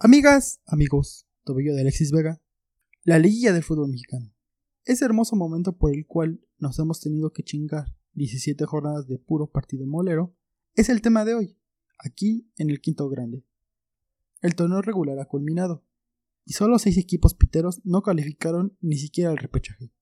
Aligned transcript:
Amigas, 0.00 0.60
amigos, 0.66 1.24
tobillo 1.44 1.72
de 1.72 1.82
Alexis 1.82 2.10
Vega, 2.10 2.42
la 3.04 3.20
liguilla 3.20 3.52
del 3.52 3.62
fútbol 3.62 3.90
mexicano. 3.90 4.34
Ese 4.84 5.04
hermoso 5.04 5.36
momento 5.36 5.76
por 5.76 5.94
el 5.94 6.04
cual 6.04 6.44
nos 6.58 6.78
hemos 6.80 7.00
tenido 7.00 7.32
que 7.32 7.44
chingar 7.44 7.94
17 8.14 8.66
jornadas 8.66 9.06
de 9.06 9.18
puro 9.18 9.46
partido 9.46 9.86
molero 9.86 10.34
es 10.74 10.88
el 10.88 11.00
tema 11.00 11.24
de 11.24 11.34
hoy, 11.34 11.56
aquí 11.96 12.50
en 12.56 12.70
el 12.70 12.80
quinto 12.80 13.08
grande. 13.08 13.44
El 14.42 14.56
torneo 14.56 14.82
regular 14.82 15.20
ha 15.20 15.26
culminado, 15.26 15.84
y 16.44 16.54
solo 16.54 16.80
6 16.80 16.98
equipos 16.98 17.34
piteros 17.34 17.80
no 17.84 18.02
calificaron 18.02 18.76
ni 18.80 18.98
siquiera 18.98 19.30
al 19.30 19.38
repechaje. 19.38 19.92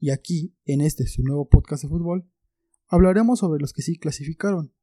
Y 0.00 0.10
aquí, 0.10 0.56
en 0.64 0.80
este 0.80 1.06
su 1.06 1.22
nuevo 1.22 1.48
podcast 1.48 1.84
de 1.84 1.88
fútbol, 1.88 2.28
hablaremos 2.88 3.38
sobre 3.38 3.60
los 3.60 3.72
que 3.72 3.82
sí 3.82 3.96
clasificaron, 3.96 4.74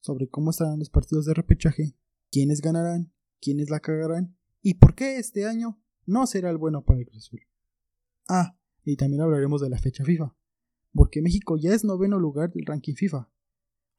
sobre 0.00 0.28
cómo 0.28 0.50
estarán 0.50 0.78
los 0.78 0.90
partidos 0.90 1.24
de 1.24 1.32
repechaje, 1.34 1.96
quiénes 2.30 2.60
ganarán 2.60 3.15
quiénes 3.40 3.70
la 3.70 3.80
cagarán 3.80 4.36
y 4.62 4.74
por 4.74 4.94
qué 4.94 5.18
este 5.18 5.46
año 5.46 5.80
no 6.06 6.26
será 6.26 6.50
el 6.50 6.56
bueno 6.56 6.84
para 6.84 7.00
el 7.00 7.06
Cruz. 7.06 7.30
Ah, 8.28 8.58
y 8.84 8.96
también 8.96 9.22
hablaremos 9.22 9.60
de 9.60 9.70
la 9.70 9.78
fecha 9.78 10.04
FIFA, 10.04 10.34
porque 10.92 11.22
México 11.22 11.56
ya 11.56 11.74
es 11.74 11.84
noveno 11.84 12.18
lugar 12.18 12.52
del 12.52 12.66
ranking 12.66 12.94
FIFA. 12.94 13.30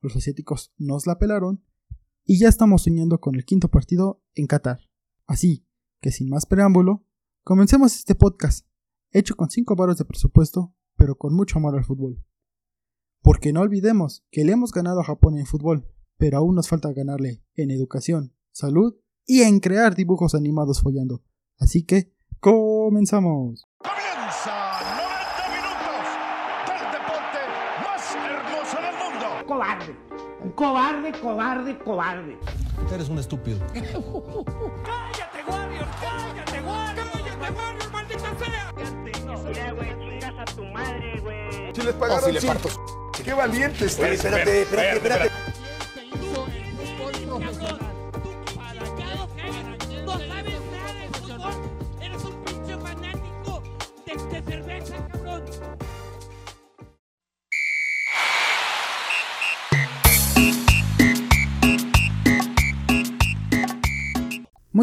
Los 0.01 0.15
asiáticos 0.15 0.73
nos 0.77 1.07
la 1.07 1.19
pelaron 1.19 1.63
y 2.25 2.39
ya 2.39 2.49
estamos 2.49 2.83
soñando 2.83 3.19
con 3.19 3.35
el 3.35 3.45
quinto 3.45 3.69
partido 3.69 4.21
en 4.35 4.47
Qatar. 4.47 4.79
Así 5.25 5.65
que 6.01 6.11
sin 6.11 6.29
más 6.29 6.45
preámbulo, 6.45 7.05
comencemos 7.43 7.95
este 7.95 8.15
podcast, 8.15 8.67
hecho 9.11 9.35
con 9.35 9.49
5 9.49 9.75
varos 9.75 9.97
de 9.97 10.05
presupuesto, 10.05 10.75
pero 10.95 11.17
con 11.17 11.33
mucho 11.33 11.59
amor 11.59 11.75
al 11.75 11.85
fútbol. 11.85 12.23
Porque 13.21 13.51
no 13.51 13.61
olvidemos 13.61 14.25
que 14.31 14.45
le 14.45 14.53
hemos 14.53 14.71
ganado 14.71 15.01
a 15.01 15.05
Japón 15.05 15.37
en 15.37 15.45
fútbol, 15.45 15.87
pero 16.17 16.37
aún 16.37 16.55
nos 16.55 16.69
falta 16.69 16.93
ganarle 16.93 17.43
en 17.55 17.71
educación, 17.71 18.33
salud 18.51 18.95
y 19.27 19.43
en 19.43 19.59
crear 19.59 19.93
dibujos 19.93 20.33
animados 20.33 20.81
follando. 20.81 21.21
Así 21.59 21.83
que, 21.85 22.13
comenzamos. 22.39 23.67
Comienza 23.77 24.79
90 24.97 25.49
minutos 25.53 26.07
del 26.67 26.91
deporte 26.91 27.39
más 27.83 28.15
hermoso 28.15 28.77
del 28.81 28.95
mundo. 28.95 29.27
Cobarde. 29.45 29.93
Cobarde, 30.55 31.11
cobarde, 31.19 31.77
cobarde. 31.79 32.37
Eres 32.93 33.09
un 33.09 33.19
estúpido. 33.19 33.59
¡Cállate, 33.73 35.43
Warrior! 35.47 35.87
¡Cállate, 36.01 36.61
Warrior! 36.61 37.05
¡Cállate, 37.11 37.51
Warrior, 37.51 37.91
maldita 37.91 38.39
sea! 38.39 38.73
Mira, 39.45 39.71
güey, 39.73 39.89
chingas 39.99 40.33
a 40.39 40.45
tu 40.55 40.63
madre, 40.65 41.19
güey. 41.21 41.75
Si 41.75 41.81
les 41.81 41.93
pagaron, 41.95 42.23
Oh, 42.23 42.27
sí 42.27 42.31
le 42.33 42.41
parto. 42.41 42.69
Qué 43.23 43.33
valientes. 43.33 43.99
Oye, 43.99 44.13
espérate, 44.13 44.61
espérate, 44.61 44.95
espérate. 44.97 45.31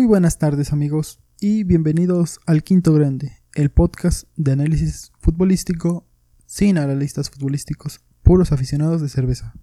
Muy 0.05 0.10
buenas 0.10 0.38
tardes 0.38 0.70
amigos 0.74 1.19
y 1.41 1.64
bienvenidos 1.64 2.38
al 2.44 2.62
Quinto 2.62 2.92
Grande, 2.92 3.38
el 3.55 3.70
podcast 3.70 4.28
de 4.36 4.52
análisis 4.52 5.12
futbolístico 5.19 6.06
sin 6.44 6.77
analistas 6.77 7.30
futbolísticos, 7.30 8.05
puros 8.22 8.52
aficionados 8.52 9.00
de 9.00 9.08
cerveza. 9.08 9.55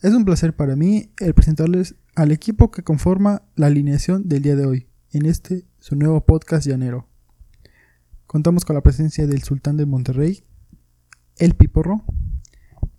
Es 0.00 0.12
un 0.12 0.24
placer 0.24 0.56
para 0.56 0.74
mí 0.74 1.12
el 1.20 1.34
presentarles 1.34 1.94
al 2.16 2.32
equipo 2.32 2.72
que 2.72 2.82
conforma 2.82 3.42
la 3.54 3.68
alineación 3.68 4.28
del 4.28 4.42
día 4.42 4.56
de 4.56 4.66
hoy, 4.66 4.88
en 5.12 5.26
este 5.26 5.66
su 5.78 5.94
nuevo 5.94 6.26
podcast 6.26 6.66
llanero. 6.66 7.06
Contamos 8.26 8.64
con 8.64 8.74
la 8.74 8.82
presencia 8.82 9.28
del 9.28 9.44
Sultán 9.44 9.76
de 9.76 9.86
Monterrey, 9.86 10.42
el 11.36 11.54
Piporro, 11.54 12.04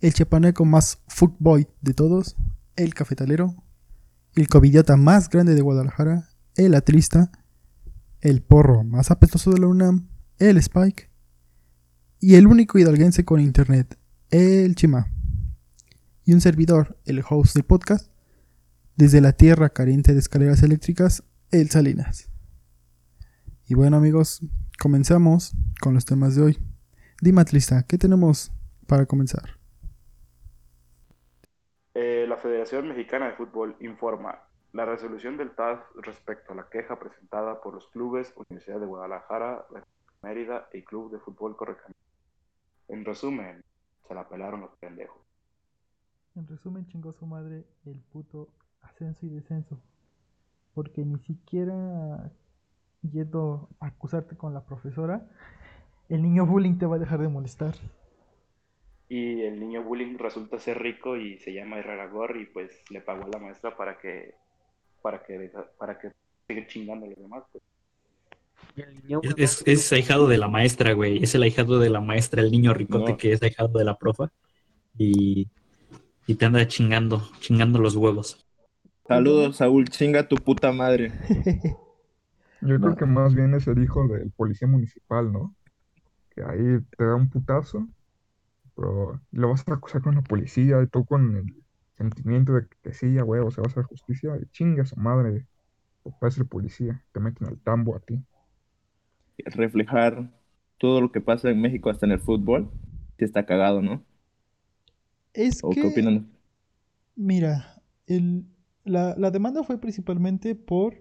el 0.00 0.14
chapaneco 0.14 0.64
más 0.64 1.00
fuckboy 1.06 1.68
de 1.82 1.92
todos, 1.92 2.34
el 2.76 2.94
cafetalero, 2.94 3.62
el 4.34 4.48
covidiota 4.48 4.96
más 4.96 5.28
grande 5.28 5.54
de 5.54 5.60
Guadalajara, 5.60 6.28
el 6.56 6.74
atrista, 6.74 7.30
el 8.20 8.42
porro 8.42 8.84
más 8.84 9.10
apestoso 9.10 9.52
de 9.52 9.60
la 9.60 9.68
UNAM, 9.68 10.08
el 10.38 10.56
Spike, 10.56 11.10
y 12.20 12.36
el 12.36 12.46
único 12.46 12.78
hidalguense 12.78 13.24
con 13.24 13.40
internet, 13.40 13.98
el 14.30 14.74
Chima. 14.74 15.12
Y 16.24 16.32
un 16.32 16.40
servidor, 16.40 16.98
el 17.04 17.22
host 17.28 17.54
del 17.54 17.64
podcast, 17.64 18.10
desde 18.96 19.20
la 19.20 19.32
tierra 19.32 19.68
carente 19.70 20.14
de 20.14 20.20
escaleras 20.20 20.62
eléctricas, 20.62 21.22
el 21.50 21.70
Salinas. 21.70 22.30
Y 23.66 23.74
bueno 23.74 23.96
amigos, 23.98 24.40
comenzamos 24.78 25.54
con 25.80 25.94
los 25.94 26.04
temas 26.04 26.34
de 26.34 26.42
hoy. 26.42 26.58
Dime 27.20 27.42
atlista, 27.42 27.82
¿qué 27.82 27.98
tenemos 27.98 28.52
para 28.86 29.06
comenzar? 29.06 29.63
La 32.34 32.40
Federación 32.40 32.88
Mexicana 32.88 33.26
de 33.26 33.34
Fútbol 33.34 33.76
informa 33.78 34.40
la 34.72 34.84
resolución 34.84 35.36
del 35.36 35.54
TAS 35.54 35.78
respecto 36.02 36.52
a 36.52 36.56
la 36.56 36.68
queja 36.68 36.98
presentada 36.98 37.60
por 37.60 37.74
los 37.74 37.86
clubes 37.86 38.34
Universidad 38.34 38.80
de 38.80 38.86
Guadalajara, 38.86 39.64
Mérida 40.20 40.68
y 40.72 40.82
Club 40.82 41.12
de 41.12 41.20
Fútbol 41.20 41.56
Correcaminos. 41.56 42.02
En 42.88 43.04
resumen, 43.04 43.62
se 44.08 44.14
la 44.16 44.28
pelaron 44.28 44.62
los 44.62 44.74
pendejos. 44.80 45.16
En 46.34 46.48
resumen, 46.48 46.88
chingó 46.88 47.12
su 47.12 47.24
madre 47.24 47.66
el 47.86 48.00
puto 48.12 48.48
ascenso 48.82 49.26
y 49.26 49.28
descenso. 49.28 49.78
Porque 50.74 51.04
ni 51.04 51.20
siquiera 51.20 52.32
yendo 53.02 53.68
a 53.78 53.86
acusarte 53.86 54.36
con 54.36 54.52
la 54.52 54.64
profesora, 54.64 55.24
el 56.08 56.20
niño 56.20 56.46
bullying 56.46 56.78
te 56.78 56.86
va 56.86 56.96
a 56.96 56.98
dejar 56.98 57.20
de 57.20 57.28
molestar. 57.28 57.76
Y 59.08 59.42
el 59.42 59.60
niño 59.60 59.82
bullying 59.82 60.18
resulta 60.18 60.58
ser 60.58 60.78
rico 60.82 61.16
y 61.16 61.38
se 61.38 61.52
llama 61.54 61.78
Herrera 61.78 62.06
Gor 62.08 62.36
y 62.36 62.46
pues 62.46 62.82
le 62.90 63.00
pagó 63.00 63.24
a 63.24 63.28
la 63.28 63.38
maestra 63.38 63.76
para 63.76 63.98
que 63.98 64.34
para 65.02 65.22
que 65.24 65.50
para 65.78 65.98
que 65.98 66.12
siga 66.48 66.66
chingando 66.66 67.06
a 67.06 67.10
los 67.10 67.18
demás. 67.18 67.44
pues. 67.52 67.62
Es, 69.22 69.34
es, 69.36 69.62
es 69.66 69.92
ahijado 69.92 70.26
de 70.28 70.38
la 70.38 70.48
maestra, 70.48 70.92
güey. 70.92 71.22
Es 71.22 71.34
el 71.34 71.42
ahijado 71.42 71.78
de 71.78 71.90
la 71.90 72.00
maestra, 72.00 72.42
el 72.42 72.50
niño 72.50 72.74
ricote 72.74 73.12
No. 73.12 73.16
que 73.16 73.32
es 73.32 73.42
ahijado 73.42 73.78
de 73.78 73.84
la 73.84 73.96
profa. 73.96 74.30
Y, 74.98 75.48
y 76.26 76.34
te 76.36 76.46
anda 76.46 76.66
chingando, 76.68 77.30
chingando 77.40 77.78
los 77.80 77.96
huevos. 77.96 78.46
Saludos, 79.08 79.56
Saúl, 79.56 79.88
chinga 79.88 80.28
tu 80.28 80.36
puta 80.36 80.70
madre. 80.72 81.12
Yo 82.60 82.80
creo 82.80 82.96
que 82.96 83.06
más 83.06 83.34
bien 83.34 83.54
es 83.54 83.66
el 83.68 83.82
hijo 83.82 84.08
del 84.08 84.30
policía 84.32 84.66
municipal, 84.68 85.32
¿no? 85.32 85.54
Que 86.30 86.42
ahí 86.42 86.80
te 86.96 87.04
da 87.04 87.14
un 87.16 87.30
putazo, 87.30 87.88
pero 88.76 89.20
lo 89.32 89.48
vas 89.50 89.66
a 89.68 89.74
acusar 89.74 90.02
con 90.02 90.14
la 90.16 90.22
policía 90.22 90.82
y 90.82 90.86
tú 90.88 91.04
con 91.06 91.36
el 91.36 91.64
sentimiento 91.96 92.54
de 92.54 92.68
que 92.82 92.92
sí, 92.94 93.18
a 93.18 93.24
huevo, 93.24 93.50
se 93.50 93.60
va 93.60 93.66
a 93.68 93.70
hacer 93.70 93.84
justicia 93.84 94.36
y 94.40 94.46
chinga 94.50 94.82
a 94.82 94.86
su 94.86 94.96
madre. 94.96 95.46
Papá 96.04 96.28
es 96.28 96.38
el 96.38 96.48
policía, 96.48 97.04
te 97.12 97.20
meten 97.20 97.48
al 97.48 97.60
tambo 97.62 97.96
a 97.96 98.00
ti. 98.00 98.24
Reflejar 99.46 100.28
todo 100.78 101.00
lo 101.00 101.12
que 101.12 101.20
pasa 101.20 101.48
en 101.48 101.60
México 101.60 101.88
hasta 101.88 102.04
en 102.06 102.10
el 102.12 102.20
fútbol, 102.20 102.68
sí 103.16 103.24
está 103.24 103.46
cagado, 103.46 103.80
¿no? 103.80 104.04
Es 105.34 105.62
¿O 105.62 105.78
qué 105.78 105.86
que, 105.86 105.88
opinan? 105.88 106.30
mira, 107.16 107.82
el, 108.06 108.46
la, 108.84 109.14
la 109.18 109.30
demanda 109.30 109.62
fue 109.64 109.80
principalmente 109.80 110.54
por 110.54 110.96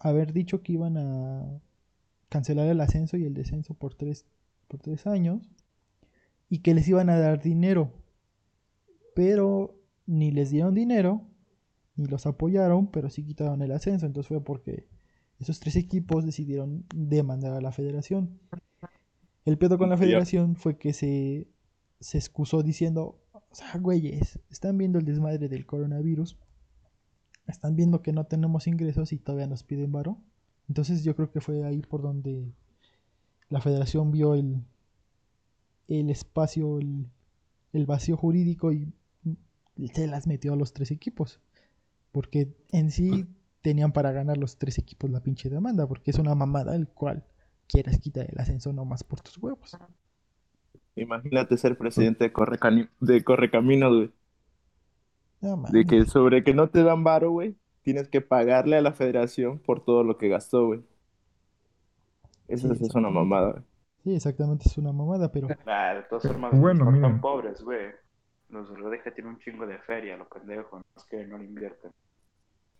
haber 0.00 0.32
dicho 0.32 0.62
que 0.62 0.74
iban 0.74 0.96
a 0.98 1.60
cancelar 2.30 2.68
el 2.68 2.80
ascenso 2.82 3.16
y 3.18 3.24
el 3.24 3.34
descenso 3.34 3.74
por 3.74 3.94
tres, 3.94 4.26
por 4.68 4.80
tres 4.80 5.06
años 5.06 5.42
y 6.48 6.60
que 6.60 6.74
les 6.74 6.88
iban 6.88 7.10
a 7.10 7.18
dar 7.18 7.42
dinero. 7.42 7.92
Pero 9.14 9.74
ni 10.06 10.30
les 10.30 10.50
dieron 10.50 10.74
dinero, 10.74 11.22
ni 11.96 12.06
los 12.06 12.26
apoyaron, 12.26 12.90
pero 12.90 13.10
sí 13.10 13.24
quitaron 13.24 13.62
el 13.62 13.72
ascenso. 13.72 14.06
Entonces 14.06 14.28
fue 14.28 14.42
porque 14.42 14.86
esos 15.38 15.60
tres 15.60 15.76
equipos 15.76 16.24
decidieron 16.24 16.84
demandar 16.94 17.52
a 17.52 17.60
la 17.60 17.72
federación. 17.72 18.38
El 19.44 19.58
pedo 19.58 19.78
con 19.78 19.90
la 19.90 19.96
federación 19.96 20.56
fue 20.56 20.78
que 20.78 20.92
se, 20.92 21.48
se 22.00 22.18
excusó 22.18 22.62
diciendo, 22.62 23.20
o 23.32 23.54
sea, 23.54 23.78
güeyes, 23.78 24.38
están 24.50 24.76
viendo 24.78 24.98
el 24.98 25.04
desmadre 25.04 25.48
del 25.48 25.66
coronavirus, 25.66 26.38
están 27.46 27.76
viendo 27.76 28.02
que 28.02 28.12
no 28.12 28.24
tenemos 28.26 28.66
ingresos 28.66 29.12
y 29.12 29.18
todavía 29.18 29.46
nos 29.46 29.62
piden 29.62 29.92
varo. 29.92 30.18
Entonces 30.68 31.02
yo 31.02 31.16
creo 31.16 31.30
que 31.30 31.40
fue 31.40 31.64
ahí 31.64 31.80
por 31.80 32.02
donde 32.02 32.52
la 33.48 33.60
federación 33.60 34.10
vio 34.10 34.34
el, 34.34 34.62
el 35.88 36.10
espacio, 36.10 36.78
el, 36.78 37.06
el 37.72 37.86
vacío 37.86 38.16
jurídico 38.16 38.72
y 38.72 38.92
se 39.94 40.06
las 40.06 40.26
metió 40.26 40.52
a 40.52 40.56
los 40.56 40.72
tres 40.72 40.90
equipos. 40.90 41.40
Porque 42.12 42.54
en 42.72 42.90
sí 42.92 43.28
tenían 43.62 43.92
para 43.92 44.12
ganar 44.12 44.38
los 44.38 44.58
tres 44.58 44.78
equipos 44.78 45.10
la 45.10 45.22
pinche 45.22 45.50
demanda, 45.50 45.86
porque 45.88 46.10
es 46.12 46.18
una 46.18 46.34
mamada 46.34 46.76
el 46.76 46.88
cual 46.88 47.24
quieras 47.68 47.98
quitar 48.00 48.30
el 48.30 48.38
ascenso 48.40 48.72
nomás 48.72 49.04
por 49.04 49.20
tus 49.22 49.38
huevos. 49.38 49.78
Imagínate 50.96 51.56
ser 51.56 51.78
presidente 51.78 52.24
de, 52.24 52.32
Correcani- 52.34 52.90
de 53.00 53.24
Correcaminos, 53.24 53.96
güey. 53.96 54.12
No. 55.40 55.56
De 55.66 55.86
que 55.86 56.04
sobre 56.04 56.42
que 56.42 56.52
no 56.52 56.68
te 56.68 56.82
dan 56.82 57.04
varo, 57.04 57.30
güey, 57.30 57.56
tienes 57.82 58.08
que 58.08 58.20
pagarle 58.20 58.76
a 58.76 58.82
la 58.82 58.92
federación 58.92 59.60
por 59.60 59.84
todo 59.84 60.02
lo 60.02 60.18
que 60.18 60.26
gastó, 60.28 60.66
güey. 60.66 60.82
Sí, 62.54 62.68
es 62.80 62.94
una 62.94 63.10
mamada, 63.10 63.52
güey. 63.52 63.64
Sí, 64.08 64.14
exactamente, 64.14 64.64
es 64.66 64.78
una 64.78 64.90
mamada, 64.90 65.30
pero 65.30 65.48
Nah, 65.66 65.94
de 65.94 66.02
todas 66.04 66.26
formas, 66.26 66.58
Bueno, 66.58 66.86
no 66.86 66.90
miren. 66.92 67.04
están 67.04 67.20
pobres, 67.20 67.60
güey. 67.60 67.90
Los 68.48 68.70
Redeja 68.70 69.10
tienen 69.12 69.34
un 69.34 69.38
chingo 69.40 69.66
de 69.66 69.78
feria, 69.80 70.16
los 70.16 70.28
pendejos, 70.28 70.80
no 70.80 70.84
es 70.96 71.04
que 71.04 71.26
no 71.26 71.36
le 71.36 71.44
invierten. 71.44 71.92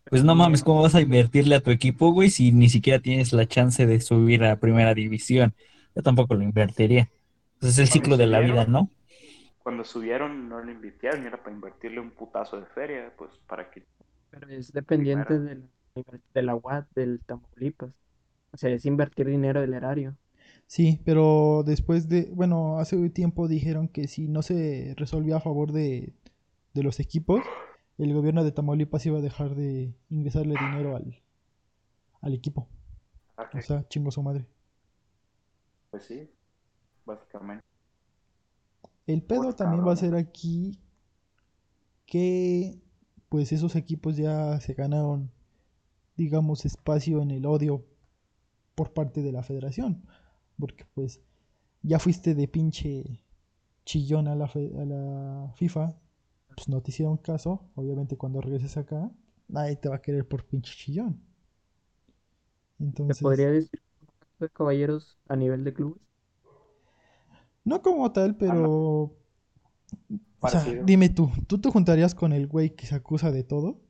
Pues 0.09 0.25
no 0.25 0.35
mames, 0.35 0.65
¿cómo 0.65 0.81
vas 0.81 0.95
a 0.95 1.03
invertirle 1.03 1.55
a 1.57 1.61
tu 1.61 1.71
equipo, 1.71 2.13
güey, 2.13 2.31
si 2.31 2.51
ni 2.51 2.71
siquiera 2.71 2.99
tienes 2.99 3.35
la 3.35 3.47
chance 3.47 3.87
de 3.87 4.01
subir 4.01 4.43
a 4.43 4.57
primera 4.59 4.95
división? 4.95 5.55
Yo 5.95 6.03
tampoco 6.03 6.35
lo 6.35 6.43
invertiría. 6.43 7.11
Pues 7.61 7.73
es 7.73 7.79
el 7.79 7.89
ciclo 7.89 8.17
de 8.17 8.27
la 8.27 8.41
vida, 8.41 8.65
¿no? 8.65 8.91
Cuando 9.63 9.85
subieron 9.85 10.49
no 10.49 10.63
le 10.65 10.73
invirtieron, 10.73 11.27
era 11.27 11.37
para 11.43 11.55
invertirle 11.55 12.01
un 12.01 12.11
putazo 12.11 12.59
de 12.59 12.67
feria, 12.67 13.13
pues 13.19 13.31
para 13.47 13.71
que... 13.71 13.85
Pero 14.31 14.49
es 14.49 14.73
dependiente 14.73 15.39
de 15.39 15.57
la, 15.57 15.63
de 16.35 16.43
la 16.43 16.55
UAT 16.57 16.87
del 16.95 17.21
Tamaulipas. 17.27 17.91
O 18.53 18.57
sea, 18.57 18.71
es 18.71 18.87
invertir 18.87 19.27
dinero 19.27 19.61
del 19.61 19.75
erario. 19.75 20.17
Sí, 20.69 21.01
pero 21.05 21.65
después 21.67 22.09
de, 22.09 22.31
bueno, 22.33 22.79
hace 22.79 23.11
tiempo 23.11 23.49
dijeron 23.49 23.89
que 23.89 24.07
si 24.07 24.29
no 24.29 24.43
se 24.43 24.95
resolvía 24.97 25.39
a 25.39 25.41
favor 25.41 25.73
de, 25.73 26.15
de 26.75 26.83
los 26.85 27.01
equipos, 27.01 27.43
el 27.99 28.15
gobierno 28.15 28.45
de 28.45 28.53
Tamaulipas 28.53 29.05
iba 29.07 29.19
a 29.19 29.23
dejar 29.23 29.57
de 29.57 29.93
ingresarle 30.11 30.55
dinero 30.61 30.95
al, 30.97 31.21
al 32.21 32.35
equipo. 32.35 32.69
Ah, 33.37 33.51
O 33.53 33.61
sea, 33.63 33.87
chingo 33.89 34.13
su 34.13 34.23
madre. 34.23 34.47
Pues 35.91 36.05
sí, 36.05 36.31
básicamente. 37.05 37.65
El 39.07 39.23
pedo 39.23 39.55
también 39.55 39.85
va 39.87 39.93
a 39.93 39.97
ser 39.97 40.15
aquí 40.15 40.79
que 42.07 42.79
pues 43.29 43.53
esos 43.53 43.77
equipos 43.77 44.17
ya 44.17 44.61
se 44.61 44.75
ganaron, 44.75 45.31
digamos, 46.17 46.65
espacio 46.65 47.21
en 47.23 47.31
el 47.31 47.47
odio 47.47 47.85
por 48.75 48.93
parte 48.93 49.23
de 49.23 49.33
la 49.33 49.43
federación. 49.43 50.05
Porque 50.59 50.85
pues 50.95 51.21
ya 51.83 51.99
fuiste 51.99 52.35
de 52.35 52.49
pinche 52.49 53.21
chillón 53.87 54.29
a 54.29 54.37
la, 54.37 54.49
fe- 54.49 54.73
a 54.79 54.85
la 54.87 55.53
FIFA, 55.57 55.97
pues 56.57 56.69
no 56.69 56.83
te 56.83 56.91
hicieron 56.93 57.19
caso. 57.19 57.71
Obviamente 57.77 58.17
cuando 58.19 58.41
regreses 58.43 58.77
acá, 58.79 59.11
nadie 59.49 59.77
te 59.77 59.89
va 59.91 59.97
a 59.97 60.03
querer 60.03 60.27
por 60.29 60.47
pinche 60.47 60.75
chillón. 60.77 61.21
¿Se 63.09 63.15
Entonces, 63.15 63.17
podría 63.17 63.51
decir 63.51 63.81
de 64.41 64.51
caballeros 64.51 65.19
a 65.29 65.37
nivel 65.37 65.65
de 65.65 65.75
clubes? 65.75 66.03
no 67.65 67.83
como 67.83 68.11
tal, 68.13 68.37
pero... 68.37 69.13
O 70.41 70.49
sea, 70.49 70.65
Parecido. 70.65 70.81
dime 70.81 71.09
tú, 71.11 71.31
¿tú 71.47 71.61
te 71.61 71.71
juntarías 71.71 72.15
con 72.15 72.33
el 72.33 72.47
güey 72.49 72.75
que 72.75 72.87
se 72.87 72.95
acusa 72.97 73.31
de 73.31 73.45
todo? 73.45 73.81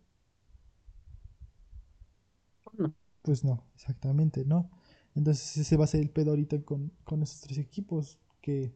No. 2.78 2.92
Pues 3.22 3.44
no, 3.44 3.64
exactamente, 3.76 4.44
¿no? 4.44 4.70
Entonces 5.18 5.56
ese 5.56 5.76
va 5.76 5.82
a 5.82 5.88
ser 5.88 6.00
el 6.00 6.10
pedo 6.10 6.30
ahorita 6.30 6.62
con, 6.62 6.92
con 7.02 7.24
esos 7.24 7.40
tres 7.40 7.58
equipos, 7.58 8.20
que 8.40 8.72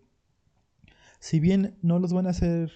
si 1.21 1.39
bien 1.39 1.79
no 1.83 2.01
los 2.01 2.13
van 2.13 2.27
a 2.27 2.31
hacer 2.31 2.73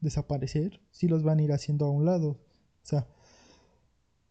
desaparecer, 0.00 0.80
sí 0.90 1.06
los 1.06 1.22
van 1.22 1.38
a 1.38 1.42
ir 1.42 1.52
haciendo 1.52 1.84
a 1.84 1.90
un 1.90 2.06
lado. 2.06 2.30
O 2.30 2.84
sea, 2.84 3.06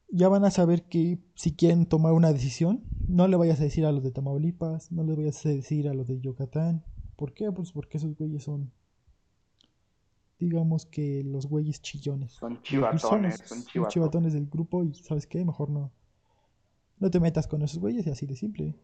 ya 0.09 0.27
van 0.27 0.43
a 0.43 0.49
saber 0.49 0.85
que 0.89 1.19
si 1.35 1.55
quieren 1.55 1.85
tomar 1.85 2.13
una 2.13 2.33
decisión, 2.33 2.83
no 3.07 3.27
le 3.27 3.37
vayas 3.37 3.59
a 3.59 3.63
decir 3.63 3.85
a 3.85 3.91
los 3.91 4.03
de 4.03 4.09
Tamaulipas, 4.09 4.91
no 4.91 5.03
le 5.03 5.15
vayas 5.15 5.45
a 5.45 5.49
decir 5.49 5.87
a 5.87 5.93
los 5.93 6.07
de 6.07 6.19
Yucatán. 6.19 6.83
¿Por 7.15 7.35
qué? 7.35 7.51
Pues 7.51 7.71
porque 7.71 7.97
esos 7.97 8.17
güeyes 8.17 8.43
son, 8.43 8.71
digamos 10.39 10.87
que 10.87 11.23
los 11.23 11.45
güeyes 11.45 11.79
chillones. 11.83 12.31
Son 12.31 12.59
chivatones, 12.63 13.35
son 13.45 13.63
chivatones. 13.65 13.93
chivatones 13.93 14.33
del 14.33 14.47
grupo 14.47 14.83
y 14.83 14.95
¿sabes 14.95 15.27
qué? 15.27 15.45
Mejor 15.45 15.69
no. 15.69 15.91
No 16.99 17.09
te 17.09 17.19
metas 17.19 17.47
con 17.47 17.63
esos 17.63 17.79
güeyes 17.79 18.05
y 18.05 18.11
así 18.11 18.27
de 18.27 18.35
simple. 18.35 18.75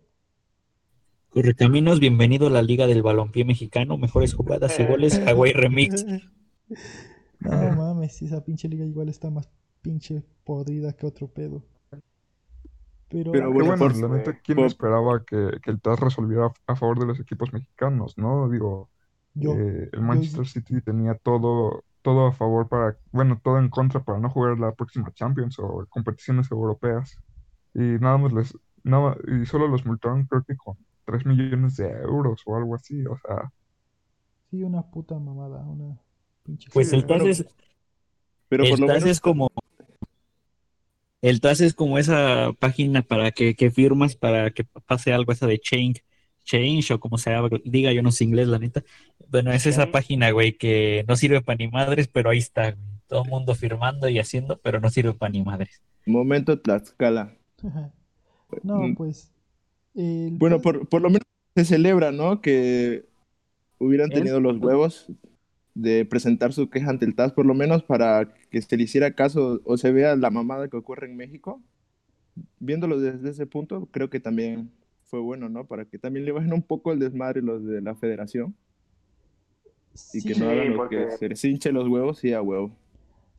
Correcaminos, 1.31 1.99
bienvenido 1.99 2.47
a 2.47 2.49
la 2.49 2.61
Liga 2.61 2.87
del 2.87 3.01
Balompié 3.03 3.43
Mexicano, 3.43 3.97
mejores 3.97 4.33
jugadas 4.35 4.79
y 4.79 4.85
goles, 4.85 5.19
Hawaii 5.27 5.51
Remix. 5.51 6.05
No 7.39 7.71
mames, 7.71 8.21
esa 8.21 8.43
pinche 8.43 8.67
liga 8.67 8.85
igual 8.85 9.09
está 9.09 9.29
más 9.29 9.49
pinche 9.81 10.23
podrida 10.43 10.93
que 10.93 11.05
otro 11.05 11.27
pedo. 11.27 11.63
Pero, 13.09 13.31
bueno, 13.51 13.75
bueno, 13.77 13.89
la 13.89 14.07
neta, 14.17 14.39
¿quién 14.43 14.59
esperaba 14.59 15.23
que, 15.23 15.59
que 15.61 15.71
el 15.71 15.81
TAS 15.81 15.99
resolviera 15.99 16.51
a 16.67 16.75
favor 16.75 16.99
de 16.99 17.05
los 17.05 17.19
equipos 17.19 17.53
mexicanos, 17.53 18.17
no? 18.17 18.49
Digo, 18.49 18.89
yo, 19.35 19.53
eh, 19.59 19.89
el 19.91 19.99
yo- 19.99 20.05
Manchester 20.05 20.47
City 20.47 20.81
tenía 20.81 21.15
todo, 21.15 21.83
todo 22.01 22.27
a 22.27 22.31
favor 22.33 22.67
para, 22.69 22.97
bueno, 23.11 23.39
todo 23.43 23.59
en 23.59 23.69
contra 23.69 24.03
para 24.03 24.19
no 24.19 24.29
jugar 24.29 24.59
la 24.59 24.73
próxima 24.73 25.11
Champions 25.13 25.57
o 25.59 25.85
competiciones 25.89 26.51
europeas. 26.51 27.17
Y 27.73 27.79
nada 27.79 28.17
más 28.17 28.33
les, 28.33 28.57
nada, 28.83 29.17
y 29.27 29.45
solo 29.45 29.67
los 29.67 29.85
multaron 29.85 30.25
creo 30.25 30.43
que 30.43 30.55
con 30.55 30.77
3 31.05 31.25
millones 31.25 31.77
de 31.77 31.89
euros 31.89 32.41
o 32.45 32.55
algo 32.55 32.75
así, 32.75 33.05
o 33.05 33.17
sea, 33.17 33.51
sí, 34.49 34.63
una 34.63 34.83
puta 34.83 35.17
mamada, 35.17 35.63
una 35.63 35.99
pinche. 36.43 36.69
Pues 36.71 36.93
el 36.93 37.05
TAS 37.05 37.23
es, 37.23 37.45
Pero 38.49 38.63
por 38.63 38.73
el 38.73 38.81
lo 38.81 38.87
TAS 38.87 38.95
menos 38.97 39.09
es 39.09 39.19
como 39.19 39.49
el 41.21 41.39
TAS 41.39 41.61
es 41.61 41.73
como 41.73 41.97
esa 41.97 42.51
página 42.59 43.01
para 43.01 43.31
que, 43.31 43.55
que 43.55 43.71
firmas 43.71 44.15
para 44.15 44.51
que 44.51 44.65
pase 44.85 45.13
algo 45.13 45.31
esa 45.31 45.47
de 45.47 45.57
change, 45.57 46.03
change 46.43 46.91
o 46.91 46.99
como 46.99 47.17
se 47.17 47.31
llama, 47.31 47.49
diga 47.63 47.93
yo 47.93 48.03
no 48.03 48.11
sé 48.11 48.25
inglés 48.25 48.47
la 48.47 48.59
neta. 48.59 48.83
Bueno, 49.29 49.51
es 49.51 49.65
esa 49.65 49.89
página, 49.89 50.31
güey, 50.31 50.57
que 50.57 51.05
no 51.07 51.15
sirve 51.15 51.41
para 51.41 51.57
ni 51.57 51.69
madres, 51.69 52.07
pero 52.07 52.29
ahí 52.29 52.39
está, 52.39 52.71
güey. 52.71 52.93
Todo 53.07 53.23
el 53.23 53.29
mundo 53.29 53.53
firmando 53.55 54.09
y 54.09 54.19
haciendo, 54.19 54.59
pero 54.59 54.79
no 54.79 54.89
sirve 54.89 55.13
para 55.13 55.31
ni 55.31 55.43
madres. 55.43 55.81
momento 56.05 56.59
Tlaxcala. 56.59 57.37
No, 58.63 58.79
Mm. 58.87 58.95
pues. 58.95 59.31
el 59.95 60.37
Bueno, 60.37 60.59
por, 60.61 60.87
por 60.89 61.01
lo 61.01 61.09
menos 61.09 61.23
se 61.55 61.65
celebra, 61.65 62.11
¿no? 62.11 62.41
Que 62.41 63.05
hubieran 63.79 64.11
¿Eh? 64.11 64.15
tenido 64.15 64.39
los 64.39 64.57
huevos 64.59 65.07
de 65.75 66.05
presentar 66.05 66.53
su 66.53 66.69
queja 66.69 66.89
ante 66.89 67.05
el 67.05 67.15
TAS, 67.15 67.31
por 67.33 67.45
lo 67.45 67.53
menos 67.53 67.83
para 67.83 68.33
que 68.51 68.61
se 68.61 68.77
le 68.77 68.83
hiciera 68.83 69.13
caso 69.15 69.61
o 69.65 69.77
se 69.77 69.91
vea 69.91 70.15
la 70.15 70.29
mamada 70.29 70.67
que 70.67 70.77
ocurre 70.77 71.07
en 71.07 71.15
México. 71.17 71.61
Viéndolo 72.59 72.99
desde 72.99 73.29
ese 73.29 73.45
punto, 73.47 73.87
creo 73.91 74.09
que 74.09 74.19
también 74.19 74.71
fue 75.03 75.19
bueno, 75.19 75.49
¿no? 75.49 75.65
Para 75.65 75.85
que 75.85 75.97
también 75.99 76.25
le 76.25 76.31
bajen 76.31 76.53
un 76.53 76.61
poco 76.63 76.91
el 76.91 76.99
desmadre 76.99 77.41
los 77.41 77.63
de 77.65 77.81
la 77.81 77.95
federación 77.95 78.55
y 80.13 80.23
que 80.23 80.35
no 80.35 80.49
hagan 80.49 80.71
lo 80.71 80.77
porque- 80.77 81.05
que 81.09 81.17
se 81.17 81.29
les 81.29 81.43
hinche 81.45 81.71
los 81.71 81.87
huevos 81.87 82.23
y 82.23 82.33
a 82.33 82.41
huevo. 82.41 82.75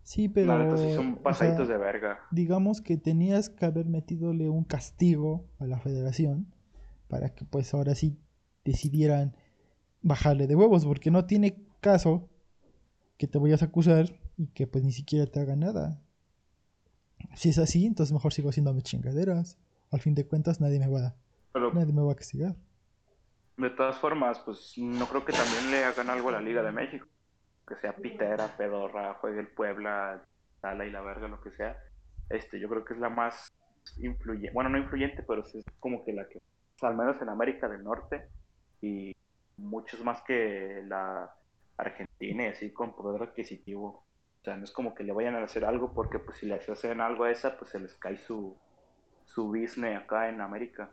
Sí, 0.04 0.28
pero. 0.28 0.46
La 0.46 0.58
neta 0.64 0.76
sí 0.76 0.92
son 0.94 1.14
o 1.14 1.22
pasaditos 1.22 1.66
sea, 1.66 1.76
de 1.78 1.84
verga. 1.84 2.20
digamos 2.30 2.80
que 2.80 2.96
tenías 2.96 3.50
que 3.50 3.64
haber 3.66 3.86
metidole 3.86 4.48
un 4.48 4.64
castigo 4.64 5.46
a 5.58 5.66
la 5.66 5.80
federación 5.80 6.54
para 7.08 7.34
que 7.34 7.44
pues 7.44 7.74
ahora 7.74 7.94
sí 7.96 8.18
decidieran 8.64 9.36
bajarle 10.02 10.46
de 10.46 10.54
huevos, 10.56 10.84
porque 10.86 11.10
no 11.10 11.24
tiene 11.26 11.64
caso 11.80 12.28
que 13.18 13.26
te 13.26 13.38
vayas 13.38 13.62
a 13.62 13.66
acusar 13.66 14.20
y 14.36 14.48
que 14.48 14.66
pues 14.66 14.84
ni 14.84 14.92
siquiera 14.92 15.26
te 15.26 15.40
haga 15.40 15.56
nada. 15.56 16.00
Si 17.34 17.48
es 17.48 17.58
así, 17.58 17.86
entonces 17.86 18.12
mejor 18.12 18.32
sigo 18.32 18.50
haciendo 18.50 18.72
mis 18.74 18.84
chingaderas. 18.84 19.58
Al 19.90 20.00
fin 20.00 20.14
de 20.14 20.26
cuentas 20.26 20.60
nadie 20.60 20.78
me 20.80 20.88
va, 20.88 21.14
Pero 21.52 21.72
nadie 21.72 21.92
me 21.92 22.02
va 22.02 22.12
a 22.12 22.16
castigar. 22.16 22.56
de 23.56 23.70
todas 23.70 23.96
formas, 23.98 24.40
pues 24.40 24.74
no 24.76 25.06
creo 25.08 25.24
que 25.24 25.32
también 25.32 25.70
le 25.70 25.84
hagan 25.84 26.10
algo 26.10 26.28
a 26.30 26.32
la 26.32 26.40
Liga 26.40 26.62
de 26.62 26.72
México. 26.72 27.06
Que 27.66 27.76
sea 27.76 27.94
pitera, 27.94 28.56
pedorra, 28.56 29.14
juegue 29.14 29.40
el 29.40 29.48
Puebla, 29.48 30.22
Tala 30.60 30.86
y 30.86 30.90
la 30.90 31.00
verga, 31.00 31.28
lo 31.28 31.40
que 31.40 31.50
sea. 31.52 31.76
Este, 32.28 32.58
yo 32.58 32.68
creo 32.68 32.84
que 32.84 32.94
es 32.94 33.00
la 33.00 33.08
más 33.08 33.52
influyente, 33.98 34.52
bueno, 34.52 34.70
no 34.70 34.78
influyente, 34.78 35.22
pero 35.22 35.42
es 35.42 35.64
como 35.78 36.04
que 36.04 36.12
la 36.12 36.28
que, 36.28 36.40
al 36.82 36.96
menos 36.96 37.20
en 37.20 37.28
América 37.28 37.68
del 37.68 37.84
Norte 37.84 38.28
y 38.80 39.14
muchos 39.56 40.02
más 40.02 40.22
que 40.22 40.82
la 40.86 41.32
Argentina 41.76 42.44
y 42.44 42.46
así 42.48 42.70
con 42.70 42.94
poder 42.94 43.22
adquisitivo. 43.22 44.04
O 44.40 44.44
sea, 44.44 44.56
no 44.56 44.64
es 44.64 44.72
como 44.72 44.94
que 44.94 45.04
le 45.04 45.12
vayan 45.12 45.34
a 45.36 45.44
hacer 45.44 45.64
algo 45.64 45.92
porque 45.94 46.18
pues 46.18 46.38
si 46.38 46.46
les 46.46 46.68
hacen 46.68 47.00
algo 47.00 47.24
a 47.24 47.30
esa, 47.30 47.56
pues 47.58 47.70
se 47.70 47.80
les 47.80 47.94
cae 47.94 48.18
su, 48.18 48.56
su 49.24 49.48
business 49.48 50.02
acá 50.02 50.28
en 50.28 50.40
América. 50.40 50.90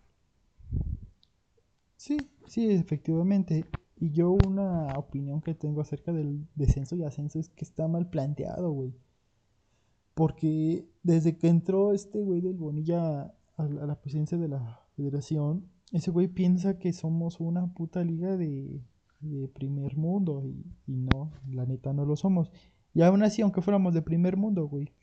Sí, 1.97 2.17
sí, 2.47 2.73
efectivamente. 2.73 3.65
Y 4.01 4.09
yo 4.09 4.31
una 4.31 4.87
opinión 4.97 5.41
que 5.41 5.53
tengo 5.53 5.79
acerca 5.79 6.11
del 6.11 6.47
descenso 6.55 6.95
y 6.95 7.03
ascenso 7.03 7.37
es 7.37 7.49
que 7.49 7.63
está 7.63 7.87
mal 7.87 8.09
planteado, 8.09 8.71
güey. 8.71 8.95
Porque 10.15 10.89
desde 11.03 11.37
que 11.37 11.47
entró 11.47 11.93
este 11.93 12.19
güey 12.19 12.41
del 12.41 12.57
Bonilla 12.57 13.31
a 13.57 13.63
la, 13.63 14.01
presidencia 14.01 14.39
de 14.39 14.47
la 14.47 14.81
federación, 14.95 15.69
ese 15.91 16.09
güey 16.09 16.27
piensa 16.27 16.79
que 16.79 16.93
somos 16.93 17.39
una 17.39 17.75
puta 17.75 18.03
liga 18.03 18.37
de, 18.37 18.81
de 19.19 19.47
primer 19.49 19.95
mundo 19.95 20.47
y, 20.47 20.65
y 20.87 20.97
no, 20.97 21.31
la 21.47 21.67
neta 21.67 21.93
no 21.93 22.03
lo 22.03 22.15
somos. 22.15 22.51
Y 22.95 23.03
aún 23.03 23.21
así, 23.21 23.43
aunque 23.43 23.61
fuéramos 23.61 23.93
de 23.93 24.01
primer 24.01 24.35
mundo, 24.35 24.67
güey, 24.67 24.95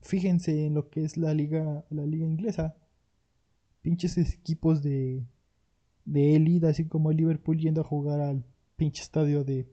fíjense 0.00 0.66
en 0.66 0.74
lo 0.74 0.90
que 0.90 1.02
es 1.02 1.16
la 1.16 1.34
liga, 1.34 1.84
la 1.90 2.06
liga 2.06 2.24
inglesa. 2.24 2.76
Pinches 3.82 4.16
equipos 4.16 4.80
de, 4.80 5.26
de 6.04 6.36
élite, 6.36 6.68
así 6.68 6.88
como 6.88 7.10
el 7.10 7.16
Liverpool 7.18 7.58
yendo 7.58 7.80
a 7.82 7.84
jugar 7.84 8.20
al 8.20 8.44
pinche 8.76 9.02
estadio 9.02 9.44
de 9.44 9.68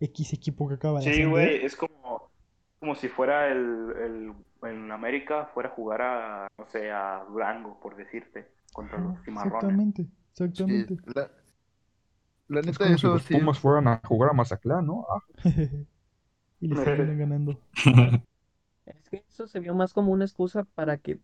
X 0.00 0.32
equipo 0.34 0.68
que 0.68 0.76
acaba 0.76 1.02
de 1.02 1.08
Sí, 1.08 1.10
ascender. 1.10 1.24
güey, 1.24 1.64
es 1.64 1.76
como, 1.76 2.30
Como 2.80 2.94
si 2.96 3.08
fuera 3.08 3.48
el, 3.52 3.58
el 3.98 4.34
en 4.70 4.92
América 4.92 5.46
fuera 5.54 5.70
a 5.70 5.72
jugar 5.72 6.02
a, 6.02 6.48
no 6.58 6.66
sé, 6.68 6.90
a 6.92 7.24
Durango, 7.28 7.80
por 7.80 7.96
decirte, 7.96 8.52
contra 8.72 9.00
los 9.00 9.20
cimarrones. 9.24 9.82
Exactamente, 9.82 10.06
exactamente. 10.32 10.94
Sí, 10.94 11.12
la, 11.14 11.30
la 12.48 12.62
Es 12.66 12.78
neta, 12.78 12.78
como 12.78 12.98
si 12.98 13.08
eso 13.08 13.10
los 13.10 13.24
sí. 13.26 13.26
Pumas 13.26 13.58
fueran 13.58 13.88
a 13.88 14.00
jugar 14.04 14.30
a 14.30 14.32
Mazatlán, 14.32 14.86
¿no? 14.86 15.06
Ah, 15.10 15.20
y 16.60 16.68
les 16.68 16.82
terminan 16.82 17.18
ganando. 17.18 17.60
Es 18.86 19.08
que 19.10 19.24
eso 19.28 19.46
se 19.46 19.60
vio 19.60 19.74
más 19.74 19.92
como 19.92 20.12
una 20.12 20.24
excusa 20.24 20.64
para 20.64 20.98
que, 20.98 21.20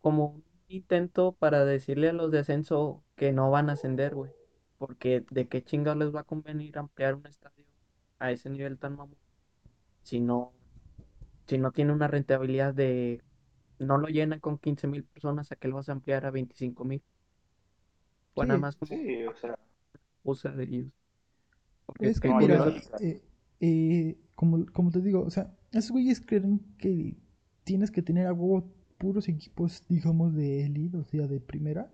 como 0.00 0.26
un 0.28 0.44
intento 0.68 1.32
para 1.34 1.64
decirle 1.64 2.10
a 2.10 2.12
los 2.14 2.30
de 2.32 2.40
ascenso 2.40 3.04
que 3.22 3.30
no 3.30 3.52
van 3.52 3.70
a 3.70 3.74
ascender, 3.74 4.16
güey. 4.16 4.32
Porque 4.78 5.24
de 5.30 5.46
qué 5.46 5.62
chingados 5.62 5.96
les 5.96 6.12
va 6.12 6.22
a 6.22 6.24
convenir 6.24 6.76
ampliar 6.76 7.14
un 7.14 7.24
estadio 7.24 7.64
a 8.18 8.32
ese 8.32 8.50
nivel 8.50 8.78
tan 8.78 8.96
mamón 8.96 9.16
si 10.02 10.18
no, 10.18 10.52
si 11.46 11.56
no 11.56 11.70
tiene 11.70 11.92
una 11.92 12.08
rentabilidad 12.08 12.74
de, 12.74 13.22
no 13.78 13.96
lo 13.96 14.08
llena 14.08 14.40
con 14.40 14.58
15 14.58 14.88
mil 14.88 15.04
personas, 15.04 15.52
¿a 15.52 15.54
qué 15.54 15.68
lo 15.68 15.76
vas 15.76 15.88
a 15.88 15.92
ampliar 15.92 16.26
a 16.26 16.32
25 16.32 16.84
mil? 16.84 17.00
Pues 18.34 18.48
nada 18.48 18.58
más 18.58 18.76
Sí, 18.88 19.24
o 19.24 19.36
sea, 19.36 19.56
excusa 19.94 20.50
de 20.50 20.64
ellos. 20.64 20.86
Porque 21.86 22.08
Es 22.08 22.18
que 22.18 22.26
no, 22.26 22.38
mira, 22.38 22.74
eh, 22.98 23.22
eh, 23.60 24.18
como, 24.34 24.66
como 24.72 24.90
te 24.90 25.00
digo, 25.00 25.22
o 25.22 25.30
sea, 25.30 25.56
esos 25.70 25.92
güeyes 25.92 26.20
creen 26.20 26.58
que 26.76 27.16
tienes 27.62 27.92
que 27.92 28.02
tener 28.02 28.26
a 28.26 28.32
huevo 28.32 28.68
puros 28.98 29.28
equipos, 29.28 29.84
digamos, 29.88 30.34
de 30.34 30.66
élite, 30.66 30.96
o 30.96 31.04
sea, 31.04 31.28
de 31.28 31.38
primera, 31.38 31.88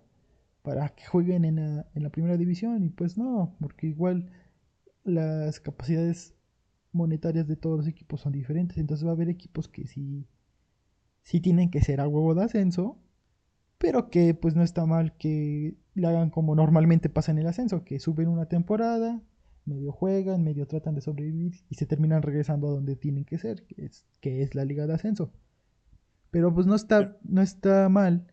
para 0.61 0.89
que 0.89 1.05
jueguen 1.05 1.45
en 1.45 1.55
la, 1.55 1.87
en 1.95 2.03
la 2.03 2.09
primera 2.09 2.37
división. 2.37 2.83
Y 2.83 2.89
pues 2.89 3.17
no, 3.17 3.55
porque 3.59 3.87
igual 3.87 4.31
las 5.03 5.59
capacidades 5.59 6.35
monetarias 6.91 7.47
de 7.47 7.55
todos 7.55 7.77
los 7.77 7.87
equipos 7.87 8.21
son 8.21 8.33
diferentes. 8.33 8.77
Entonces 8.77 9.05
va 9.05 9.11
a 9.11 9.13
haber 9.13 9.29
equipos 9.29 9.67
que 9.67 9.87
sí, 9.87 10.27
sí 11.23 11.39
tienen 11.41 11.69
que 11.71 11.81
ser 11.81 12.01
a 12.01 12.07
huevo 12.07 12.35
de 12.35 12.43
ascenso, 12.43 12.97
pero 13.77 14.09
que 14.09 14.33
pues 14.33 14.55
no 14.55 14.63
está 14.63 14.85
mal 14.85 15.15
que 15.17 15.77
le 15.93 16.07
hagan 16.07 16.29
como 16.29 16.55
normalmente 16.55 17.09
pasa 17.09 17.31
en 17.31 17.39
el 17.39 17.47
ascenso, 17.47 17.83
que 17.83 17.99
suben 17.99 18.27
una 18.27 18.47
temporada, 18.47 19.21
medio 19.65 19.91
juegan, 19.91 20.43
medio 20.43 20.67
tratan 20.67 20.95
de 20.95 21.01
sobrevivir 21.01 21.61
y 21.69 21.75
se 21.75 21.85
terminan 21.85 22.21
regresando 22.21 22.67
a 22.67 22.71
donde 22.71 22.95
tienen 22.95 23.25
que 23.25 23.37
ser, 23.37 23.63
que 23.65 23.85
es, 23.85 24.05
que 24.19 24.41
es 24.41 24.55
la 24.55 24.65
liga 24.65 24.87
de 24.87 24.93
ascenso. 24.93 25.31
Pero 26.31 26.53
pues 26.53 26.67
no 26.67 26.75
está, 26.75 27.17
no 27.23 27.41
está 27.41 27.89
mal 27.89 28.27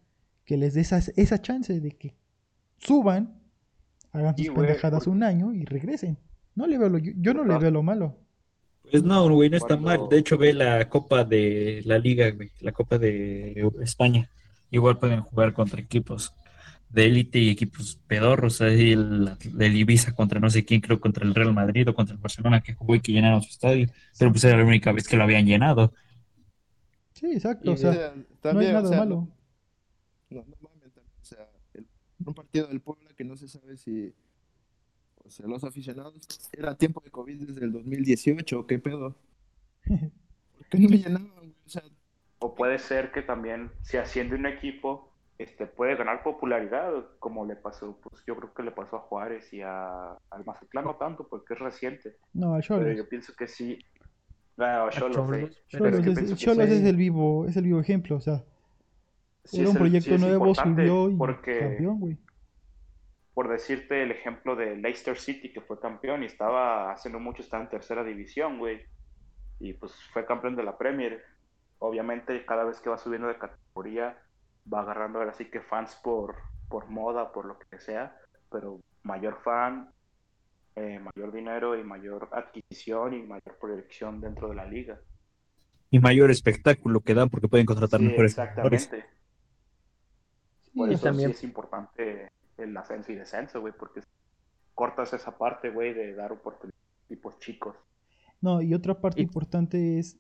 que 0.47 0.57
les 0.57 0.73
des 0.75 0.93
esa, 0.93 1.13
esa 1.17 1.43
chance 1.43 1.79
de 1.81 1.91
que 1.93 2.15
suban, 2.79 3.39
hagan 4.13 4.35
sus 4.37 4.47
Sí, 4.47 4.49
güey, 4.53 4.67
pendejadas 4.69 5.01
porque- 5.05 5.11
un 5.11 5.23
año 5.23 5.53
y 5.53 5.65
regresen. 5.67 6.17
No 6.55 6.67
le 6.67 6.79
veo 6.79 6.89
lo, 6.89 6.97
yo, 6.99 7.13
yo 7.17 7.35
no 7.35 7.45
le 7.45 7.53
No. 7.55 7.61
veo 7.61 7.71
lo 7.71 7.83
malo. 7.83 8.17
Pues 8.91 9.03
no, 9.03 9.29
güey, 9.29 9.51
no 9.51 9.57
está 9.59 9.77
Cuando- 9.77 10.03
mal. 10.05 10.09
De 10.09 10.19
hecho, 10.19 10.39
ve 10.39 10.53
la 10.55 10.89
Copa 10.89 11.25
de 11.25 11.83
la 11.85 11.99
Liga, 11.99 12.31
güey, 12.31 12.51
la 12.61 12.73
Copa 12.73 12.97
de 12.99 13.69
España. 13.83 14.31
Igual 14.71 14.99
pueden 14.99 15.21
jugar 15.21 15.53
contra 15.53 15.81
equipos 15.81 16.33
de 16.89 17.07
élite 17.07 17.39
y 17.41 17.51
equipos 17.51 17.99
pedorros. 18.07 18.61
Ahí 18.63 18.93
el, 18.93 19.33
el 19.59 19.77
Ibiza 19.77 20.15
contra 20.15 20.39
no 20.39 20.49
sé 20.51 20.65
quién, 20.65 20.81
creo 20.81 21.01
contra 21.01 21.27
el 21.27 21.35
Real 21.35 21.53
Madrid 21.53 21.89
o 21.89 21.95
contra 21.95 22.15
el 22.15 22.21
Barcelona 22.23 22.61
que 22.63 22.75
jugó 22.75 22.95
y 22.95 23.01
que 23.01 23.13
llenaron 23.13 23.43
su 23.43 23.51
estadio. 23.51 23.89
Pero 24.19 24.31
pues 24.31 24.45
era 24.45 24.57
la 24.57 24.65
única 24.65 24.93
vez 24.93 25.09
que 25.09 25.17
lo 25.17 25.25
habían 25.25 25.47
llenado. 25.47 25.93
Sí, 27.13 27.27
exacto. 27.33 27.71
Y- 27.73 27.75
O 27.75 27.77
sea, 27.77 27.93
sea, 27.93 28.13
no 28.15 28.21
hay 28.21 28.27
también, 28.41 28.71
o 28.71 28.75
nada 28.75 28.89
sea, 28.89 28.99
malo. 28.99 29.29
No, 30.45 30.57
no 30.61 30.69
mames, 30.69 30.97
o 30.97 31.25
sea, 31.25 31.49
el- 31.75 31.87
un 32.25 32.35
partido 32.35 32.67
del 32.67 32.81
Puebla 32.81 33.11
que 33.17 33.25
no 33.25 33.37
se 33.37 33.49
sabe 33.49 33.77
si, 33.77 34.13
o 35.25 35.31
sea, 35.31 35.47
los 35.47 35.65
aficionados, 35.65 36.15
era 36.53 36.75
tiempo 36.77 37.01
de 37.05 37.11
COVID 37.11 37.47
desde 37.49 37.65
el 37.65 37.73
2018, 37.73 38.67
¿qué 38.67 38.79
pedo? 38.79 39.17
¿Por 39.87 40.67
qué 40.71 40.79
no 40.79 40.89
me 40.89 40.99
llenaban? 40.99 41.55
O 41.65 41.69
sea, 41.69 41.83
O 42.39 42.55
puede 42.55 42.79
ser 42.79 43.13
que 43.13 43.23
también 43.23 43.71
si 43.83 43.97
asciende 43.97 44.35
un 44.37 44.47
equipo, 44.47 45.13
este 45.39 45.67
puede 45.67 45.97
ganar 45.97 46.23
popularidad, 46.23 46.93
como 47.19 47.45
le 47.47 47.57
pasó, 47.57 47.99
pues 48.03 48.23
yo 48.27 48.37
creo 48.37 48.53
que 48.55 48.63
le 48.63 48.71
pasó 48.73 48.97
a 48.97 49.01
Juárez 49.01 49.53
y 49.53 49.61
a, 49.63 50.13
al 50.31 50.45
Mazatlán, 50.45 50.85
no 50.85 50.97
tanto, 50.97 51.27
porque 51.29 51.55
es 51.55 51.61
reciente. 51.61 52.17
No, 52.33 52.55
a 52.55 52.61
Pero 52.61 52.63
Cholos. 52.81 52.97
yo 52.97 53.09
pienso 53.09 53.33
que 53.39 53.47
sí. 53.49 53.79
Ah, 54.59 54.87
o 54.89 54.93
Xolos, 54.93 55.17
Xolos, 55.17 55.55
sí. 55.55 55.61
pero 55.73 55.85
Pero 55.85 55.99
es 55.99 56.05
Cholos 56.05 56.19
que 56.19 56.25
es, 56.25 56.31
que 56.31 56.37
Cholos 56.37 56.67
sí- 56.69 56.75
es 56.75 56.83
el 56.85 56.97
vivo, 56.97 57.47
es 57.47 57.57
el 57.57 57.65
vivo 57.65 57.81
ejemplo, 57.81 58.17
o 58.17 58.21
sea, 58.21 58.43
sí 59.47 59.63
era 59.63 59.65
es 59.65 59.71
un 59.71 59.77
el- 59.77 59.79
proyecto 59.79 60.09
sí 60.09 60.15
es 60.15 60.21
nuevo, 60.21 60.47
importante 60.49 60.83
subió 60.83 61.11
y 61.11 61.17
porque 61.17 61.59
campeón, 61.59 62.01
güey. 62.01 62.19
por 63.35 63.49
decirte 63.49 64.03
el 64.03 64.11
ejemplo 64.13 64.57
de 64.57 64.77
Leicester 64.77 65.19
City, 65.19 65.53
que 65.53 65.61
fue 65.61 65.79
campeón 65.81 66.23
y 66.23 66.27
estaba 66.27 66.93
hace 66.93 67.11
no 67.11 67.21
mucho, 67.21 67.43
estaba 67.43 67.63
en 67.63 67.69
tercera 67.71 68.03
división, 68.03 68.59
güey. 68.59 68.83
Y 69.59 69.75
pues 69.75 69.93
fue 70.13 70.25
campeón 70.27 70.57
de 70.57 70.65
la 70.65 70.77
Premier. 70.79 71.23
Obviamente, 71.79 72.45
cada 72.47 72.65
vez 72.65 72.81
que 72.81 72.91
va 72.91 72.99
subiendo 72.99 73.29
de 73.29 73.39
categoría, 73.39 74.19
va 74.73 74.81
agarrando 74.81 75.19
ahora 75.19 75.35
sí 75.35 75.51
que 75.51 75.61
fans 75.61 75.99
por, 76.03 76.37
por 76.69 76.89
moda, 76.89 77.33
por 77.33 77.45
lo 77.47 77.59
que 77.59 77.79
sea, 77.79 78.17
pero 78.51 78.81
mayor 79.03 79.41
fan, 79.43 79.91
eh, 80.77 80.99
mayor 81.01 81.33
dinero 81.33 81.77
y 81.79 81.85
mayor 81.85 82.29
adquisición 82.33 83.15
y 83.15 83.23
mayor 83.23 83.59
proyección 83.61 84.21
dentro 84.21 84.49
de 84.49 84.55
la 84.57 84.65
liga. 84.67 84.99
Y 85.91 86.01
mayor 86.01 86.31
espectáculo 86.31 87.01
que 87.01 87.15
dan 87.15 87.29
porque 87.31 87.49
pueden 87.49 87.67
contratar 87.67 88.01
Sí, 88.01 88.07
mejores 88.07 88.33
exactamente. 88.33 89.05
Por 90.77 90.91
Y 90.91 90.95
eso 90.95 91.05
también- 91.05 91.31
sí 91.31 91.37
es 91.39 91.45
importante 91.45 92.31
el 92.59 92.77
ascenso 92.77 93.11
y 93.11 93.15
descenso, 93.17 93.61
güey, 93.61 93.73
porque 93.77 94.01
cortas 94.75 95.13
esa 95.15 95.37
parte, 95.39 95.71
güey, 95.71 95.95
de 95.95 96.15
dar 96.15 96.31
oportunidades 96.33 96.79
a 97.01 97.05
equipos 97.13 97.39
chicos. 97.39 97.75
No, 98.43 98.61
y 98.61 98.75
otra 98.75 99.01
parte 99.01 99.21
Y- 99.21 99.25
importante 99.25 99.99
es 99.99 100.19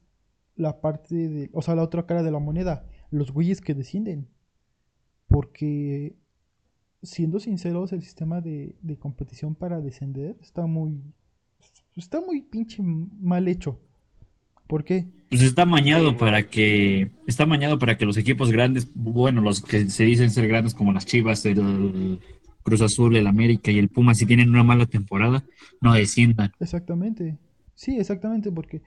la 0.57 0.81
parte 0.81 1.15
de, 1.15 1.51
o 1.53 1.61
sea, 1.61 1.75
la 1.75 1.83
otra 1.83 2.07
cara 2.07 2.23
de 2.23 2.31
la 2.31 2.39
moneda, 2.39 2.87
los 3.11 3.31
güeyes 3.33 3.61
que 3.61 3.75
descienden. 3.75 4.29
Porque, 5.29 6.17
siendo 7.03 7.41
sinceros, 7.41 7.93
el 7.93 8.03
sistema 8.03 8.41
de, 8.41 8.75
de 8.81 8.99
competición 8.99 9.55
para 9.55 9.81
descender 9.81 10.37
está 10.41 10.67
muy, 10.67 11.03
está 11.95 12.21
muy 12.21 12.43
pinche 12.43 12.83
mal 12.83 13.49
hecho. 13.49 13.79
¿Por 14.67 14.85
qué? 14.85 15.07
Pues 15.29 15.43
está 15.43 15.67
mañado 15.67 16.17
para 16.17 16.49
que, 16.49 17.11
está 17.27 17.47
mañado 17.47 17.79
para 17.79 17.97
que 17.97 18.07
los 18.07 18.17
equipos 18.17 18.53
grandes, 18.53 18.91
bueno, 18.95 19.41
los 19.41 19.61
que 19.61 19.91
se 19.91 20.05
dicen 20.05 20.31
ser 20.31 20.47
grandes 20.49 20.75
como 20.75 20.93
las 20.93 21.05
Chivas, 21.07 21.45
el 21.47 22.21
Cruz 22.63 22.81
Azul, 22.81 23.17
el 23.17 23.27
América 23.27 23.71
y 23.71 23.79
el 23.79 23.89
Puma, 23.89 24.15
si 24.15 24.27
tienen 24.27 24.51
una 24.51 24.63
mala 24.63 24.87
temporada, 24.87 25.45
no 25.81 25.95
desciendan. 25.95 26.53
Exactamente. 26.61 27.39
Sí, 27.75 27.99
exactamente, 27.99 28.51
porque 28.53 28.83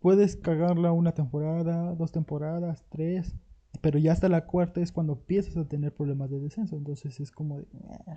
puedes 0.00 0.36
cagarla 0.36 0.92
una 0.92 1.12
temporada, 1.12 1.94
dos 1.94 2.12
temporadas, 2.12 2.84
tres, 2.90 3.34
pero 3.80 3.98
ya 3.98 4.12
hasta 4.12 4.28
la 4.28 4.44
cuarta 4.46 4.80
es 4.80 4.92
cuando 4.92 5.14
empiezas 5.14 5.56
a 5.56 5.66
tener 5.66 5.92
problemas 5.94 6.30
de 6.30 6.38
descenso. 6.40 6.76
Entonces 6.76 7.18
es 7.20 7.30
como 7.30 7.58
de... 7.58 7.66
"Ah". 8.06 8.16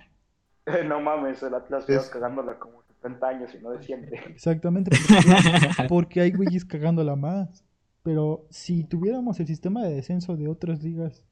no 0.88 1.00
mames, 1.00 1.42
el 1.44 1.54
Atlas 1.54 1.88
lleva 1.88 2.04
cagándola 2.10 2.60
como 2.60 2.84
70 3.06 3.28
años 3.28 3.56
y 3.56 3.64
no 3.64 3.72
desciende. 3.72 4.20
Exactamente, 4.30 4.92
porque, 4.92 5.88
porque 5.90 6.22
hay 6.22 6.32
güeyes 6.32 6.66
cagándola 6.66 7.16
más. 7.16 7.64
Pero 8.04 8.46
si 8.50 8.84
tuviéramos 8.84 9.40
el 9.40 9.48
sistema 9.48 9.84
de 9.84 9.96
descenso 9.96 10.38
de 10.38 10.48
otras 10.48 10.84
ligas, 10.84 11.24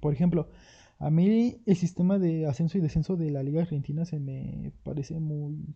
por 0.00 0.12
ejemplo, 0.12 0.50
a 0.98 1.10
mí 1.10 1.62
el 1.64 1.76
sistema 1.76 2.18
de 2.18 2.46
ascenso 2.46 2.76
y 2.76 2.80
descenso 2.82 3.16
de 3.16 3.30
la 3.30 3.42
Liga 3.42 3.62
Argentina 3.62 4.04
se 4.04 4.18
me 4.18 4.72
parece 4.82 5.18
muy, 5.18 5.74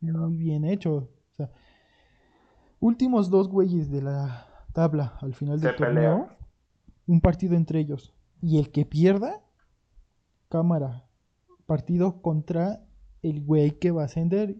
muy 0.00 0.36
bien 0.36 0.64
hecho. 0.64 1.10
O 1.32 1.34
sea, 1.36 1.50
últimos 2.78 3.30
dos 3.30 3.48
güeyes 3.48 3.90
de 3.90 4.02
la 4.02 4.46
tabla 4.72 5.18
al 5.20 5.34
final 5.34 5.60
del 5.60 5.72
Se 5.72 5.76
torneo, 5.76 6.28
un 7.06 7.20
partido 7.20 7.56
entre 7.56 7.80
ellos. 7.80 8.14
Y 8.40 8.58
el 8.58 8.70
que 8.70 8.86
pierda, 8.86 9.42
cámara, 10.48 11.04
partido 11.66 12.22
contra 12.22 12.80
el 13.22 13.42
güey 13.44 13.78
que 13.78 13.90
va 13.90 14.02
a 14.02 14.06
ascender. 14.06 14.56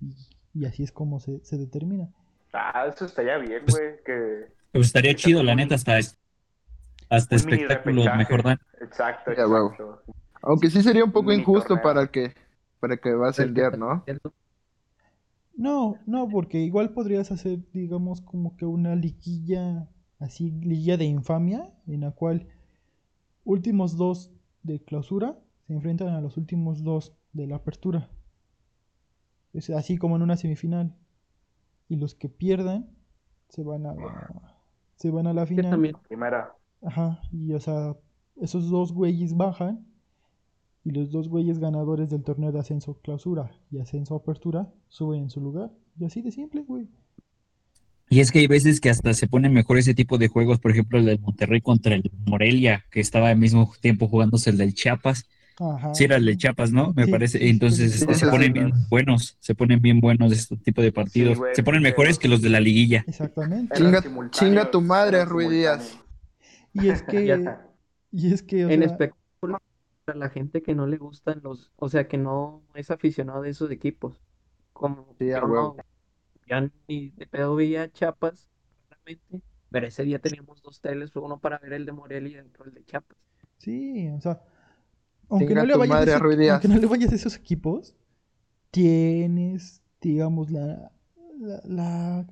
Y, 0.00 0.16
y 0.54 0.64
así 0.66 0.82
es 0.84 0.92
como 0.92 1.20
se, 1.20 1.44
se 1.44 1.58
determina. 1.58 2.10
Ah, 2.52 2.86
eso 2.88 3.04
estaría 3.06 3.38
bien, 3.38 3.62
güey, 3.68 4.02
que 4.04 4.46
Pues 4.72 4.86
estaría 4.88 5.12
Que 5.12 5.16
chido, 5.16 5.42
la 5.42 5.52
un- 5.52 5.58
neta, 5.58 5.74
hasta, 5.76 5.98
hasta 7.08 7.36
espectáculo 7.36 8.02
mejor 8.14 8.42
dan. 8.42 8.58
Exacto, 8.80 9.32
Ya, 9.36 9.42
exacto. 9.42 10.02
aunque 10.42 10.70
sí 10.70 10.82
sería 10.82 11.04
un 11.04 11.12
poco 11.12 11.30
Mini 11.30 11.42
injusto 11.42 11.68
torneo. 11.68 11.82
para 11.82 12.06
que, 12.10 12.34
para 12.80 12.96
que 12.96 13.12
va 13.14 13.26
a 13.28 13.30
ascender, 13.30 13.78
¿no? 13.78 14.04
No, 15.56 16.02
no, 16.06 16.28
porque 16.28 16.58
igual 16.60 16.92
podrías 16.92 17.30
hacer, 17.30 17.60
digamos, 17.72 18.20
como 18.22 18.56
que 18.56 18.64
una 18.66 18.94
liguilla, 18.96 19.88
así, 20.18 20.50
liguilla 20.50 20.96
de 20.96 21.04
infamia, 21.04 21.70
en 21.86 22.00
la 22.02 22.12
cual 22.12 22.46
últimos 23.44 23.96
dos 23.96 24.30
de 24.62 24.80
clausura 24.82 25.38
se 25.66 25.74
enfrentan 25.74 26.08
a 26.08 26.20
los 26.20 26.36
últimos 26.36 26.82
dos 26.84 27.14
de 27.32 27.46
la 27.46 27.56
apertura. 27.56 28.08
Es 29.52 29.70
así 29.70 29.96
como 29.96 30.16
en 30.16 30.22
una 30.22 30.36
semifinal. 30.36 30.94
Y 31.88 31.96
los 31.96 32.14
que 32.14 32.28
pierdan 32.28 32.88
se 33.48 33.62
van 33.62 33.86
a 33.86 33.94
la, 33.94 34.56
se 34.96 35.10
van 35.10 35.26
a 35.26 35.32
la 35.32 35.46
final. 35.46 35.70
también, 35.70 35.96
Primera. 36.08 36.54
Ajá, 36.82 37.20
y 37.32 37.52
o 37.52 37.60
sea, 37.60 37.96
esos 38.36 38.70
dos 38.70 38.92
güeyes 38.92 39.36
bajan 39.36 39.86
y 40.84 40.90
los 40.92 41.10
dos 41.10 41.28
güeyes 41.28 41.58
ganadores 41.58 42.08
del 42.10 42.22
torneo 42.22 42.52
de 42.52 42.60
ascenso 42.60 42.98
clausura 43.02 43.50
y 43.70 43.78
ascenso 43.78 44.14
apertura 44.14 44.72
suben 44.88 45.24
en 45.24 45.30
su 45.30 45.40
lugar. 45.40 45.70
Y 45.98 46.04
así 46.04 46.22
de 46.22 46.30
simple, 46.30 46.62
güey. 46.62 46.88
Y 48.08 48.20
es 48.20 48.32
que 48.32 48.40
hay 48.40 48.46
veces 48.46 48.80
que 48.80 48.90
hasta 48.90 49.14
se 49.14 49.28
ponen 49.28 49.52
mejor 49.52 49.78
ese 49.78 49.94
tipo 49.94 50.18
de 50.18 50.28
juegos, 50.28 50.58
por 50.58 50.72
ejemplo, 50.72 50.98
el 50.98 51.04
del 51.04 51.20
Monterrey 51.20 51.60
contra 51.60 51.94
el 51.94 52.10
Morelia, 52.26 52.84
que 52.90 52.98
estaba 52.98 53.28
al 53.28 53.38
mismo 53.38 53.72
tiempo 53.80 54.08
jugándose 54.08 54.50
el 54.50 54.56
del 54.56 54.74
Chiapas. 54.74 55.28
Ajá. 55.60 55.92
Sí, 55.92 56.04
era 56.04 56.16
el 56.16 56.24
de 56.26 56.36
Chiapas, 56.36 56.72
¿no? 56.72 56.92
Me 56.94 57.06
Sí, 57.06 57.08
parece. 57.08 57.48
Entonces 57.48 57.94
sí, 57.96 57.96
este, 57.96 58.14
sí, 58.14 58.14
se 58.14 58.26
sí, 58.26 58.28
ponen 58.28 58.52
sí, 58.52 58.54
bien 58.54 58.72
buenos, 58.88 59.36
se 59.40 59.54
ponen 59.56 59.80
bien 59.82 60.00
buenos 60.00 60.32
este 60.32 60.56
tipo 60.58 60.82
de 60.82 60.92
partidos. 60.92 61.42
güey, 61.42 61.52
se 61.52 61.62
ponen 61.64 61.82
mejores 61.82 62.18
que 62.18 62.28
los 62.28 62.42
de 62.42 62.50
la 62.50 62.60
liguilla. 62.60 63.06
Exactamente. 63.06 63.72
Chinga, 63.74 64.02
chinga 64.30 64.70
tu 64.70 64.80
madre, 64.80 65.18
eran 65.18 65.28
Rui 65.28 65.48
simultáneos. 65.48 65.48
Díaz. 65.48 65.98
Y 66.72 66.88
es 66.88 67.02
que, 67.02 67.42
Ya. 67.44 67.68
y 68.12 68.32
es 68.34 68.42
que, 68.42 68.66
o 68.66 68.72
En 68.72 68.82
sea, 68.82 68.82
espectáculo, 68.82 69.58
para 70.04 70.18
la 70.18 70.30
gente 70.30 70.62
que 70.62 70.74
no 70.74 70.86
le 70.86 70.96
gustan 70.98 71.40
los, 71.42 71.72
o 71.76 71.88
sea, 71.88 72.08
que 72.08 72.18
no 72.18 72.64
es 72.74 72.90
aficionado 72.90 73.42
de 73.42 73.50
esos 73.50 73.70
equipos, 73.70 74.20
como 74.72 75.16
Sí, 75.18 75.30
a 75.32 75.40
yo 75.40 75.46
no, 75.46 75.46
huevo. 75.46 75.84
ya 76.46 76.62
ni 76.88 77.10
de 77.12 77.26
pedo 77.28 77.56
veía 77.56 77.90
Chiapas, 77.92 78.50
realmente, 78.90 79.42
pero 79.70 79.86
ese 79.88 80.04
día 80.04 80.20
teníamos 80.20 80.62
dos 80.62 80.80
teles, 80.80 81.14
uno 81.16 81.40
para 81.40 81.58
ver 81.58 81.74
el 81.74 81.86
de 81.86 81.92
Morelia 81.92 82.38
y 82.44 82.48
otro 82.48 82.64
el 82.66 82.74
de 82.74 82.84
Chiapas. 82.84 83.18
sí, 83.58 84.08
o 84.10 84.20
sea, 84.20 84.40
aunque 85.30 85.54
no 85.54 85.64
le 85.64 85.76
vayas 85.76 86.06
a 86.06 86.20
Díaz. 86.20 86.22
aunque 86.46 86.68
no 86.68 86.76
le 86.78 86.86
vayas 86.86 87.12
a 87.12 87.14
esos 87.16 87.36
equipos, 87.36 87.96
tienes, 88.70 89.82
digamos, 90.00 90.50
la, 90.50 90.92
la, 91.38 91.60
la, 91.64 92.26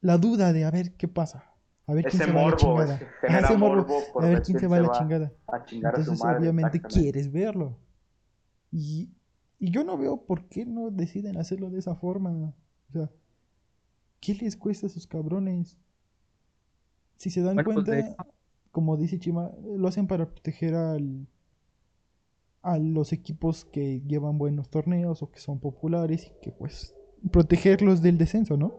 la 0.00 0.18
duda 0.18 0.52
de 0.52 0.64
a 0.64 0.70
ver 0.70 0.96
qué 0.96 1.08
pasa. 1.08 1.44
A 1.86 1.94
ver 1.94 2.06
quién 2.06 2.22
Ese 2.22 2.24
se 2.24 2.32
va 2.32 2.40
a 2.42 2.44
la 2.44 2.54
chingada. 2.56 2.96
ese 2.96 3.10
Ajá, 3.26 3.40
genera 3.40 3.40
ese 3.40 3.56
morbo, 3.56 3.86
morbo 3.86 4.12
por 4.12 4.24
a 4.24 4.28
ver 4.28 4.42
quién 4.42 4.58
se 4.58 4.66
va 4.66 4.76
a 4.78 4.80
la 4.80 4.90
chingada. 4.90 5.32
A 5.48 5.64
chingar 5.64 5.96
a 5.96 6.02
su 6.02 6.12
Entonces, 6.12 6.18
madre, 6.18 6.38
obviamente 6.38 6.86
quieres 6.86 7.30
verlo. 7.32 7.78
Y, 8.70 9.10
y 9.58 9.70
yo 9.70 9.84
no 9.84 9.96
veo 9.98 10.24
por 10.26 10.48
qué 10.48 10.64
no 10.66 10.90
deciden 10.90 11.36
hacerlo 11.38 11.70
de 11.70 11.78
esa 11.80 11.96
forma. 11.96 12.30
O 12.88 12.92
sea, 12.92 13.10
¿qué 14.20 14.34
les 14.34 14.56
cuesta 14.56 14.86
a 14.86 14.90
esos 14.90 15.06
cabrones? 15.06 15.76
Si 17.18 17.30
se 17.30 17.42
dan 17.42 17.62
Bueno, 17.62 17.70
pues, 17.72 17.84
de 17.86 18.04
cuenta, 18.04 18.26
como 18.70 18.96
dice 18.96 19.18
Chima, 19.18 19.50
lo 19.76 19.88
hacen 19.88 20.06
para 20.06 20.26
proteger 20.30 20.74
al, 20.74 21.26
a 22.62 22.78
los 22.78 23.12
equipos 23.12 23.64
que 23.64 24.00
llevan 24.06 24.38
buenos 24.38 24.68
torneos 24.68 25.22
o 25.22 25.30
que 25.30 25.40
son 25.40 25.60
populares 25.60 26.26
y 26.26 26.40
que 26.42 26.52
pues 26.52 26.94
protegerlos 27.30 28.02
del 28.02 28.18
descenso, 28.18 28.56
¿no? 28.56 28.74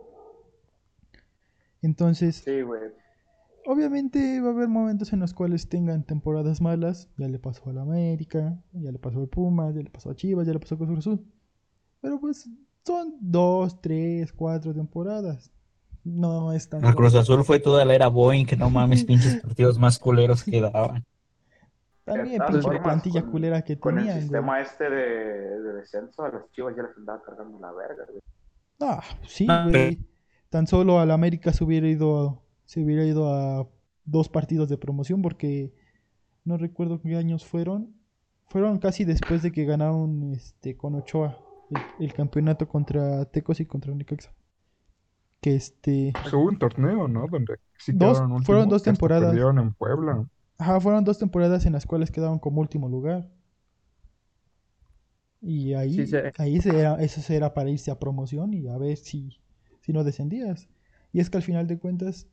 Entonces, 1.82 2.38
Sí, 2.44 2.62
güey. 2.62 2.82
Obviamente 3.66 4.42
va 4.42 4.48
a 4.48 4.52
haber 4.52 4.68
momentos 4.68 5.14
en 5.14 5.20
los 5.20 5.34
cuales 5.34 5.70
tengan 5.70 6.04
temporadas 6.04 6.60
malas. 6.60 7.08
Ya 7.18 7.28
le 7.28 7.38
pasó 7.38 7.70
al 7.70 7.78
América, 7.78 8.60
ya 8.72 8.92
le 8.92 8.98
pasó 8.98 9.20
al 9.20 9.28
Pumas, 9.28 9.76
ya 9.76 9.82
le 9.82 9.90
pasó 9.92 10.10
a 10.10 10.16
Chivas, 10.16 10.48
ya 10.48 10.54
le 10.54 10.60
pasó 10.60 10.76
a 10.76 10.78
Cruz 10.80 11.00
Azul. 11.00 11.24
Pero 12.02 12.20
pues 12.20 12.50
son 12.86 13.16
dos, 13.20 13.80
tres, 13.80 14.34
cuatro 14.34 14.74
temporadas. 14.74 15.52
No 16.04 16.52
es 16.54 16.68
tan 16.68 16.84
El 16.84 16.96
Cruz 16.96 17.14
Azul 17.14 17.44
fue 17.44 17.60
toda 17.60 17.86
la 17.86 17.94
era 17.94 18.08
Boeing, 18.08 18.46
que 18.46 18.56
no 18.56 18.70
mames, 18.70 19.04
pinches 19.06 19.36
partidos 19.36 19.78
más 19.78 20.00
culeros 20.00 20.44
que 20.44 20.62
daban. 20.62 21.06
También 22.16 22.42
pinche 22.48 22.62
formas, 22.62 22.84
plantilla 22.84 23.22
con- 23.22 23.32
culera 23.32 23.62
que 23.62 23.80
Con 23.80 23.98
el 24.00 24.06
güey. 24.06 24.20
sistema 24.22 24.60
este 24.62 24.90
de, 24.90 25.60
de 25.62 25.74
descenso, 25.74 26.24
a 26.24 26.30
las 26.30 26.52
chivas 26.52 26.76
ya 26.76 26.84
les 26.84 26.96
andaba 26.98 27.22
cargando 27.24 27.60
la 27.60 27.72
verga, 27.72 28.06
güey. 28.08 28.20
Ah, 28.82 29.02
sí, 29.28 29.46
Ah, 29.50 29.68
güey. 29.70 30.00
Tan 30.50 30.66
solo 30.68 31.00
al 31.00 31.12
América 31.12 31.52
se 31.54 31.64
hubiera 31.64 31.88
ido 31.88 32.28
a, 32.30 32.40
se 32.66 32.82
hubiera 32.84 33.04
ido 33.06 33.34
a 33.34 33.68
dos 34.06 34.30
partidos 34.30 34.68
de 34.70 34.78
promoción 34.78 35.22
porque 35.22 35.74
no 36.46 36.58
recuerdo 36.58 37.02
qué 37.02 37.16
años 37.16 37.46
fueron. 37.46 37.94
Fueron 38.48 38.80
casi 38.80 39.06
después 39.06 39.44
de 39.44 39.52
que 39.52 39.66
ganaron 39.66 40.34
este 40.34 40.76
con 40.76 40.96
Ochoa 40.96 41.38
el, 41.70 42.06
el 42.08 42.14
campeonato 42.14 42.68
contra 42.68 43.26
Tecos 43.26 43.60
y 43.60 43.66
contra 43.68 43.94
Necaxa. 43.94 44.32
Que 45.42 45.56
este, 45.56 46.12
Pues 46.20 46.34
hubo 46.34 46.46
un 46.50 46.58
torneo, 46.58 47.08
¿no? 47.08 47.28
Donde 47.30 47.60
sí 47.78 47.92
Dos- 47.94 48.18
quedaron 48.20 48.44
fueron 48.44 48.70
dos 48.70 48.82
temporadas. 48.84 49.28
perdieron 49.30 49.60
en 49.60 49.74
Puebla. 49.74 50.26
Ajá, 50.60 50.80
fueron 50.80 51.04
dos 51.04 51.18
temporadas 51.18 51.66
en 51.66 51.74
las 51.74 51.88
cuales 51.88 52.12
quedaron 52.12 52.38
como 52.40 52.62
último 52.62 52.88
lugar. 52.88 53.28
Y 55.42 55.74
ahí, 55.74 56.06
Sí, 56.06 56.16
ahí 56.38 56.62
se 56.62 56.78
era, 56.80 56.96
eso 57.02 57.34
era 57.34 57.54
para 57.54 57.70
irse 57.70 57.92
a 57.92 58.00
promoción 58.00 58.54
y 58.54 58.68
a 58.68 58.78
ver 58.78 58.98
si, 58.98 59.40
si 59.82 59.94
no 59.94 60.04
descendías. 60.04 60.68
Y 61.14 61.20
es 61.20 61.30
que 61.30 61.38
al 61.38 61.44
final 61.44 61.68
de 61.68 61.80
cuentas, 61.80 62.28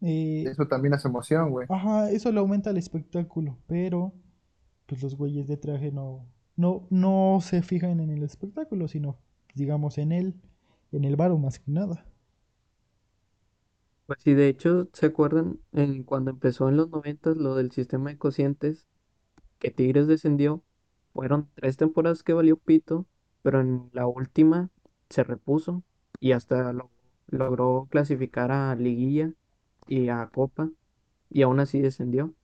eh, 0.00 0.50
Eso 0.50 0.66
también 0.66 0.94
es 0.94 1.04
emoción, 1.04 1.50
güey. 1.50 1.68
Ajá, 1.68 2.10
eso 2.10 2.30
le 2.32 2.40
aumenta 2.40 2.70
el 2.70 2.76
espectáculo, 2.76 3.58
pero 3.66 4.12
pues 4.86 5.02
los 5.02 5.16
güeyes 5.16 5.48
de 5.48 5.56
traje 5.58 5.92
no, 5.92 6.26
no, 6.56 6.86
no 6.90 7.40
se 7.42 7.62
fijan 7.62 8.00
en 8.00 8.10
el 8.10 8.22
espectáculo, 8.24 8.88
sino 8.88 9.18
digamos 9.54 9.98
en 9.98 10.12
el, 10.12 10.34
en 10.92 11.04
el 11.04 11.16
varo 11.16 11.38
más 11.38 11.58
que 11.60 11.70
nada. 11.72 12.06
Pues 14.06 14.20
sí, 14.22 14.34
de 14.34 14.48
hecho, 14.48 14.88
¿se 14.92 15.06
acuerdan 15.06 15.60
en 15.72 16.02
cuando 16.04 16.30
empezó 16.30 16.68
en 16.68 16.76
los 16.76 16.90
noventas 16.90 17.36
lo 17.36 17.54
del 17.56 17.70
sistema 17.72 18.10
de 18.10 18.18
cocientes 18.18 18.86
que 19.60 19.70
Tigres 19.72 20.06
descendió? 20.08 20.64
Fueron 21.14 21.50
tres 21.54 21.76
temporadas 21.78 22.22
que 22.24 22.32
valió 22.34 22.56
pito, 22.58 23.06
pero 23.42 23.60
en 23.62 23.90
la 23.94 24.06
última 24.08 24.70
se 25.10 25.24
repuso 25.24 25.84
y 26.20 26.32
hasta 26.32 26.72
lo- 26.74 26.92
logró 27.28 27.88
clasificar 27.90 28.52
a 28.52 28.74
Liguilla 28.76 29.32
y 29.88 30.08
a 30.10 30.28
Copa 30.28 30.70
y 31.30 31.42
aún 31.42 31.60
así 31.60 31.80
descendió. 31.80 32.34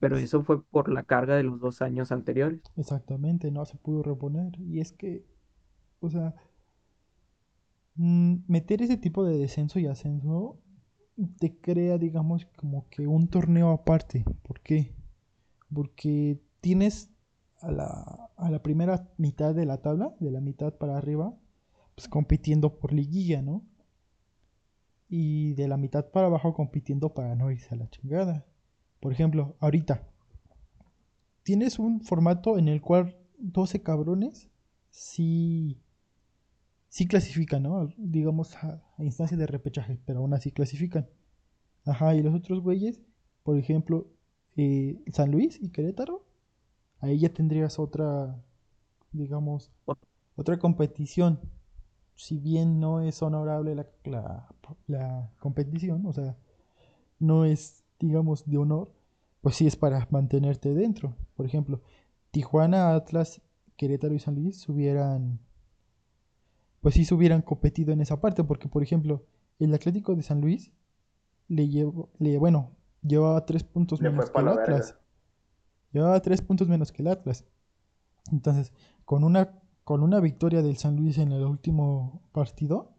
Pero 0.00 0.18
eso 0.18 0.42
fue 0.44 0.62
por 0.64 0.90
la 0.92 1.04
carga 1.04 1.36
de 1.36 1.44
los 1.44 1.60
dos 1.60 1.82
años 1.82 2.12
anteriores. 2.12 2.62
Exactamente, 2.76 3.50
no 3.50 3.64
se 3.64 3.78
pudo 3.78 4.02
reponer. 4.02 4.52
Y 4.60 4.80
es 4.80 4.92
que, 4.92 5.24
o 6.00 6.10
sea, 6.10 6.34
mm, 7.96 8.36
meter 8.48 8.82
ese 8.82 8.96
tipo 8.98 9.24
de 9.24 9.38
descenso 9.38 9.78
y 9.78 9.86
ascenso 9.86 10.58
te 11.38 11.56
crea, 11.58 11.98
digamos, 11.98 12.46
como 12.56 12.88
que 12.88 13.06
un 13.06 13.28
torneo 13.28 13.70
aparte. 13.70 14.24
¿Por 14.42 14.60
qué? 14.60 14.94
Porque 15.72 16.40
tienes 16.60 17.10
a 17.60 17.70
la, 17.70 18.30
a 18.36 18.50
la 18.50 18.62
primera 18.62 19.08
mitad 19.16 19.54
de 19.54 19.66
la 19.66 19.78
tabla, 19.78 20.14
de 20.20 20.30
la 20.30 20.40
mitad 20.40 20.74
para 20.74 20.96
arriba, 20.96 21.34
pues 21.94 22.08
compitiendo 22.08 22.78
por 22.78 22.92
liguilla, 22.92 23.42
¿no? 23.42 23.62
Y 25.08 25.54
de 25.54 25.68
la 25.68 25.76
mitad 25.76 26.10
para 26.10 26.26
abajo 26.26 26.54
compitiendo 26.54 27.12
para 27.14 27.34
no 27.34 27.50
irse 27.50 27.74
a 27.74 27.78
la 27.78 27.88
chingada. 27.90 28.46
Por 29.00 29.12
ejemplo, 29.12 29.56
ahorita 29.60 30.08
tienes 31.42 31.78
un 31.78 32.00
formato 32.00 32.58
en 32.58 32.68
el 32.68 32.80
cual 32.80 33.16
12 33.38 33.82
cabrones 33.82 34.48
sí, 34.90 35.80
sí 36.92 37.06
clasifican, 37.08 37.62
¿no? 37.64 37.88
Digamos 37.96 38.54
a, 38.56 38.82
a 38.98 39.04
instancia 39.04 39.36
de 39.38 39.46
repechaje, 39.46 39.98
pero 40.04 40.20
aún 40.20 40.34
así 40.34 40.52
clasifican. 40.52 41.08
Ajá, 41.86 42.14
y 42.14 42.22
los 42.22 42.34
otros 42.34 42.60
güeyes, 42.62 43.00
por 43.44 43.56
ejemplo, 43.58 44.08
eh, 44.56 45.00
San 45.12 45.30
Luis 45.32 45.58
y 45.62 45.70
Querétaro, 45.70 46.24
ahí 47.00 47.18
ya 47.18 47.30
tendrías 47.32 47.78
otra, 47.78 48.36
digamos, 49.12 49.72
otra 50.36 50.58
competición. 50.58 51.40
Si 52.16 52.38
bien 52.38 52.80
no 52.80 53.00
es 53.00 53.22
honorable 53.22 53.74
la, 53.74 53.86
la, 54.04 54.48
la 54.86 55.30
competición, 55.40 56.06
o 56.06 56.12
sea, 56.12 56.36
no 57.20 57.44
es, 57.44 57.84
digamos, 58.00 58.44
de 58.46 58.58
honor, 58.58 58.92
pues 59.40 59.56
sí 59.56 59.66
es 59.66 59.76
para 59.76 60.06
mantenerte 60.10 60.74
dentro. 60.74 61.16
Por 61.36 61.46
ejemplo, 61.46 61.80
Tijuana, 62.32 62.94
Atlas, 62.94 63.40
Querétaro 63.76 64.14
y 64.14 64.20
San 64.20 64.36
Luis 64.36 64.68
hubieran, 64.68 65.40
pues 66.82 66.96
sí 66.96 67.04
se 67.04 67.14
hubieran 67.14 67.42
competido 67.42 67.92
en 67.92 68.00
esa 68.00 68.20
parte, 68.20 68.44
porque 68.44 68.68
por 68.68 68.82
ejemplo, 68.82 69.24
el 69.58 69.72
Atlético 69.72 70.14
de 70.14 70.22
San 70.22 70.40
Luis 70.40 70.72
le 71.48 71.68
llevó, 71.68 72.10
le, 72.18 72.36
bueno, 72.38 72.72
llevaba 73.02 73.46
tres 73.46 73.62
puntos 73.62 74.00
Le 74.02 74.10
menos 74.10 74.30
que 74.30 74.40
el 74.40 74.48
Atlas. 74.48 74.98
Llevaba 75.92 76.20
tres 76.20 76.42
puntos 76.42 76.68
menos 76.68 76.90
que 76.90 77.02
el 77.02 77.08
Atlas. 77.08 77.44
Entonces, 78.32 78.72
con 79.04 79.22
una, 79.22 79.60
con 79.84 80.02
una 80.02 80.18
victoria 80.20 80.60
del 80.60 80.76
San 80.76 80.96
Luis 80.96 81.18
en 81.18 81.30
el 81.30 81.44
último 81.44 82.22
partido, 82.32 82.96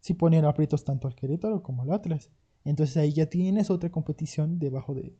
sí 0.00 0.14
ponían 0.14 0.44
aprietos 0.44 0.84
tanto 0.84 1.06
al 1.06 1.14
Querétaro 1.14 1.62
como 1.62 1.82
al 1.82 1.92
Atlas. 1.92 2.30
Entonces 2.64 2.96
ahí 2.96 3.12
ya 3.12 3.26
tienes 3.26 3.70
otra 3.70 3.90
competición 3.90 4.58
debajo 4.58 4.94
de, 4.94 5.16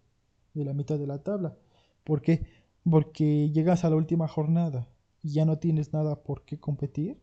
de 0.55 0.65
la 0.65 0.75
mitad 0.75 0.99
de 0.99 1.07
la 1.07 1.23
tabla. 1.23 1.57
¿Por 2.03 2.21
qué? 2.21 2.47
Porque 2.89 3.51
llegas 3.51 3.85
a 3.85 3.91
la 3.91 3.97
última 3.97 4.27
jornada 4.27 4.89
y 5.23 5.35
ya 5.35 5.45
no 5.45 5.59
tienes 5.59 5.93
nada 5.93 6.25
por 6.25 6.45
qué 6.45 6.59
competir, 6.59 7.21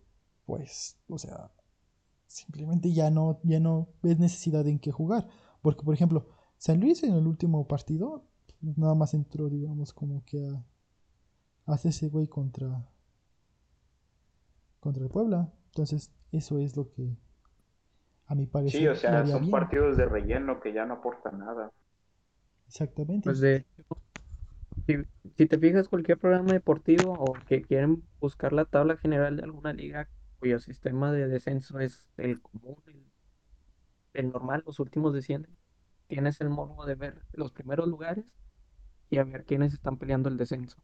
pues, 0.50 0.98
o 1.08 1.20
sea, 1.20 1.52
simplemente 2.28 2.94
ya 2.94 3.12
no, 3.12 3.40
ya 3.44 3.60
no 3.60 3.90
ves 4.04 4.20
necesidad 4.20 4.68
en 4.68 4.80
qué 4.80 4.92
jugar. 4.92 5.28
Porque, 5.62 5.84
por 5.84 5.94
ejemplo, 5.96 6.28
San 6.58 6.80
Luis 6.82 7.04
en 7.04 7.14
el 7.16 7.28
último 7.28 7.68
partido 7.68 8.26
nada 8.62 8.96
más 8.96 9.14
entró, 9.16 9.50
digamos, 9.50 9.94
como 9.94 10.26
que 10.26 10.46
a, 10.48 10.64
a 11.68 11.74
hacerse 11.76 12.10
güey 12.10 12.28
contra, 12.28 12.86
contra 14.82 15.04
el 15.04 15.10
Puebla. 15.10 15.54
Entonces, 15.68 16.12
eso 16.34 16.60
es 16.60 16.76
lo 16.76 16.90
que 16.92 17.16
a 18.28 18.34
mi 18.36 18.46
parecer 18.48 18.80
Sí, 18.80 18.88
o 18.88 18.96
sea, 18.96 19.26
son 19.26 19.42
bien. 19.42 19.50
partidos 19.50 19.98
de 19.98 20.06
relleno 20.06 20.62
que 20.62 20.72
ya 20.72 20.86
no 20.86 20.94
aportan 20.96 21.40
nada. 21.40 21.72
Exactamente. 22.68 23.36
Pues 23.36 23.40
de 23.40 23.66
si, 24.88 24.96
si 25.38 25.48
te 25.48 25.58
fijas 25.60 25.88
cualquier 25.88 26.18
programa 26.20 26.54
deportivo 26.54 27.14
o 27.14 27.34
que 27.48 27.62
quieren 27.64 28.04
buscar 28.20 28.54
la 28.54 28.66
tabla 28.66 28.98
general 28.98 29.38
de 29.38 29.44
alguna 29.44 29.74
liga 29.74 30.10
cuyo 30.40 30.60
sistema 30.60 31.12
de 31.12 31.28
descenso 31.28 31.80
es 31.80 32.08
el 32.18 32.42
común, 32.42 32.78
el 32.88 33.10
el 34.14 34.32
normal, 34.32 34.64
los 34.66 34.80
últimos 34.80 35.14
descienden. 35.14 35.56
Tienes 36.08 36.42
el 36.42 36.50
morbo 36.50 36.86
de 36.86 36.96
ver 36.96 37.16
los 37.34 37.52
primeros 37.52 37.88
lugares 37.88 38.26
y 39.10 39.18
a 39.18 39.24
ver 39.24 39.46
quiénes 39.46 39.74
están 39.74 39.98
peleando 39.98 40.30
el 40.30 40.38
descenso. 40.38 40.78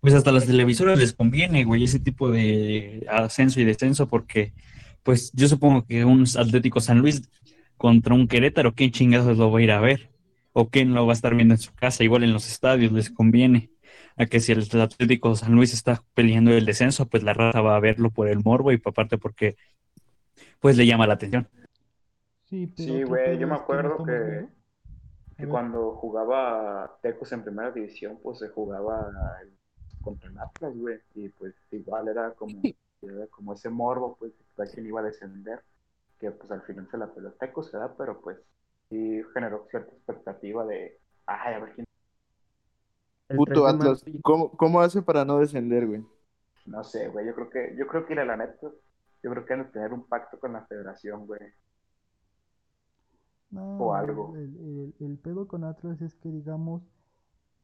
Pues 0.00 0.14
hasta 0.14 0.32
las 0.32 0.46
televisoras 0.46 0.98
les 0.98 1.12
conviene, 1.12 1.64
güey, 1.64 1.84
ese 1.84 2.00
tipo 2.00 2.30
de 2.30 3.06
ascenso 3.10 3.60
y 3.60 3.64
descenso, 3.64 4.08
porque, 4.08 4.54
pues, 5.02 5.30
yo 5.32 5.46
supongo 5.46 5.84
que 5.84 6.06
un 6.06 6.24
Atlético 6.38 6.80
San 6.80 7.00
Luis 7.00 7.28
contra 7.76 8.14
un 8.14 8.26
Querétaro, 8.26 8.74
¿quién 8.74 8.92
chingados 8.92 9.36
lo 9.36 9.50
va 9.50 9.58
a 9.58 9.62
ir 9.62 9.70
a 9.72 9.80
ver? 9.80 10.10
¿O 10.52 10.70
quién 10.70 10.94
lo 10.94 11.04
va 11.06 11.12
a 11.12 11.14
estar 11.14 11.34
viendo 11.34 11.54
en 11.54 11.60
su 11.60 11.72
casa? 11.74 12.02
Igual 12.02 12.24
en 12.24 12.32
los 12.32 12.48
estadios 12.48 12.92
les 12.92 13.10
conviene. 13.10 13.70
A 14.16 14.26
que 14.26 14.40
si 14.40 14.52
el 14.52 14.66
Atlético 14.80 15.34
San 15.36 15.52
Luis 15.54 15.72
está 15.74 16.04
peleando 16.14 16.52
el 16.52 16.66
descenso, 16.66 17.08
pues 17.08 17.22
la 17.22 17.32
raza 17.34 17.60
va 17.62 17.76
a 17.76 17.80
verlo 17.80 18.10
por 18.10 18.28
el 18.28 18.40
morbo 18.44 18.72
y 18.72 18.80
aparte 18.84 19.18
porque, 19.18 19.56
pues, 20.60 20.76
le 20.76 20.86
llama 20.86 21.06
la 21.06 21.14
atención. 21.14 21.48
Sí, 22.44 22.72
Sí, 22.74 23.02
güey, 23.04 23.38
yo 23.38 23.46
me 23.46 23.54
que 23.68 23.76
acuerdo 23.76 24.02
que, 24.02 24.48
que 25.38 25.48
cuando 25.48 25.96
jugaba 25.96 26.98
Tecos 27.02 27.32
en 27.32 27.44
primera 27.44 27.70
división, 27.72 28.18
pues 28.22 28.38
se 28.40 28.48
jugaba 28.50 29.10
el- 29.42 29.58
contra 30.00 30.30
el 30.30 30.38
Atlas, 30.38 30.74
güey, 30.76 30.98
y 31.14 31.28
pues 31.30 31.54
igual 31.72 32.08
era 32.08 32.32
como, 32.34 32.70
era 33.02 33.26
como 33.28 33.54
ese 33.54 33.70
morbo, 33.70 34.16
pues, 34.18 34.32
de 34.56 34.70
quién 34.72 34.86
iba 34.86 35.00
a 35.00 35.04
descender, 35.04 35.62
que 36.20 36.30
pues 36.32 36.50
al 36.52 36.62
final 36.62 36.88
se 36.90 36.98
la 36.98 37.12
peló 37.14 37.32
Tecos, 37.34 37.72
¿verdad? 37.72 37.94
Pero 37.98 38.20
pues 38.22 38.38
sí 38.90 39.22
generó 39.34 39.66
cierta 39.70 39.92
expectativa 39.94 40.64
de, 40.66 40.98
ay, 41.26 41.54
a 41.54 41.60
ver 41.60 41.74
quién, 41.74 41.86
El 43.30 43.36
Puto 43.38 43.52
3 43.52 43.64
de 43.64 43.70
Atlas. 43.70 44.04
marzo- 44.04 44.20
¿Cómo, 44.22 44.50
cómo 44.58 44.80
hace 44.82 45.00
para 45.02 45.24
no 45.24 45.38
descender, 45.38 45.86
güey? 45.86 46.04
no 46.66 46.84
sé, 46.84 47.08
güey, 47.08 47.26
yo 47.26 47.34
creo 47.34 47.50
que, 47.50 47.74
yo 47.78 47.86
creo 47.86 48.06
que 48.06 48.14
la 48.14 48.36
neta, 48.36 48.68
yo 49.22 49.30
creo 49.30 49.44
que 49.44 49.52
han 49.54 49.62
de 49.64 49.70
tener 49.70 49.92
un 49.92 50.04
pacto 50.06 50.38
con 50.38 50.52
la 50.52 50.66
federación, 50.66 51.26
güey. 51.26 51.40
No, 53.50 53.78
o 53.78 53.94
algo. 53.94 54.36
El, 54.36 54.56
el- 54.56 54.94
el 55.00 55.18
pedo 55.18 55.48
con 55.48 55.64
Atlas 55.64 56.00
es 56.02 56.14
que, 56.14 56.30
digamos, 56.30 56.82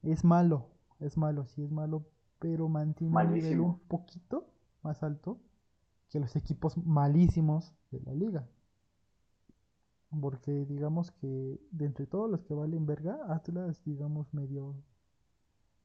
es 0.03 0.25
malo, 0.25 0.67
es 1.01 1.17
malo, 1.17 1.47
sí 1.47 1.63
es 1.63 1.71
malo, 1.71 2.05
pero 2.41 2.69
mantiene 2.69 3.13
un 3.17 3.33
nivel 3.33 3.61
un 3.61 3.79
poquito 3.81 4.49
más 4.83 5.03
alto 5.03 5.39
que 6.09 6.21
los 6.21 6.35
equipos 6.37 6.77
malísimos 6.79 7.75
de 7.91 8.01
la 8.01 8.15
liga. 8.15 8.47
Porque 10.21 10.65
digamos 10.67 11.11
que 11.13 11.61
de 11.71 11.85
entre 11.85 12.07
todos 12.07 12.31
los 12.31 12.43
que 12.45 12.55
valen 12.55 12.87
verga, 12.87 13.19
Atlas, 13.29 13.83
digamos, 13.85 14.33
medio 14.33 14.75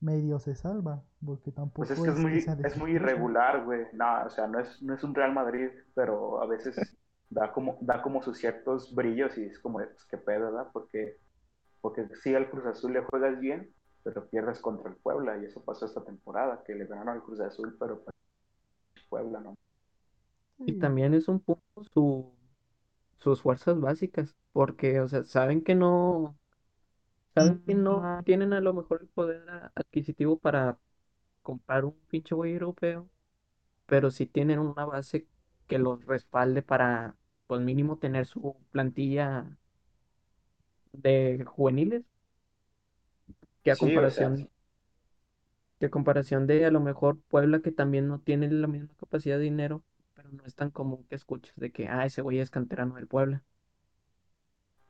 medio 0.01 0.39
se 0.39 0.55
salva, 0.55 1.03
porque 1.25 1.51
tampoco 1.51 1.87
Pues 1.87 1.91
es 1.91 2.01
que 2.01 2.09
es 2.09 2.17
muy, 2.17 2.37
es 2.37 2.77
irregular, 2.89 3.63
güey. 3.63 3.85
No, 3.93 4.25
o 4.25 4.29
sea, 4.29 4.47
no 4.47 4.59
es, 4.59 4.81
no 4.81 4.93
es 4.93 5.03
un 5.03 5.15
Real 5.15 5.33
Madrid, 5.33 5.69
pero 5.93 6.41
a 6.41 6.45
veces 6.47 6.75
da 7.29 7.51
como, 7.53 7.77
da 7.81 8.01
como 8.01 8.21
sus 8.21 8.37
ciertos 8.37 8.93
brillos 8.93 9.37
y 9.37 9.45
es 9.45 9.59
como, 9.59 9.77
pues, 9.79 10.05
qué 10.09 10.17
pedo, 10.17 10.51
¿verdad? 10.51 10.67
Porque, 10.73 11.17
porque 11.81 12.07
sí 12.23 12.35
al 12.35 12.49
Cruz 12.49 12.65
Azul 12.65 12.93
le 12.93 13.05
juegas 13.05 13.39
bien, 13.39 13.73
pero 14.03 14.27
pierdes 14.29 14.59
contra 14.59 14.89
el 14.89 14.97
Puebla, 14.97 15.37
y 15.37 15.45
eso 15.45 15.63
pasó 15.63 15.85
esta 15.85 16.03
temporada, 16.03 16.63
que 16.65 16.75
le 16.75 16.85
ganaron 16.85 17.09
al 17.15 17.23
Cruz 17.23 17.39
Azul, 17.39 17.75
pero 17.79 18.03
pues, 18.03 18.15
Puebla 19.09 19.39
no. 19.39 19.55
Y 20.59 20.73
también 20.79 21.13
es 21.13 21.27
un 21.27 21.39
poco 21.39 21.61
su, 21.93 22.33
sus 23.17 23.41
fuerzas 23.41 23.79
básicas, 23.79 24.35
porque, 24.53 24.99
o 24.99 25.07
sea, 25.07 25.23
saben 25.25 25.63
que 25.63 25.75
no, 25.75 26.35
saben 27.33 27.63
que 27.65 27.75
no 27.75 28.09
tienen 28.25 28.53
a 28.53 28.61
lo 28.61 28.73
mejor 28.73 29.01
el 29.01 29.07
poder 29.09 29.43
adquisitivo 29.75 30.37
para 30.39 30.79
comprar 31.43 31.85
un 31.85 31.95
pinche 32.09 32.35
güey 32.35 32.53
europeo, 32.53 33.09
pero 33.87 34.11
sí 34.11 34.27
tienen 34.27 34.59
una 34.59 34.85
base 34.85 35.27
que 35.67 35.79
los 35.79 36.05
respalde 36.05 36.61
para, 36.63 37.17
pues 37.47 37.61
mínimo, 37.61 37.97
tener 37.99 38.25
su 38.27 38.57
plantilla 38.71 39.57
de 40.93 41.43
juveniles, 41.45 42.03
que 43.63 43.71
a 43.71 43.77
Sí, 43.77 43.97
o 43.97 44.09
sea, 44.09 44.29
comparación, 44.29 44.49
que 45.79 45.87
a 45.87 45.89
comparación 45.89 46.47
de 46.47 46.65
a 46.65 46.71
lo 46.71 46.79
mejor 46.79 47.19
Puebla, 47.27 47.59
que 47.61 47.71
también 47.73 48.07
no 48.07 48.19
tiene 48.19 48.49
la 48.49 48.67
misma 48.67 48.95
capacidad 48.97 49.35
de 49.37 49.43
dinero, 49.43 49.83
pero 50.13 50.29
no 50.31 50.45
es 50.45 50.55
tan 50.55 50.71
común 50.71 51.05
que 51.09 51.15
escuches 51.15 51.53
de 51.57 51.71
que, 51.73 51.87
ah, 51.89 52.05
ese 52.05 52.21
güey 52.21 52.39
es 52.39 52.49
canterano 52.51 52.95
del 52.95 53.07
Puebla. 53.07 53.43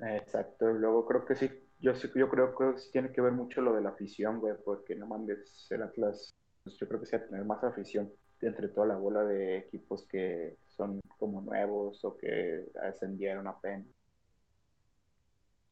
Exacto, 0.02 0.66
luego 0.74 1.06
creo 1.06 1.24
que 1.26 1.36
sí, 1.36 1.50
yo 1.82 1.94
yo 1.94 2.30
creo 2.30 2.56
que 2.56 2.78
sí 2.80 2.92
tiene 2.92 3.12
que 3.12 3.22
ver 3.22 3.34
mucho 3.34 3.62
lo 3.62 3.74
de 3.74 3.82
la 3.82 3.90
afición, 3.90 4.40
güey, 4.40 4.56
porque 4.64 4.96
no 4.96 5.08
mames, 5.08 5.68
el 5.72 5.82
Atlas, 5.82 6.34
pues, 6.64 6.78
yo 6.78 6.88
creo 6.88 7.00
que 7.00 7.08
sí 7.08 7.16
va 7.16 7.24
a 7.24 7.28
tener 7.28 7.46
más 7.46 7.64
afición 7.64 8.12
entre 8.42 8.70
toda 8.70 8.88
la 8.88 8.98
bola 8.98 9.24
de 9.24 9.58
equipos 9.58 10.06
que 10.08 10.58
son 10.68 11.00
como 11.18 11.42
nuevos 11.42 12.04
o 12.06 12.18
que 12.18 12.66
ascendieron 12.82 13.48
apenas. 13.48 13.88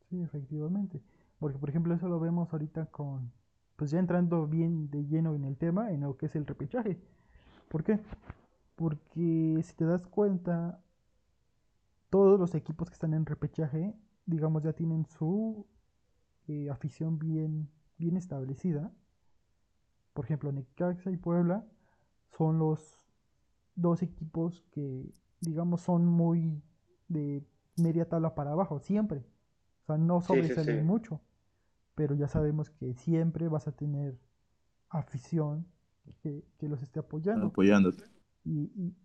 Sí, 0.10 0.22
efectivamente. 0.22 1.02
Porque, 1.40 1.58
por 1.58 1.70
ejemplo, 1.70 1.94
eso 1.94 2.08
lo 2.08 2.20
vemos 2.20 2.52
ahorita 2.52 2.88
con, 2.88 3.32
pues 3.76 3.92
ya 3.92 4.00
entrando 4.00 4.48
bien 4.48 4.90
de 4.90 5.06
lleno 5.06 5.36
en 5.36 5.46
el 5.46 5.58
tema, 5.58 5.92
en 5.92 6.02
lo 6.02 6.18
que 6.18 6.26
es 6.28 6.36
el 6.36 6.46
repechaje. 6.46 7.00
¿Por 7.70 7.84
qué? 7.84 8.00
Porque 8.76 9.62
si 9.64 9.76
te 9.76 9.86
das 9.86 10.06
cuenta, 10.08 10.80
todos 12.10 12.40
los 12.40 12.56
equipos 12.56 12.90
que 12.90 12.94
están 12.94 13.14
en 13.14 13.26
repechaje, 13.26 13.94
digamos, 14.26 14.64
ya 14.64 14.74
tienen 14.74 15.06
su 15.06 15.66
eh, 16.50 16.70
afición 16.72 17.20
bien, 17.20 17.70
bien 18.00 18.18
establecida. 18.18 18.92
Por 20.14 20.26
ejemplo, 20.26 20.52
Necaxa 20.52 21.12
y 21.12 21.18
Puebla 21.18 21.66
son 22.38 22.60
los 22.60 23.00
dos 23.76 24.04
equipos 24.04 24.64
que, 24.72 25.12
digamos, 25.42 25.82
son 25.82 26.06
muy 26.06 26.62
de 27.10 27.44
media 27.78 28.08
tabla 28.10 28.36
para 28.36 28.52
abajo, 28.54 28.80
siempre. 28.80 29.26
O 29.84 29.86
sea, 29.88 29.98
no 29.98 30.22
Sí, 30.22 30.44
sí, 30.44 30.56
sobresalen 30.56 30.82
sí. 30.82 30.84
mucho, 30.84 31.22
pero 31.96 32.16
ya 32.16 32.28
sabemos 32.28 32.70
que 32.72 32.94
siempre 32.96 33.48
vas 33.50 33.68
a 33.68 33.74
tener 33.74 34.18
afición 34.90 35.68
que, 36.24 36.46
que 36.60 36.70
los 36.70 36.82
esté 36.84 37.00
apoyando. 37.02 37.56
Apoyándote. 37.56 38.06
Y, 38.46 38.72
y- 38.76 38.96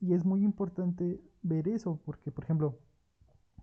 y 0.00 0.14
es 0.14 0.24
muy 0.24 0.44
importante 0.44 1.20
ver 1.42 1.68
eso, 1.68 2.00
porque, 2.04 2.30
por 2.32 2.44
ejemplo, 2.44 2.78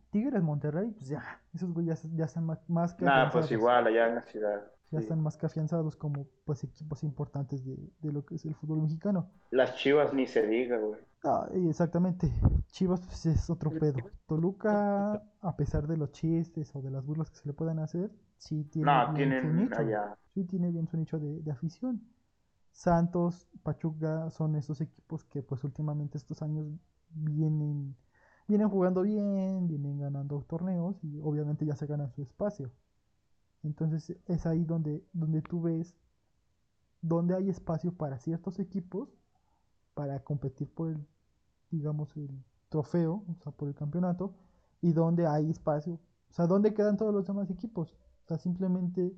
Tigres 0.09 0.43
Monterrey, 0.43 0.91
pues 0.91 1.07
ya, 1.09 1.41
esos 1.53 1.73
güeyes 1.73 2.03
ya, 2.03 2.09
ya 2.15 2.25
están 2.25 2.45
más, 2.45 2.59
más 2.69 2.93
que 2.95 3.05
Nada, 3.05 3.31
pues 3.31 3.45
afianzados. 3.45 3.51
igual 3.51 3.87
allá 3.87 4.07
en 4.09 4.15
la 4.15 4.21
ciudad. 4.23 4.71
Ya 4.91 4.99
sí. 4.99 5.01
están 5.01 5.21
más 5.21 5.37
que 5.37 5.45
afianzados 5.45 5.95
como 5.97 6.27
pues 6.45 6.63
equipos 6.63 7.03
importantes 7.03 7.63
de, 7.65 7.77
de 7.99 8.11
lo 8.11 8.25
que 8.25 8.35
es 8.35 8.45
el 8.45 8.55
fútbol 8.55 8.81
mexicano. 8.81 9.29
Las 9.51 9.75
Chivas 9.75 10.13
ni 10.13 10.25
se 10.25 10.47
diga, 10.47 10.77
güey. 10.77 11.01
Ah, 11.23 11.47
exactamente. 11.53 12.31
Chivas 12.71 13.01
pues, 13.01 13.25
es 13.25 13.49
otro 13.49 13.77
pedo. 13.77 13.99
Toluca, 14.27 15.13
a 15.41 15.55
pesar 15.57 15.87
de 15.87 15.97
los 15.97 16.11
chistes 16.11 16.73
o 16.75 16.81
de 16.81 16.91
las 16.91 17.05
burlas 17.05 17.29
que 17.29 17.37
se 17.37 17.47
le 17.47 17.53
puedan 17.53 17.79
hacer, 17.79 18.11
sí 18.37 18.63
tiene 18.65 18.85
No, 18.85 19.13
bien 19.13 19.41
su 19.41 19.47
nicho. 19.47 19.75
allá. 19.79 20.17
Sí 20.33 20.43
tiene 20.45 20.71
bien 20.71 20.87
su 20.87 20.97
nicho 20.97 21.19
de, 21.19 21.41
de 21.41 21.51
afición. 21.51 22.01
Santos, 22.71 23.47
Pachuca 23.63 24.29
son 24.31 24.55
esos 24.55 24.81
equipos 24.81 25.25
que 25.25 25.41
pues 25.43 25.63
últimamente 25.63 26.17
estos 26.17 26.41
años 26.41 26.67
vienen, 27.09 27.95
vienen 28.47 28.69
jugando 28.69 29.01
bien, 29.01 29.67
vienen 29.67 29.99
ganando 29.99 30.41
torneos 30.43 31.03
y 31.03 31.19
obviamente 31.21 31.65
ya 31.65 31.75
se 31.75 31.87
ganan 31.87 32.11
su 32.11 32.21
espacio. 32.21 32.71
Entonces 33.63 34.15
es 34.27 34.45
ahí 34.45 34.63
donde, 34.63 35.03
donde 35.13 35.41
tú 35.41 35.61
ves 35.61 35.95
donde 37.01 37.35
hay 37.35 37.49
espacio 37.49 37.93
para 37.93 38.19
ciertos 38.19 38.59
equipos 38.59 39.09
para 39.93 40.23
competir 40.23 40.69
por 40.73 40.89
el, 40.89 41.07
digamos, 41.71 42.15
el 42.17 42.29
trofeo, 42.69 43.23
o 43.27 43.35
sea, 43.41 43.51
por 43.51 43.67
el 43.67 43.75
campeonato, 43.75 44.35
y 44.81 44.93
donde 44.93 45.25
hay 45.25 45.49
espacio, 45.49 45.95
o 46.29 46.33
sea, 46.33 46.45
donde 46.45 46.73
quedan 46.73 46.97
todos 46.97 47.13
los 47.13 47.25
demás 47.25 47.49
equipos. 47.49 47.93
O 48.25 48.27
sea, 48.27 48.37
simplemente 48.37 49.15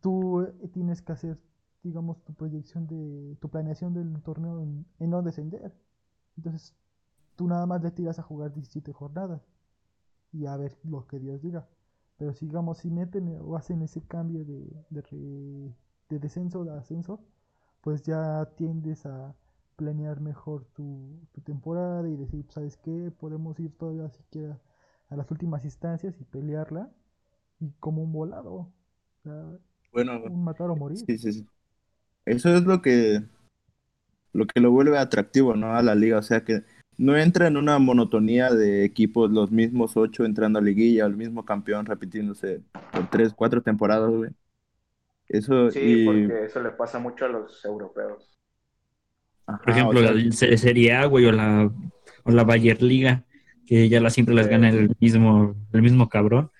tú 0.00 0.42
eh, 0.42 0.68
tienes 0.72 1.00
que 1.02 1.12
hacer, 1.12 1.38
digamos, 1.82 2.22
tu 2.24 2.34
proyección 2.34 2.86
de, 2.86 3.36
tu 3.40 3.48
planeación 3.48 3.94
del 3.94 4.22
torneo 4.22 4.60
en, 4.60 4.84
en 4.98 5.10
no 5.10 5.22
descender. 5.22 5.74
Entonces, 6.36 6.74
tú 7.36 7.46
nada 7.48 7.66
más 7.66 7.82
le 7.82 7.90
tiras 7.90 8.18
a 8.18 8.22
jugar 8.22 8.52
17 8.52 8.92
jornadas 8.92 9.42
y 10.32 10.46
a 10.46 10.56
ver 10.56 10.76
lo 10.84 11.06
que 11.06 11.18
Dios 11.18 11.40
diga. 11.42 11.68
Pero 12.18 12.32
si, 12.34 12.46
digamos, 12.46 12.78
si 12.78 12.90
meten 12.90 13.38
o 13.42 13.56
hacen 13.56 13.82
ese 13.82 14.02
cambio 14.02 14.44
de, 14.44 14.66
de, 14.90 15.02
re- 15.02 15.74
de 16.08 16.18
descenso 16.20 16.62
a 16.70 16.78
ascenso, 16.78 17.20
pues 17.82 18.02
ya 18.02 18.46
tiendes 18.56 19.06
a 19.06 19.34
planear 19.76 20.20
mejor 20.20 20.64
tu, 20.74 21.20
tu 21.32 21.40
temporada 21.42 22.08
y 22.08 22.16
decir, 22.16 22.46
¿sabes 22.50 22.76
qué? 22.78 23.12
Podemos 23.18 23.58
ir 23.60 23.76
todavía 23.76 24.08
siquiera 24.10 24.60
a 25.08 25.16
las 25.16 25.30
últimas 25.30 25.64
instancias 25.64 26.20
y 26.20 26.24
pelearla 26.24 26.90
y 27.60 27.70
como 27.80 28.02
un 28.02 28.12
volado. 28.12 28.52
O 28.54 28.72
sea, 29.24 29.58
Bueno, 29.92 30.22
un 30.26 30.44
matar 30.44 30.70
o 30.70 30.76
morir. 30.76 31.06
sí, 31.06 31.18
sí, 31.18 31.32
sí. 31.32 31.46
Eso 32.26 32.54
es 32.56 32.64
lo 32.64 32.82
que 32.82 33.22
lo 34.32 34.46
que 34.46 34.60
lo 34.60 34.70
vuelve 34.70 34.98
atractivo, 34.98 35.54
¿no? 35.56 35.74
A 35.74 35.82
la 35.82 35.94
liga, 35.94 36.18
o 36.18 36.22
sea 36.22 36.44
que 36.44 36.64
no 37.02 37.16
entra 37.16 37.48
en 37.48 37.56
una 37.56 37.78
monotonía 37.78 38.50
de 38.50 38.84
equipos, 38.84 39.30
los 39.30 39.50
mismos 39.50 39.96
ocho 39.96 40.24
entrando 40.24 40.58
a 40.58 40.62
liguilla, 40.62 41.06
el 41.06 41.16
mismo 41.16 41.44
campeón 41.44 41.86
repitiéndose 41.86 42.62
por 42.92 43.10
tres, 43.10 43.32
cuatro 43.34 43.62
temporadas, 43.62 44.10
güey. 44.10 44.30
Eso 45.28 45.70
Sí, 45.70 45.80
y 45.80 46.04
porque 46.04 46.44
eso 46.44 46.62
le 46.62 46.70
pasa 46.70 46.98
mucho 46.98 47.24
a 47.24 47.28
los 47.28 47.64
europeos. 47.64 48.28
Por 49.46 49.70
ejemplo, 49.70 50.00
o 50.00 50.02
sea, 50.02 50.12
la 50.12 50.32
Se- 50.32 50.56
Serie 50.58 50.92
A, 50.92 51.06
güey, 51.06 51.26
o 51.26 51.32
la, 51.32 51.70
o 52.24 52.30
la 52.30 52.44
Bayer 52.44 52.82
Liga, 52.82 53.24
que 53.66 53.88
ya 53.88 54.00
las 54.00 54.14
siempre 54.14 54.34
las 54.34 54.48
gana 54.48 54.70
el 54.70 54.96
mismo, 55.00 55.54
el 55.72 55.82
mismo 55.82 56.08
cabrón, 56.08 56.50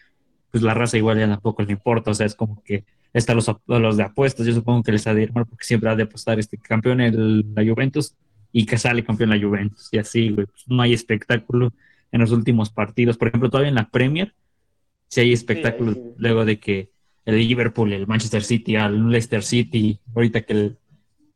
pues 0.50 0.62
la 0.62 0.74
raza 0.74 0.98
igual 0.98 1.18
ya 1.18 1.28
tampoco 1.28 1.62
le 1.62 1.72
importa, 1.72 2.11
o 2.11 2.14
sea, 2.14 2.26
es 2.26 2.35
como 2.35 2.62
que 2.64 2.85
están 3.12 3.37
los, 3.37 3.50
los 3.66 3.96
de 3.96 4.02
apuestas, 4.05 4.46
yo 4.46 4.52
supongo 4.55 4.83
que 4.83 4.92
les 4.92 5.07
ha 5.07 5.14
de 5.14 5.22
ir 5.24 5.33
mal 5.33 5.46
porque 5.46 5.64
siempre 5.64 5.90
ha 5.90 5.96
de 5.96 6.05
apostar 6.05 6.38
este 6.38 6.59
campeón 6.59 7.00
en 7.00 7.55
la 7.55 7.64
Juventus 7.64 8.16
y 8.52 8.66
que 8.66 8.78
sale 8.78 9.04
campeón 9.04 9.30
la 9.30 9.40
Juventus, 9.40 9.88
y 9.92 9.98
así, 9.98 10.30
güey, 10.30 10.46
pues 10.46 10.64
no 10.68 10.82
hay 10.82 10.92
espectáculo 10.92 11.72
en 12.10 12.20
los 12.20 12.30
últimos 12.30 12.70
partidos, 12.70 13.16
por 13.16 13.28
ejemplo, 13.28 13.50
todavía 13.50 13.70
en 13.70 13.74
la 13.74 13.88
Premier, 13.88 14.34
si 15.08 15.20
hay 15.20 15.32
espectáculo 15.32 15.94
luego 16.16 16.44
de 16.44 16.60
que 16.60 16.90
el 17.24 17.36
Liverpool, 17.36 17.92
el 17.92 18.06
Manchester 18.06 18.42
City, 18.42 18.76
al 18.76 19.08
Leicester 19.08 19.42
City, 19.42 20.00
ahorita 20.14 20.42
que, 20.42 20.52
el, 20.52 20.78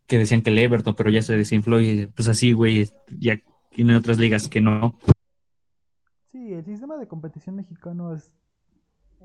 que 0.06 0.18
decían 0.18 0.42
que 0.42 0.50
el 0.50 0.58
Everton, 0.58 0.94
pero 0.94 1.10
ya 1.10 1.22
se 1.22 1.36
desinfló 1.36 1.80
y 1.80 2.06
pues 2.06 2.28
así, 2.28 2.52
güey, 2.52 2.88
ya 3.18 3.40
tiene 3.70 3.96
otras 3.96 4.18
ligas 4.18 4.48
que 4.48 4.60
no. 4.60 4.98
Sí, 6.32 6.52
el 6.52 6.64
sistema 6.64 6.96
de 6.96 7.06
competición 7.06 7.56
mexicano 7.56 8.14
es, 8.14 8.32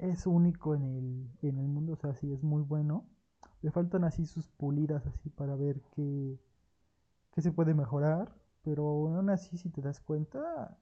es 0.01 0.25
único 0.27 0.75
en 0.75 0.83
el, 0.83 1.49
en 1.49 1.57
el 1.57 1.67
mundo, 1.67 1.93
o 1.93 1.97
sea, 1.97 2.13
sí 2.15 2.31
es 2.31 2.43
muy 2.43 2.61
bueno. 2.61 3.07
Le 3.61 3.71
faltan 3.71 4.03
así 4.03 4.25
sus 4.25 4.47
pulidas 4.47 5.05
así 5.05 5.29
para 5.29 5.55
ver 5.55 5.81
qué, 5.95 6.37
qué 7.33 7.41
se 7.41 7.51
puede 7.51 7.73
mejorar, 7.73 8.33
pero 8.63 8.87
aún 8.87 9.29
así 9.29 9.57
si 9.57 9.69
te 9.69 9.81
das 9.81 9.99
cuenta, 9.99 10.77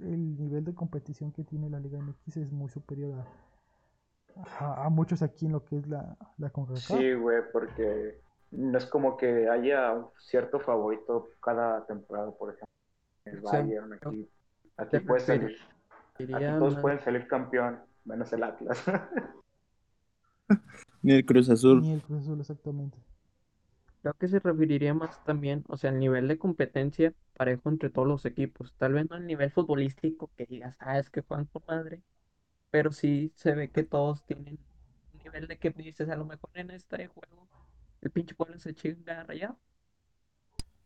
el 0.00 0.36
nivel 0.36 0.64
de 0.64 0.74
competición 0.74 1.32
que 1.32 1.44
tiene 1.44 1.70
la 1.70 1.80
Liga 1.80 1.98
MX 1.98 2.36
es 2.38 2.52
muy 2.52 2.68
superior 2.68 3.24
a, 4.58 4.84
a, 4.84 4.88
muchos 4.88 5.22
aquí 5.22 5.46
en 5.46 5.52
lo 5.52 5.64
que 5.64 5.76
es 5.78 5.86
la, 5.86 6.16
la 6.38 6.50
CONCACAF. 6.50 6.82
Sí, 6.82 7.12
güey, 7.14 7.42
porque 7.52 8.20
no 8.50 8.78
es 8.78 8.86
como 8.86 9.16
que 9.16 9.48
haya 9.48 9.92
un 9.92 10.06
cierto 10.18 10.60
favorito 10.60 11.28
cada 11.42 11.86
temporada, 11.86 12.30
por 12.32 12.50
ejemplo. 12.50 12.66
El 13.24 13.40
Bayern, 13.40 13.92
aquí, 13.92 14.28
aquí, 14.76 14.98
puede 15.00 15.20
salir, 15.20 15.56
aquí 16.14 16.58
todos 16.58 16.76
pueden 16.76 17.00
salir 17.00 17.28
campeón, 17.28 17.78
menos 18.04 18.32
el 18.32 18.42
Atlas. 18.42 18.82
Ni 21.02 21.12
el 21.12 21.24
Cruz 21.24 21.48
Azul. 21.48 21.82
Ni 21.82 21.92
el 21.92 22.02
Cruz 22.02 22.22
Azul, 22.22 22.40
exactamente. 22.40 22.98
Creo 24.02 24.14
que 24.14 24.28
se 24.28 24.40
referiría 24.40 24.94
más 24.94 25.22
también, 25.24 25.64
o 25.68 25.76
sea, 25.76 25.90
el 25.90 25.98
nivel 26.00 26.28
de 26.28 26.38
competencia 26.38 27.14
parejo 27.36 27.68
entre 27.70 27.88
todos 27.90 28.08
los 28.08 28.24
equipos. 28.24 28.74
Tal 28.76 28.94
vez 28.94 29.08
no 29.08 29.16
el 29.16 29.26
nivel 29.26 29.50
futbolístico 29.50 30.30
que 30.36 30.46
digas, 30.46 30.76
ah, 30.80 30.98
es 30.98 31.08
que 31.08 31.22
juegan 31.22 31.46
por 31.46 31.64
madre, 31.66 32.02
pero 32.70 32.92
sí 32.92 33.32
se 33.36 33.54
ve 33.54 33.70
que 33.70 33.84
todos 33.84 34.24
tienen 34.24 34.58
un 35.14 35.18
nivel 35.20 35.46
de 35.48 35.58
que 35.58 35.70
dices, 35.70 36.08
a 36.08 36.16
lo 36.16 36.24
mejor 36.26 36.50
en 36.54 36.70
este 36.72 37.06
juego 37.08 37.48
el 38.02 38.10
pinche 38.10 38.34
pueblo 38.34 38.58
se 38.58 38.74
chinga 38.74 39.22
rayado. 39.24 39.56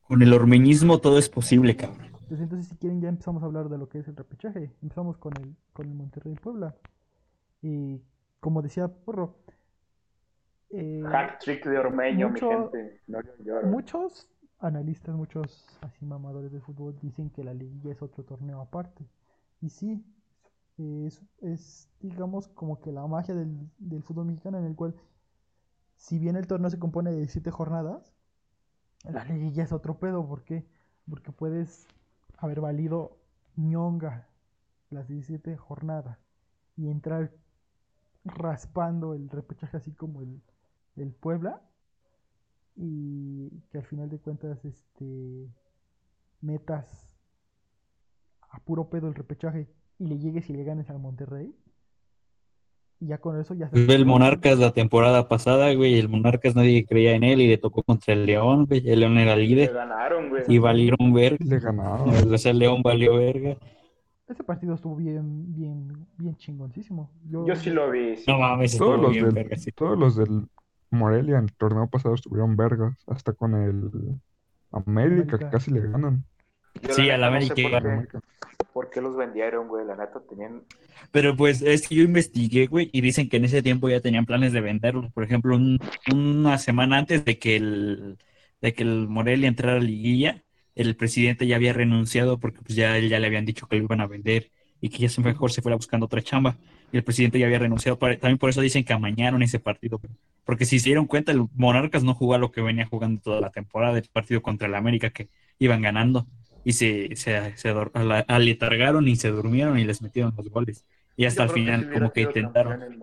Con 0.02 0.22
el 0.22 0.32
ormeñismo 0.32 1.00
todo 1.00 1.18
es 1.18 1.28
posible, 1.28 1.74
cabrón. 1.76 2.12
Pues 2.28 2.40
entonces 2.40 2.68
si 2.68 2.76
quieren 2.76 3.00
ya 3.00 3.08
empezamos 3.08 3.42
a 3.42 3.46
hablar 3.46 3.68
de 3.68 3.78
lo 3.78 3.88
que 3.88 3.98
es 3.98 4.08
el 4.08 4.16
repechaje. 4.16 4.72
Empezamos 4.82 5.16
con 5.16 5.32
el, 5.40 5.56
con 5.72 5.88
el 5.88 5.94
Monterrey 5.94 6.34
Puebla. 6.34 6.76
Y 7.62 8.02
como 8.40 8.62
decía 8.62 8.88
Porro, 8.88 9.36
eh, 10.78 11.02
trick 11.40 11.64
de 11.66 11.78
Ormeño, 11.78 12.30
mi 12.30 12.40
gente. 12.40 13.00
muchos 13.64 14.28
analistas, 14.58 15.14
muchos 15.14 15.66
así 15.80 16.04
mamadores 16.04 16.52
de 16.52 16.60
fútbol 16.60 16.98
dicen 17.00 17.30
que 17.30 17.44
la 17.44 17.54
liga 17.54 17.90
es 17.90 18.02
otro 18.02 18.24
torneo 18.24 18.60
aparte. 18.60 19.04
Y 19.60 19.70
sí, 19.70 20.04
es, 20.78 21.22
es, 21.40 21.88
digamos, 22.00 22.48
como 22.48 22.80
que 22.80 22.92
la 22.92 23.06
magia 23.06 23.34
del, 23.34 23.70
del, 23.78 24.02
fútbol 24.02 24.26
mexicano, 24.26 24.58
en 24.58 24.66
el 24.66 24.74
cual, 24.74 24.94
si 25.96 26.18
bien 26.18 26.36
el 26.36 26.46
torneo 26.46 26.70
se 26.70 26.78
compone 26.78 27.10
de 27.10 27.18
17 27.18 27.50
jornadas, 27.50 28.12
la 29.04 29.24
liguilla 29.24 29.64
es 29.64 29.72
otro 29.72 29.98
pedo. 29.98 30.26
¿Por 30.26 30.44
qué? 30.44 30.66
Porque 31.08 31.32
puedes 31.32 31.86
haber 32.38 32.60
valido 32.60 33.16
ñonga 33.56 34.28
las 34.90 35.08
17 35.08 35.56
jornadas 35.56 36.18
y 36.76 36.90
entrar 36.90 37.32
raspando 38.24 39.14
el 39.14 39.30
repechaje 39.30 39.76
así 39.76 39.92
como 39.92 40.20
el, 40.20 40.42
el 40.96 41.12
Puebla 41.12 41.62
y 42.76 43.50
que 43.70 43.78
al 43.78 43.84
final 43.84 44.10
de 44.10 44.18
cuentas 44.18 44.64
este 44.64 45.48
metas 46.40 47.08
a 48.50 48.60
puro 48.60 48.88
pedo 48.88 49.08
el 49.08 49.14
repechaje 49.14 49.68
y 49.98 50.06
le 50.06 50.18
llegues 50.18 50.48
y 50.50 50.52
le 50.52 50.64
ganes 50.64 50.90
al 50.90 50.98
Monterrey. 50.98 51.54
Y 52.98 53.08
ya 53.08 53.18
con 53.18 53.38
eso 53.38 53.52
ya 53.54 53.68
se... 53.68 53.76
El 53.76 54.06
Monarcas 54.06 54.58
la 54.58 54.72
temporada 54.72 55.28
pasada, 55.28 55.72
güey, 55.74 55.98
el 55.98 56.08
Monarcas 56.08 56.56
nadie 56.56 56.86
creía 56.86 57.14
en 57.14 57.24
él 57.24 57.42
y 57.42 57.48
le 57.48 57.58
tocó 57.58 57.82
contra 57.82 58.14
el 58.14 58.24
León, 58.24 58.64
güey, 58.66 58.88
el 58.88 59.00
León 59.00 59.18
era 59.18 59.36
líder. 59.36 59.68
Le 59.68 59.74
ganaron, 59.74 60.28
güey. 60.30 60.42
Y 60.48 60.58
valieron 60.58 61.12
verga. 61.12 61.44
Le 61.44 61.58
ganaron. 61.58 62.10
el 62.14 62.58
León 62.58 62.82
valió 62.82 63.16
verga. 63.16 63.56
Ese 64.28 64.42
partido 64.42 64.74
estuvo 64.74 64.96
bien, 64.96 65.54
bien, 65.54 66.06
bien 66.16 66.36
chingoncísimo. 66.36 67.10
Yo, 67.28 67.46
Yo 67.46 67.54
sí 67.54 67.70
lo 67.70 67.90
vi. 67.90 68.14
No 68.26 68.38
mames, 68.38 68.76
todos 68.76 68.98
los, 68.98 69.12
bien 69.12 69.26
del, 69.26 69.34
verga, 69.34 69.56
sí. 69.56 69.70
todos 69.72 69.96
los 69.96 70.16
del 70.16 70.48
Morelia 70.90 71.38
en 71.38 71.44
el 71.44 71.52
torneo 71.54 71.88
pasado 71.88 72.14
estuvieron 72.14 72.56
vergas, 72.56 72.96
hasta 73.06 73.32
con 73.32 73.54
el 73.54 73.90
América, 74.72 75.38
que 75.38 75.48
casi 75.50 75.70
le 75.70 75.80
ganan. 75.80 76.24
Yo 76.82 76.94
Sí, 76.94 77.10
al 77.10 77.20
no 77.20 77.26
América. 77.28 77.54
sé 77.54 77.62
por, 77.62 77.74
América. 77.74 78.20
qué, 78.20 78.64
por 78.72 78.90
qué 78.90 79.00
los 79.00 79.16
vendieron, 79.16 79.68
güey. 79.68 79.86
La 79.86 79.96
neta 79.96 80.20
tenían. 80.28 80.62
Pero 81.10 81.36
pues 81.36 81.62
es 81.62 81.88
que 81.88 81.94
yo 81.94 82.02
investigué, 82.02 82.66
güey, 82.66 82.90
y 82.92 83.00
dicen 83.00 83.28
que 83.28 83.38
en 83.38 83.44
ese 83.46 83.62
tiempo 83.62 83.88
ya 83.88 84.00
tenían 84.00 84.26
planes 84.26 84.52
de 84.52 84.60
venderlos. 84.60 85.12
Por 85.12 85.24
ejemplo, 85.24 85.56
un- 85.56 85.78
una 86.12 86.58
semana 86.58 86.98
antes 86.98 87.24
de 87.24 87.38
que 87.38 87.56
el 87.56 88.18
de 88.62 88.72
que 88.72 88.82
el 88.84 89.06
Morelia 89.08 89.48
entrara 89.48 89.74
a 89.76 89.80
la 89.80 89.84
liguilla, 89.84 90.42
el 90.74 90.96
presidente 90.96 91.46
ya 91.46 91.56
había 91.56 91.72
renunciado 91.74 92.38
porque 92.40 92.60
pues 92.62 92.74
ya, 92.74 92.98
ya 92.98 93.18
le 93.20 93.26
habían 93.26 93.44
dicho 93.44 93.66
que 93.68 93.76
lo 93.76 93.84
iban 93.84 94.00
a 94.00 94.06
vender 94.06 94.50
y 94.80 94.88
que 94.88 94.98
ya 94.98 95.08
se 95.10 95.20
mejor 95.20 95.52
se 95.52 95.60
fuera 95.62 95.76
buscando 95.76 96.06
otra 96.06 96.22
chamba. 96.22 96.56
Y 96.92 96.98
el 96.98 97.04
presidente 97.04 97.38
ya 97.38 97.46
había 97.46 97.58
renunciado. 97.58 97.98
También 97.98 98.38
por 98.38 98.50
eso 98.50 98.60
dicen 98.60 98.84
que 98.84 98.92
amañaron 98.92 99.42
ese 99.42 99.60
partido. 99.60 100.00
Porque 100.44 100.64
si 100.64 100.78
se 100.78 100.86
dieron 100.90 101.06
cuenta, 101.06 101.32
el 101.32 101.46
Monarcas 101.54 102.04
no 102.04 102.14
jugó 102.14 102.34
a 102.34 102.38
lo 102.38 102.52
que 102.52 102.62
venía 102.62 102.86
jugando 102.86 103.20
toda 103.20 103.40
la 103.40 103.50
temporada, 103.50 103.98
el 103.98 104.08
partido 104.12 104.42
contra 104.42 104.68
el 104.68 104.74
América 104.74 105.10
que 105.10 105.28
iban 105.58 105.82
ganando. 105.82 106.26
Y 106.64 106.72
se, 106.72 107.14
se, 107.16 107.56
se 107.56 107.74
aletargaron 108.28 109.06
y 109.08 109.16
se 109.16 109.28
durmieron 109.30 109.78
y 109.78 109.84
les 109.84 110.02
metieron 110.02 110.34
los 110.36 110.48
goles. 110.50 110.84
Y 111.16 111.24
hasta 111.24 111.44
que 111.46 111.52
final 111.54 111.90
como 111.92 112.12
que 112.12 112.22
intentaron. 112.22 112.82
el. 112.82 112.98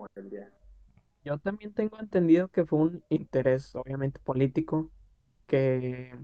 Yo 1.24 1.38
también 1.38 1.72
tengo 1.74 1.98
entendido 1.98 2.48
que 2.48 2.64
fue 2.66 2.78
un 2.80 3.04
interés, 3.08 3.74
obviamente 3.74 4.20
político, 4.20 4.90
que, 5.46 6.14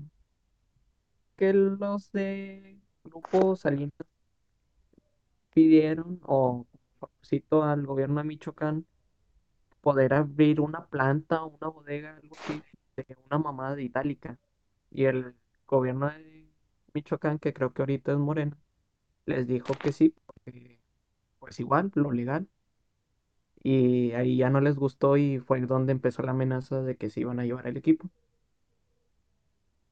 que 1.36 1.52
los 1.52 2.12
de 2.12 2.78
Grupo 3.04 3.56
Salinas 3.56 3.92
pidieron 5.52 6.20
o 6.24 6.66
cito 7.22 7.62
al 7.62 7.86
gobierno 7.86 8.20
de 8.20 8.28
Michoacán 8.28 8.86
poder 9.80 10.14
abrir 10.14 10.60
una 10.60 10.86
planta 10.86 11.42
o 11.44 11.48
una 11.48 11.68
bodega, 11.68 12.16
algo 12.16 12.36
así, 12.38 12.62
de 12.96 13.16
una 13.26 13.38
mamada 13.38 13.76
de 13.76 13.84
Itálica. 13.84 14.38
Y 14.90 15.04
el 15.04 15.34
gobierno 15.66 16.08
de 16.10 16.50
Michoacán, 16.94 17.38
que 17.38 17.52
creo 17.52 17.72
que 17.72 17.82
ahorita 17.82 18.12
es 18.12 18.18
Morena, 18.18 18.56
les 19.26 19.46
dijo 19.46 19.74
que 19.74 19.92
sí, 19.92 20.14
porque 20.26 20.80
pues 21.38 21.58
igual, 21.60 21.90
lo 21.94 22.12
legal. 22.12 22.48
Y 23.62 24.12
ahí 24.12 24.36
ya 24.38 24.50
no 24.50 24.60
les 24.60 24.76
gustó 24.76 25.16
y 25.16 25.38
fue 25.38 25.60
donde 25.60 25.92
empezó 25.92 26.22
la 26.22 26.30
amenaza 26.32 26.82
de 26.82 26.96
que 26.96 27.10
se 27.10 27.20
iban 27.20 27.40
a 27.40 27.44
llevar 27.44 27.66
el 27.66 27.76
equipo. 27.76 28.10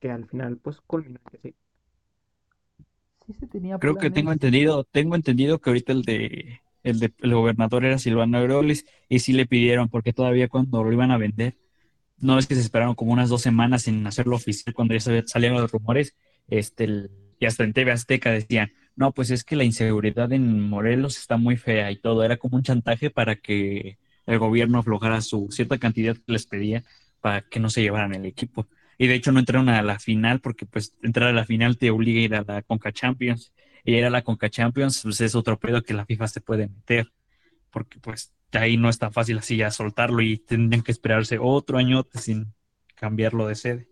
Que 0.00 0.10
al 0.10 0.26
final 0.26 0.56
pues 0.58 0.80
culminó 0.80 1.20
que 1.30 1.38
sí. 1.38 1.54
sí 3.26 3.32
se 3.34 3.46
tenía 3.46 3.78
Creo 3.78 3.96
que 3.96 4.10
tengo 4.10 4.32
entendido, 4.32 4.84
tengo 4.84 5.16
entendido 5.16 5.58
que 5.58 5.70
ahorita 5.70 5.92
el 5.92 6.02
de 6.02 6.60
el 6.82 7.00
de 7.00 7.12
el 7.20 7.34
gobernador 7.34 7.84
era 7.84 7.98
Silvano 7.98 8.38
Aureoles 8.38 8.86
y 9.08 9.20
sí 9.20 9.32
le 9.32 9.46
pidieron 9.46 9.88
porque 9.88 10.12
todavía 10.12 10.48
cuando 10.48 10.82
lo 10.84 10.92
iban 10.92 11.10
a 11.10 11.18
vender, 11.18 11.56
no 12.18 12.38
es 12.38 12.46
que 12.46 12.54
se 12.54 12.60
esperaron 12.62 12.94
como 12.94 13.12
unas 13.12 13.28
dos 13.28 13.42
semanas 13.42 13.82
sin 13.82 14.06
hacerlo 14.06 14.36
oficial 14.36 14.74
cuando 14.74 14.94
ya 14.94 15.22
salieron 15.26 15.60
los 15.60 15.70
rumores, 15.72 16.16
este 16.48 17.10
y 17.40 17.46
hasta 17.46 17.64
en 17.64 17.72
TV 17.72 17.92
Azteca 17.92 18.30
decían, 18.32 18.72
no, 18.96 19.12
pues 19.12 19.30
es 19.30 19.44
que 19.44 19.56
la 19.56 19.64
inseguridad 19.64 20.32
en 20.32 20.68
Morelos 20.68 21.18
está 21.18 21.36
muy 21.36 21.56
fea 21.56 21.90
y 21.92 21.96
todo, 21.96 22.24
era 22.24 22.36
como 22.36 22.56
un 22.56 22.64
chantaje 22.64 23.10
para 23.10 23.36
que 23.36 23.98
el 24.26 24.38
gobierno 24.38 24.78
aflojara 24.78 25.20
su 25.20 25.48
cierta 25.50 25.78
cantidad 25.78 26.16
que 26.16 26.32
les 26.32 26.46
pedía 26.46 26.82
para 27.20 27.42
que 27.42 27.60
no 27.60 27.70
se 27.70 27.82
llevaran 27.82 28.14
el 28.14 28.26
equipo. 28.26 28.68
Y 28.98 29.06
de 29.06 29.14
hecho 29.14 29.30
no 29.32 29.38
entraron 29.38 29.68
a 29.68 29.82
la 29.82 29.98
final 30.00 30.40
porque 30.40 30.66
pues 30.66 30.94
entrar 31.02 31.28
a 31.28 31.32
la 31.32 31.44
final 31.44 31.78
te 31.78 31.90
obliga 31.90 32.20
a 32.20 32.22
ir 32.24 32.34
a 32.34 32.42
la 32.42 32.62
Conca 32.62 32.92
Champions. 32.92 33.52
Y 33.84 33.96
ir 33.96 34.04
a 34.04 34.10
la 34.10 34.22
Conca 34.22 34.50
Champions 34.50 35.02
pues 35.02 35.20
es 35.20 35.34
otro 35.34 35.58
pedo 35.58 35.82
que 35.82 35.94
la 35.94 36.06
FIFA 36.06 36.28
se 36.28 36.40
puede 36.40 36.68
meter. 36.68 37.12
Porque 37.70 37.98
pues 38.00 38.32
ahí 38.52 38.76
no 38.76 38.88
es 38.88 38.98
tan 38.98 39.12
fácil 39.12 39.38
así 39.38 39.56
ya 39.56 39.70
soltarlo 39.70 40.22
y 40.22 40.38
tendrían 40.38 40.82
que 40.82 40.92
esperarse 40.92 41.38
otro 41.40 41.78
año 41.78 42.06
sin 42.14 42.54
cambiarlo 42.96 43.46
de 43.46 43.54
sede. 43.54 43.88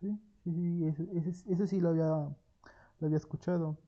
Sí, 0.00 0.18
sí, 0.44 0.92
sí, 0.96 1.42
ese 1.48 1.66
sí 1.66 1.80
lo 1.80 1.90
había, 1.90 2.06
lo 2.06 3.06
había 3.06 3.16
escuchado. 3.16 3.78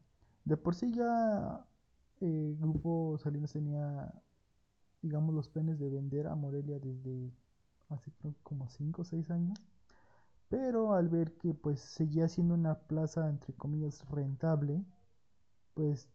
De 0.45 0.57
por 0.57 0.75
sí 0.75 0.93
ya 0.93 1.67
eh, 2.21 2.57
Grupo 2.59 3.19
Salinas 3.19 3.53
tenía, 3.53 4.13
digamos, 5.03 5.35
los 5.35 5.49
planes 5.49 5.79
de 5.81 5.91
vender 5.91 6.27
a 6.29 6.35
Morelia 6.37 6.79
desde 6.81 7.33
hace 7.91 8.13
creo 8.13 8.35
como 8.43 8.69
5 8.71 9.03
o 9.03 9.05
6 9.05 9.31
años. 9.31 9.59
Pero 10.49 10.95
al 10.95 11.09
ver 11.09 11.33
que 11.37 11.55
pues 11.55 11.81
seguía 11.81 12.29
siendo 12.29 12.55
una 12.55 12.79
plaza 12.81 13.29
entre 13.29 13.55
comillas 13.55 14.05
rentable, 14.11 14.85
pues 15.75 16.09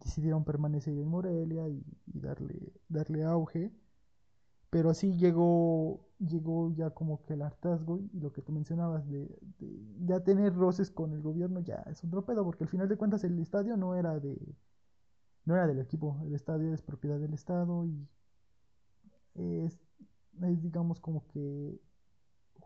decidieron 0.00 0.44
permanecer 0.44 0.98
en 0.98 1.08
Morelia 1.08 1.68
y, 1.68 1.84
darle, 2.06 2.72
darle 2.88 3.24
auge. 3.24 3.72
Pero 4.70 4.92
sí 4.94 5.16
llegó, 5.16 6.08
llegó 6.18 6.72
ya 6.74 6.90
como 6.90 7.24
que 7.24 7.34
el 7.34 7.42
hartazgo 7.42 8.00
y 8.12 8.20
lo 8.20 8.32
que 8.32 8.42
tú 8.42 8.52
mencionabas 8.52 9.08
de, 9.08 9.28
de 9.58 9.84
ya 10.04 10.20
tener 10.24 10.54
roces 10.54 10.90
con 10.90 11.12
el 11.12 11.22
gobierno 11.22 11.60
ya 11.60 11.76
es 11.86 12.02
otro 12.04 12.24
pedo, 12.24 12.44
porque 12.44 12.64
al 12.64 12.70
final 12.70 12.88
de 12.88 12.96
cuentas 12.96 13.22
el 13.24 13.38
estadio 13.38 13.76
no 13.76 13.94
era 13.94 14.18
de 14.18 14.36
no 15.44 15.54
era 15.54 15.66
del 15.66 15.78
equipo, 15.80 16.20
el 16.24 16.34
estadio 16.34 16.72
es 16.74 16.82
propiedad 16.82 17.18
del 17.18 17.34
estado 17.34 17.84
y 17.84 18.08
es, 19.34 19.78
es 20.42 20.62
digamos 20.62 21.00
como 21.00 21.26
que 21.28 21.80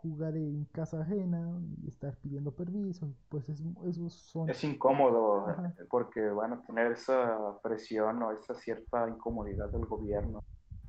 jugar 0.02 0.36
en 0.36 0.64
casa 0.66 1.00
ajena 1.00 1.60
y 1.82 1.88
estar 1.88 2.16
pidiendo 2.16 2.52
permiso, 2.52 3.12
pues 3.28 3.48
es, 3.48 3.62
esos 3.86 4.12
son... 4.12 4.48
Es 4.48 4.62
incómodo 4.64 5.46
Ajá. 5.48 5.74
porque 5.90 6.20
van 6.30 6.52
a 6.52 6.62
tener 6.62 6.92
esa 6.92 7.58
presión 7.62 8.22
o 8.22 8.32
esa 8.32 8.54
cierta 8.54 9.08
incomodidad 9.08 9.70
del 9.70 9.86
gobierno 9.86 10.42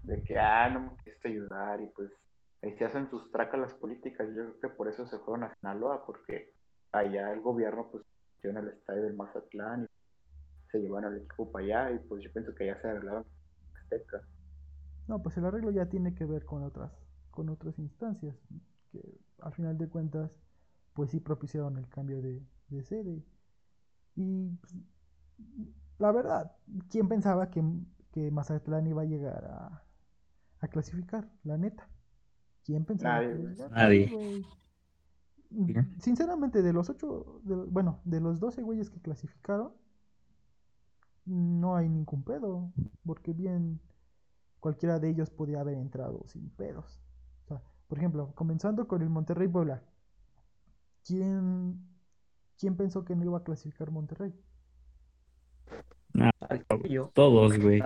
de 0.03 0.23
que, 0.23 0.37
ah, 0.39 0.69
no 0.69 0.79
me 0.81 0.97
quisiste 0.97 1.29
ayudar 1.29 1.81
y 1.81 1.87
pues 1.87 2.11
ahí 2.61 2.75
se 2.77 2.85
hacen 2.85 3.09
sus 3.09 3.31
tracas 3.31 3.59
las 3.59 3.73
políticas. 3.73 4.27
Yo 4.29 4.35
creo 4.35 4.59
que 4.59 4.69
por 4.69 4.87
eso 4.87 5.05
se 5.07 5.19
fueron 5.19 5.43
a 5.43 5.55
Sinaloa 5.55 6.05
porque 6.05 6.53
allá 6.91 7.31
el 7.33 7.41
gobierno 7.41 7.87
pues 7.91 8.03
tiene 8.41 8.59
el 8.59 8.69
estadio 8.69 9.03
del 9.03 9.15
Mazatlán 9.15 9.83
y 9.83 10.71
se 10.71 10.79
llevaron 10.79 11.13
el 11.13 11.21
equipo 11.23 11.51
para 11.51 11.65
allá 11.65 11.91
y 11.91 11.99
pues 12.07 12.23
yo 12.23 12.31
pienso 12.31 12.53
que 12.55 12.67
ya 12.67 12.79
se 12.81 12.89
arreglaron 12.89 13.25
Azteca. 13.75 14.21
No, 15.07 15.21
pues 15.21 15.37
el 15.37 15.45
arreglo 15.45 15.71
ya 15.71 15.87
tiene 15.87 16.13
que 16.13 16.25
ver 16.25 16.45
con 16.45 16.63
otras, 16.63 16.91
con 17.31 17.49
otras 17.49 17.77
instancias, 17.79 18.35
que 18.91 19.19
al 19.41 19.54
final 19.54 19.78
de 19.78 19.89
cuentas, 19.89 20.32
pues 20.93 21.12
sí 21.12 21.19
propiciaron 21.19 21.78
el 21.78 21.88
cambio 21.89 22.21
de, 22.21 22.41
de 22.69 22.84
sede. 22.84 23.23
Y 24.15 24.49
pues, 24.62 24.75
la 25.97 26.12
verdad, 26.12 26.52
¿quién 26.89 27.08
pensaba 27.08 27.49
que, 27.52 27.63
que 28.12 28.32
Mazatlán 28.32 28.88
iba 28.88 29.02
a 29.02 29.06
llegar 29.06 29.45
a, 29.45 29.84
a 30.62 30.67
clasificar? 30.67 31.30
La 31.43 31.58
neta. 31.58 31.88
¿Quién 32.65 32.86
pensaba 32.86 33.21
Nadie, 33.21 33.56
que 33.56 33.69
Nadie. 33.69 34.12
Sinceramente, 35.99 36.62
de 36.62 36.73
los 36.73 36.89
ocho, 36.89 37.41
de- 37.43 37.56
bueno, 37.56 37.99
de 38.06 38.19
los 38.21 38.39
12 38.39 38.62
güeyes 38.62 38.89
que 38.89 39.02
clasificaron, 39.02 39.73
no 41.25 41.75
hay 41.78 41.88
ningún 41.89 42.23
pedo, 42.23 42.71
porque 43.06 43.32
bien 43.34 43.80
cualquiera 44.60 44.99
de 44.99 45.10
ellos 45.10 45.30
podía 45.30 45.62
haber 45.62 45.78
entrado 45.78 46.23
sin 46.28 46.49
pedos. 46.52 46.99
Por 47.89 47.97
ejemplo, 47.97 48.32
comenzando 48.36 48.88
con 48.88 49.02
el 49.02 49.10
Monterrey 49.10 49.47
Puebla. 49.47 49.82
¿Quién, 51.04 51.80
¿Quién 52.60 52.78
pensó 52.78 53.04
que 53.04 53.15
no 53.15 53.25
iba 53.25 53.39
a 53.39 53.43
clasificar 53.43 53.89
Monterrey? 53.89 54.32
Nah, 56.13 56.30
Yo. 56.88 57.12
todos, 57.15 57.58
güey. 57.58 57.82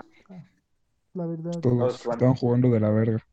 La 1.14 1.26
verdad, 1.26 1.52
Todos 1.62 2.06
estaban 2.06 2.36
jugando 2.36 2.70
de 2.70 2.80
la 2.82 2.90
verga. 2.90 3.26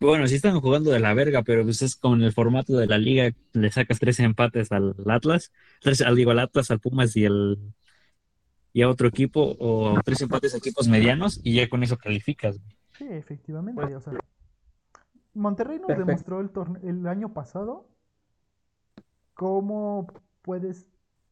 Bueno, 0.00 0.26
sí 0.26 0.34
están 0.34 0.58
jugando 0.60 0.90
de 0.90 0.98
la 0.98 1.14
verga, 1.14 1.42
pero 1.42 1.62
pues 1.62 1.82
es 1.82 1.94
con 1.94 2.22
el 2.22 2.32
formato 2.32 2.76
de 2.76 2.86
la 2.86 2.98
liga, 2.98 3.30
le 3.52 3.70
sacas 3.70 4.00
tres 4.00 4.18
empates 4.18 4.72
al 4.72 4.96
Atlas, 5.06 5.52
tres, 5.80 6.00
al 6.00 6.16
digo 6.16 6.30
al 6.32 6.38
Atlas, 6.40 6.70
al 6.70 6.80
Pumas 6.80 7.14
y 7.16 7.24
el 7.24 7.58
y 8.72 8.82
a 8.82 8.88
otro 8.88 9.08
equipo, 9.08 9.56
o 9.58 10.00
tres 10.04 10.22
empates 10.22 10.54
a 10.54 10.58
equipos 10.58 10.88
medianos, 10.88 11.38
y 11.44 11.54
ya 11.54 11.68
con 11.68 11.82
eso 11.82 11.98
calificas. 11.98 12.58
güey. 12.58 12.76
sí, 12.98 13.06
efectivamente. 13.10 13.94
O 13.94 14.00
sea, 14.00 14.14
Monterrey 15.34 15.78
nos 15.78 15.86
Perfecto. 15.88 16.06
demostró 16.06 16.40
el, 16.40 16.50
el 16.88 17.06
año 17.06 17.32
pasado 17.32 17.86
cómo 19.34 20.06
puedes 20.42 20.86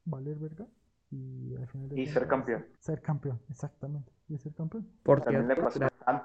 valer 0.04 0.37
verga 0.38 0.66
y 1.11 1.54
al 1.56 1.66
final 1.68 1.88
de 1.88 2.00
Y 2.00 2.06
ser 2.06 2.26
campeón. 2.28 2.66
Ser 2.80 3.02
campeón, 3.02 3.40
exactamente. 3.50 4.12
Y 4.28 4.38
ser 4.38 4.54
campeón. 4.54 4.87
Por 5.02 5.22
También 5.22 5.48
le 5.48 5.56
pasó 5.56 5.80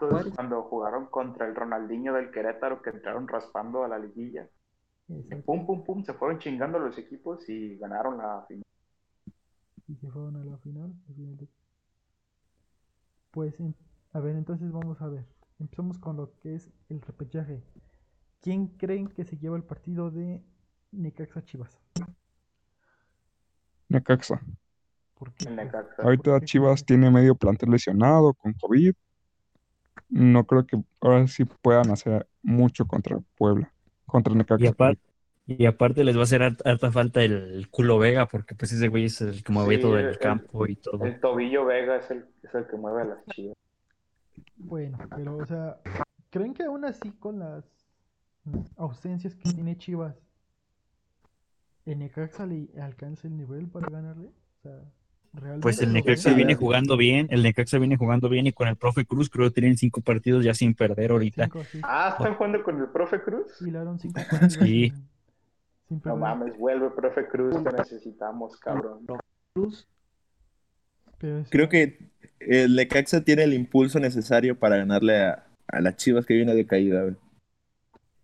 Juárez. 0.09 0.33
cuando 0.35 0.63
jugaron 0.63 1.07
contra 1.07 1.47
el 1.47 1.55
Ronaldinho 1.55 2.13
del 2.13 2.31
Querétaro 2.31 2.81
que 2.81 2.89
entraron 2.91 3.27
raspando 3.27 3.83
a 3.83 3.87
la 3.87 3.97
liguilla. 3.99 4.49
Pum, 5.45 5.65
pum, 5.65 5.83
pum, 5.83 6.03
se 6.03 6.13
fueron 6.13 6.39
chingando 6.39 6.79
los 6.79 6.97
equipos 6.97 7.47
y 7.49 7.77
ganaron 7.77 8.17
la 8.17 8.43
final. 8.47 8.63
y 9.87 9.95
se 9.95 10.09
fueron 10.09 10.35
a 10.37 10.43
la 10.43 10.57
final. 10.57 10.93
al 11.07 11.15
final 11.15 11.37
de- 11.37 11.47
Pues, 13.31 13.55
a 14.13 14.19
ver, 14.19 14.35
entonces 14.35 14.71
vamos 14.71 15.01
a 15.01 15.07
ver. 15.07 15.25
Empezamos 15.63 15.97
con 15.97 16.17
lo 16.17 16.33
que 16.41 16.55
es 16.55 16.69
el 16.89 17.01
repechaje. 17.01 17.63
¿Quién 18.41 18.67
creen 18.67 19.07
que 19.07 19.23
se 19.23 19.37
lleva 19.37 19.55
el 19.55 19.63
partido 19.63 20.11
de 20.11 20.43
Necaxa 20.91 21.41
Chivas? 21.45 21.79
Necaxa. 23.87 24.41
¿Por 25.17 25.33
qué? 25.35 25.49
Necaxa. 25.49 26.03
Ahorita 26.03 26.41
Chivas 26.41 26.83
tiene 26.83 27.09
medio 27.09 27.35
plantel 27.35 27.69
lesionado 27.71 28.33
con 28.33 28.51
COVID. 28.55 28.93
No 30.09 30.45
creo 30.45 30.65
que 30.67 30.83
ahora 30.99 31.25
sí 31.27 31.45
puedan 31.45 31.91
hacer 31.91 32.27
mucho 32.41 32.85
contra 32.85 33.17
Puebla. 33.37 33.71
Contra 34.05 34.33
Y 34.33 34.37
Necaxa. 34.37 34.93
y 35.47 35.65
aparte 35.65 36.03
les 36.03 36.17
va 36.17 36.21
a 36.21 36.23
hacer 36.23 36.41
hart- 36.41 36.61
harta 36.65 36.91
falta 36.91 37.23
el 37.23 37.69
culo 37.69 37.99
Vega, 37.99 38.27
porque 38.27 38.53
pues 38.53 38.73
ese 38.73 38.89
güey 38.89 39.05
es 39.05 39.21
el 39.21 39.41
que 39.45 39.53
mueve 39.53 39.77
Sí, 39.77 39.81
todo 39.81 39.97
el- 39.97 40.07
el 40.07 40.17
campo 40.19 40.67
y 40.67 40.75
todo. 40.75 41.05
El 41.05 41.21
tobillo 41.21 41.63
Vega 41.65 41.95
es 41.99 42.11
el, 42.11 42.25
es 42.43 42.53
el 42.53 42.67
que 42.67 42.75
mueve 42.75 43.03
a 43.03 43.05
las 43.05 43.25
chivas. 43.27 43.55
Bueno, 44.57 44.97
pero, 45.15 45.37
o 45.37 45.45
sea, 45.45 45.77
¿creen 46.29 46.53
que 46.53 46.63
aún 46.63 46.85
así 46.85 47.11
con 47.19 47.39
las 47.39 47.65
ausencias 48.77 49.35
que 49.35 49.51
tiene 49.51 49.77
Chivas, 49.77 50.15
el 51.85 51.99
Necaxa 51.99 52.45
le 52.45 52.69
alcanza 52.81 53.27
el 53.27 53.37
nivel 53.37 53.67
para 53.67 53.89
ganarle? 53.89 54.27
O 54.27 54.61
sea, 54.61 54.71
realmente 55.33 55.61
Pues 55.61 55.81
el 55.81 55.93
Necaxa 55.93 56.33
viene 56.33 56.55
jugando 56.55 56.97
bien, 56.97 57.27
el 57.29 57.43
Necaxa 57.43 57.77
viene 57.77 57.97
jugando 57.97 58.29
bien 58.29 58.47
y 58.47 58.53
con 58.53 58.67
el 58.67 58.75
profe 58.75 59.05
Cruz 59.05 59.29
creo 59.29 59.47
que 59.49 59.53
tienen 59.61 59.77
cinco 59.77 60.01
partidos 60.01 60.43
ya 60.43 60.53
sin 60.53 60.73
perder 60.73 61.11
ahorita. 61.11 61.45
Cinco, 61.45 61.63
sí. 61.65 61.79
Ah, 61.83 62.15
¿están 62.17 62.35
jugando 62.35 62.63
con 62.63 62.79
el 62.79 62.87
profe 62.89 63.21
Cruz? 63.21 63.61
Hilaron 63.61 63.99
cinco 63.99 64.21
partidos 64.29 64.53
Sí. 64.53 64.89
sin, 64.91 65.09
sin 65.87 66.01
No 66.05 66.15
mames, 66.15 66.57
vuelve 66.57 66.89
profe 66.91 67.27
Cruz, 67.27 67.63
te 67.63 67.71
necesitamos, 67.71 68.57
cabrón. 68.57 69.05
Cruz, 69.53 69.87
Creo 71.49 71.69
que 71.69 72.11
el 72.39 72.75
Necaxa 72.75 73.21
tiene 73.23 73.43
el 73.43 73.53
impulso 73.53 73.99
necesario 73.99 74.57
para 74.57 74.77
ganarle 74.77 75.17
a, 75.21 75.47
a 75.67 75.81
las 75.81 75.95
Chivas 75.97 76.25
que 76.25 76.33
viene 76.35 76.53
de 76.55 76.65
caída, 76.65 77.01
güey. 77.03 77.15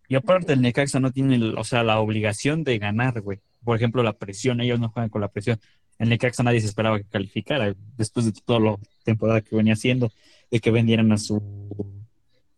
Y 0.08 0.15
aparte 0.15 0.54
el 0.54 0.62
Necaxa 0.62 1.00
no 1.00 1.12
tiene, 1.12 1.54
o 1.56 1.63
sea, 1.63 1.84
la 1.84 2.00
obligación 2.00 2.63
de 2.63 2.80
ganar, 2.80 3.22
güey. 3.22 3.39
Por 3.63 3.76
ejemplo, 3.78 4.02
la 4.04 4.13
presión, 4.13 4.60
ellos 4.62 4.80
no 4.80 4.89
juegan 4.89 5.10
con 5.10 5.22
la 5.22 5.28
presión. 5.28 5.60
El 6.00 6.10
Necaxa 6.10 6.43
nadie 6.43 6.62
se 6.62 6.67
esperaba 6.67 6.98
que 6.98 7.06
calificara 7.06 7.76
después 7.98 8.26
de 8.26 8.32
toda 8.45 8.60
la 8.60 8.76
temporada 9.04 9.41
que 9.41 9.56
venía 9.56 9.74
haciendo, 9.74 10.12
de 10.50 10.60
que 10.60 10.72
vendieran 10.72 11.12
a 11.12 11.17
su 11.17 11.41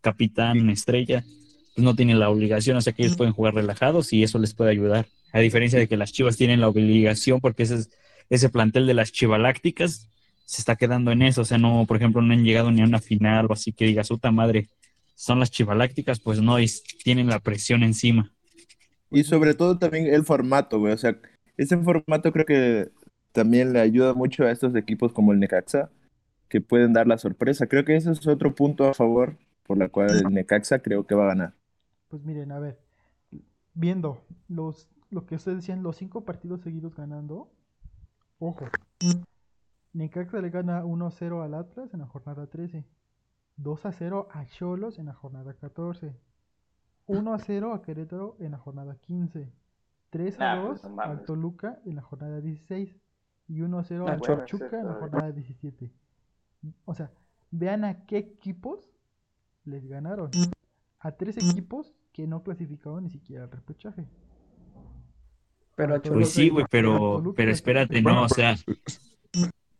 capitán 0.00 0.70
estrella, 0.70 1.22
pues 1.74 1.84
no 1.84 1.94
tienen 1.94 2.18
la 2.18 2.30
obligación, 2.30 2.76
o 2.76 2.80
sea 2.80 2.92
que 2.92 3.02
ellos 3.02 3.16
pueden 3.16 3.32
jugar 3.32 3.54
relajados 3.54 4.12
y 4.12 4.22
eso 4.22 4.38
les 4.38 4.54
puede 4.54 4.70
ayudar. 4.70 5.06
A 5.32 5.40
diferencia 5.40 5.78
de 5.78 5.88
que 5.88 5.96
las 5.96 6.12
Chivas 6.12 6.36
tienen 6.36 6.60
la 6.60 6.68
obligación, 6.68 7.40
porque 7.40 7.62
ese, 7.64 7.76
es- 7.76 7.90
ese 8.30 8.48
plantel 8.48 8.86
de 8.86 8.94
las 8.94 9.12
Chivalácticas 9.12 10.08
se 10.44 10.60
está 10.60 10.76
quedando 10.76 11.10
en 11.12 11.22
eso, 11.22 11.42
o 11.42 11.44
sea, 11.44 11.58
no, 11.58 11.84
por 11.86 11.96
ejemplo, 11.96 12.22
no 12.22 12.32
han 12.32 12.44
llegado 12.44 12.70
ni 12.70 12.82
a 12.82 12.84
una 12.84 13.00
final 13.00 13.46
o 13.48 13.52
así 13.52 13.72
que 13.72 13.86
digas, 13.86 14.08
puta 14.08 14.30
madre, 14.30 14.68
son 15.14 15.40
las 15.40 15.50
Chivalácticas, 15.50 16.20
pues 16.20 16.40
no, 16.40 16.58
y 16.60 16.68
tienen 17.04 17.28
la 17.28 17.38
presión 17.38 17.82
encima. 17.82 18.32
Y 19.10 19.24
sobre 19.24 19.54
todo 19.54 19.78
también 19.78 20.06
el 20.06 20.24
formato, 20.24 20.78
güey. 20.78 20.94
O 20.94 20.98
sea, 20.98 21.16
ese 21.56 21.76
formato 21.78 22.32
creo 22.32 22.46
que 22.46 22.90
también 23.32 23.72
le 23.72 23.80
ayuda 23.80 24.14
mucho 24.14 24.44
a 24.44 24.50
estos 24.50 24.74
equipos 24.74 25.12
como 25.12 25.32
el 25.32 25.38
Necaxa, 25.38 25.90
que 26.48 26.60
pueden 26.60 26.92
dar 26.92 27.06
la 27.06 27.18
sorpresa. 27.18 27.66
Creo 27.66 27.84
que 27.84 27.96
ese 27.96 28.10
es 28.10 28.26
otro 28.26 28.54
punto 28.54 28.88
a 28.88 28.94
favor 28.94 29.36
por 29.64 29.78
la 29.78 29.88
cual 29.88 30.10
el 30.10 30.34
Necaxa 30.34 30.80
creo 30.80 31.06
que 31.06 31.14
va 31.14 31.24
a 31.24 31.28
ganar. 31.28 31.54
Pues 32.08 32.22
miren, 32.24 32.52
a 32.52 32.58
ver, 32.58 32.78
viendo 33.74 34.22
los, 34.48 34.88
lo 35.10 35.24
que 35.26 35.36
ustedes 35.36 35.58
decían, 35.58 35.82
los 35.82 35.96
cinco 35.96 36.24
partidos 36.24 36.62
seguidos 36.62 36.94
ganando, 36.94 37.50
ojo, 38.38 38.66
Necaxa 39.94 40.40
le 40.40 40.50
gana 40.50 40.84
1-0 40.84 41.44
al 41.44 41.54
Atlas 41.54 41.92
en 41.92 42.00
la 42.00 42.06
jornada 42.06 42.46
13, 42.46 42.84
2-0 43.58 44.26
a 44.30 44.46
Cholos 44.46 44.98
en 44.98 45.06
la 45.06 45.14
jornada 45.14 45.54
14, 45.54 46.14
1-0 47.08 47.74
a 47.74 47.82
Querétaro 47.82 48.36
en 48.38 48.52
la 48.52 48.58
jornada 48.58 48.96
15, 48.96 49.52
3-2 50.12 50.36
Ah, 50.40 50.64
pues 50.66 50.84
no 50.84 51.00
al. 51.00 51.24
Toluca 51.24 51.80
en 51.84 51.96
la 51.96 52.02
jornada 52.02 52.40
16 52.40 52.96
y 53.48 53.58
1-0 53.60 54.08
Ah, 54.08 54.12
al 54.12 54.18
bueno, 54.18 54.36
Pachuca 54.38 54.66
ese 54.66 54.78
en 54.78 54.86
la 54.86 54.94
jornada 54.94 55.32
17. 55.32 55.92
O 56.84 56.94
sea, 56.94 57.10
vean 57.50 57.84
a 57.84 58.06
qué 58.06 58.18
equipos 58.18 58.90
les 59.64 59.86
ganaron. 59.86 60.30
A 61.00 61.12
tres 61.12 61.36
equipos 61.36 61.92
que 62.12 62.26
no 62.26 62.42
clasificaban 62.42 63.04
ni 63.04 63.10
siquiera 63.10 63.44
al 63.44 63.50
repechaje. 63.50 64.06
pero 65.74 65.94
a 65.96 66.00
Cholos 66.00 66.18
Pues 66.18 66.30
sí, 66.30 66.48
güey, 66.48 66.64
pero, 66.70 67.34
pero 67.36 67.50
espérate, 67.50 68.00
no, 68.00 68.22
o 68.22 68.28
sea, 68.28 68.54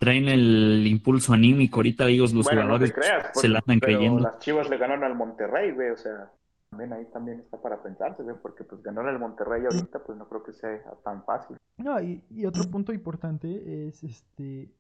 traen 0.03 0.28
el 0.28 0.84
impulso 0.84 1.32
anímico, 1.32 1.76
ahorita 1.76 2.09
ellos 2.09 2.32
los 2.32 2.44
Bueno, 2.44 2.62
no 2.62 2.66
jugadores 2.66 2.92
creas, 2.92 3.30
se 3.34 3.48
la 3.48 3.61
andan 3.61 3.78
pero 3.78 3.98
creyendo. 3.98 4.20
las 4.20 4.38
chivas 4.40 4.68
le 4.68 4.76
ganaron 4.76 5.05
al 5.05 5.14
Monterrey, 5.14 5.70
güey, 5.70 5.90
o 5.90 5.96
sea, 5.96 6.28
también 6.70 6.92
ahí 6.92 7.05
también 7.12 7.38
está 7.38 7.62
para 7.62 7.80
pensarse, 7.80 8.24
güey, 8.24 8.34
porque 8.42 8.64
pues 8.64 8.82
ganar 8.82 9.07
al 9.07 9.20
Monterrey 9.20 9.62
ahorita, 9.62 10.00
pues 10.00 10.18
no 10.18 10.28
creo 10.28 10.42
que 10.42 10.55
sea 10.55 10.82
tan 11.05 11.24
fácil. 11.24 11.57
No, 11.76 12.03
y, 12.03 12.24
y 12.30 12.46
otro 12.46 12.68
punto 12.68 12.92
importante 12.92 13.86
es 13.86 14.03
este 14.03 14.72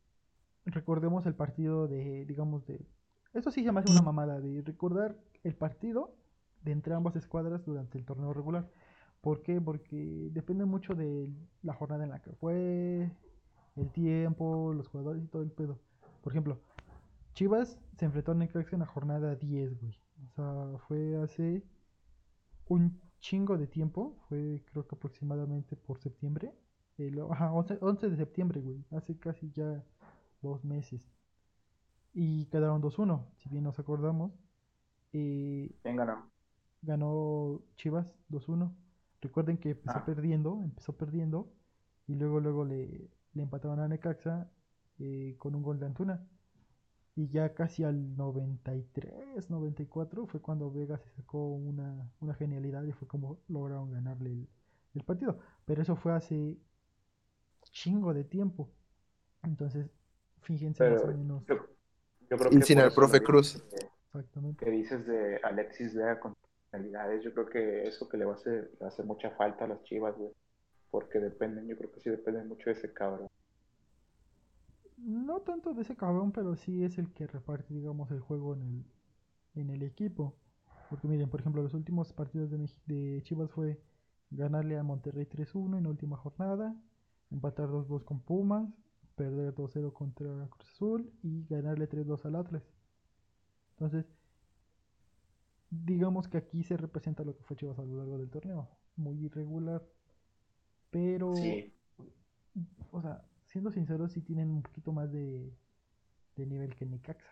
recordemos 0.64 1.24
el 1.26 1.34
partido 1.34 1.86
de, 1.86 2.24
digamos, 2.24 2.66
de... 2.66 2.84
Esto 3.32 3.52
sí 3.52 3.62
se 3.62 3.70
me 3.70 3.78
hace 3.78 3.92
una 3.92 4.02
mamada, 4.02 4.40
de 4.40 4.62
recordar 4.62 5.16
el 5.44 5.54
partido 5.54 6.16
de 6.62 6.72
entre 6.72 6.94
ambas 6.94 7.14
escuadras 7.14 7.64
durante 7.64 7.96
el 7.96 8.04
torneo 8.04 8.32
regular. 8.32 8.68
¿Por 9.20 9.42
qué? 9.42 9.60
Porque 9.60 10.30
depende 10.32 10.64
mucho 10.64 10.96
de 10.96 11.28
la 11.62 11.74
jornada 11.74 12.02
en 12.02 12.10
la 12.10 12.20
que 12.20 12.32
fue, 12.32 13.08
el 13.76 13.90
tiempo, 13.90 14.72
los 14.74 14.88
jugadores 14.88 15.22
y 15.24 15.28
todo 15.28 15.42
el 15.42 15.50
pedo. 15.50 15.78
Por 16.22 16.32
ejemplo, 16.32 16.60
Chivas 17.34 17.78
se 17.96 18.04
enfrentó 18.04 18.32
a 18.32 18.34
Necaxa 18.34 18.76
en 18.76 18.80
la 18.80 18.86
jornada 18.86 19.34
10, 19.36 19.80
güey. 19.80 19.98
O 20.26 20.30
sea, 20.30 20.78
fue 20.88 21.16
hace 21.22 21.64
un 22.68 23.00
chingo 23.20 23.56
de 23.58 23.66
tiempo. 23.66 24.16
Fue 24.28 24.62
creo 24.70 24.86
que 24.86 24.94
aproximadamente 24.94 25.76
por 25.76 25.98
septiembre. 25.98 26.52
El, 26.98 27.20
ajá, 27.30 27.52
11, 27.52 27.78
11 27.80 28.10
de 28.10 28.16
septiembre, 28.16 28.60
güey. 28.60 28.84
Hace 28.92 29.18
casi 29.18 29.50
ya 29.52 29.82
dos 30.42 30.64
meses. 30.64 31.00
Y 32.14 32.46
quedaron 32.46 32.82
2-1, 32.82 33.24
si 33.38 33.48
bien 33.48 33.64
nos 33.64 33.78
acordamos. 33.78 34.32
Eh, 35.12 35.74
¿Quién 35.82 35.96
ganó? 35.96 36.30
ganó 36.82 37.62
Chivas 37.76 38.14
2-1. 38.28 38.70
Recuerden 39.20 39.56
que 39.56 39.70
empezó 39.70 39.98
Ah. 39.98 40.04
perdiendo, 40.04 40.60
empezó 40.62 40.96
perdiendo. 40.96 41.50
Y 42.06 42.14
luego, 42.16 42.40
luego 42.40 42.64
le, 42.64 43.08
le 43.34 43.42
empataron 43.42 43.80
a 43.80 43.88
Necaxa 43.88 44.50
eh, 44.98 45.36
con 45.38 45.54
un 45.54 45.62
gol 45.62 45.78
de 45.80 45.86
Antuna. 45.86 46.26
Y 47.14 47.28
ya 47.28 47.52
casi 47.54 47.84
al 47.84 48.16
93, 48.16 49.50
94 49.50 50.26
fue 50.26 50.40
cuando 50.40 50.70
Vega 50.72 50.98
se 50.98 51.10
sacó 51.10 51.46
una, 51.54 52.10
una 52.20 52.34
genialidad 52.34 52.84
y 52.84 52.92
fue 52.92 53.06
como 53.08 53.38
lograron 53.48 53.90
ganarle 53.92 54.30
el, 54.30 54.48
el 54.94 55.04
partido. 55.04 55.38
Pero 55.66 55.82
eso 55.82 55.94
fue 55.96 56.12
hace 56.12 56.58
chingo 57.72 58.14
de 58.14 58.24
tiempo. 58.24 58.70
Entonces, 59.42 59.90
fíjense 60.42 60.84
más 60.84 61.04
o 61.04 61.08
Pero 61.08 61.12
menos. 61.12 61.44
yo, 61.46 61.56
yo 62.30 62.38
creo 62.38 62.50
que 62.50 62.62
sin 62.62 62.78
el 62.78 62.92
profe 62.92 63.22
Cruz. 63.22 63.62
de- 63.70 63.86
Exactamente. 64.06 64.64
que 64.64 64.70
dices 64.70 65.06
de 65.06 65.36
Alexis 65.42 65.94
Vega 65.94 66.20
con 66.20 66.34
penalidades, 66.70 67.22
yo 67.24 67.32
creo 67.34 67.46
que 67.46 67.82
eso 67.88 68.08
que 68.08 68.16
le 68.16 68.24
va 68.24 68.32
a 68.32 68.36
hacer, 68.36 68.70
le 68.74 68.78
va 68.80 68.86
a 68.86 68.88
hacer 68.88 69.04
mucha 69.04 69.30
falta 69.32 69.64
a 69.64 69.68
las 69.68 69.82
Chivas, 69.84 70.16
güey. 70.16 70.32
Porque 70.92 71.18
dependen, 71.18 71.66
yo 71.66 71.76
creo 71.76 71.90
que 71.90 72.00
sí 72.00 72.10
dependen 72.10 72.46
mucho 72.46 72.66
de 72.66 72.72
ese 72.72 72.92
cabrón. 72.92 73.28
No 74.98 75.40
tanto 75.40 75.72
de 75.74 75.82
ese 75.82 75.96
cabrón, 75.96 76.32
pero 76.32 76.54
sí 76.54 76.84
es 76.84 76.98
el 76.98 77.12
que 77.12 77.26
reparte, 77.26 77.74
digamos, 77.74 78.10
el 78.10 78.20
juego 78.20 78.54
en 78.54 78.62
el, 78.62 78.84
en 79.54 79.70
el 79.70 79.82
equipo. 79.82 80.36
Porque 80.90 81.08
miren, 81.08 81.30
por 81.30 81.40
ejemplo, 81.40 81.62
los 81.62 81.72
últimos 81.72 82.12
partidos 82.12 82.50
de, 82.50 82.70
de 82.86 83.22
Chivas 83.22 83.50
fue 83.50 83.80
ganarle 84.30 84.76
a 84.76 84.82
Monterrey 84.82 85.26
3-1 85.26 85.78
en 85.78 85.84
la 85.84 85.88
última 85.88 86.18
jornada, 86.18 86.76
empatar 87.30 87.68
2-2 87.70 88.04
con 88.04 88.20
Pumas, 88.20 88.68
perder 89.14 89.54
2-0 89.54 89.92
contra 89.94 90.28
Cruz 90.50 90.70
Azul 90.72 91.12
y 91.22 91.46
ganarle 91.46 91.88
3-2 91.88 92.26
al 92.26 92.36
Atlas. 92.36 92.62
Entonces, 93.70 94.06
digamos 95.70 96.28
que 96.28 96.36
aquí 96.36 96.62
se 96.62 96.76
representa 96.76 97.24
lo 97.24 97.34
que 97.34 97.42
fue 97.42 97.56
Chivas 97.56 97.78
a 97.78 97.84
lo 97.84 97.96
largo 97.96 98.18
del 98.18 98.30
torneo. 98.30 98.68
Muy 98.96 99.24
irregular, 99.24 99.82
pero 100.92 101.34
Sí, 101.34 101.72
o 102.90 103.00
sea, 103.02 103.22
siendo 103.46 103.70
sinceros, 103.72 104.12
sí 104.12 104.20
tienen 104.20 104.50
un 104.50 104.62
poquito 104.62 104.92
más 104.92 105.10
de, 105.12 105.52
de 106.36 106.46
nivel 106.46 106.74
que 106.76 106.86
Necaxa. 106.86 107.30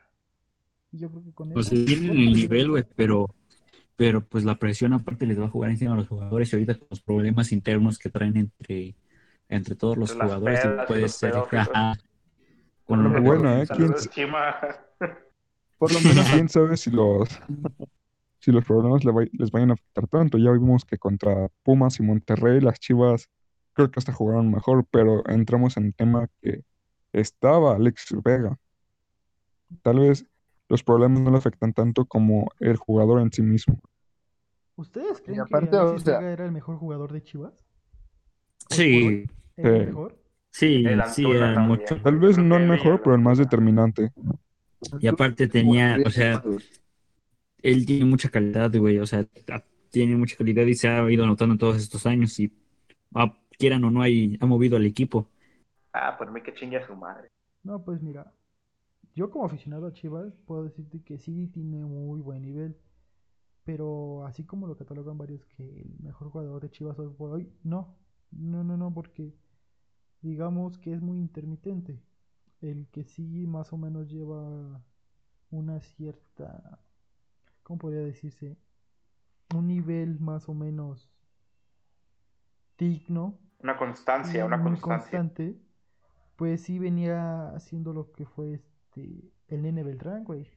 Y 0.93 0.99
yo 0.99 1.11
creo 1.11 1.25
que 1.25 1.33
con 1.33 1.53
Pues 1.53 1.67
eso. 1.67 1.77
sí 1.77 1.85
tienen 1.85 2.11
el 2.19 2.33
nivel, 2.33 2.71
güey, 2.71 2.85
pero, 2.97 3.35
pero 3.97 4.23
pues 4.27 4.45
la 4.45 4.57
presión 4.57 4.93
aparte 4.93 5.27
les 5.27 5.41
va 5.41 5.47
a 5.47 5.51
jugar 5.51 5.71
encima 5.71 5.95
a 5.95 5.97
los 5.97 6.09
jugadores 6.09 6.53
y 6.53 6.57
ahorita 6.57 6.77
con 6.79 6.89
los 6.91 7.03
problemas 7.03 7.53
internos 7.53 7.99
que 7.99 8.11
traen 8.11 8.37
entre, 8.37 8.97
entre 9.49 9.75
todos 9.77 9.97
los 9.99 10.17
las 10.17 10.23
jugadores, 10.25 10.61
pedas 10.61 10.87
puede 10.89 11.03
los 11.03 11.13
ser, 11.13 11.35
ajá, 11.37 11.95
con 12.85 13.03
lo 13.05 13.23
Bueno, 13.23 13.57
¿eh? 13.63 13.67
¿Quién. 13.67 13.95
Por 15.79 15.93
lo 15.93 16.01
menos 16.09 16.29
quién 16.31 16.49
sabe 16.49 16.77
si 16.77 16.91
los, 16.91 17.29
si 18.41 18.53
los 18.53 18.65
problemas 18.65 19.05
les 19.05 19.51
vayan 19.51 19.71
a 19.71 19.75
afectar 19.75 20.07
tanto. 20.09 20.39
Ya 20.39 20.51
vimos 20.53 20.85
que 20.85 20.99
contra 20.99 21.49
Pumas 21.63 21.99
y 22.01 22.03
Monterrey 22.03 22.61
las 22.61 22.81
Chivas 22.81 23.29
creo 23.85 23.91
que 23.91 24.01
hasta 24.01 24.13
jugaron 24.13 24.51
mejor, 24.51 24.85
pero 24.91 25.27
entramos 25.29 25.77
en 25.77 25.87
el 25.87 25.95
tema 25.95 26.29
que 26.41 26.63
estaba 27.13 27.77
Alexis 27.77 28.23
Vega. 28.23 28.59
Tal 29.83 29.99
vez 30.01 30.27
los 30.69 30.83
problemas 30.83 31.21
no 31.23 31.31
le 31.31 31.39
afectan 31.39 31.73
tanto 31.73 32.05
como 32.05 32.49
el 32.61 32.77
jugador 32.77 33.21
en 33.21 33.33
sí 33.33 33.43
mismo. 33.43 33.81
¿Ustedes 34.77 35.21
creen 35.21 35.41
aparte, 35.41 35.71
que 35.71 35.77
o 35.77 35.81
Alexis 35.81 36.05
sea- 36.05 36.19
Vega 36.19 36.33
era 36.33 36.45
el 36.45 36.53
mejor 36.53 36.77
jugador 36.77 37.13
de 37.13 37.23
Chivas? 37.23 37.55
Sí, 38.69 39.25
¿Era 39.57 39.71
el 39.71 39.81
Sí. 39.81 39.87
mejor? 39.87 40.19
sí, 40.51 40.85
El 40.87 41.03
sí, 41.05 41.23
también. 41.25 41.61
mucho. 41.63 41.97
Tal 42.03 42.19
vez 42.19 42.39
no 42.39 42.57
el 42.57 42.69
mejor, 42.69 43.03
pero 43.03 43.15
el 43.17 43.21
más 43.23 43.39
determinante. 43.39 44.13
Y 45.01 45.07
aparte 45.09 45.47
tenía, 45.49 45.99
o 46.07 46.11
sea, 46.11 46.43
él 47.63 47.85
tiene 47.87 48.05
mucha 48.07 48.29
calidad, 48.31 48.75
güey, 48.75 48.99
o 48.99 49.07
sea, 49.07 49.27
tiene 49.91 50.17
mucha 50.17 50.37
calidad 50.37 50.65
y 50.67 50.75
se 50.75 50.89
ha 50.89 51.11
ido 51.11 51.25
anotando 51.25 51.55
en 51.55 51.59
todos 51.59 51.77
estos 51.77 52.07
años 52.07 52.39
y 52.41 52.53
ah, 53.15 53.37
quieran 53.61 53.85
o 53.85 53.91
no, 53.91 54.01
hay, 54.01 54.39
ha 54.41 54.47
movido 54.47 54.79
al 54.79 54.87
equipo. 54.87 55.29
Ah, 55.93 56.17
por 56.17 56.33
mí 56.33 56.43
que 56.43 56.55
chingue 56.55 56.79
a 56.79 56.87
su 56.87 56.97
madre. 56.97 57.29
No, 57.63 57.85
pues 57.85 58.01
mira, 58.01 58.33
yo 59.15 59.31
como 59.31 59.45
aficionado 59.45 59.87
a 59.87 59.93
Chivas 59.93 60.33
puedo 60.47 60.65
decirte 60.65 61.03
que 61.03 61.19
sí 61.19 61.47
tiene 61.49 61.85
muy 61.85 62.21
buen 62.21 62.43
nivel. 62.43 62.77
Pero 63.65 64.25
así 64.25 64.45
como 64.45 64.67
lo 64.67 64.77
catalogan 64.77 65.19
varios 65.19 65.45
que 65.45 65.83
el 65.83 65.95
mejor 66.01 66.31
jugador 66.31 66.63
de 66.63 66.71
Chivas 66.71 66.99
hoy 66.99 67.13
por 67.17 67.31
hoy, 67.33 67.53
no. 67.63 67.95
No, 68.31 68.65
no, 68.65 68.77
no, 68.79 68.95
porque 68.95 69.35
digamos 70.23 70.79
que 70.79 70.95
es 70.95 71.03
muy 71.03 71.19
intermitente. 71.19 72.01
El 72.63 72.89
que 72.89 73.05
sí 73.05 73.47
más 73.47 73.73
o 73.75 73.77
menos 73.77 74.09
lleva 74.11 74.83
una 75.51 75.81
cierta, 75.81 76.81
¿cómo 77.63 77.79
podría 77.79 78.01
decirse? 78.01 78.57
Un 79.55 79.67
nivel 79.67 80.19
más 80.19 80.49
o 80.49 80.55
menos 80.55 81.11
digno 82.79 83.39
Una 83.63 83.77
constancia, 83.77 84.45
una 84.45 84.57
muy 84.57 84.77
constancia. 84.77 85.19
constante, 85.19 85.57
pues 86.37 86.63
sí 86.63 86.79
venía 86.79 87.51
haciendo 87.55 87.93
lo 87.93 88.13
que 88.13 88.27
fue 88.27 88.55
este 88.55 89.33
el 89.49 89.63
Nene 89.63 89.83
Beltrán, 89.85 90.25
güey. 90.25 90.49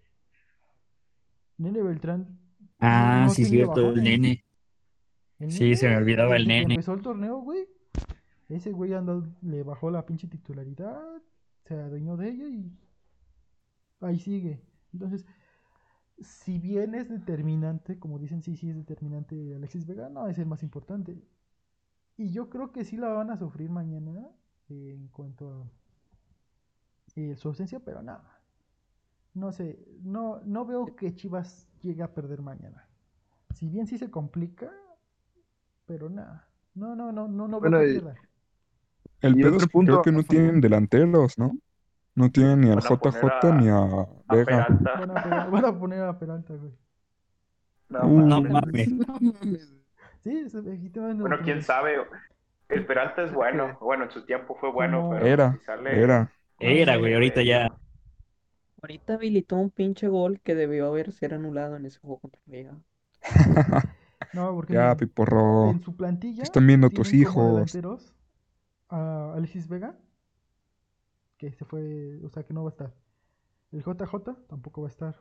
Nene 1.57 1.81
Beltrán 1.81 2.39
Ah, 2.79 3.27
no 3.27 3.29
sí, 3.29 3.45
cierto, 3.45 3.89
el 3.89 4.03
nene. 4.03 4.45
El 5.39 5.51
Sí, 5.51 5.75
se 5.75 5.87
me 5.89 5.97
olvidaba 5.97 6.35
el 6.37 6.47
que 6.47 6.47
nene. 6.47 6.63
empezó 6.65 6.93
el 6.93 7.01
torneo, 7.01 7.37
güey. 7.39 7.67
Ese 8.49 8.71
güey 8.71 8.93
andó, 8.93 9.27
le 9.41 9.63
bajó 9.63 9.91
la 9.91 10.05
pinche 10.05 10.27
titularidad, 10.27 11.01
se 11.65 11.75
adueñó 11.75 12.17
de 12.17 12.29
ella 12.29 12.47
y 12.47 12.71
ahí 14.01 14.19
sigue. 14.19 14.61
Entonces, 14.93 15.25
si 16.19 16.59
bien 16.59 16.95
es 16.95 17.09
determinante, 17.09 17.99
como 17.99 18.19
dicen, 18.19 18.41
sí, 18.43 18.55
sí 18.55 18.69
es 18.69 18.75
determinante 18.77 19.55
Alexis 19.55 19.85
Vega, 19.85 20.09
no 20.09 20.27
es 20.27 20.37
el 20.39 20.45
más 20.47 20.63
importante. 20.63 21.21
Y 22.18 22.32
yo 22.32 22.49
creo 22.49 22.72
que 22.72 22.84
sí 22.86 22.97
la 22.97 23.09
van 23.09 23.32
a 23.32 23.38
sufrir 23.38 23.70
mañana 23.70 24.28
eh, 24.70 24.93
en 24.95 25.07
cuanto 25.07 25.49
a 25.64 25.66
eh, 27.16 27.36
su 27.36 27.47
ausencia, 27.49 27.80
pero 27.80 28.01
nada. 28.01 28.39
No 29.34 29.51
sé, 29.51 29.80
no, 30.03 30.41
no 30.45 30.66
veo 30.66 30.95
que 30.95 31.14
Chivas 31.16 31.68
llegue 31.82 32.03
a 32.03 32.14
perder 32.14 32.41
mañana. 32.41 32.88
Si 33.55 33.68
bien 33.68 33.88
sí 33.88 33.97
se 33.97 34.11
complica, 34.11 34.72
pero 35.86 36.09
nada. 36.09 36.47
No, 36.76 36.95
no, 36.95 37.11
no, 37.11 37.28
no, 37.28 37.47
no 37.47 37.59
veo 37.59 37.72
Bueno, 37.72 37.80
que 37.80 37.89
y- 37.89 37.93
pierda. 37.93 38.16
El 39.22 39.36
pedo 39.36 39.55
es 39.57 39.64
que 39.64 39.70
creo 39.70 39.72
punto 39.72 40.01
que 40.01 40.11
no 40.11 40.24
tienen 40.24 40.59
delanteros, 40.61 41.38
¿no? 41.39 41.57
No 42.16 42.30
tienen 42.30 42.61
ni 42.61 42.70
al 42.70 42.80
JJ 42.82 43.47
a- 43.49 43.55
ni 43.55 43.70
a 43.70 43.78
A 43.78 44.07
Vega. 44.36 44.45
Peralta. 44.45 44.99
Van 44.99 45.11
a, 45.18 45.45
van 45.47 45.66
a 45.66 45.80
poner 45.80 46.01
a 46.03 46.20
Peralta, 46.20 46.53
güey. 46.55 46.74
No, 47.89 48.07
Uh, 48.07 48.20
No 48.28 48.41
mames. 48.41 48.89
mames. 49.07 49.74
Sí, 50.24 50.32
es-. 50.45 50.53
Bueno, 51.19 51.38
quién 51.43 51.57
ponen. 51.57 51.63
sabe. 51.63 51.95
El 52.69 52.86
Peralta 52.86 53.24
es 53.24 53.34
bueno. 53.34 53.78
Bueno, 53.82 54.05
en 54.05 54.11
su 54.11 54.26
tiempo 54.26 54.55
fue 54.55 54.71
bueno, 54.71 55.09
pero 55.09 55.26
Era, 55.28 55.51
si 55.51 55.59
sale. 55.59 55.91
era. 56.03 56.32
Era, 56.59 56.97
güey, 56.97 57.13
ahorita 57.13 57.41
ya. 57.43 57.67
Ahorita 58.84 59.15
habilitó 59.15 59.55
un 59.55 59.71
pinche 59.71 60.07
gol 60.07 60.39
que 60.41 60.53
debió 60.53 60.86
haber 60.88 61.11
sido 61.11 61.36
anulado 61.36 61.76
en 61.76 61.86
ese 61.88 61.97
juego 61.99 62.19
contra. 62.19 62.39
No, 64.34 64.53
porque 64.55 64.74
Ya, 64.74 64.82
miren, 64.82 64.97
Piporro. 64.97 65.71
en 65.71 65.82
su 65.84 65.95
plantilla 65.95 66.43
están 66.43 66.65
viendo 66.67 66.89
tus 66.89 67.13
hijos. 67.13 67.80
a 68.89 69.34
Alexis 69.36 69.67
Vega, 69.67 69.97
que 71.38 71.51
se 71.51 71.65
fue, 71.65 72.19
o 72.24 72.30
sea 72.30 72.43
que 72.43 72.53
no 72.53 72.63
va 72.63 72.69
a 72.69 72.71
estar. 72.71 72.93
El 73.71 73.84
JJ 73.84 74.47
tampoco 74.47 74.82
va 74.84 74.88
a 74.88 74.91
estar. 74.91 75.15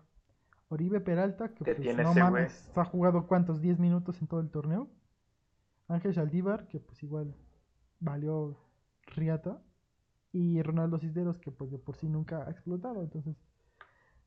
Oribe 0.72 1.00
Peralta, 1.00 1.50
que 1.50 1.64
¿Qué 1.64 1.74
pues 1.74 1.82
tiene 1.82 2.02
no 2.02 2.12
ese 2.12 2.20
mames, 2.20 2.70
ha 2.74 2.84
jugado 2.86 3.26
cuántos, 3.26 3.60
10 3.60 3.78
minutos 3.78 4.22
en 4.22 4.26
todo 4.26 4.40
el 4.40 4.48
torneo. 4.48 4.88
Ángel 5.86 6.14
Saldívar, 6.14 6.66
que 6.68 6.80
pues 6.80 7.02
igual 7.02 7.34
valió 8.00 8.56
riata. 9.06 9.60
Y 10.32 10.62
Ronaldo 10.62 10.98
Cisneros, 10.98 11.38
que 11.38 11.50
pues 11.50 11.70
de 11.70 11.78
por 11.78 11.96
sí 11.96 12.08
nunca 12.08 12.46
ha 12.46 12.50
explotado. 12.50 13.02
Entonces, 13.02 13.36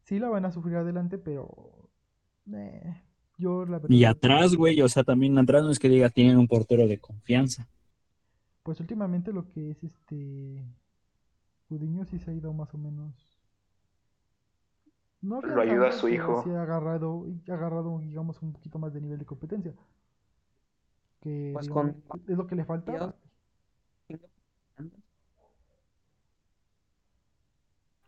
sí 0.03 0.19
la 0.19 0.29
van 0.29 0.45
a 0.45 0.51
sufrir 0.51 0.75
adelante, 0.75 1.17
pero 1.17 1.89
eh, 2.53 3.01
yo 3.39 3.65
la 3.65 3.79
verdad. 3.79 3.89
Y 3.89 4.05
atrás, 4.05 4.55
güey, 4.55 4.79
o 4.83 4.87
sea, 4.87 5.03
también 5.03 5.35
atrás 5.39 5.63
no 5.63 5.71
es 5.71 5.79
que 5.79 5.89
diga 5.89 6.11
tienen 6.11 6.37
un 6.37 6.47
portero 6.47 6.87
de 6.87 6.99
confianza. 6.99 7.67
Pues 8.61 8.79
últimamente 8.79 9.33
lo 9.33 9.49
que 9.49 9.71
es 9.71 9.83
este 9.83 10.63
Gudiño 11.69 12.05
sí 12.05 12.19
se 12.19 12.29
ha 12.29 12.33
ido 12.35 12.53
más 12.53 12.71
o 12.75 12.77
menos. 12.77 13.34
No 15.21 15.41
Lo 15.41 15.61
ayuda 15.61 15.89
a 15.89 15.91
su 15.91 16.07
hijo. 16.07 16.43
Sí 16.43 16.51
ha 16.51 16.61
agarrado, 16.61 17.25
ha 17.49 17.53
agarrado, 17.53 17.99
digamos, 17.99 18.41
un 18.41 18.53
poquito 18.53 18.77
más 18.79 18.93
de 18.93 19.01
nivel 19.01 19.17
de 19.19 19.25
competencia. 19.25 19.73
Que 21.21 21.51
Pues 21.53 21.67
digamos, 21.67 21.95
con- 22.07 22.21
es 22.27 22.37
lo 22.37 22.45
que 22.45 22.55
le 22.55 22.65
faltaba. 22.65 23.15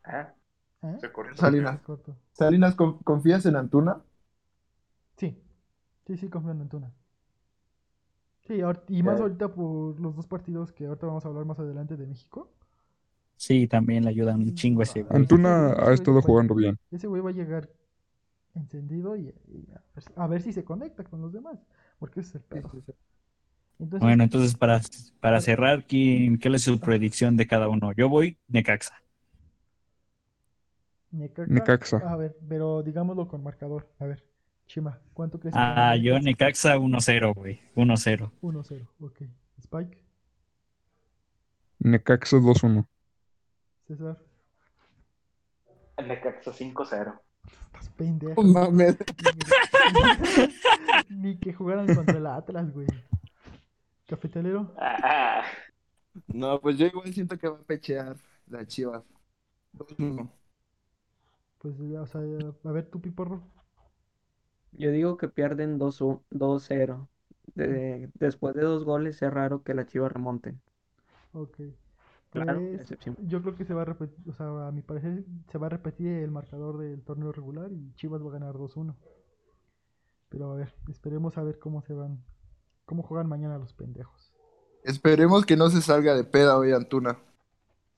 ¿Eh? 0.06 0.28
¿Eh? 0.84 0.98
Se 1.02 1.12
cortó. 1.12 1.36
Salinas. 1.36 1.82
Se. 1.82 2.16
Salinas, 2.32 2.76
¿con- 2.76 3.00
¿confías 3.00 3.46
en 3.46 3.56
Antuna? 3.56 4.02
Sí, 5.18 5.42
sí, 6.06 6.18
sí, 6.18 6.30
confío 6.30 6.52
en 6.52 6.62
Antuna. 6.62 6.92
Sí, 8.48 8.62
y 8.90 9.04
más 9.04 9.20
Eh. 9.20 9.24
ahorita 9.24 9.54
por 9.54 10.00
los 10.00 10.16
dos 10.16 10.28
partidos 10.28 10.72
que 10.72 10.86
ahorita 10.86 11.08
vamos 11.08 11.26
a 11.26 11.28
hablar 11.28 11.46
más 11.46 11.60
adelante 11.60 11.98
de 11.98 12.08
México. 12.08 12.50
Sí, 13.38 13.68
también 13.68 14.04
le 14.04 14.10
ayudan 14.10 14.42
un 14.42 14.54
chingo 14.56 14.82
ese 14.82 15.04
güey. 15.04 15.22
Antuna 15.22 15.74
ha 15.74 15.94
estado 15.94 16.22
jugando 16.22 16.56
bien. 16.56 16.78
Ese 16.92 17.08
güey 17.08 17.22
va 17.22 17.30
a 17.30 17.34
llegar 17.34 17.70
encendido 18.56 19.16
y, 19.16 19.34
y 19.48 19.68
a, 19.74 19.82
ver, 19.96 20.04
si- 20.04 20.14
a 20.16 20.28
ver 20.28 20.42
si 20.42 20.54
se 20.54 20.64
conecta 20.64 21.04
con 21.04 21.22
los 21.22 21.32
demás, 21.32 21.60
porque 22.00 22.22
ese 22.22 22.30
es 22.30 22.36
el 22.36 22.42
pedo. 22.42 22.72
Entonces, 23.80 24.02
Bueno, 24.02 24.24
entonces 24.24 24.56
para, 24.56 24.82
para 25.20 25.40
cerrar, 25.42 25.86
¿quién, 25.86 26.40
¿qué 26.40 26.50
es 26.50 26.64
su 26.64 26.80
predicción 26.80 27.38
de 27.38 27.48
cada 27.48 27.70
uno? 27.70 27.92
Yo 27.94 28.10
voy 28.10 28.40
Necaxa. 28.48 28.94
Necaxa, 31.12 31.54
Necaxa. 31.54 31.98
A 32.12 32.16
ver, 32.18 32.38
pero 32.50 32.84
digámoslo 32.84 33.28
con 33.28 33.44
marcador. 33.44 33.88
A 34.00 34.06
ver, 34.06 34.24
Chima, 34.68 35.00
¿cuánto 35.14 35.40
crees 35.40 35.54
que 35.56 35.60
Ah, 35.60 35.74
gana 35.74 35.96
yo 35.98 36.14
Necaxa? 36.20 36.70
Necaxa 36.70 36.80
1-0, 36.80 37.34
güey. 37.34 37.60
1-0. 37.76 38.32
1-0, 38.42 38.88
ok. 39.00 39.22
Spike, 39.60 39.98
Necaxa 41.80 42.38
2-1. 42.40 42.88
César, 43.88 44.18
Necaxa 46.06 46.52
5-0. 46.52 47.20
estás 47.66 47.90
pendejo. 47.96 48.44
No 48.44 48.50
mames. 48.54 48.98
Ni 51.10 51.38
que 51.40 51.54
jugaran 51.54 51.94
contra 51.96 52.18
el 52.18 52.28
Atlas, 52.28 52.72
güey. 52.74 52.88
Cafetalero, 54.08 54.74
Ah, 54.78 55.44
No, 56.28 56.60
pues 56.62 56.78
yo 56.78 56.86
igual 56.86 57.14
siento 57.14 57.38
que 57.38 57.48
va 57.50 57.58
a 57.58 57.62
pechear 57.62 58.16
la 58.48 58.66
Chivas. 58.66 59.04
2-1. 59.74 60.30
pues, 61.60 61.76
ya, 61.90 62.02
o 62.02 62.08
sea, 62.08 62.22
a 62.22 62.72
ver 62.72 62.86
tu 62.90 63.02
piporro. 63.02 63.42
Yo 64.74 64.92
digo 64.92 65.18
que 65.18 65.28
pierden 65.28 65.78
2-1 65.80 66.22
2-0. 66.32 67.08
De- 67.56 68.10
después 68.16 68.54
de 68.56 68.62
dos 68.62 68.84
goles 68.84 69.22
es 69.22 69.34
raro 69.34 69.64
que 69.64 69.74
la 69.74 69.86
Chivas 69.86 70.12
remonten. 70.12 70.62
Ok. 71.34 71.60
Claro, 72.32 72.60
Pues, 72.60 72.82
excepción. 72.82 73.16
yo 73.22 73.42
creo 73.42 73.56
que 73.56 73.66
se 73.66 73.74
va 73.74 73.84
a 73.84 73.86
repetir, 73.86 74.18
o 74.30 74.34
sea, 74.34 74.68
a 74.68 74.72
mi 74.72 74.82
parecer 74.82 75.24
se 75.50 75.58
va 75.58 75.68
a 75.68 75.70
repetir 75.70 76.08
el 76.08 76.30
marcador 76.32 76.78
del 76.78 77.02
torneo 77.04 77.32
regular 77.32 77.72
y 77.72 77.94
Chivas 77.96 78.22
va 78.24 78.30
a 78.30 78.34
ganar 78.34 78.56
2-1. 78.56 78.96
Pero 80.30 80.52
a 80.52 80.56
ver, 80.56 80.74
esperemos 80.90 81.38
a 81.38 81.44
ver 81.44 81.58
cómo 81.58 81.82
se 81.82 81.94
van, 81.94 82.22
cómo 82.86 83.02
juegan 83.04 83.28
mañana 83.30 83.58
los 83.58 83.74
pendejos. 83.74 84.34
Esperemos 84.84 85.46
que 85.46 85.56
no 85.58 85.70
se 85.70 85.82
salga 85.82 86.16
de 86.16 86.24
peda 86.26 86.58
hoy 86.58 86.74
Antuna. 86.74 87.18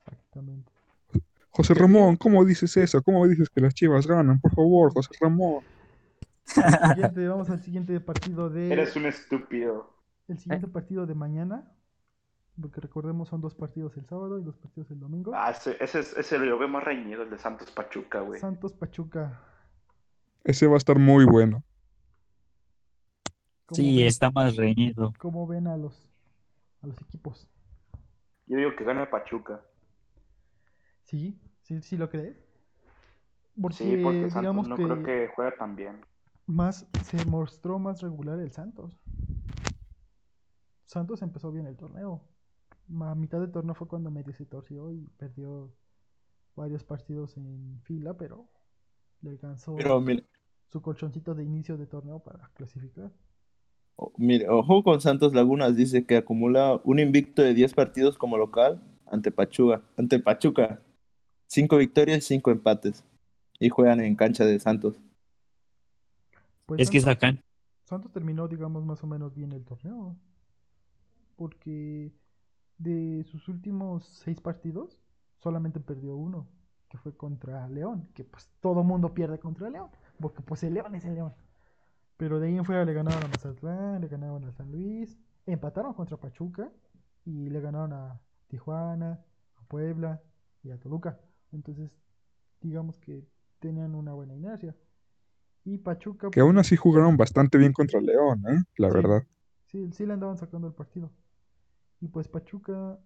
Exactamente. 0.06 0.70
José 1.50 1.74
Ramón, 1.74 2.16
¿cómo 2.16 2.44
dices 2.44 2.76
eso? 2.76 3.02
¿Cómo 3.02 3.26
dices 3.26 3.50
que 3.50 3.60
las 3.60 3.74
Chivas 3.74 4.06
ganan? 4.06 4.40
Por 4.40 4.52
favor, 4.54 4.92
José 4.92 5.10
Ramón. 5.20 5.64
Siguiente, 6.44 7.28
vamos 7.28 7.50
al 7.50 7.60
siguiente 7.62 8.00
partido 8.00 8.48
de 8.48 8.72
eres 8.72 8.94
un 8.96 9.06
estúpido. 9.06 9.90
el 10.28 10.38
siguiente 10.38 10.68
partido 10.68 11.06
de 11.06 11.14
mañana, 11.14 11.70
porque 12.60 12.80
recordemos 12.80 13.28
son 13.28 13.40
dos 13.40 13.54
partidos 13.54 13.96
el 13.96 14.06
sábado 14.06 14.38
y 14.38 14.42
dos 14.42 14.56
partidos 14.56 14.90
el 14.90 15.00
domingo. 15.00 15.32
Ah, 15.34 15.50
ese, 15.50 15.76
ese, 15.82 16.00
es- 16.00 16.16
ese 16.16 16.38
lo 16.38 16.58
veo 16.58 16.68
más 16.68 16.84
reñido, 16.84 17.22
el 17.22 17.30
de 17.30 17.38
Santos 17.38 17.70
Pachuca, 17.70 18.20
güey. 18.20 18.40
Santos 18.40 18.72
Pachuca. 18.74 19.40
Ese 20.44 20.66
va 20.66 20.74
a 20.74 20.78
estar 20.78 20.98
muy 20.98 21.24
bueno. 21.24 21.62
¿Cómo 23.66 23.76
Sí, 23.76 23.98
ven- 23.98 24.06
está 24.06 24.30
más 24.30 24.56
reñido. 24.56 25.12
¿Cómo 25.18 25.46
ven 25.46 25.66
a 25.66 25.76
los 25.76 26.08
a 26.82 26.86
los 26.86 27.00
equipos? 27.02 27.46
Yo 28.46 28.56
digo 28.56 28.70
que 28.76 28.84
gana 28.84 29.10
Pachuca. 29.10 29.60
¿Sí? 31.04 31.38
¿Sí, 31.62 31.80
sí 31.82 31.96
lo 31.96 32.08
crees? 32.08 32.36
Porque, 33.60 33.76
Sí, 33.76 33.96
porque 34.02 34.30
Santos 34.30 34.40
digamos 34.40 34.68
no 34.68 34.76
que 34.76 34.84
creo 34.84 35.02
que 35.02 35.30
juega 35.34 35.54
tan 35.56 35.76
bien. 35.76 36.00
más 36.46 36.86
se 37.04 37.24
mostró 37.26 37.78
más 37.78 38.00
regular 38.00 38.40
el 38.40 38.50
Santos. 38.50 38.98
Santos 40.86 41.22
empezó 41.22 41.52
bien 41.52 41.66
el 41.66 41.76
torneo. 41.76 42.22
A 43.02 43.14
mitad 43.14 43.40
del 43.40 43.52
torneo 43.52 43.74
fue 43.74 43.86
cuando 43.86 44.10
medio 44.10 44.32
se 44.32 44.44
torció 44.46 44.90
y 44.92 45.06
perdió 45.16 45.72
varios 46.56 46.82
partidos 46.84 47.36
en 47.36 47.80
fila, 47.84 48.14
pero 48.16 48.48
le 49.22 49.30
alcanzó 49.30 49.76
Pero 49.76 50.02
su 50.68 50.82
colchoncito 50.82 51.34
de 51.34 51.44
inicio 51.44 51.76
de 51.76 51.86
torneo 51.86 52.18
para 52.20 52.48
clasificar. 52.54 53.12
o- 53.96 54.12
mire, 54.16 54.48
ojo 54.48 54.82
con 54.82 55.00
Santos 55.00 55.34
Lagunas, 55.34 55.76
dice 55.76 56.04
que 56.06 56.16
acumula 56.16 56.80
un 56.84 56.98
invicto 56.98 57.42
de 57.42 57.54
10 57.54 57.74
partidos 57.74 58.16
como 58.18 58.36
local 58.38 58.82
ante 59.06 59.30
Pachuca. 59.30 59.82
Ante 59.96 60.18
Pachuca. 60.18 60.80
5 61.46 61.76
victorias 61.76 62.18
y 62.18 62.22
5 62.22 62.50
empates. 62.50 63.04
Y 63.58 63.68
juegan 63.68 64.00
en 64.00 64.16
cancha 64.16 64.44
de 64.44 64.58
Santos. 64.58 64.96
Pues 66.66 66.80
Es 66.80 66.90
que 66.90 67.00
Santos- 67.00 67.14
sacan. 67.14 67.44
Santos 67.84 68.12
terminó, 68.12 68.46
digamos, 68.48 68.84
más 68.84 69.02
o 69.02 69.06
menos 69.06 69.34
bien 69.34 69.52
el 69.52 69.64
torneo. 69.64 70.16
Porque 71.36 72.12
de 72.80 73.24
sus 73.24 73.48
últimos 73.48 74.04
seis 74.24 74.40
partidos, 74.40 74.98
solamente 75.38 75.80
perdió 75.80 76.16
uno, 76.16 76.48
que 76.88 76.98
fue 76.98 77.16
contra 77.16 77.68
León. 77.68 78.08
Que 78.14 78.24
pues 78.24 78.50
todo 78.60 78.82
mundo 78.84 79.14
pierde 79.14 79.38
contra 79.38 79.70
León, 79.70 79.90
porque 80.20 80.42
pues 80.42 80.62
el 80.64 80.74
León 80.74 80.94
es 80.94 81.04
el 81.04 81.14
León. 81.14 81.34
Pero 82.16 82.40
de 82.40 82.48
ahí 82.48 82.56
en 82.56 82.64
fuera 82.64 82.84
le 82.84 82.92
ganaron 82.94 83.24
a 83.24 83.28
Mazatlán, 83.28 84.00
le 84.00 84.08
ganaron 84.08 84.44
a 84.44 84.52
San 84.52 84.70
Luis, 84.72 85.18
empataron 85.46 85.94
contra 85.94 86.16
Pachuca 86.18 86.70
y 87.24 87.48
le 87.50 87.60
ganaron 87.60 87.92
a 87.92 88.20
Tijuana, 88.48 89.20
a 89.56 89.62
Puebla 89.68 90.20
y 90.62 90.70
a 90.70 90.78
Toluca. 90.78 91.18
Entonces, 91.52 91.90
digamos 92.60 92.98
que 92.98 93.26
tenían 93.60 93.94
una 93.94 94.12
buena 94.14 94.34
inercia. 94.34 94.74
Y 95.64 95.78
Pachuca... 95.78 96.30
Que 96.30 96.40
aún 96.40 96.54
pues, 96.54 96.66
así 96.66 96.76
jugaron 96.76 97.16
bastante 97.16 97.58
bien 97.58 97.72
contra 97.72 98.00
León, 98.00 98.42
¿eh? 98.48 98.62
La 98.76 98.90
Sí. 98.90 98.94
verdad. 98.94 99.22
Sí, 99.66 99.90
sí 99.92 100.04
le 100.06 100.12
andaban 100.14 100.36
sacando 100.36 100.66
el 100.68 100.74
partido. 100.74 101.10
Y 102.00 102.08
pues 102.08 102.28
Pachuca 102.28 102.98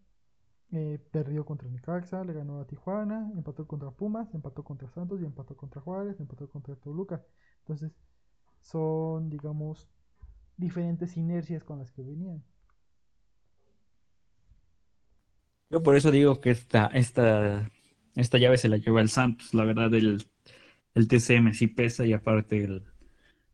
eh, 0.72 1.01
perdió 1.12 1.45
contra 1.47 1.68
Necaxa, 1.68 2.24
le 2.24 2.32
ganó 2.34 2.61
a 2.61 2.66
Tijuana, 2.66 3.30
empató 3.36 3.66
contra 3.66 3.90
Pumas, 3.90 4.34
empató 4.34 4.64
contra 4.64 4.90
Santos 4.90 5.20
y 5.22 5.24
empató 5.26 5.57
contra 5.57 5.80
Juárez, 5.80 6.20
empató 6.20 6.49
contra 6.51 6.76
Toluca. 6.76 7.22
Entonces, 7.61 7.92
son, 8.62 9.30
digamos, 9.30 9.88
diferentes 10.57 11.16
inercias 11.16 11.64
con 11.64 11.78
las 11.80 11.92
que 11.92 12.03
venían. 12.03 12.45
Yo 15.70 15.82
por 15.82 15.97
eso 15.97 16.11
digo 16.11 16.40
que 16.40 16.51
esta, 16.51 16.86
esta, 16.88 17.70
esta 18.14 18.38
llave 18.38 18.59
se 18.59 18.68
la 18.68 18.76
lleva 18.76 19.01
el 19.01 19.09
Santos. 19.11 19.55
La 19.55 19.64
verdad, 19.64 19.92
el, 19.95 20.24
el 20.95 21.09
TCM 21.09 21.55
sí 21.55 21.66
pesa 21.68 22.07
y 22.07 22.12
aparte 22.12 22.64
el, 22.64 22.84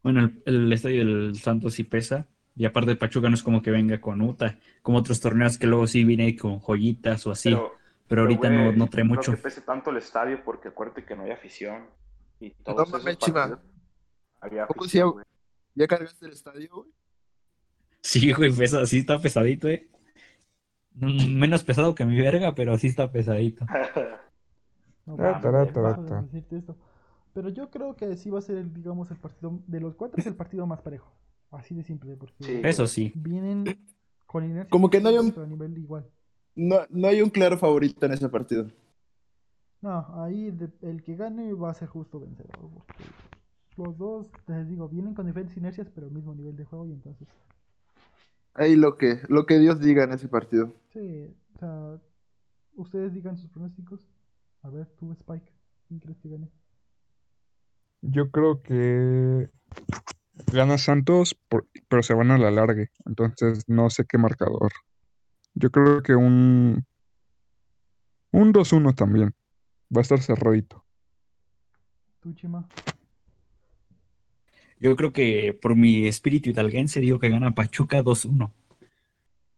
bueno, 0.02 0.20
el, 0.22 0.42
el 0.46 0.72
estadio 0.72 1.06
del 1.06 1.36
Santos 1.38 1.74
sí 1.74 1.84
pesa. 1.84 2.28
Y 2.56 2.64
aparte 2.64 2.96
Pachuca 2.96 3.28
no 3.28 3.34
es 3.34 3.42
como 3.42 3.62
que 3.62 3.70
venga 3.70 4.00
con 4.00 4.20
UTA, 4.20 4.58
como 4.82 4.98
otros 4.98 5.20
torneos 5.20 5.56
que 5.58 5.66
luego 5.66 5.86
sí 5.86 6.04
viene 6.04 6.36
con 6.36 6.58
joyitas 6.60 7.26
o 7.26 7.30
así. 7.30 7.50
Pero, 7.50 7.72
Pero 8.08 8.22
ahorita 8.22 8.50
no, 8.50 8.72
no 8.72 8.86
trae 8.88 9.04
mucho. 9.04 9.32
que 9.32 9.38
pese 9.38 9.60
tanto 9.62 9.90
el 9.90 9.96
estadio 9.98 10.42
porque 10.44 10.68
acuérdate 10.68 11.04
que 11.04 11.16
no 11.16 11.22
hay 11.22 11.30
afición. 11.30 11.86
Y 12.40 12.54
No 12.66 12.74
mames, 12.74 12.90
partidos 13.02 13.58
había 14.40 14.66
¿Cómo 14.66 14.82
afición, 14.82 15.10
güey. 15.12 15.24
¿Ya 15.74 15.86
cargaste 15.86 16.26
el 16.26 16.32
estadio, 16.32 16.68
güey? 16.72 16.90
Sí, 18.02 18.32
güey, 18.32 18.50
pesa, 18.52 18.84
sí 18.86 18.98
está 18.98 19.18
pesadito, 19.20 19.68
eh. 19.68 19.88
Mm, 20.94 21.38
Menos 21.38 21.62
pesado 21.62 21.94
que 21.94 22.04
mi 22.04 22.20
verga, 22.20 22.54
pero 22.54 22.76
sí 22.78 22.88
está 22.88 23.10
pesadito. 23.10 23.64
No, 25.06 25.16
mames, 25.16 25.42
no 25.42 26.04
ta. 26.06 26.22
decirte 26.22 26.58
esto. 26.58 26.76
Pero 27.32 27.48
yo 27.48 27.68
creo 27.70 27.96
que 27.96 28.16
sí 28.16 28.30
va 28.30 28.38
a 28.38 28.42
ser, 28.42 28.58
el, 28.58 28.72
digamos, 28.72 29.10
el 29.10 29.16
partido 29.16 29.60
de 29.66 29.80
los 29.80 29.94
cuatro 29.96 30.18
es 30.20 30.26
el 30.26 30.36
partido 30.36 30.66
más 30.66 30.80
parejo. 30.82 31.12
Así 31.50 31.74
de 31.74 31.82
simple, 31.82 32.16
porque 32.16 32.44
Sí. 32.44 32.60
Eso 32.64 32.86
sí. 32.86 33.12
vienen 33.14 33.64
con 34.26 34.44
inercia 34.44 34.70
Como 34.70 34.88
que 34.90 35.00
no 35.00 35.08
hay 35.08 35.18
un- 35.18 35.34
a 35.36 35.46
nivel 35.46 35.76
igual. 35.78 36.08
No, 36.54 36.80
no 36.90 37.08
hay 37.08 37.22
un 37.22 37.30
claro 37.30 37.58
favorito 37.58 38.06
en 38.06 38.12
ese 38.12 38.28
partido. 38.28 38.70
No, 39.80 40.22
ahí 40.22 40.50
de- 40.50 40.70
el 40.82 41.02
que 41.02 41.16
gane 41.16 41.52
va 41.54 41.70
a 41.70 41.74
ser 41.74 41.88
justo 41.88 42.20
vencedor. 42.20 42.52
Porque 42.60 43.04
los 43.76 43.96
dos, 43.96 44.30
les 44.46 44.68
digo, 44.68 44.88
vienen 44.88 45.14
con 45.14 45.26
diferentes 45.26 45.56
inercias, 45.56 45.88
pero 45.94 46.06
el 46.06 46.12
mismo 46.12 46.34
nivel 46.34 46.54
de 46.56 46.64
juego. 46.64 46.86
Y 46.86 46.92
entonces, 46.92 47.26
Ahí 48.54 48.74
lo 48.76 48.96
que, 48.98 49.20
lo 49.28 49.46
que 49.46 49.58
Dios 49.58 49.80
diga 49.80 50.04
en 50.04 50.12
ese 50.12 50.28
partido. 50.28 50.74
sí, 50.92 51.32
o 51.54 51.58
sea, 51.58 52.00
ustedes 52.74 53.14
digan 53.14 53.36
sus 53.38 53.48
pronósticos. 53.48 54.06
A 54.62 54.68
ver, 54.68 54.86
tú, 54.98 55.12
Spike, 55.12 55.50
¿quién 55.88 56.00
crees 56.00 56.18
que 56.18 56.28
gane? 56.28 56.48
Yo 58.02 58.30
creo 58.30 58.60
que 58.62 59.48
gana 60.52 60.78
Santos, 60.78 61.34
por- 61.48 61.66
pero 61.88 62.02
se 62.02 62.14
van 62.14 62.30
a 62.30 62.38
la 62.38 62.50
larga. 62.50 62.86
Entonces 63.06 63.64
no 63.68 63.90
sé 63.90 64.04
qué 64.06 64.18
marcador. 64.18 64.72
Yo 65.54 65.70
creo 65.70 66.02
que 66.02 66.14
un 66.14 66.84
Un 68.32 68.52
2-1 68.52 68.94
también. 68.94 69.34
Va 69.94 69.98
a 69.98 70.02
estar 70.02 70.20
cerradito. 70.20 70.84
¿Tú, 72.20 72.32
Chima? 72.34 72.68
Yo 74.78 74.94
creo 74.94 75.12
que 75.12 75.52
por 75.60 75.74
mi 75.74 76.06
espíritu 76.06 76.50
hidalguense 76.50 77.00
digo 77.00 77.18
que 77.18 77.28
gana 77.28 77.50
Pachuca 77.54 78.02
2-1. 78.02 78.52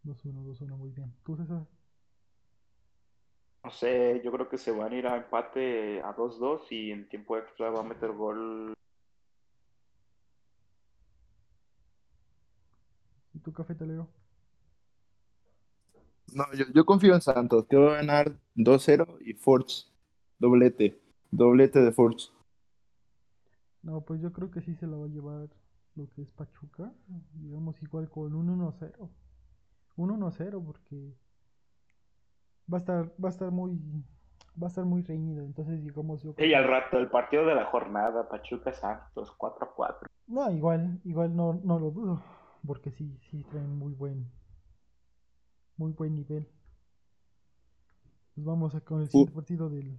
2-1, 0.04 0.42
2-1, 0.42 0.76
muy 0.78 0.90
bien. 0.90 1.12
¿Tú, 1.22 1.36
César? 1.36 1.64
No 3.62 3.70
sé, 3.70 4.20
yo 4.24 4.32
creo 4.32 4.48
que 4.48 4.58
se 4.58 4.72
van 4.72 4.92
a 4.92 4.96
ir 4.96 5.06
a 5.06 5.16
empate 5.16 6.00
a 6.02 6.12
2-2 6.14 6.62
y 6.70 6.90
en 6.90 7.08
tiempo 7.08 7.36
extra 7.36 7.70
va 7.70 7.80
a 7.80 7.84
meter 7.84 8.10
gol. 8.12 8.72
¿Y 13.43 13.45
tú, 13.45 13.53
cafetalero? 13.53 14.07
No, 16.32 16.45
yo, 16.55 16.64
yo 16.72 16.86
confío 16.86 17.12
en 17.12 17.20
Santos, 17.20 17.66
que 17.68 17.76
va 17.76 17.95
a 17.95 17.97
ganar 17.97 18.38
2-0 18.55 19.18
y 19.20 19.34
Forge, 19.34 19.86
doblete, 20.38 21.03
doblete 21.32 21.80
de 21.80 21.90
Forge. 21.90 22.28
No, 23.82 24.03
pues 24.03 24.20
yo 24.20 24.32
creo 24.32 24.53
que 24.53 24.61
sí 24.61 24.76
se 24.76 24.86
la 24.86 24.97
va 24.97 25.07
a 25.07 25.09
llevar 25.09 25.49
lo 25.97 26.09
que 26.11 26.22
es 26.22 26.30
Pachuca. 26.30 26.93
Digamos 27.34 27.82
igual 27.82 28.09
con 28.09 28.32
un 28.32 28.61
1-0. 28.61 29.11
Un 29.97 30.20
1-0 30.20 30.64
porque 30.64 31.16
va 32.72 32.78
a 32.78 32.80
estar, 32.80 33.12
va 33.22 33.28
a 33.28 33.32
estar 33.32 33.51
muy, 33.51 33.76
va 34.57 34.68
a 34.68 34.70
estar 34.70 34.84
muy 34.84 35.03
reñido. 35.03 35.45
Entonces 35.45 35.82
digamos 35.82 36.22
yo. 36.22 36.32
Y 36.38 36.55
al 36.55 36.68
rato, 36.68 36.97
el 36.97 37.11
partido 37.11 37.45
de 37.45 37.57
la 37.57 37.64
jornada, 37.64 38.28
Pachuca 38.28 38.72
Santos, 38.72 39.36
4-4. 39.36 40.07
No, 40.28 40.49
igual, 40.53 41.01
igual 41.03 41.34
no, 41.34 41.61
no 41.64 41.80
lo 41.80 41.90
dudo. 41.90 42.22
Porque 42.66 42.90
sí, 42.92 43.18
sí 43.30 43.44
traen 43.50 43.76
muy 43.76 43.92
buen, 43.94 44.30
muy 45.76 45.92
buen 45.92 46.14
nivel. 46.14 46.48
Pues 48.34 48.44
vamos 48.46 48.74
a 48.74 48.80
con 48.80 49.00
el 49.02 49.08
siguiente 49.10 49.32
partido 49.34 49.68
del, 49.68 49.98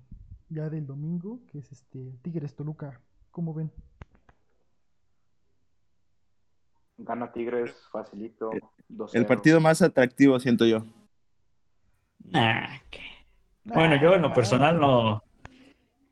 ya 0.49 0.69
del 0.69 0.87
domingo, 0.87 1.41
que 1.47 1.59
es 1.59 1.71
este 1.71 2.17
Tigres 2.21 2.55
Toluca. 2.55 3.01
¿Cómo 3.31 3.53
ven? 3.53 3.71
Gana 6.97 7.31
Tigres, 7.31 7.73
facilito. 7.91 8.51
2-0. 8.89 9.09
El 9.13 9.25
partido 9.25 9.59
más 9.59 9.81
atractivo, 9.81 10.39
siento 10.39 10.65
yo. 10.65 10.85
Nah, 12.25 12.77
que- 12.89 13.01
Bueno, 13.65 13.95
yo 14.01 14.13
en 14.13 14.21
lo 14.21 14.33
personal 14.33 14.79
no. 14.79 15.21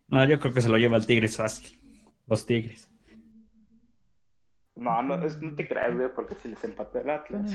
No, 0.08 0.26
yo 0.26 0.40
creo 0.40 0.54
que 0.54 0.62
se 0.62 0.68
lo 0.70 0.78
lleva 0.78 0.98
el 0.98 1.06
Tigres 1.06 1.38
fácil. 1.38 1.80
Los 2.28 2.46
Tigres. 2.46 2.90
No, 4.76 5.02
no, 5.04 5.16
es- 5.26 5.40
no 5.42 5.54
te 5.56 5.68
creas, 5.68 5.96
güey, 5.96 6.14
porque 6.14 6.36
si 6.36 6.48
les 6.48 6.64
empató 6.64 7.00
el 7.00 7.10
Atlas. 7.10 7.52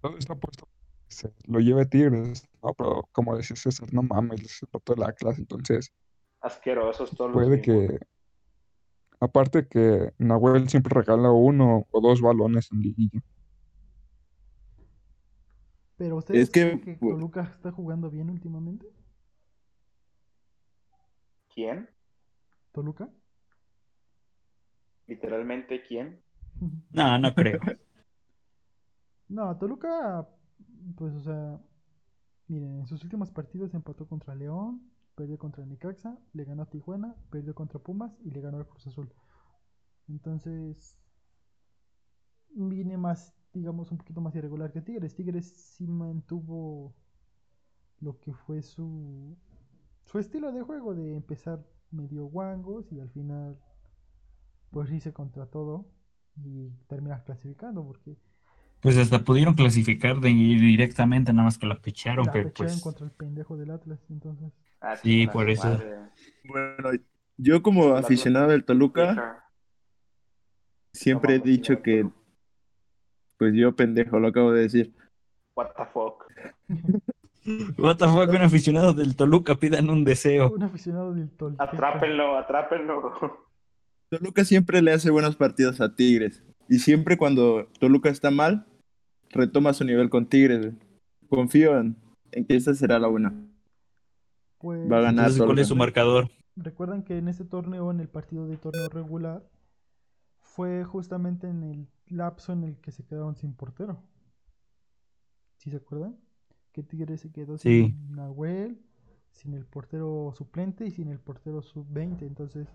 Todo 0.00 0.16
está 0.16 0.34
puesto. 0.34 0.68
Se 1.08 1.32
lo 1.46 1.58
lleve 1.60 1.86
Tigres. 1.86 2.46
No, 2.62 2.72
pero 2.74 3.08
como 3.12 3.36
decía 3.36 3.56
César, 3.56 3.92
no 3.92 4.02
mames, 4.02 4.42
les 4.42 4.62
empató 4.62 4.94
la 4.94 5.12
clase. 5.12 5.40
Entonces, 5.40 5.92
Asquerosos 6.40 7.10
todos 7.16 7.32
puede 7.32 7.60
que... 7.60 7.72
que. 7.88 7.98
Aparte 9.20 9.66
que 9.66 10.12
Nahuel 10.18 10.68
siempre 10.68 10.94
regala 10.94 11.32
uno 11.32 11.86
o 11.90 12.00
dos 12.00 12.20
balones 12.20 12.70
en 12.70 12.82
liguilla. 12.82 13.20
Pero 15.96 16.16
ustedes 16.18 16.42
Es 16.44 16.50
que- 16.50 16.60
creen 16.60 16.80
que 16.80 16.94
Toluca 16.94 17.42
está 17.42 17.72
jugando 17.72 18.08
bien 18.10 18.30
últimamente? 18.30 18.86
¿Quién? 21.52 21.90
¿Toluca? 22.70 23.08
Literalmente, 25.08 25.82
¿quién? 25.82 26.22
No, 26.92 27.18
no 27.18 27.34
creo. 27.34 27.60
No, 29.28 29.58
Toluca, 29.58 30.26
pues, 30.96 31.12
o 31.14 31.20
sea, 31.20 31.60
miren, 32.46 32.78
en 32.78 32.86
sus 32.86 33.04
últimos 33.04 33.30
partidos 33.30 33.74
empató 33.74 34.06
contra 34.08 34.34
León, 34.34 34.90
perdió 35.14 35.36
contra 35.36 35.66
Necaxa, 35.66 36.18
le 36.32 36.44
ganó 36.44 36.62
a 36.62 36.70
Tijuana, 36.70 37.14
perdió 37.28 37.54
contra 37.54 37.78
Pumas 37.78 38.18
y 38.24 38.30
le 38.30 38.40
ganó 38.40 38.56
al 38.56 38.66
Cruz 38.66 38.86
Azul. 38.86 39.12
Entonces, 40.08 40.96
viene 42.50 42.96
más, 42.96 43.34
digamos, 43.52 43.90
un 43.92 43.98
poquito 43.98 44.20
más 44.20 44.34
irregular 44.34 44.72
que 44.72 44.80
Tigres. 44.80 45.14
Tigres 45.14 45.52
sí 45.52 45.86
mantuvo 45.86 46.94
lo 48.00 48.18
que 48.20 48.32
fue 48.32 48.62
su, 48.62 49.36
su 50.04 50.18
estilo 50.18 50.52
de 50.52 50.62
juego, 50.62 50.94
de 50.94 51.16
empezar 51.16 51.64
medio 51.90 52.24
guangos 52.24 52.90
y 52.92 53.00
al 53.00 53.10
final, 53.10 53.58
pues, 54.70 54.90
irse 54.90 55.12
contra 55.12 55.46
todo 55.46 55.86
y 56.44 56.70
terminar 56.88 57.24
clasificando, 57.24 57.84
porque 57.84 58.16
Pues 58.80 58.96
hasta 58.96 59.20
pudieron 59.20 59.54
clasificar 59.54 60.20
de 60.20 60.28
directamente, 60.28 61.32
nada 61.32 61.44
más 61.44 61.58
que 61.58 61.66
la 61.66 61.80
picharon, 61.80 62.26
la 62.26 62.32
pero 62.32 62.52
pues. 62.52 62.80
contra 62.80 63.06
el 63.06 63.12
pendejo 63.12 63.56
del 63.56 63.70
Atlas, 63.70 64.00
entonces. 64.10 64.52
Ah, 64.80 64.96
Sí, 64.96 65.26
por 65.26 65.50
eso. 65.50 65.68
madre. 65.68 65.96
Bueno, 66.44 66.90
yo 67.36 67.62
como 67.62 67.94
aficionado 67.96 68.48
del 68.48 68.64
Toluca, 68.64 69.44
siempre 70.92 71.36
he 71.36 71.38
dicho 71.40 71.82
que, 71.82 72.08
pues 73.36 73.54
yo 73.54 73.74
pendejo, 73.74 74.18
lo 74.18 74.28
acabo 74.28 74.52
de 74.52 74.62
decir. 74.62 74.94
What 75.56 75.70
the 75.76 75.84
fuck. 75.92 76.24
What 77.78 77.96
the 77.96 78.06
fuck, 78.06 78.28
un 78.28 78.42
aficionado 78.42 78.92
del 78.92 79.16
Toluca 79.16 79.54
pidan 79.54 79.88
un 79.88 80.04
deseo. 80.04 80.50
Un 80.50 80.64
aficionado 80.64 81.14
del 81.14 81.30
Tolteca. 81.30 81.64
Atrápenlo, 81.64 82.36
atrápenlo. 82.36 83.47
Toluca 84.10 84.44
siempre 84.44 84.80
le 84.82 84.92
hace 84.92 85.10
buenos 85.10 85.36
partidos 85.36 85.80
a 85.80 85.94
Tigres. 85.94 86.42
Y 86.68 86.78
siempre 86.78 87.16
cuando 87.16 87.66
Toluca 87.78 88.08
está 88.10 88.30
mal, 88.30 88.66
retoma 89.30 89.72
su 89.74 89.84
nivel 89.84 90.08
con 90.10 90.26
Tigres. 90.26 90.72
Confío 91.28 91.78
en, 91.78 91.96
en 92.32 92.46
que 92.46 92.56
esta 92.56 92.74
será 92.74 92.98
la 92.98 93.08
buena. 93.08 93.34
Pues, 94.58 94.90
Va 94.90 94.98
a 94.98 95.02
ganar 95.02 95.26
Entonces, 95.26 95.38
¿cuál 95.38 95.48
Toluca. 95.48 95.62
es 95.62 95.68
su 95.68 95.76
marcador? 95.76 96.30
recuerdan 96.60 97.04
que 97.04 97.16
en 97.18 97.28
este 97.28 97.44
torneo, 97.44 97.88
en 97.92 98.00
el 98.00 98.08
partido 98.08 98.48
de 98.48 98.56
torneo 98.56 98.88
regular, 98.88 99.48
fue 100.40 100.82
justamente 100.84 101.46
en 101.48 101.62
el 101.62 101.86
lapso 102.08 102.52
en 102.52 102.64
el 102.64 102.76
que 102.80 102.90
se 102.90 103.04
quedaron 103.04 103.36
sin 103.36 103.54
portero. 103.54 104.02
¿Sí 105.58 105.70
se 105.70 105.76
acuerdan? 105.76 106.16
Que 106.72 106.82
Tigres 106.82 107.20
se 107.20 107.30
quedó 107.30 107.58
Sí. 107.58 107.94
sin 107.96 108.10
Nahuel, 108.16 108.80
sin 109.30 109.54
el 109.54 109.66
portero 109.66 110.32
suplente 110.36 110.84
y 110.84 110.90
sin 110.90 111.08
el 111.10 111.20
portero 111.20 111.62
sub-20. 111.62 112.22
Entonces, 112.22 112.66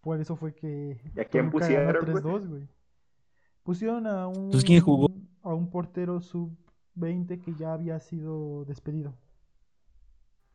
por 0.00 0.20
eso 0.20 0.36
fue 0.36 0.54
que 0.54 1.00
¿Y 1.14 1.20
a 1.20 1.24
quién 1.24 1.50
pusieron, 1.50 2.04
güey? 2.10 2.22
3-2, 2.22 2.48
güey. 2.48 2.68
Pusieron 3.62 4.06
a 4.06 4.26
un, 4.28 4.36
Entonces, 4.46 4.64
¿quién 4.64 4.80
jugó? 4.80 5.10
a 5.42 5.54
un 5.54 5.70
portero 5.70 6.20
sub-20 6.20 7.40
que 7.42 7.54
ya 7.54 7.72
había 7.74 8.00
sido 8.00 8.64
despedido. 8.64 9.14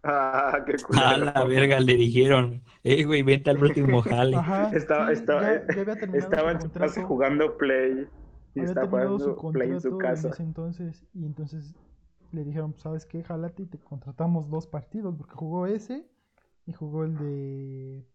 Ah, 0.04 0.64
qué 0.66 0.74
A 0.98 1.16
culero. 1.16 1.26
la 1.26 1.44
verga 1.46 1.80
le 1.80 1.96
dijeron, 1.96 2.62
eh, 2.84 3.04
güey, 3.06 3.24
vente 3.24 3.50
al 3.52 3.62
último 3.64 4.02
jale. 4.04 4.36
Ajá, 4.38 4.70
Estaba, 4.74 5.08
sí, 5.08 5.14
estaba, 5.14 5.42
ya- 5.42 5.68
ya 5.74 5.82
había 5.82 5.96
terminado 5.96 6.18
estaba 6.18 6.50
su 6.52 6.56
en 6.56 6.62
su 6.62 6.72
casa 6.72 7.04
jugando 7.04 7.58
Play. 7.58 8.08
Y 8.56 8.60
había 8.60 8.70
estaba 8.72 8.88
terminado 8.90 9.20
su 9.20 9.36
jugando 9.36 9.52
Play 9.52 9.70
en 9.70 9.74
contrato 9.76 9.82
su 9.82 9.88
en 9.90 9.98
casa. 9.98 10.30
ese 10.30 10.44
entonces 10.44 11.06
y 11.14 11.26
entonces 11.26 11.76
le 12.32 12.44
dijeron, 12.44 12.76
¿sabes 12.78 13.06
qué? 13.06 13.24
Jálate 13.24 13.64
y 13.64 13.66
te 13.68 13.78
contratamos 13.80 14.50
dos 14.50 14.68
partidos 14.68 15.16
porque 15.16 15.36
jugó 15.36 15.68
ese 15.68 16.06
y 16.66 16.74
jugó 16.74 17.04
el 17.06 17.16
de, 17.18 18.06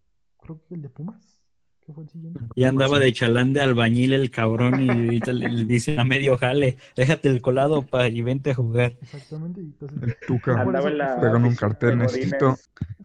creo 0.41 0.63
que 0.67 0.75
el 0.75 0.83
de 0.83 0.89
Pumas, 0.89 1.43
que 1.81 1.93
fue 1.93 2.05
el 2.05 2.11
siguiente. 2.11 2.41
Y 2.55 2.65
andaba 2.65 2.99
de 2.99 3.13
chalán 3.13 3.53
de 3.53 3.61
albañil 3.61 4.13
el 4.13 4.31
cabrón 4.31 4.81
y 4.83 4.89
ahorita 4.91 5.33
le, 5.33 5.65
dicen 5.65 5.99
a 6.01 6.05
medio 6.05 6.37
jale, 6.39 6.77
déjate 6.97 7.29
el 7.29 7.41
colado 7.43 7.87
pa, 7.87 8.09
y 8.09 8.23
vente 8.23 8.51
a 8.51 8.55
jugar. 8.55 8.97
Exactamente, 9.01 9.61
y 9.61 9.65
entonces 9.65 10.03
El 10.03 10.17
Tuca 10.27 10.61
Andaba 10.61 10.89
en 10.89 10.99
la 10.99 11.15
fue- 11.15 11.23
pegan 11.23 11.45
un 11.45 11.55
cartel, 11.55 11.99
necesito, 11.99 12.57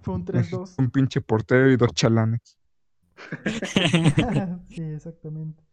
fue 0.02 0.16
un 0.16 0.26
necesito 0.26 0.64
3-2. 0.64 0.76
un 0.80 0.90
pinche 0.92 1.22
portero 1.22 1.72
y 1.72 1.78
dos 1.78 1.94
chalanes. 1.94 2.58
sí, 4.70 4.82
exactamente. 4.82 5.64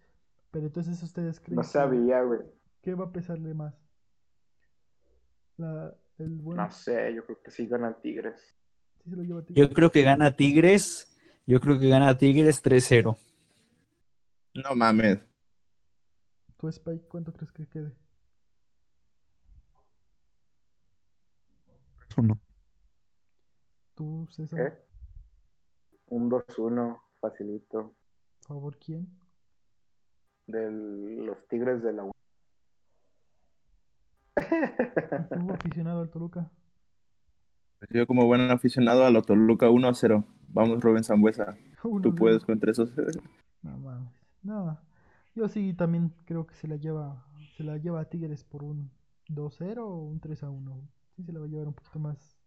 Pero 0.50 0.66
entonces 0.66 1.02
ustedes 1.02 1.40
creen 1.40 1.56
No 1.56 1.62
sabía, 1.62 2.22
güey. 2.22 2.40
¿qué 2.82 2.94
va 2.94 3.06
a 3.06 3.12
pesarle 3.12 3.54
más? 3.54 3.74
La, 5.56 5.94
el 6.18 6.42
No 6.44 6.70
sé, 6.70 7.12
yo 7.14 7.24
creo 7.24 7.38
que 7.42 7.50
sí 7.50 7.66
gana 7.66 7.94
Tigres. 8.00 8.56
sí 9.02 9.10
se 9.10 9.16
lo 9.16 9.22
lleva 9.22 9.42
Tigres. 9.44 9.68
Yo 9.68 9.74
creo 9.74 9.90
que 9.92 10.02
gana 10.02 10.34
Tigres, 10.36 11.09
yo 11.50 11.60
creo 11.60 11.80
que 11.80 11.88
gana 11.88 12.16
Tigres 12.16 12.62
3-0. 12.62 13.18
No 14.54 14.74
mames. 14.76 15.18
¿Tú, 16.56 16.68
Spike, 16.68 17.08
cuánto 17.08 17.32
crees 17.32 17.50
que 17.50 17.66
quede? 17.66 17.92
Uno. 22.16 22.38
¿Tú, 23.96 24.28
César? 24.30 24.60
¿Eh? 24.60 24.78
Un 26.06 26.30
2-1, 26.30 27.00
facilito. 27.20 27.96
¿Favor 28.46 28.78
quién? 28.78 29.08
De 30.46 30.70
los 30.70 31.48
Tigres 31.48 31.82
de 31.82 31.92
la 31.92 32.04
U. 32.04 32.12
¿Tú, 34.36 35.52
aficionado 35.52 36.02
al 36.02 36.10
Toluca? 36.10 36.48
Yo 37.88 38.06
como 38.06 38.26
buen 38.26 38.50
aficionado 38.50 39.06
a 39.06 39.22
Toluca 39.22 39.70
1 39.70 39.88
a 39.88 39.94
0. 39.94 40.24
Vamos, 40.48 40.82
Rubén 40.82 41.04
Zambuesa. 41.04 41.56
Uno, 41.84 42.02
Tú 42.02 42.14
puedes 42.14 42.44
contra 42.44 42.70
esos. 42.70 42.92
No 43.62 43.76
mames. 43.76 44.08
No. 44.42 44.78
Yo 45.34 45.46
sí 45.48 45.74
también 45.74 46.14
creo 46.24 46.46
que 46.46 46.54
se 46.54 46.66
la 46.66 46.76
lleva 46.76 47.26
se 47.60 47.64
la 47.64 47.76
lleva 47.76 48.00
a 48.00 48.06
Tigres 48.06 48.42
por 48.42 48.64
un 48.64 48.90
2-0 49.28 49.80
o 49.80 49.96
un 49.96 50.18
3-1. 50.18 50.80
sí 51.14 51.24
se 51.24 51.30
la 51.30 51.40
va 51.40 51.44
a 51.44 51.48
llevar 51.48 51.68
un 51.68 51.74
poquito 51.74 51.98
más. 51.98 52.38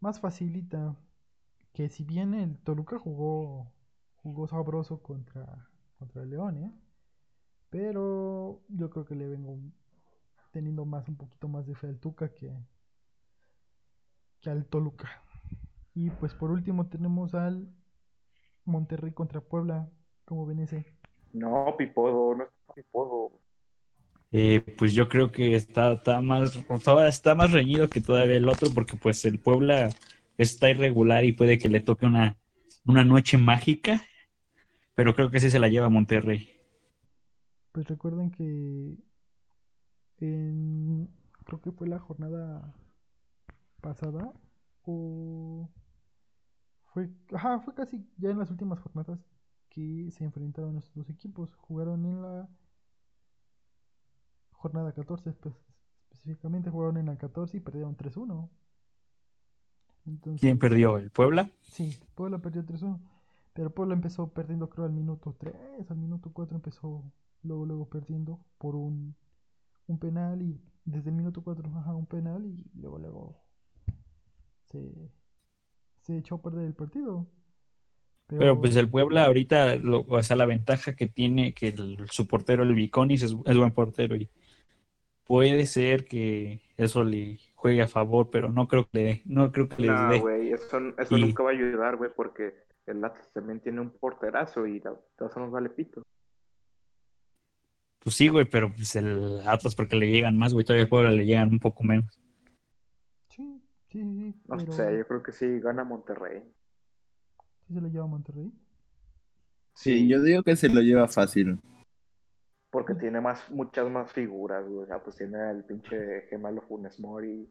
Más 0.00 0.18
facilita. 0.18 0.96
Que 1.74 1.90
si 1.90 2.02
bien 2.04 2.32
el 2.32 2.56
Toluca 2.56 2.98
jugó. 2.98 3.70
Jugó 4.22 4.48
sabroso 4.48 5.02
contra. 5.02 5.68
Contra 5.98 6.22
el 6.22 6.30
León, 6.30 6.56
¿eh? 6.56 6.72
Pero 7.68 8.62
yo 8.68 8.88
creo 8.88 9.04
que 9.04 9.14
le 9.14 9.28
vengo 9.28 9.58
teniendo 10.52 10.86
más 10.86 11.06
un 11.08 11.16
poquito 11.16 11.46
más 11.48 11.66
de 11.66 11.74
fe 11.74 11.88
al 11.88 11.98
Tuca 11.98 12.32
que 12.32 12.56
al 14.48 14.66
Toluca. 14.66 15.22
Y 15.94 16.10
pues 16.10 16.34
por 16.34 16.50
último 16.50 16.88
tenemos 16.88 17.34
al 17.34 17.68
Monterrey 18.64 19.12
contra 19.12 19.40
Puebla. 19.40 19.88
¿Cómo 20.24 20.46
ven 20.46 20.60
ese? 20.60 20.84
No, 21.32 21.74
Pipodo, 21.76 22.34
no 22.34 22.44
está 22.44 22.74
Pipodo. 22.74 23.32
Eh, 24.32 24.60
pues 24.76 24.92
yo 24.92 25.08
creo 25.08 25.30
que 25.30 25.54
está, 25.54 25.92
está 25.92 26.20
más 26.20 26.58
está 27.08 27.34
más 27.34 27.52
reñido 27.52 27.88
que 27.88 28.00
todavía 28.00 28.36
el 28.36 28.48
otro 28.48 28.68
porque 28.74 28.96
pues 28.96 29.24
el 29.24 29.38
Puebla 29.38 29.88
está 30.36 30.68
irregular 30.68 31.24
y 31.24 31.32
puede 31.32 31.58
que 31.58 31.68
le 31.68 31.80
toque 31.80 32.06
una, 32.06 32.36
una 32.84 33.04
noche 33.04 33.38
mágica, 33.38 34.02
pero 34.94 35.14
creo 35.14 35.30
que 35.30 35.40
sí 35.40 35.50
se 35.50 35.58
la 35.58 35.68
lleva 35.68 35.88
Monterrey. 35.88 36.50
Pues 37.72 37.86
recuerden 37.88 38.30
que 38.30 38.96
en, 40.18 41.08
creo 41.44 41.60
que 41.60 41.72
fue 41.72 41.88
la 41.88 41.98
jornada 41.98 42.74
pasada 43.86 44.32
o 44.82 45.68
fue, 46.86 47.08
ajá, 47.32 47.60
fue 47.60 47.74
casi 47.74 48.04
ya 48.18 48.30
en 48.30 48.38
las 48.38 48.50
últimas 48.50 48.80
jornadas 48.80 49.20
que 49.68 50.10
se 50.10 50.24
enfrentaron 50.24 50.76
estos 50.76 50.94
dos 50.94 51.10
equipos. 51.10 51.54
Jugaron 51.56 52.04
en 52.04 52.22
la 52.22 52.48
jornada 54.50 54.92
14, 54.92 55.32
pues, 55.32 55.54
específicamente 56.10 56.70
jugaron 56.70 56.96
en 56.96 57.06
la 57.06 57.16
14 57.16 57.58
y 57.58 57.60
perdieron 57.60 57.96
3-1. 57.96 58.48
Entonces, 60.06 60.40
¿Quién 60.40 60.58
perdió? 60.58 60.98
¿El 60.98 61.10
Puebla? 61.10 61.50
Sí, 61.62 61.96
Puebla 62.14 62.38
perdió 62.38 62.64
3-1. 62.64 62.98
Pero 63.52 63.70
Puebla 63.70 63.94
empezó 63.94 64.28
perdiendo 64.32 64.68
creo 64.68 64.86
al 64.86 64.92
minuto 64.92 65.34
3, 65.38 65.90
al 65.90 65.96
minuto 65.96 66.30
4 66.32 66.56
empezó 66.56 67.04
luego 67.42 67.66
luego 67.66 67.88
perdiendo 67.88 68.40
por 68.58 68.74
un, 68.74 69.14
un 69.86 69.98
penal 69.98 70.42
y 70.42 70.60
desde 70.84 71.10
el 71.10 71.16
minuto 71.16 71.42
4 71.42 71.70
ajá, 71.74 71.94
un 71.94 72.06
penal 72.06 72.44
y 72.44 72.70
luego 72.74 72.98
luego 72.98 73.45
se, 74.70 74.92
se 76.02 76.18
echó 76.18 76.36
a 76.36 76.42
perder 76.42 76.66
el 76.66 76.74
partido. 76.74 77.26
Pero 78.28 78.60
pues 78.60 78.74
el 78.74 78.88
Puebla 78.90 79.24
ahorita, 79.26 79.76
lo- 79.76 80.04
o 80.08 80.22
sea, 80.22 80.34
la 80.36 80.46
ventaja 80.46 80.94
que 80.96 81.06
tiene 81.06 81.54
que 81.54 81.68
el, 81.68 82.08
su 82.10 82.26
portero, 82.26 82.64
el 82.64 82.74
Viconis, 82.74 83.22
es, 83.22 83.36
es 83.44 83.56
buen 83.56 83.70
portero 83.70 84.16
y 84.16 84.28
puede 85.24 85.66
ser 85.66 86.04
que 86.06 86.60
eso 86.76 87.04
le 87.04 87.38
juegue 87.54 87.82
a 87.82 87.88
favor, 87.88 88.28
pero 88.30 88.48
no 88.50 88.66
creo 88.66 88.88
que 88.88 88.98
le, 88.98 89.22
no 89.26 89.52
creo 89.52 89.68
que 89.68 89.82
les 89.82 89.90
No, 89.92 90.08
dé. 90.10 90.18
güey, 90.20 90.52
eso, 90.52 90.78
eso 90.98 91.16
Y- 91.16 91.20
nunca 91.20 91.44
va 91.44 91.50
a 91.50 91.52
ayudar, 91.52 91.96
güey, 91.96 92.10
porque 92.16 92.54
el 92.86 93.04
Atlas 93.04 93.30
también 93.32 93.60
tiene 93.60 93.80
un 93.80 93.90
porterazo 93.90 94.66
y 94.66 94.80
la- 94.80 94.96
eso 95.24 95.40
nos 95.40 95.50
vale 95.52 95.70
pito. 95.70 96.02
Pues 98.00 98.14
sí, 98.16 98.28
güey, 98.28 98.44
pero 98.44 98.72
pues 98.72 98.94
el 98.96 99.40
Atlas 99.46 99.74
porque 99.74 99.96
le 99.96 100.10
llegan 100.10 100.36
más, 100.36 100.52
güey, 100.52 100.64
todavía 100.64 100.82
el 100.84 100.88
Puebla 100.88 101.10
le 101.10 101.26
llegan 101.26 101.50
un 101.50 101.58
poco 101.60 101.82
menos. 101.84 102.18
Sí, 103.30 103.60
sí, 104.02 104.02
sí, 104.02 104.32
sí, 104.32 104.42
No 104.48 104.56
pero 104.56 104.72
sé, 104.72 104.96
yo 104.98 105.06
creo 105.06 105.22
que 105.22 105.32
sí 105.32 105.60
gana 105.60 105.84
Monterrey. 105.84 106.42
sí 107.66 107.74
se 107.74 107.80
lo 107.80 107.88
lleva 107.88 108.04
a 108.04 108.08
Monterrey. 108.08 108.52
Sí, 109.74 110.08
yo 110.08 110.22
digo 110.22 110.42
que 110.42 110.56
se 110.56 110.68
lo 110.68 110.80
lleva 110.80 111.06
fácil. 111.08 111.60
Porque 112.70 112.94
tiene 112.94 113.20
más, 113.20 113.48
muchas 113.50 113.88
más 113.90 114.12
figuras, 114.12 114.66
güey. 114.66 114.84
O 114.84 114.86
sea, 114.86 115.02
pues 115.02 115.16
tiene 115.16 115.50
el 115.50 115.64
pinche 115.64 116.22
gemelo 116.28 116.62
Funes 116.62 116.98
Mori, 117.00 117.48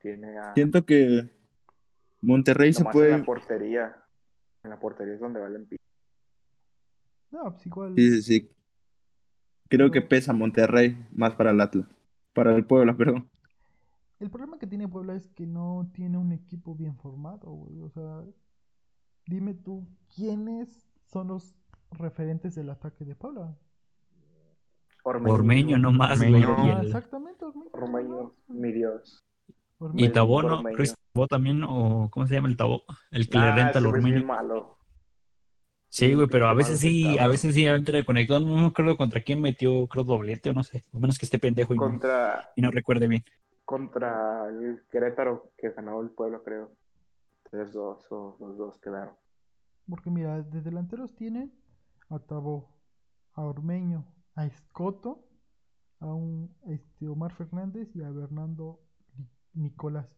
tiene 0.00 0.38
a... 0.38 0.54
Siento 0.54 0.84
que 0.84 1.30
Monterrey 2.20 2.72
se 2.72 2.80
nomás 2.80 2.94
en 2.94 3.00
puede. 3.00 3.18
la 3.18 3.24
portería. 3.24 3.96
En 4.64 4.70
la 4.70 4.78
portería 4.80 5.14
es 5.14 5.20
donde 5.20 5.40
valen. 5.40 5.68
No, 7.30 7.52
pues 7.52 7.66
igual. 7.66 7.94
Sí, 7.94 8.10
sí, 8.10 8.22
sí. 8.22 8.50
Creo 9.68 9.90
que 9.90 10.02
pesa 10.02 10.32
Monterrey 10.32 11.06
más 11.12 11.34
para 11.36 11.52
el 11.52 11.60
Atlas. 11.60 11.86
Para 12.34 12.54
el 12.54 12.66
Puebla, 12.66 12.96
perdón. 12.96 13.29
El 14.20 14.30
problema 14.30 14.58
que 14.58 14.66
tiene 14.66 14.86
Puebla 14.86 15.14
es 15.14 15.28
que 15.30 15.46
no 15.46 15.90
tiene 15.94 16.18
un 16.18 16.32
equipo 16.32 16.74
bien 16.74 16.96
formado, 16.96 17.50
güey. 17.50 17.80
O 17.80 17.88
sea, 17.90 18.22
dime 19.26 19.54
tú, 19.54 19.86
¿quiénes 20.14 20.68
son 21.06 21.28
los 21.28 21.54
referentes 21.90 22.54
del 22.54 22.70
ataque 22.70 23.04
de 23.04 23.14
Puebla? 23.16 23.56
Ormeño 25.02 25.78
nomás, 25.78 26.18
güey. 26.18 26.44
Ormeño. 26.44 26.66
y 26.66 26.70
Ah, 26.70 26.80
el- 26.80 26.86
exactamente, 26.86 27.44
Ormeño. 27.44 27.70
Ormeño, 27.72 28.34
mi 28.48 28.72
Dios. 28.72 29.18
Ormeño. 29.78 30.06
Y 30.08 30.12
Tabó, 30.12 30.42
¿no? 30.42 30.68
Es 30.78 30.94
Tabó 31.14 31.26
también, 31.26 31.64
o 31.64 32.08
¿cómo 32.10 32.26
se 32.26 32.34
llama 32.34 32.48
el 32.48 32.56
Tabó? 32.56 32.82
El 33.10 33.28
que 33.28 33.38
le 33.38 33.44
Ah, 33.44 33.54
renta 33.56 33.78
al 33.78 33.86
güey 33.88 34.02
Ormeño. 34.02 34.26
malo. 34.26 34.76
Sí, 35.88 36.14
güey, 36.14 36.28
pero 36.28 36.46
a 36.48 36.54
veces 36.54 36.78
sí, 36.78 37.18
a 37.18 37.26
veces 37.26 37.54
sí 37.54 37.66
entra 37.66 38.04
conectado. 38.04 38.40
No 38.40 38.54
me 38.56 38.66
acuerdo 38.66 38.96
contra 38.96 39.22
quién 39.22 39.40
metió, 39.40 39.88
creo, 39.88 40.04
doblete 40.04 40.50
o 40.50 40.52
no 40.52 40.62
sé. 40.62 40.84
A 40.94 40.98
menos 40.98 41.18
que 41.18 41.24
esté 41.24 41.38
pendejo 41.38 41.74
y 41.74 41.78
no, 41.78 41.82
Contra, 41.82 42.50
y 42.54 42.60
no 42.62 42.70
recuerde 42.70 43.08
bien. 43.08 43.24
Contra 43.70 44.48
el 44.48 44.82
Querétaro 44.90 45.52
que 45.56 45.70
ganó 45.70 46.00
el 46.02 46.10
pueblo, 46.10 46.42
creo. 46.42 46.72
3-2 47.52 48.04
o 48.10 48.36
los 48.40 48.58
dos 48.58 48.76
quedaron. 48.80 49.14
Porque 49.88 50.10
mira, 50.10 50.42
de 50.42 50.60
delanteros 50.60 51.14
tienen 51.14 51.52
a 52.08 52.18
Tabó, 52.18 52.68
a 53.34 53.42
Ormeño, 53.42 54.04
a 54.34 54.44
Escoto, 54.46 55.24
a 56.00 56.06
un 56.06 56.52
este, 56.66 57.06
Omar 57.06 57.32
Fernández 57.32 57.94
y 57.94 58.02
a 58.02 58.10
Bernardo 58.10 58.80
Ni- 59.16 59.62
Nicolás. 59.62 60.08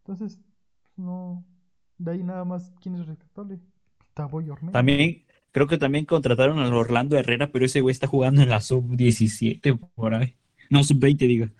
Entonces, 0.00 0.38
pues, 0.82 0.98
no. 0.98 1.46
De 1.96 2.10
ahí 2.12 2.22
nada 2.22 2.44
más, 2.44 2.74
¿quién 2.82 2.94
es 2.96 3.06
rescatable? 3.06 3.58
Tabó 4.12 4.42
y 4.42 4.50
Ormeño. 4.50 4.72
También, 4.72 5.24
creo 5.52 5.66
que 5.66 5.78
también 5.78 6.04
contrataron 6.04 6.58
al 6.58 6.74
Orlando 6.74 7.16
Herrera, 7.16 7.50
pero 7.50 7.64
ese 7.64 7.80
güey 7.80 7.92
está 7.92 8.06
jugando 8.06 8.42
en 8.42 8.50
la 8.50 8.60
sub-17 8.60 9.78
por 9.94 10.14
ahí. 10.14 10.36
No, 10.70 10.84
sub-20, 10.84 11.16
diga. 11.26 11.50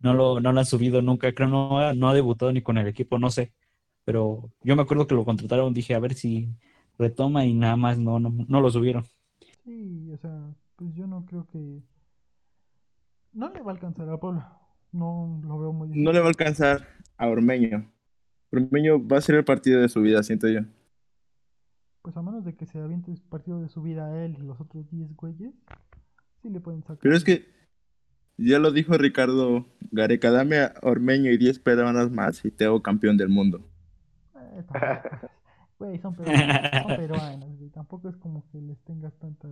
No 0.00 0.14
lo, 0.14 0.40
no 0.40 0.52
lo 0.52 0.58
han 0.58 0.66
subido 0.66 1.02
nunca, 1.02 1.32
creo 1.34 1.48
no 1.48 1.78
ha, 1.78 1.94
no 1.94 2.08
ha 2.08 2.14
debutado 2.14 2.52
ni 2.52 2.62
con 2.62 2.78
el 2.78 2.88
equipo, 2.88 3.18
no 3.18 3.30
sé. 3.30 3.52
Pero 4.04 4.50
yo 4.62 4.76
me 4.76 4.82
acuerdo 4.82 5.06
que 5.06 5.14
lo 5.14 5.24
contrataron, 5.24 5.74
dije, 5.74 5.94
a 5.94 6.00
ver 6.00 6.14
si 6.14 6.48
retoma 6.98 7.44
y 7.44 7.54
nada 7.54 7.76
más 7.76 7.98
no, 7.98 8.18
no, 8.18 8.32
no 8.48 8.60
lo 8.60 8.70
subieron. 8.70 9.04
Sí, 9.64 10.10
o 10.12 10.16
sea, 10.16 10.54
pues 10.76 10.94
yo 10.94 11.06
no 11.06 11.24
creo 11.26 11.46
que. 11.46 11.82
No 13.32 13.50
le 13.50 13.60
va 13.60 13.72
a 13.72 13.74
alcanzar 13.74 14.08
a 14.08 14.18
Puebla. 14.18 14.58
No 14.92 15.40
lo 15.44 15.58
veo 15.58 15.72
muy 15.72 15.88
No 15.90 16.12
le 16.12 16.18
va 16.18 16.26
a 16.26 16.30
alcanzar 16.30 16.86
a 17.16 17.28
Ormeño. 17.28 17.90
Ormeño 18.50 19.06
va 19.06 19.18
a 19.18 19.20
ser 19.20 19.36
el 19.36 19.44
partido 19.44 19.80
de 19.80 19.88
su 19.88 20.00
vida, 20.00 20.22
siento 20.22 20.48
yo. 20.48 20.62
Pues 22.02 22.16
a 22.16 22.22
menos 22.22 22.44
de 22.44 22.56
que 22.56 22.66
se 22.66 22.80
aviente 22.80 23.10
el 23.10 23.20
partido 23.20 23.60
de 23.60 23.68
su 23.68 23.82
vida 23.82 24.06
a 24.06 24.24
él 24.24 24.36
y 24.38 24.42
los 24.42 24.60
otros 24.60 24.90
10 24.90 25.14
güeyes, 25.14 25.52
sí 26.42 26.50
le 26.50 26.60
pueden 26.60 26.82
sacar. 26.82 26.98
Pero 27.02 27.14
es 27.14 27.22
que 27.22 27.46
ya 28.48 28.58
lo 28.58 28.70
dijo 28.72 28.96
Ricardo 28.98 29.66
Gareca, 29.90 30.30
dame 30.30 30.58
a 30.58 30.74
Ormeño 30.82 31.30
y 31.30 31.36
10 31.38 31.58
peruanas 31.60 32.10
más 32.10 32.44
y 32.44 32.50
te 32.50 32.64
hago 32.64 32.82
campeón 32.82 33.16
del 33.16 33.28
mundo. 33.28 33.60
Eh. 34.36 34.62
Güey, 35.78 35.98
son 35.98 36.14
peruanos, 36.14 36.70
son 36.82 36.96
peruanos, 36.96 37.58
güey. 37.58 37.70
Tampoco 37.70 38.08
es 38.10 38.16
como 38.16 38.44
que 38.50 38.60
les 38.60 38.78
tengas 38.84 39.14
tanta. 39.18 39.48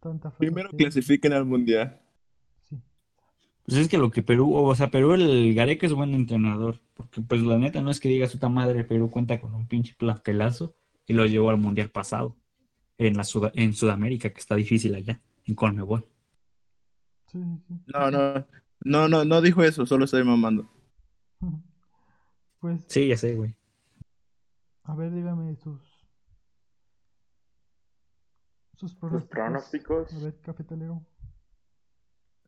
Tanta 0.00 0.30
fe. 0.30 0.36
Primero 0.38 0.70
clasifiquen 0.70 1.32
al 1.34 1.44
mundial. 1.44 2.00
Sí. 2.68 2.80
Pues 3.66 3.76
es 3.78 3.88
que 3.88 3.98
lo 3.98 4.10
que 4.10 4.22
Perú, 4.22 4.54
o 4.54 4.74
sea, 4.74 4.90
Perú, 4.90 5.12
el 5.12 5.54
Gareca 5.54 5.86
es 5.86 5.92
buen 5.92 6.14
entrenador, 6.14 6.80
porque 6.94 7.20
pues 7.20 7.42
la 7.42 7.58
neta 7.58 7.82
no 7.82 7.90
es 7.90 8.00
que 8.00 8.08
diga 8.08 8.26
su 8.28 8.38
madre, 8.48 8.84
Perú 8.84 9.10
cuenta 9.10 9.38
con 9.40 9.54
un 9.54 9.66
pinche 9.66 9.94
plantelazo 9.98 10.74
y 11.06 11.12
lo 11.12 11.26
llevó 11.26 11.50
al 11.50 11.58
mundial 11.58 11.90
pasado 11.90 12.34
en 12.96 13.16
la 13.16 13.24
Suda- 13.24 13.52
en 13.54 13.74
Sudamérica, 13.74 14.30
que 14.30 14.40
está 14.40 14.54
difícil 14.56 14.94
allá, 14.94 15.20
en 15.44 15.54
Conmebol. 15.54 16.06
Sí, 17.30 17.38
sí. 17.68 17.74
No, 17.86 18.10
no, 18.10 18.46
no, 18.80 19.08
no, 19.08 19.24
no 19.24 19.40
dijo 19.40 19.62
eso, 19.62 19.86
solo 19.86 20.04
estoy 20.04 20.24
mamando. 20.24 20.68
Pues, 22.60 22.84
Sí, 22.88 23.08
ya 23.08 23.16
sé, 23.16 23.34
güey. 23.36 23.56
a 24.82 24.94
ver, 24.94 25.14
dígame 25.14 25.56
sus. 25.56 25.80
Sus 28.76 28.94
pronósticos. 28.94 29.30
pronósticos. 29.30 30.12
A 30.14 30.18
ver, 30.24 30.40
cafetalero. 30.42 31.02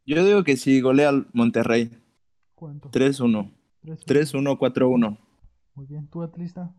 Yo 0.05 0.23
digo 0.23 0.45
que 0.45 0.59
sí, 0.59 0.83
golea 0.83 1.09
al 1.09 1.29
Monterrey. 1.33 1.99
¿Cuánto? 2.55 2.91
3-1. 2.91 3.55
3-1, 3.83 4.59
4-1. 4.59 5.19
Muy 5.75 5.87
bien, 5.87 6.07
¿tú, 6.09 6.23
atlista? 6.23 6.75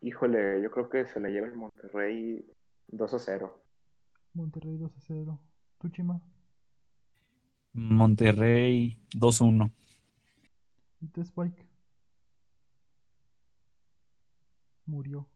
Híjole, 0.00 0.60
yo 0.62 0.72
creo 0.72 0.88
que 0.88 1.06
se 1.06 1.20
le 1.20 1.30
lleva 1.30 1.46
el 1.46 1.54
Monterrey 1.54 2.44
2-0. 2.88 3.52
Monterrey 4.34 4.76
2 4.78 4.96
a 4.96 5.00
0. 5.00 5.40
¿Tú, 5.78 5.88
Chima? 5.90 6.20
Monterrey 7.72 8.98
2-1. 9.14 9.72
¿Y 11.00 11.08
tú, 11.08 11.20
Spike? 11.20 11.66
Murió. 14.86 15.28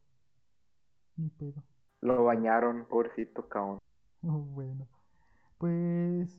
Ni 1.16 1.28
pedo. 1.30 1.62
Lo 2.01 2.24
bañaron, 2.24 2.87
pobrecito 2.89 3.49
caón. 3.49 3.78
Oh, 4.24 4.39
bueno. 4.39 4.87
Pues 5.59 6.39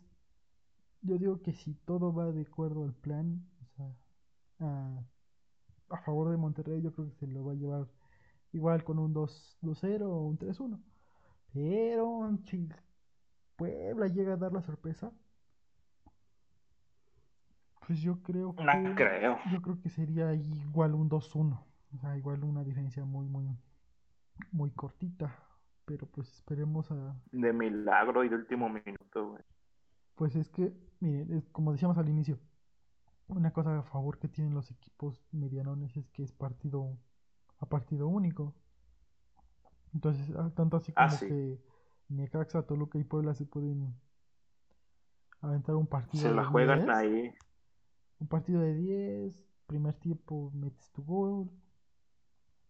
yo 1.02 1.18
digo 1.18 1.41
que 1.41 1.52
si 1.52 1.74
todo 1.74 2.14
va 2.14 2.32
de 2.32 2.44
acuerdo 2.44 2.86
al 2.86 2.94
plan, 2.94 3.46
o 3.62 3.66
sea, 3.76 3.98
a, 4.60 5.04
a 5.89 5.98
favor 6.04 6.30
de 6.32 6.38
Monterrey, 6.38 6.82
yo 6.82 6.94
creo 6.94 7.10
que 7.10 7.16
se 7.16 7.28
lo 7.28 7.44
va 7.44 7.52
a 7.52 7.56
llevar 7.56 7.88
igual 8.54 8.86
con 8.86 9.00
un 9.00 9.12
2 9.14 9.58
2-0 9.62 10.02
o 10.04 10.22
un 10.28 10.38
3-1. 10.38 10.82
Pero 11.54 12.38
si 12.46 12.70
Puebla 13.58 14.08
llega 14.08 14.34
a 14.34 14.38
dar 14.38 14.54
la 14.54 14.62
sorpresa, 14.62 15.12
pues 17.88 18.02
yo 18.02 18.22
creo 18.22 18.56
que 18.56 18.64
No 18.64 18.96
creo. 18.96 19.38
yo 19.52 19.62
creo 19.62 19.80
que 19.82 19.90
sería 19.90 20.34
igual 20.34 20.94
un 20.94 21.10
2-1. 21.10 21.60
O 21.94 21.98
sea, 22.00 22.18
igual 22.18 22.44
una 22.44 22.64
diferencia 22.64 23.06
muy 23.06 23.28
muy 23.28 23.48
muy 24.52 24.72
cortita, 24.72 25.36
pero 25.86 26.08
pues 26.08 26.28
esperemos 26.34 26.90
a 26.92 27.16
De 27.32 27.54
milagro 27.54 28.24
y 28.24 28.30
de 28.30 28.36
último 28.36 28.68
minuto, 28.70 29.30
güey. 29.32 29.44
Pues 30.16 30.36
es 30.36 30.50
que, 30.50 30.74
miren, 31.00 31.34
es 31.34 31.50
como 31.50 31.72
decíamos 31.72 31.98
al 31.98 32.10
inicio, 32.10 32.40
una 33.28 33.52
cosa 33.52 33.78
a 33.80 33.84
favor 33.84 34.18
que 34.20 34.28
tienen 34.28 34.54
los 34.54 34.70
equipos 34.72 35.24
medianones 35.32 35.96
es 35.98 36.10
que 36.10 36.24
es 36.24 36.32
partido 36.32 36.98
a 37.60 37.66
partido 37.68 38.08
único. 38.08 38.54
Entonces, 39.94 40.32
ah, 40.36 40.52
tanto 40.56 40.78
así 40.78 40.92
Ah, 40.96 41.08
como 41.08 41.18
sí. 41.18 41.28
que 41.28 41.60
Necaxa, 42.10 42.64
Toluca 42.64 42.98
y 42.98 43.04
Puebla 43.04 43.34
se 43.36 43.46
pueden 43.46 43.94
aventar 45.42 45.76
un 45.76 45.88
partido 45.88 46.24
Se 46.24 46.32
la 46.34 46.46
juegan 46.46 46.80
10, 46.86 46.90
ahí. 46.90 47.34
Un 48.24 48.28
partido 48.30 48.61
de 48.61 48.74
10, 48.74 49.34
primer 49.67 49.95
tiempo 49.95 50.49
metes 50.53 50.89
tu 50.93 51.03
gol, 51.03 51.51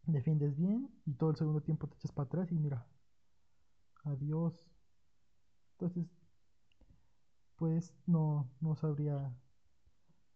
defiendes 0.08 0.58
bien 0.58 0.90
y 1.06 1.14
todo 1.14 1.30
el 1.30 1.36
segundo 1.36 1.62
tiempo 1.62 1.88
te 1.88 1.96
echas 1.96 2.12
para 2.12 2.26
atrás 2.26 2.52
y 2.52 2.56
mira, 2.56 2.88
adiós. 4.04 4.66
Entonces, 5.74 6.08
pues 7.56 7.94
no, 8.08 8.50
no 8.62 8.76
sabría 8.76 9.32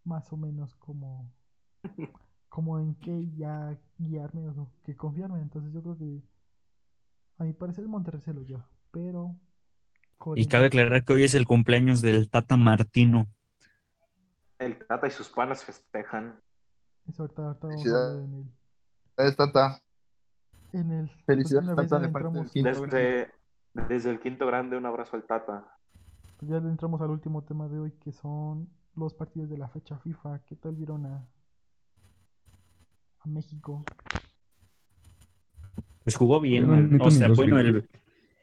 más 0.03 0.31
o 0.31 0.37
menos 0.37 0.75
cómo, 0.75 1.33
cómo 2.49 2.79
en 2.79 2.93
qué 2.95 3.27
ya 3.35 3.75
guiarme 3.97 4.47
o 4.49 4.69
que 4.83 4.95
confiarme. 4.95 5.41
Entonces 5.41 5.73
yo 5.73 5.81
creo 5.81 5.97
que 5.97 6.21
a 7.39 7.43
mi 7.43 7.53
parecer 7.53 7.83
el 7.83 7.89
Monterrey 7.89 8.21
se 8.21 8.35
lo 8.35 8.43
lleva, 8.43 8.69
pero 8.91 9.35
Y 10.35 10.45
cabe 10.45 10.67
aclarar 10.67 11.03
que 11.03 11.13
hoy 11.13 11.23
es 11.23 11.33
el 11.33 11.47
cumpleaños 11.47 12.01
del 12.01 12.29
Tata 12.29 12.55
Martino. 12.55 13.27
El 14.59 14.77
Tata 14.85 15.07
y 15.07 15.11
sus 15.11 15.29
panas 15.29 15.63
festejan. 15.63 16.39
eso 17.07 17.23
ahorita, 17.23 17.41
ahorita 17.43 17.67
vamos 17.67 17.81
a 17.81 17.83
Felicidades. 17.83 18.15
ver 18.17 18.23
en 18.25 18.33
el, 18.35 18.45
Ahí 19.17 19.27
está, 19.29 19.45
está. 19.45 19.81
en 20.73 20.91
el 20.91 21.09
Felicidades, 21.25 21.69
pues, 21.75 21.89
Tata, 21.89 21.99
de 22.01 22.09
parte 22.09 22.29
del 22.37 22.49
quinto 22.49 22.69
Desde, 22.81 23.31
desde 23.73 24.09
el 24.11 24.19
quinto 24.19 24.45
grande, 24.47 24.77
un 24.77 24.85
abrazo 24.85 25.15
al 25.15 25.23
Tata. 25.23 25.65
Pues 26.37 26.51
ya 26.51 26.59
le 26.59 26.69
entramos 26.69 27.01
al 27.01 27.09
último 27.09 27.43
tema 27.43 27.67
de 27.67 27.79
hoy, 27.79 27.91
que 28.03 28.11
son 28.11 28.69
los 28.95 29.13
partidos 29.13 29.49
de 29.49 29.57
la 29.57 29.67
fecha 29.69 29.97
FIFA. 29.97 30.39
¿Qué 30.45 30.55
tal 30.55 30.75
vieron 30.75 31.05
a, 31.05 31.27
a 33.19 33.27
México? 33.27 33.83
Pues 36.03 36.15
jugó 36.15 36.39
bien, 36.39 36.99
O 37.01 37.11
sea, 37.11 37.27
bueno, 37.29 37.57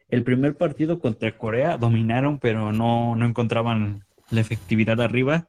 el 0.08 0.24
primer 0.24 0.56
partido 0.56 0.98
contra 1.00 1.36
Corea 1.38 1.78
dominaron, 1.78 2.38
pero 2.38 2.72
no, 2.72 3.16
no 3.16 3.24
encontraban 3.24 4.04
la 4.30 4.40
efectividad 4.40 5.00
arriba. 5.00 5.48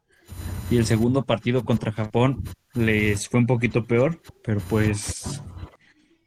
Y 0.70 0.78
el 0.78 0.86
segundo 0.86 1.24
partido 1.24 1.64
contra 1.64 1.92
Japón 1.92 2.44
les 2.74 3.30
fue 3.30 3.40
un 3.40 3.46
poquito 3.46 3.86
peor, 3.86 4.20
pero 4.44 4.60
pues 4.62 5.42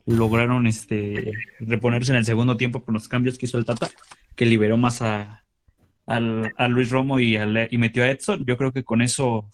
lograron 0.07 0.66
este 0.66 1.32
reponerse 1.61 2.12
en 2.12 2.18
el 2.18 2.24
segundo 2.24 2.57
tiempo 2.57 2.82
con 2.82 2.95
los 2.95 3.09
cambios 3.09 3.36
que 3.36 3.47
hizo 3.47 3.59
el 3.59 3.64
Tata, 3.66 3.89
que 4.36 4.47
liberó 4.47 4.76
más 4.76 5.03
a, 5.03 5.45
al- 6.07 6.53
a 6.57 6.68
Luis 6.68 6.91
Romo 6.91 7.18
y, 7.20 7.36
al- 7.36 7.68
y 7.70 7.78
metió 7.78 8.05
a 8.05 8.11
Edson. 8.11 8.45
Yo 8.47 8.57
creo 8.57 8.72
que 8.72 8.84
con 8.84 9.03
eso, 9.03 9.51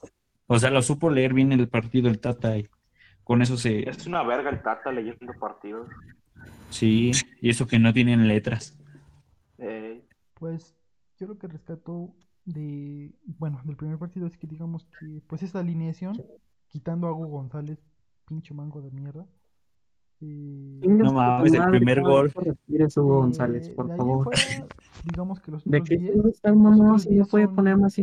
o 0.47 0.59
sea, 0.59 0.71
lo 0.71 0.83
supo 0.83 1.11
leer 1.11 1.33
bien 1.33 1.51
el 1.53 1.69
partido 1.69 2.09
el 2.09 2.21
Tata 2.21 2.57
y 2.59 2.69
con 3.25 3.41
eso 3.41 3.57
se, 3.57 3.89
Es 3.89 4.07
una 4.07 4.23
verga 4.23 4.51
el 4.51 4.63
Tata 4.63 4.93
leyendo 4.93 5.33
partidos. 5.41 5.89
sí, 6.71 7.11
y 7.41 7.49
eso 7.49 7.67
que 7.67 7.79
no 7.79 7.93
tienen 7.95 8.29
letras. 8.29 8.77
Eh, 9.59 10.03
Pues 10.35 10.77
yo 11.19 11.27
lo 11.29 11.39
que 11.39 11.47
rescato 11.49 12.15
de, 12.45 13.13
bueno, 13.39 13.61
del 13.65 13.77
primer 13.77 13.99
partido 13.99 14.27
es 14.27 14.37
que 14.37 14.47
digamos 14.47 14.85
que, 14.99 15.23
pues 15.27 15.43
esta 15.43 15.61
alineación, 15.61 16.21
quitando 16.69 17.07
a 17.07 17.13
Hugo 17.13 17.29
González, 17.29 17.79
pinche 18.27 18.53
mango 18.55 18.81
de 18.83 18.91
mierda. 18.91 19.27
eh, 20.21 20.81
No 20.83 21.13
mames, 21.13 21.53
el 21.55 21.65
primer 21.71 22.03
gol. 22.03 22.33
Hugo 22.35 22.43
de- 22.43 23.03
González, 23.03 23.71
por 23.71 23.97
favor. 23.97 24.25
fuera, 24.25 24.67
digamos 25.05 25.41
que 25.41 25.51
los 25.51 25.65
¿De 25.65 25.79
otros 25.79 25.89
qué 25.89 25.97
10 25.97 26.23
te 26.23 26.29
está 26.31 26.49
los 26.51 26.59
mamá 26.59 26.85
otros 26.87 27.03
si 27.03 27.09
no 27.11 27.15
10 27.17 27.29
puede 27.29 27.45
son- 27.47 27.55
poner 27.57 27.77
más? 27.77 27.99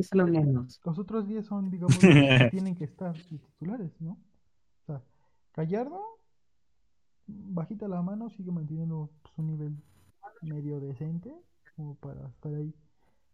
Los 0.85 0.99
otros 0.99 1.27
10 1.27 1.45
son, 1.45 1.69
digamos, 1.69 1.93
los 2.03 2.13
que 2.13 2.49
tienen 2.51 2.75
que 2.75 2.83
estar 2.83 3.13
titulares, 3.17 3.91
¿no? 4.01 4.11
O 4.13 4.85
sea, 4.85 5.01
Gallardo, 5.55 6.01
bajita 7.27 7.87
la 7.87 8.01
mano, 8.01 8.29
sigue 8.29 8.51
manteniendo 8.51 9.09
pues, 9.21 9.33
un 9.37 9.47
nivel 9.47 9.75
medio 10.41 10.79
decente, 10.79 11.33
como 11.75 11.95
para 11.95 12.27
estar 12.27 12.53
ahí. 12.53 12.73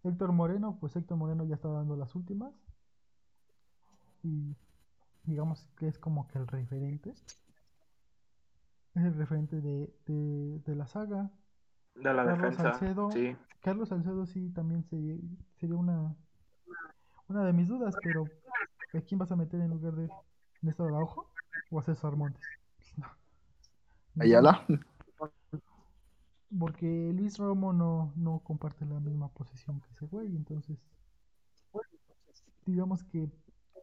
Héctor 0.07 0.31
Moreno, 0.31 0.77
pues 0.79 0.95
Héctor 0.95 1.17
Moreno 1.17 1.43
ya 1.45 1.55
está 1.55 1.69
dando 1.69 1.95
las 1.95 2.15
últimas. 2.15 2.53
Y 4.23 4.55
digamos 5.23 5.65
que 5.77 5.87
es 5.87 5.99
como 5.99 6.27
que 6.27 6.37
el 6.39 6.47
referente. 6.47 7.11
Es 8.95 9.03
el 9.03 9.13
referente 9.15 9.61
de, 9.61 9.93
de, 10.05 10.59
de 10.65 10.75
la 10.75 10.87
saga. 10.87 11.29
de 11.95 12.13
la 12.13 12.25
Carlos 12.25 12.57
defensa. 12.57 12.71
Salcedo. 12.73 13.11
Sí. 13.11 13.35
Carlos 13.61 13.89
Salcedo 13.89 14.25
sí 14.25 14.49
también 14.49 14.83
sería, 14.85 15.15
sería 15.59 15.75
una, 15.75 16.15
una 17.27 17.43
de 17.45 17.53
mis 17.53 17.67
dudas, 17.67 17.95
pero 18.03 18.25
¿a 18.93 19.01
quién 19.01 19.19
vas 19.19 19.31
a 19.31 19.35
meter 19.35 19.59
en 19.61 19.69
lugar 19.71 19.95
de 19.95 20.09
Néstor 20.61 20.87
Araujo 20.93 21.29
o 21.69 21.79
a 21.79 21.83
César 21.83 22.15
Montes? 22.15 22.43
No. 22.95 23.07
Ayala. 24.19 24.65
Porque 26.59 27.11
Luis 27.13 27.37
Romo 27.37 27.73
no, 27.73 28.13
no 28.15 28.39
comparte 28.39 28.85
la 28.85 28.99
misma 28.99 29.27
posición 29.29 29.81
que 29.81 29.89
ese 29.91 30.05
güey, 30.05 30.35
entonces 30.35 30.77
digamos 32.65 33.03
que 33.03 33.29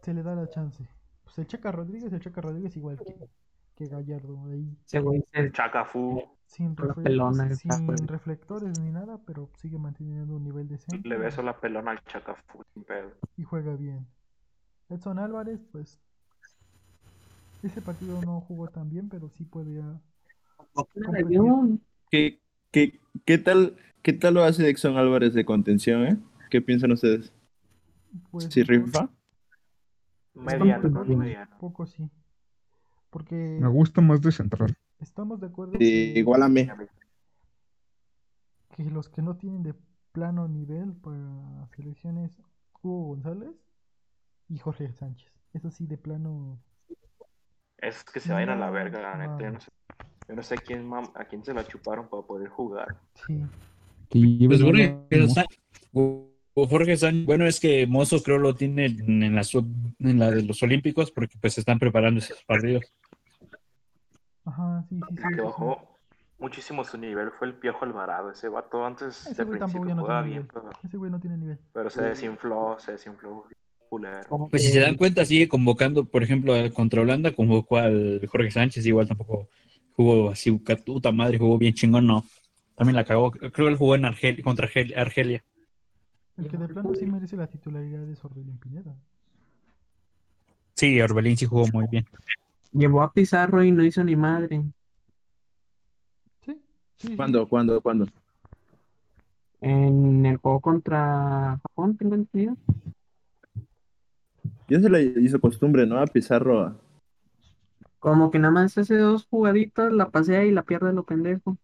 se 0.02 0.14
le 0.14 0.22
da 0.22 0.34
la 0.34 0.48
chance. 0.48 0.86
Pues 1.24 1.38
el 1.38 1.46
Chaca 1.46 1.72
Rodríguez, 1.72 2.12
el 2.12 2.20
Chaca 2.20 2.40
Rodríguez 2.40 2.76
igual 2.76 2.98
que, 2.98 3.28
que 3.74 3.86
Gallardo, 3.86 4.44
ahí 4.46 4.76
Ese 4.86 5.00
güey 5.00 5.24
se 5.32 5.40
El 5.40 5.52
Chacafu 5.52 6.22
sin, 6.46 6.76
refle- 6.76 7.02
pelona, 7.04 7.54
sin 7.54 8.06
reflectores 8.06 8.78
ni 8.78 8.90
nada, 8.90 9.20
pero 9.26 9.50
sigue 9.56 9.78
manteniendo 9.78 10.36
un 10.36 10.44
nivel 10.44 10.68
decente. 10.68 11.08
le 11.08 11.16
beso 11.16 11.42
la 11.42 11.58
pelona 11.58 11.92
al 11.92 12.04
Chacafu 12.04 12.62
sin 12.72 12.84
pedo. 12.84 13.12
y 13.36 13.42
juega 13.42 13.74
bien. 13.76 14.06
Edson 14.90 15.18
Álvarez, 15.18 15.64
pues 15.72 15.98
ese 17.62 17.80
partido 17.80 18.20
no 18.20 18.42
jugó 18.42 18.68
tan 18.68 18.90
bien, 18.90 19.08
pero 19.08 19.30
sí 19.30 19.44
podía 19.44 19.98
competir. 20.74 21.40
¿Qué, 22.10 22.38
qué, 22.74 23.00
qué 23.24 23.38
tal, 23.38 23.76
¿Qué 24.02 24.12
tal 24.12 24.34
lo 24.34 24.44
hace 24.44 24.66
Dixon 24.66 24.98
Álvarez 24.98 25.32
de 25.32 25.46
contención, 25.46 26.06
eh? 26.06 26.18
¿Qué 26.50 26.60
piensan 26.60 26.92
ustedes? 26.92 27.32
Pues, 28.30 28.48
¿Sí 28.50 28.62
rifa? 28.62 29.08
Mediano, 30.34 30.88
¿no? 30.90 31.04
mediano. 31.04 31.56
Poco 31.58 31.86
sí. 31.86 32.10
Porque 33.08 33.34
Me 33.60 33.68
gusta 33.68 34.02
más 34.02 34.20
de 34.20 34.30
central. 34.30 34.74
estamos 35.00 35.40
de 35.40 35.46
acuerdo 35.46 35.72
Sí, 35.72 35.78
que, 35.78 36.18
igual 36.18 36.42
a 36.42 36.48
mí. 36.50 36.68
que 38.76 38.84
los 38.84 39.08
que 39.08 39.22
no 39.22 39.36
tienen 39.36 39.62
de 39.62 39.74
plano 40.12 40.48
nivel 40.48 40.92
para 40.92 41.66
selecciones 41.74 42.36
Hugo 42.82 43.06
González 43.14 43.54
y 44.48 44.58
Jorge 44.58 44.92
Sánchez. 44.92 45.32
Eso 45.54 45.70
sí, 45.70 45.86
de 45.86 45.96
plano. 45.96 46.60
Es 47.78 48.04
que 48.04 48.20
se 48.20 48.32
vayan 48.32 48.50
a 48.50 48.56
la 48.56 48.70
verga, 48.70 49.00
la 49.00 49.16
neta. 49.16 49.50
No 49.50 49.60
sé, 49.60 49.70
yo 50.28 50.34
no 50.34 50.42
sé 50.42 50.56
quién, 50.56 50.88
mam- 50.88 51.10
a 51.14 51.24
quién 51.24 51.44
se 51.44 51.52
la 51.54 51.66
chuparon 51.66 52.08
para 52.08 52.22
poder 52.22 52.48
jugar. 52.48 52.96
Sí. 53.26 53.40
Que 54.10 54.46
Pues 54.48 54.62
Jorge, 54.62 54.96
Jorge 56.54 56.96
Sánchez, 56.96 57.26
bueno, 57.26 57.46
es 57.46 57.58
que 57.60 57.86
Mozo 57.86 58.22
creo 58.22 58.38
lo 58.38 58.54
tiene 58.54 58.86
en 58.86 59.22
en 59.22 59.34
la, 59.34 59.42
sub- 59.44 59.66
en 59.98 60.18
la 60.18 60.30
de 60.30 60.42
los 60.42 60.62
Olímpicos 60.62 61.10
porque 61.10 61.36
pues 61.40 61.58
están 61.58 61.78
preparando 61.78 62.20
esos 62.20 62.42
partidos. 62.44 62.84
Ajá, 64.44 64.84
sí, 64.88 64.96
sí, 65.08 65.14
sí. 65.16 65.22
El 65.28 65.36
que 65.36 65.40
bajó 65.42 65.98
muchísimo 66.38 66.84
su 66.84 66.98
nivel 66.98 67.30
fue 67.30 67.48
el 67.48 67.54
Piojo 67.54 67.84
Alvarado. 67.84 68.30
Ese 68.30 68.48
vato 68.48 68.84
antes 68.84 69.26
Ese 69.26 69.34
de 69.34 69.44
güey 69.44 69.58
tampoco 69.58 69.86
ya 69.88 69.94
no 69.94 70.02
jugaba 70.02 70.22
tiene 70.22 70.36
bien, 70.40 70.48
nivel. 70.48 70.62
pero, 70.70 70.78
Ese 70.88 70.96
güey 70.96 71.10
no 71.10 71.20
tiene 71.20 71.36
nivel. 71.38 71.58
pero 71.72 71.90
se 71.90 72.02
desinfló, 72.02 72.76
se 72.78 72.92
desinfló. 72.92 73.46
Culero. 73.88 74.48
Pues 74.50 74.62
si 74.64 74.72
se 74.72 74.80
dan 74.80 74.96
cuenta, 74.96 75.24
sigue 75.24 75.46
convocando, 75.48 76.04
por 76.04 76.22
ejemplo, 76.22 76.54
contra 76.72 77.02
Holanda, 77.02 77.32
convocó 77.32 77.76
al 77.76 78.20
Jorge 78.26 78.50
Sánchez, 78.50 78.84
igual 78.86 79.06
tampoco 79.06 79.48
jugó 79.96 80.30
así, 80.30 80.50
puta 80.52 81.12
madre, 81.12 81.38
jugó 81.38 81.58
bien 81.58 81.74
chingón, 81.74 82.06
no. 82.06 82.24
También 82.76 82.96
la 82.96 83.04
cagó, 83.04 83.30
creo 83.30 83.50
que 83.52 83.66
él 83.68 83.76
jugó 83.76 83.94
en 83.94 84.04
Argel 84.04 84.42
contra 84.42 84.66
Argel- 84.66 84.96
Argelia. 84.96 85.44
El 86.36 86.48
que 86.48 86.56
de 86.56 86.68
plano 86.68 86.92
sí 86.94 87.06
merece 87.06 87.36
la 87.36 87.46
titularidad 87.46 88.08
es 88.10 88.24
Orbelín 88.24 88.58
Pineda. 88.58 88.94
Sí, 90.74 91.00
Orbelín 91.00 91.36
sí 91.36 91.46
jugó 91.46 91.66
muy 91.72 91.86
bien. 91.88 92.04
Llevó 92.72 93.02
a 93.02 93.12
Pizarro 93.12 93.62
y 93.62 93.70
no 93.70 93.84
hizo 93.84 94.02
ni 94.02 94.16
madre. 94.16 94.62
Sí, 96.44 96.60
sí, 96.96 97.08
sí. 97.08 97.16
¿Cuándo, 97.16 97.48
cuándo, 97.48 97.80
cuándo? 97.80 98.06
En 99.60 100.26
el 100.26 100.36
juego 100.38 100.60
contra 100.60 101.58
Japón, 101.62 101.96
tengo 101.96 102.16
entendido. 102.16 102.56
Ya 104.68 104.80
se 104.80 104.90
le 104.90 105.02
hizo 105.20 105.40
costumbre, 105.40 105.86
¿no? 105.86 105.98
A 106.00 106.06
Pizarro. 106.06 106.76
Como 108.04 108.30
que 108.30 108.38
nada 108.38 108.52
más 108.52 108.76
hace 108.76 108.98
dos 108.98 109.24
jugaditas, 109.30 109.90
la 109.90 110.10
pasea 110.10 110.44
y 110.44 110.50
la 110.50 110.62
pierde 110.62 110.92
lo 110.92 111.04
pendejo. 111.06 111.56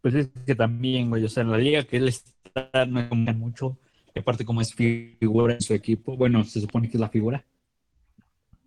Pues 0.00 0.14
es 0.14 0.30
que 0.46 0.54
también, 0.54 1.10
güey, 1.10 1.24
o 1.24 1.28
sea, 1.28 1.42
en 1.42 1.50
la 1.50 1.58
liga 1.58 1.82
que 1.82 1.96
él 1.96 2.06
está 2.06 2.86
no 2.86 3.00
es 3.00 3.36
mucho. 3.36 3.76
Y 4.14 4.20
aparte, 4.20 4.44
como 4.44 4.60
es 4.60 4.72
figura 4.72 5.54
en 5.54 5.60
su 5.62 5.74
equipo, 5.74 6.16
bueno, 6.16 6.44
se 6.44 6.60
supone 6.60 6.88
que 6.88 6.96
es 6.96 7.00
la 7.00 7.08
figura, 7.08 7.44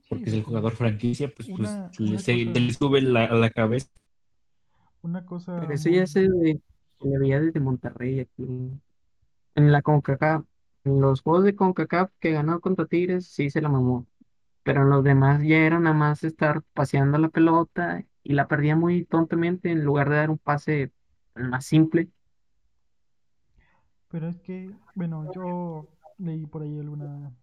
porque 0.09 0.25
es 0.25 0.33
el 0.33 0.43
jugador 0.43 0.73
franquicia, 0.73 1.31
pues, 1.33 1.47
pues 1.47 1.69
Una- 1.69 1.89
le, 1.97 2.09
una 2.09 2.19
se- 2.19 2.45
cosa- 2.45 2.59
le 2.59 2.73
sube 2.73 3.01
la, 3.01 3.23
a 3.27 3.35
la 3.35 3.49
cabeza. 3.49 3.87
Una 5.01 5.25
cosa. 5.25 5.61
Pero 5.61 5.73
eso 5.73 5.89
ya 5.89 6.05
se 6.07 6.25
se 6.27 7.07
le 7.07 7.19
veía 7.19 7.39
desde 7.39 7.61
Monterrey 7.61 8.19
aquí. 8.19 8.43
En 9.55 9.71
la 9.71 9.81
CONCACAF, 9.81 10.43
en 10.83 10.99
los 10.99 11.21
juegos 11.21 11.45
de 11.45 11.55
CONCACAF 11.55 12.11
que 12.19 12.31
ganó 12.33 12.59
contra 12.59 12.85
Tigres, 12.85 13.27
sí 13.27 13.49
se 13.49 13.61
la 13.61 13.69
mamó. 13.69 14.05
Pero 14.65 14.83
en 14.83 14.91
los 14.91 15.05
demás 15.05 15.43
ya 15.43 15.57
era 15.59 15.79
nada 15.79 15.95
más 15.95 16.25
estar 16.25 16.63
paseando 16.75 17.19
la 17.19 17.29
pelota 17.29 18.05
y 18.23 18.33
la 18.35 18.49
perdía 18.49 18.75
muy 18.77 19.05
tontamente 19.05 19.71
en 19.71 19.85
lugar 19.85 20.09
de 20.11 20.17
dar 20.17 20.31
un 20.31 20.39
pase 20.39 20.93
más 21.35 21.65
simple. 21.67 22.11
Pero 24.09 24.27
es 24.29 24.39
que, 24.41 24.75
bueno, 24.95 25.25
yo 25.27 25.87
leí 26.17 26.45
por 26.47 26.63
ahí 26.63 26.79
alguna 26.79 27.35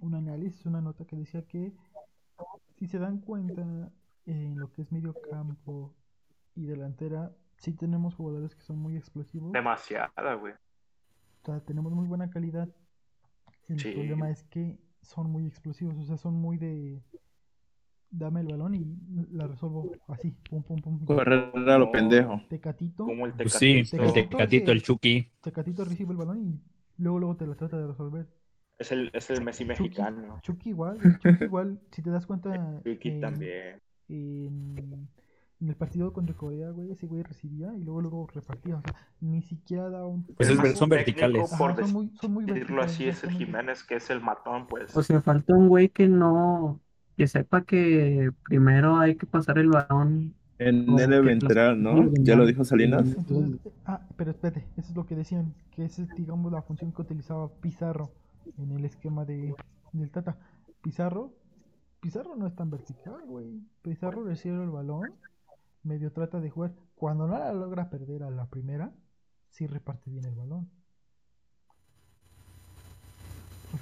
un 0.00 0.14
análisis, 0.14 0.66
una 0.66 0.80
nota 0.80 1.04
que 1.06 1.16
decía 1.16 1.46
que 1.46 1.72
si 2.76 2.86
se 2.86 2.98
dan 2.98 3.18
cuenta 3.20 3.92
en 4.26 4.58
lo 4.60 4.70
que 4.72 4.82
es 4.82 4.92
medio 4.92 5.14
campo 5.20 5.94
y 6.54 6.66
delantera, 6.66 7.34
sí 7.56 7.74
tenemos 7.74 8.14
jugadores 8.14 8.54
que 8.56 8.62
son 8.62 8.78
muy 8.78 8.96
explosivos. 8.96 9.58
Demasiada, 9.58 10.34
güey. 10.36 10.54
O 11.42 11.44
sea, 11.46 11.60
tenemos 11.60 11.92
muy 11.92 12.06
buena 12.06 12.30
calidad. 12.30 12.68
El 13.68 13.82
Sí. 13.82 13.88
problema 13.88 14.30
es 14.30 14.44
que 14.44 14.78
son 15.02 15.30
muy 15.30 15.46
explosivos, 15.46 15.96
o 15.98 16.04
sea, 16.04 16.16
son 16.16 16.34
muy 16.34 16.56
de 16.56 17.02
dame 18.12 18.40
el 18.40 18.46
balón 18.48 18.74
y 18.74 18.86
la 19.32 19.46
resuelvo 19.46 19.90
así, 20.08 20.30
pum 20.48 20.62
pum 20.62 20.80
pum. 20.80 21.04
Correr 21.04 21.50
a 21.54 21.78
lo 21.78 21.90
pendejo. 21.90 22.42
Tecatito. 22.48 23.04
Como 23.04 23.26
el 23.26 23.32
Pues 23.32 23.54
sí, 23.54 23.82
Tecatito. 23.82 24.18
el 24.18 24.28
Tecatito, 24.28 24.72
el 24.72 24.82
Chucky. 24.82 25.30
Tecatito 25.40 25.84
recibe 25.84 26.12
el 26.12 26.18
balón 26.18 26.38
y 26.42 26.60
luego 26.98 27.18
luego 27.18 27.36
te 27.36 27.46
la 27.46 27.54
trata 27.54 27.78
de 27.78 27.86
resolver. 27.86 28.26
Es 28.78 28.92
el, 28.92 29.10
es 29.14 29.30
el 29.30 29.42
Messi 29.42 29.64
mexicano. 29.64 30.38
Chucky 30.42 30.70
igual, 30.70 30.98
el 31.02 31.18
Chucky 31.18 31.44
igual, 31.44 31.80
si 31.90 32.02
te 32.02 32.10
das 32.10 32.26
cuenta 32.26 32.80
Chucky 32.84 33.08
en, 33.08 33.20
también. 33.20 33.80
en, 34.08 35.08
en 35.62 35.68
el 35.68 35.76
partido 35.76 36.12
contra 36.12 36.34
Corea, 36.34 36.70
güey, 36.70 36.90
ese 36.90 37.06
güey 37.06 37.22
recibía 37.22 37.72
y 37.76 37.84
luego 37.84 38.00
luego 38.00 38.26
repartía, 38.34 38.76
o 38.76 38.80
sea, 38.80 38.94
ni 39.20 39.42
siquiera 39.42 39.88
da 39.90 40.04
un 40.04 40.24
Pues 40.24 40.50
es 40.50 40.76
son 40.78 40.88
verticales. 40.88 41.52
Ajá, 41.52 41.56
por 41.56 41.76
son 41.76 41.92
muy, 41.92 42.10
son 42.20 42.32
muy 42.32 42.44
decirlo 42.44 42.80
verticales, 42.80 42.92
así, 42.92 43.08
es 43.08 43.24
el. 43.24 43.30
Jiménez, 43.30 43.84
que 43.84 43.94
es 43.94 44.10
el 44.10 44.20
matón, 44.20 44.66
pues. 44.66 44.96
O 44.96 45.02
sea, 45.04 45.20
falta 45.20 45.54
un 45.54 45.68
güey 45.68 45.88
que 45.88 46.08
no, 46.08 46.80
que 47.16 47.28
sepa 47.28 47.62
que 47.62 48.32
primero 48.42 48.98
hay 48.98 49.14
que 49.14 49.26
pasar 49.26 49.58
el 49.58 49.68
balón. 49.68 50.34
En 50.58 50.98
el 50.98 51.22
ventral, 51.22 51.80
¿no? 51.80 52.10
Ya 52.20 52.34
lo 52.36 52.44
dijo 52.44 52.64
Salinas. 52.64 53.06
Entonces, 53.16 53.72
ah, 53.84 54.00
pero 54.16 54.32
espérate, 54.32 54.66
eso 54.76 54.90
es 54.90 54.96
lo 54.96 55.06
que 55.06 55.14
decían, 55.14 55.54
que 55.70 55.84
esa 55.84 56.02
es, 56.02 56.08
digamos, 56.16 56.50
la 56.50 56.62
función 56.62 56.92
que 56.92 57.02
utilizaba 57.02 57.48
Pizarro 57.60 58.10
en 58.58 58.72
el 58.72 58.84
esquema 58.84 59.24
de, 59.24 59.54
del 59.92 60.10
Tata. 60.10 60.38
Pizarro, 60.82 61.32
Pizarro 62.00 62.34
no 62.34 62.48
es 62.48 62.54
tan 62.56 62.68
vertical, 62.70 63.22
güey. 63.26 63.60
Pizarro 63.82 64.24
recibe 64.24 64.62
el 64.62 64.70
balón, 64.70 65.12
medio 65.82 66.12
trata 66.12 66.40
de 66.40 66.50
jugar. 66.50 66.74
Cuando 66.94 67.26
no 67.26 67.38
la 67.38 67.52
logra 67.52 67.90
perder 67.90 68.22
a 68.22 68.30
la 68.30 68.46
primera, 68.48 68.92
sí 69.50 69.66
reparte 69.66 70.10
bien 70.10 70.24
el 70.24 70.34
balón. 70.34 70.70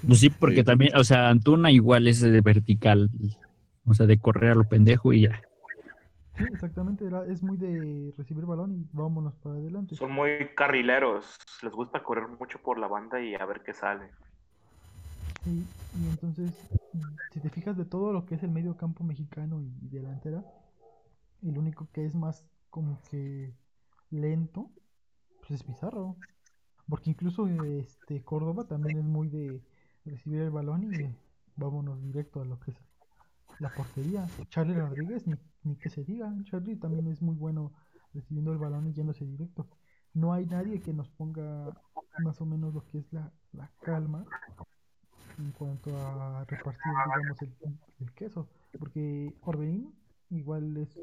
Pues 0.07 0.21
sí, 0.21 0.31
porque 0.31 0.63
también, 0.63 0.97
o 0.97 1.05
sea, 1.05 1.29
Antuna 1.29 1.71
igual 1.71 2.07
es 2.07 2.21
de 2.21 2.41
vertical, 2.41 3.11
o 3.85 3.95
sea, 3.95 4.07
de 4.07 4.19
correr 4.19 4.53
a 4.53 4.55
lo 4.55 4.65
pendejo 4.65 5.13
y 5.13 5.23
ya. 5.23 5.43
Sí, 6.37 6.45
exactamente, 6.53 7.05
es 7.27 7.43
muy 7.43 7.57
de 7.57 8.15
recibir 8.17 8.47
balón 8.47 8.73
y 8.73 8.89
vámonos 8.93 9.35
para 9.37 9.57
adelante. 9.57 9.97
Son 9.97 10.13
muy 10.13 10.31
carrileros. 10.57 11.37
Les 11.63 11.73
gusta 11.73 12.03
correr 12.03 12.29
mucho 12.29 12.59
por 12.63 12.79
la 12.79 12.87
banda 12.87 13.21
y 13.21 13.35
a 13.35 13.45
ver 13.45 13.63
qué 13.63 13.75
sale. 13.75 14.11
Sí, 15.43 15.67
y 15.99 16.09
entonces, 16.09 16.53
si 17.33 17.41
te 17.41 17.51
fijas 17.51 17.77
de 17.77 17.85
todo 17.85 18.13
lo 18.13 18.27
que 18.27 18.37
es 18.37 18.43
el 18.43 18.51
medio 18.51 18.77
campo 18.77 19.05
mexicano 19.05 19.61
y 19.61 19.89
delantera, 19.89 20.45
el 21.43 21.59
único 21.59 21.88
que 21.93 22.05
es 22.05 22.14
más 22.14 22.45
como 22.68 23.01
que 23.11 23.55
lento, 24.11 24.70
pues 25.38 25.53
es 25.53 25.62
Pizarro. 25.62 26.16
Porque 26.88 27.11
incluso 27.11 27.47
este 27.47 28.24
Córdoba 28.24 28.64
también 28.64 28.99
es 28.99 29.05
muy 29.05 29.28
de 29.28 29.62
recibir 30.05 30.41
el 30.41 30.51
balón 30.51 30.93
y 30.93 31.16
vámonos 31.57 32.03
directo 32.03 32.41
a 32.41 32.45
lo 32.45 32.59
que 32.59 32.72
es 32.72 32.76
la 33.61 33.70
portería. 33.70 34.26
Charlie 34.49 34.74
Rodríguez, 34.74 35.26
ni, 35.26 35.34
ni 35.62 35.76
que 35.76 35.88
se 35.88 36.05
diga, 36.05 36.34
Charlie 36.45 36.76
también 36.76 37.07
es 37.07 37.22
muy 37.22 37.36
bueno 37.36 37.72
recibiendo 38.12 38.53
el 38.53 38.59
balón 38.59 38.88
y 38.88 38.93
yéndose 38.93 39.24
directo. 39.24 39.68
No 40.14 40.32
hay 40.32 40.47
nadie 40.47 40.80
que 40.80 40.93
nos 40.93 41.09
ponga 41.11 41.72
más 42.24 42.41
o 42.41 42.47
menos 42.47 42.74
lo 42.74 42.84
que 42.86 42.99
es 42.99 43.12
la, 43.12 43.32
la 43.53 43.70
calma 43.82 44.24
en 45.38 45.53
cuanto 45.53 45.97
a 45.97 46.45
repartir, 46.45 46.93
digamos, 47.07 47.43
el, 47.43 47.78
el 48.01 48.12
queso. 48.14 48.49
Porque 48.78 49.34
Orbelín 49.43 49.95
igual 50.30 50.76
es 50.76 50.99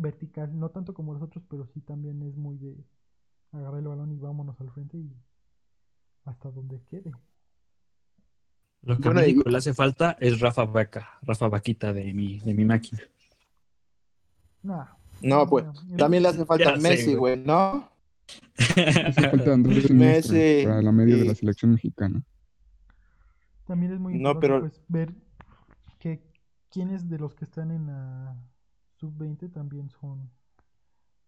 vertical, 0.00 0.58
no 0.58 0.70
tanto 0.70 0.94
como 0.94 1.12
los 1.12 1.22
otros, 1.22 1.44
pero 1.48 1.66
sí 1.66 1.80
también 1.80 2.22
es 2.22 2.36
muy 2.36 2.56
de 2.58 2.76
agarrar 3.52 3.80
el 3.80 3.88
balón 3.88 4.12
y 4.12 4.18
vámonos 4.18 4.60
al 4.60 4.70
frente 4.70 4.96
y 4.98 5.12
hasta 6.24 6.50
donde 6.50 6.80
quede. 6.90 7.12
Lo 8.82 8.96
que 8.98 9.08
a 9.08 9.12
Bueno, 9.12 9.20
y- 9.20 9.32
México 9.34 9.50
le 9.50 9.58
hace 9.58 9.74
falta 9.74 10.16
es 10.20 10.40
Rafa 10.40 10.64
Vaca, 10.64 11.18
Rafa 11.22 11.48
Vaquita 11.48 11.92
de 11.92 12.12
mi, 12.14 12.38
de 12.40 12.54
mi 12.54 12.64
máquina. 12.64 13.00
Nah, 14.62 14.86
No, 15.22 15.46
pues 15.46 15.64
no, 15.66 15.96
también 15.96 16.22
le 16.22 16.30
hace 16.30 16.44
falta 16.46 16.76
Messi, 16.76 17.14
güey. 17.14 17.36
¿no? 17.42 17.90
Hace 18.58 19.12
falta 19.30 19.52
Andrés 19.52 19.90
Messi, 19.90 20.62
para 20.64 20.80
la 20.82 20.92
media 20.92 21.16
de 21.16 21.24
la 21.24 21.34
selección 21.34 21.72
mexicana. 21.72 22.22
También 23.66 23.92
es 23.92 24.00
muy 24.00 24.14
No, 24.14 24.30
importante 24.32 24.40
pero- 24.46 24.60
pues, 24.60 24.82
ver 24.88 25.14
que 25.98 26.22
quiénes 26.70 27.08
de 27.10 27.18
los 27.18 27.34
que 27.34 27.44
están 27.44 27.70
en 27.70 27.86
la 27.88 28.36
sub-20 29.00 29.52
también 29.52 29.90
son 29.90 30.30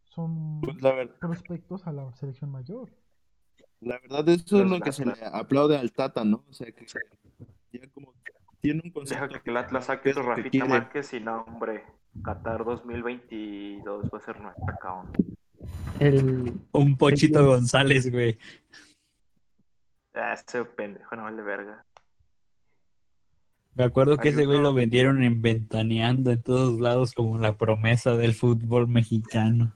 son 0.04 0.60
Pues 0.60 0.80
la, 0.82 1.06
prospectos 1.18 1.86
a 1.86 1.92
la 1.92 2.12
selección 2.14 2.50
mayor. 2.50 2.90
la 3.80 3.98
verdad, 3.98 4.28
eso 4.28 4.56
es 4.56 4.62
Los 4.62 4.70
lo 4.70 4.80
que 4.80 4.92
se 4.92 5.06
le 5.06 5.14
aplaude 5.32 5.76
al 5.78 5.90
Tata, 5.92 6.24
¿no? 6.24 6.44
O 6.48 6.52
sea, 6.52 6.70
que 6.70 6.86
ya 7.72 7.80
como 7.94 8.12
que 8.22 8.32
tiene 8.60 8.82
un 8.84 8.90
Deja 8.90 8.94
concepto 8.94 9.42
que 9.42 9.50
el 9.50 9.56
Atlas 9.56 9.86
saque 9.86 10.10
es 10.10 10.16
su 10.16 10.22
Rafita. 10.22 10.66
Márquez 10.66 11.12
y 11.14 11.20
no, 11.20 11.42
hombre. 11.42 11.84
Qatar 12.22 12.64
2022 12.64 14.04
va 14.12 14.18
a 14.18 14.20
ser 14.20 14.38
nuestra 14.40 14.76
cabrón. 14.76 15.10
El, 15.98 16.52
Un 16.72 16.96
Pochito. 16.98 17.44
González, 17.46 18.10
güey. 18.12 18.38
Ah, 20.14 20.34
ese 20.34 20.64
pendejo 20.64 21.16
no 21.16 21.22
vale 21.22 21.42
verga. 21.42 21.86
Me 23.74 23.84
acuerdo 23.84 24.16
que 24.18 24.28
Hay 24.28 24.34
ese 24.34 24.44
güey 24.44 24.58
uno- 24.58 24.68
lo 24.70 24.74
vendieron 24.74 25.22
en 25.22 25.40
Ventaneando 25.40 26.30
en 26.30 26.42
todos 26.42 26.78
lados 26.80 27.12
como 27.14 27.38
la 27.38 27.56
promesa 27.56 28.16
del 28.16 28.34
fútbol 28.34 28.86
mexicano. 28.88 29.74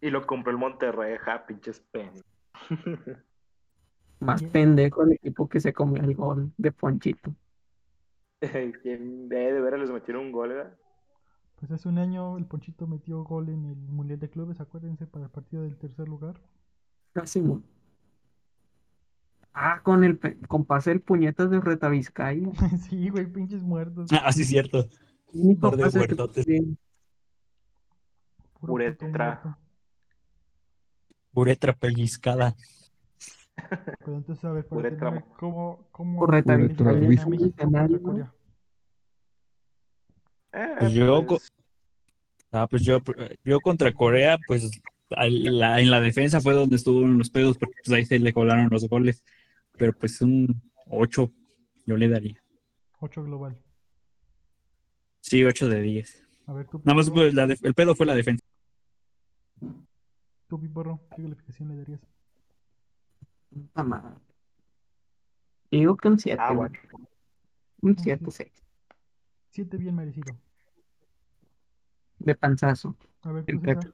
Y 0.00 0.10
lo 0.10 0.26
compró 0.26 0.50
el 0.50 0.58
Monterrey, 0.58 1.16
ja, 1.20 1.46
pinches 1.46 1.80
pen. 1.92 2.10
más 4.20 4.42
pendejo 4.42 5.02
el 5.04 5.12
equipo 5.12 5.48
que 5.48 5.60
se 5.60 5.72
comió 5.72 6.02
el 6.02 6.14
gol 6.14 6.52
de 6.56 6.72
Ponchito. 6.72 7.34
¿Quién 8.82 9.28
de, 9.28 9.52
de 9.52 9.60
veras 9.60 9.80
les 9.80 9.90
metieron 9.90 10.26
un 10.26 10.32
gol, 10.32 10.48
¿verdad? 10.50 10.76
Pues 11.60 11.70
hace 11.70 11.88
un 11.88 11.98
año 11.98 12.38
el 12.38 12.44
Ponchito 12.46 12.88
metió 12.88 13.22
gol 13.22 13.48
en 13.48 13.66
el 13.66 13.76
Mundial 13.76 14.18
de 14.18 14.28
Clubes, 14.30 14.60
acuérdense, 14.60 15.06
para 15.06 15.26
el 15.26 15.30
partido 15.30 15.62
del 15.62 15.76
tercer 15.76 16.08
lugar. 16.08 16.40
Casi 17.12 17.40
mu- 17.40 17.60
Ah, 19.54 19.80
con 19.82 20.02
el 20.04 20.18
pe- 20.18 20.38
con 20.48 20.64
pase 20.64 20.92
el 20.92 21.00
puñetas 21.00 21.50
de 21.50 21.60
Retavizcaya. 21.60 22.40
sí, 22.88 23.08
güey, 23.10 23.26
pinches 23.26 23.60
muertos. 23.62 24.08
Ah, 24.12 24.32
sí, 24.32 24.44
cierto. 24.44 24.88
Único 25.32 25.68
Par 25.70 25.76
de 25.76 25.82
pase 25.84 25.98
que 25.98 26.00
huertotes. 26.00 26.46
tiene. 26.46 26.76
Puro 28.60 28.72
Uretra. 28.74 29.08
puto 29.08 29.18
muerto. 29.18 29.56
Uretra 31.34 31.72
pellizcada. 31.74 32.54
Pero 34.00 34.16
entonces, 34.16 34.44
a 34.44 34.52
ver, 34.52 34.66
para 34.66 34.78
Uretra. 34.80 35.10
terminar, 35.10 35.36
¿cómo, 35.38 35.88
cómo 35.90 36.20
Uretra, 36.22 36.56
calificarían 36.56 36.96
a 37.02 37.06
Luis. 37.06 37.26
México 37.26 37.50
contra 37.50 37.64
Escenario. 37.84 38.02
Corea? 38.02 38.32
Eh, 40.52 40.74
Pues 40.78 40.92
yo 40.92 41.26
pues, 41.26 41.52
Ah, 42.54 42.66
pues 42.68 42.82
yo, 42.82 42.98
yo 43.44 43.60
contra 43.60 43.92
Corea, 43.94 44.36
pues 44.46 44.70
la- 45.08 45.80
en 45.80 45.90
la 45.90 46.00
defensa 46.00 46.38
fue 46.42 46.52
donde 46.52 46.76
estuvieron 46.76 47.16
los 47.16 47.30
pedos, 47.30 47.56
porque 47.56 47.76
pues 47.82 47.96
ahí 47.96 48.04
se 48.04 48.18
le 48.18 48.32
colaron 48.34 48.68
los 48.70 48.86
goles. 48.88 49.22
Pero 49.78 49.92
pues 49.92 50.20
un 50.20 50.62
8 50.86 51.32
yo 51.86 51.96
le 51.96 52.08
daría. 52.08 52.42
8 53.00 53.22
global. 53.24 53.60
Sí, 55.20 55.44
8 55.44 55.68
de 55.68 55.80
10. 55.80 56.26
A 56.46 56.52
ver, 56.52 56.66
tú, 56.68 56.80
Nada 56.84 56.96
más 56.96 57.10
pues, 57.10 57.32
la 57.34 57.46
def- 57.46 57.64
el 57.64 57.74
pedo 57.74 57.94
fue 57.94 58.06
la 58.06 58.14
defensa. 58.14 58.44
tú, 60.48 60.60
Piporro, 60.60 61.00
¿qué 61.16 61.22
calificación 61.22 61.68
le 61.70 61.76
darías? 61.76 62.00
Madre. 63.74 64.16
Digo 65.70 65.96
que 65.96 66.08
un 66.08 66.18
7. 66.18 66.38
Ah, 66.42 66.52
bueno. 66.52 66.74
Un 67.80 67.96
7, 67.98 68.30
6. 68.30 68.52
7 69.50 69.76
bien 69.78 69.94
merecido. 69.94 70.36
De 72.18 72.34
panzazo. 72.34 72.96
A 73.22 73.32
ver, 73.32 73.44
tú. 73.46 73.60
Pepe. 73.60 73.88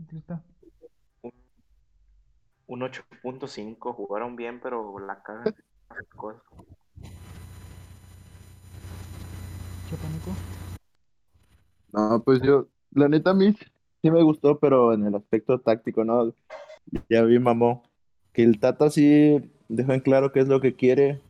Aquí 0.00 0.16
está. 0.16 0.44
Un 2.68 2.80
8.5, 2.80 3.94
jugaron 3.94 4.36
bien, 4.36 4.60
pero 4.60 4.98
la 4.98 5.22
cagan. 5.22 5.54
cosas. 6.14 6.42
No, 11.92 12.22
pues 12.22 12.42
yo, 12.42 12.68
la 12.92 13.08
neta 13.08 13.30
a 13.30 13.34
mí 13.34 13.54
sí 14.02 14.10
me 14.10 14.22
gustó, 14.22 14.58
pero 14.58 14.92
en 14.92 15.06
el 15.06 15.14
aspecto 15.14 15.58
táctico, 15.58 16.04
¿no? 16.04 16.34
Ya 17.08 17.22
vi, 17.22 17.38
mamó, 17.38 17.82
que 18.34 18.42
el 18.42 18.60
Tata 18.60 18.90
sí 18.90 19.50
dejó 19.68 19.94
en 19.94 20.00
claro 20.00 20.30
qué 20.32 20.40
es 20.40 20.48
lo 20.48 20.60
que 20.60 20.74
quiere 20.74 21.22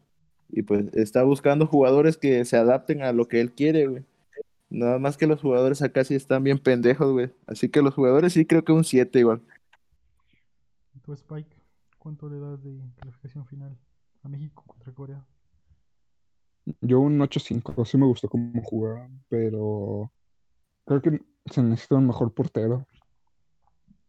y 0.50 0.62
pues 0.62 0.92
está 0.94 1.22
buscando 1.22 1.66
jugadores 1.66 2.16
que 2.16 2.44
se 2.44 2.56
adapten 2.56 3.02
a 3.02 3.12
lo 3.12 3.28
que 3.28 3.40
él 3.40 3.52
quiere, 3.52 3.86
güey. 3.86 4.02
Nada 4.70 4.98
más 4.98 5.16
que 5.16 5.26
los 5.26 5.40
jugadores 5.40 5.82
acá 5.82 6.04
sí 6.04 6.14
están 6.14 6.42
bien 6.42 6.58
pendejos, 6.58 7.12
güey. 7.12 7.30
Así 7.46 7.68
que 7.68 7.80
los 7.80 7.94
jugadores 7.94 8.32
sí 8.32 8.44
creo 8.44 8.64
que 8.64 8.72
un 8.72 8.84
7 8.84 9.20
igual. 9.20 9.40
¿Y 11.08 11.10
tú, 11.10 11.14
Spike? 11.14 11.56
¿Cuánto 11.98 12.28
le 12.28 12.38
das 12.38 12.62
de 12.62 12.92
calificación 12.96 13.46
final 13.46 13.78
a 14.22 14.28
México 14.28 14.62
contra 14.66 14.92
Corea? 14.92 15.24
Yo 16.80 17.00
un 17.00 17.20
8-5, 17.20 17.84
sí 17.84 17.96
me 17.96 18.06
gustó 18.06 18.28
cómo 18.28 18.62
jugaron, 18.62 19.24
pero 19.28 20.12
creo 20.86 21.02
que 21.02 21.20
se 21.52 21.62
necesita 21.62 21.96
un 21.96 22.08
mejor 22.08 22.34
portero. 22.34 22.86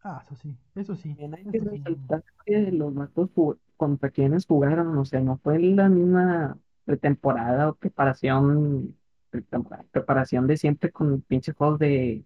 Ah, 0.03 0.23
eso 0.25 0.35
sí, 0.35 0.57
eso 0.75 0.95
sí. 0.95 1.09
También 1.09 1.35
hay 1.35 1.45
que 1.51 1.59
resaltar 1.59 2.23
que 2.45 2.71
los 2.71 2.93
vatos 2.93 3.29
ju- 3.35 3.59
contra 3.77 4.09
quienes 4.09 4.45
jugaron, 4.45 4.97
o 4.97 5.05
sea, 5.05 5.19
no 5.21 5.37
fue 5.39 5.59
la 5.59 5.89
misma 5.89 6.57
pretemporada 6.85 7.69
o 7.69 7.75
preparación, 7.75 8.97
pretemporada, 9.29 9.85
preparación 9.91 10.47
de 10.47 10.57
siempre 10.57 10.91
con 10.91 11.21
pinches 11.21 11.55
juegos 11.55 11.79
de 11.79 12.25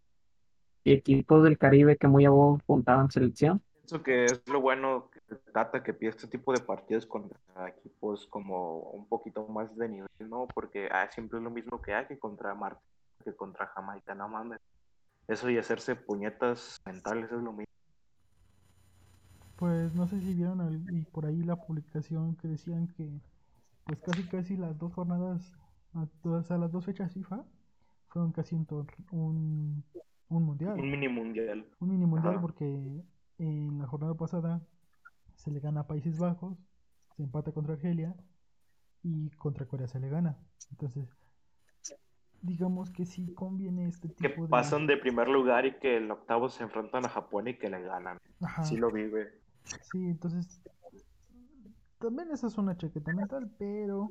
equipos 0.86 1.44
del 1.44 1.58
Caribe 1.60 1.98
que 1.98 2.08
muy 2.08 2.26
a 2.26 2.32
huevo 2.32 2.60
juntaban 2.68 3.12
selección. 3.12 3.64
Pienso 3.84 4.02
que 4.02 4.26
es 4.26 4.42
lo 4.48 4.62
bueno 4.62 5.10
que 5.12 5.20
Tata 5.52 5.84
que 5.84 5.94
pide 5.94 6.12
este 6.12 6.28
tipo 6.28 6.54
de 6.54 6.62
partidos 6.62 7.06
contra 7.06 7.38
equipos 7.68 8.26
como 8.28 8.80
un 8.80 9.06
poquito 9.08 9.46
más 9.50 9.76
de 9.76 9.90
nivel, 9.90 10.08
¿no? 10.30 10.48
Porque 10.56 10.88
ah, 10.90 11.10
siempre 11.12 11.38
es 11.38 11.44
lo 11.44 11.52
mismo 11.52 11.82
que 11.82 11.94
hay 11.94 12.08
que 12.08 12.18
contra 12.18 12.56
Marte, 12.56 12.82
que 13.26 13.36
contra 13.36 13.68
Jamaica, 13.68 14.16
no 14.16 14.30
mames. 14.30 14.60
Eso 15.28 15.50
y 15.50 15.58
hacerse 15.58 15.98
puñetas 15.98 16.78
mentales 16.86 17.26
es 17.26 17.42
lo 17.42 17.52
mismo. 17.52 17.66
Pues 19.58 19.94
no 19.94 20.08
sé 20.08 20.22
si 20.22 20.34
vieron 20.34 20.62
al- 20.62 20.86
y 20.96 21.04
por 21.04 21.26
ahí 21.26 21.44
la 21.44 21.58
publicación 21.58 22.36
que 22.38 22.48
decían 22.48 22.88
que 22.88 23.10
pues 23.86 24.00
casi 24.00 24.24
casi 24.24 24.56
las 24.56 24.78
dos 24.78 24.94
jornadas, 24.94 25.54
a 25.94 26.08
todas 26.22 26.50
a 26.52 26.58
las 26.58 26.72
dos 26.72 26.86
fechas 26.86 27.12
FIFA 27.12 27.44
fueron 28.08 28.32
casi 28.32 28.56
un, 28.56 28.66
tor- 28.66 28.88
un, 29.12 29.84
un 30.30 30.44
mundial. 30.44 30.80
Un 30.80 30.90
mini 30.90 31.10
mundial. 31.10 31.66
Un 31.82 31.90
mini 31.90 32.06
mundial 32.06 32.36
Ajá. 32.36 32.42
porque 32.42 33.04
en 33.38 33.80
la 33.80 33.88
jornada 33.88 34.16
pasada 34.16 34.62
se 35.36 35.52
le 35.52 35.60
gana 35.60 35.82
a 35.82 35.88
Países 35.88 36.18
Bajos, 36.20 36.58
se 37.16 37.24
empata 37.24 37.52
contra 37.52 37.74
Argelia 37.74 38.16
y 39.02 39.30
contra 39.32 39.66
Corea 39.66 39.88
se 39.88 40.00
le 40.00 40.10
gana. 40.10 40.38
Entonces, 40.72 41.10
digamos 42.42 42.90
que 42.92 43.06
sí 43.06 43.34
conviene 43.34 43.88
este 43.88 44.10
Que 44.10 44.30
tipo 44.30 44.44
de... 44.44 44.50
pasan 44.50 44.88
de 44.88 44.98
primer 44.98 45.28
lugar 45.28 45.66
y 45.66 45.78
que 45.80 45.98
el 45.98 46.10
octavo 46.12 46.50
se 46.50 46.64
enfrentan 46.64 47.06
a 47.06 47.10
Japón 47.10 47.48
y 47.48 47.58
que 47.58 47.70
le 47.70 47.82
ganan. 47.82 48.18
Ajá. 48.42 48.64
Sí 48.64 48.78
lo 48.78 48.92
vive. 48.92 49.42
Sí, 49.92 50.06
entonces 50.06 50.62
también 52.00 52.32
esa 52.32 52.48
es 52.48 52.58
una 52.58 52.76
chaqueta 52.76 53.14
mental, 53.14 53.50
pero 53.58 54.10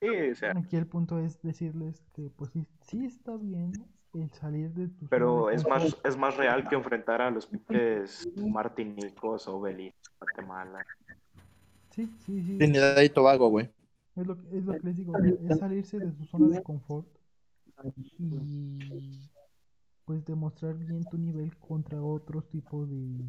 Sí, 0.00 0.08
o 0.32 0.34
sea, 0.34 0.52
aquí 0.56 0.76
el 0.76 0.86
punto 0.86 1.18
es 1.18 1.40
decirles 1.42 2.04
que 2.12 2.30
pues 2.30 2.50
sí, 2.50 2.66
sí 2.82 3.04
está 3.04 3.36
bien 3.36 3.72
el 4.14 4.30
salir 4.32 4.70
de 4.70 4.88
tu 4.88 4.98
zona 4.98 5.10
pero 5.10 5.50
es 5.50 5.66
más, 5.66 5.96
es 6.04 6.16
más 6.16 6.36
real 6.36 6.68
que 6.68 6.74
enfrentar 6.74 7.20
a 7.22 7.30
los 7.30 7.46
pinches 7.46 8.28
martinicos 8.36 9.48
o 9.48 9.60
Belice, 9.60 9.96
Guatemala. 10.18 10.84
Sí, 11.90 12.06
sí, 12.24 12.42
sí. 12.42 12.58
Trinidad 12.58 13.00
y 13.00 13.08
Tobago, 13.08 13.48
güey. 13.48 13.70
Es 14.16 14.26
lo, 14.26 14.36
es 14.52 14.64
lo 14.64 14.72
que 14.72 14.80
les 14.80 14.96
digo, 14.96 15.16
es 15.18 15.58
salirse 15.58 15.98
de 15.98 16.12
su 16.12 16.24
zona 16.24 16.48
de 16.48 16.62
confort 16.62 17.06
y 18.06 19.28
pues 20.04 20.24
demostrar 20.24 20.74
bien 20.74 21.04
tu 21.04 21.18
nivel 21.18 21.56
contra 21.58 22.00
otros 22.00 22.48
tipos 22.48 22.88
de... 22.88 23.24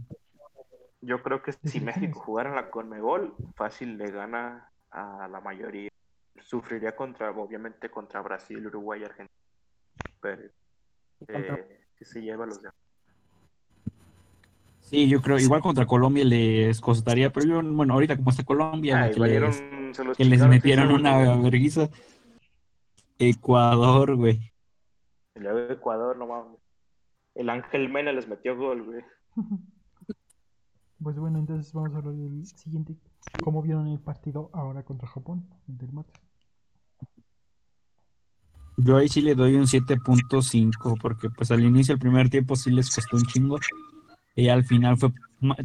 Yo 1.02 1.22
creo 1.22 1.42
que 1.42 1.54
si. 1.54 1.80
México 1.80 2.20
jugara 2.20 2.50
en 2.50 2.56
la 2.56 2.70
Conmebol, 2.70 3.36
fácil 3.56 3.98
le 3.98 4.12
gana 4.12 4.72
a 4.92 5.28
la 5.28 5.40
mayoría. 5.40 5.90
Sufriría 6.42 6.96
contra, 6.96 7.32
obviamente, 7.32 7.90
contra 7.90 8.22
Brasil, 8.22 8.66
Uruguay, 8.66 9.04
Argentina. 9.04 9.30
Pero 10.20 10.50
eh, 11.28 11.80
sí 11.98 12.06
se 12.06 12.22
lleva 12.22 12.44
a 12.44 12.48
los 12.48 12.62
demás. 12.62 12.76
Sí, 14.82 15.08
yo 15.10 15.20
creo, 15.22 15.40
igual 15.40 15.62
contra 15.62 15.86
Colombia 15.88 16.24
les 16.24 16.80
costaría, 16.80 17.32
pero 17.32 17.46
yo, 17.48 17.64
bueno, 17.64 17.94
ahorita 17.96 18.16
como 18.18 18.30
está 18.30 18.44
Colombia, 18.44 19.02
Ay, 19.04 19.14
que 19.14 19.20
valieron- 19.20 19.50
les, 19.50 20.18
que 20.18 20.26
les 20.26 20.46
metieron 20.48 20.92
una 20.92 21.18
vergüenza. 21.18 21.90
Ecuador, 23.18 24.16
güey. 24.16 24.52
Luego 25.36 25.74
Ecuador, 25.74 26.18
no 26.18 26.28
mames. 26.28 26.60
El 27.34 27.50
Ángel 27.50 27.90
Mena 27.90 28.12
les 28.12 28.28
metió 28.28 28.56
gol, 28.58 28.84
güey. 28.84 29.04
Pues 31.04 31.20
bueno, 31.20 31.40
entonces 31.40 31.72
vamos 31.74 31.94
a 31.94 31.98
hablar 31.98 32.14
del 32.16 32.46
siguiente. 32.48 32.96
¿Cómo 33.44 33.62
vieron 33.62 33.88
el 33.90 34.00
partido 34.00 34.50
ahora 34.54 34.82
contra 34.84 35.08
Japón? 35.08 35.46
el 35.68 35.78
del 35.78 35.92
martes? 35.92 36.22
Yo 38.78 38.98
ahí 38.98 39.08
sí 39.08 39.22
le 39.22 39.36
doy 39.36 39.56
un 39.56 39.68
7.5 39.68 40.98
porque 41.02 41.30
pues 41.30 41.50
al 41.52 41.64
inicio 41.64 41.94
el 41.94 42.00
primer 42.00 42.30
tiempo 42.30 42.56
sí 42.56 42.72
les 42.72 42.94
costó 42.94 43.16
un 43.18 43.24
chingo 43.24 43.58
y 44.36 44.50
al 44.50 44.64
final 44.66 44.98
fue 44.98 45.12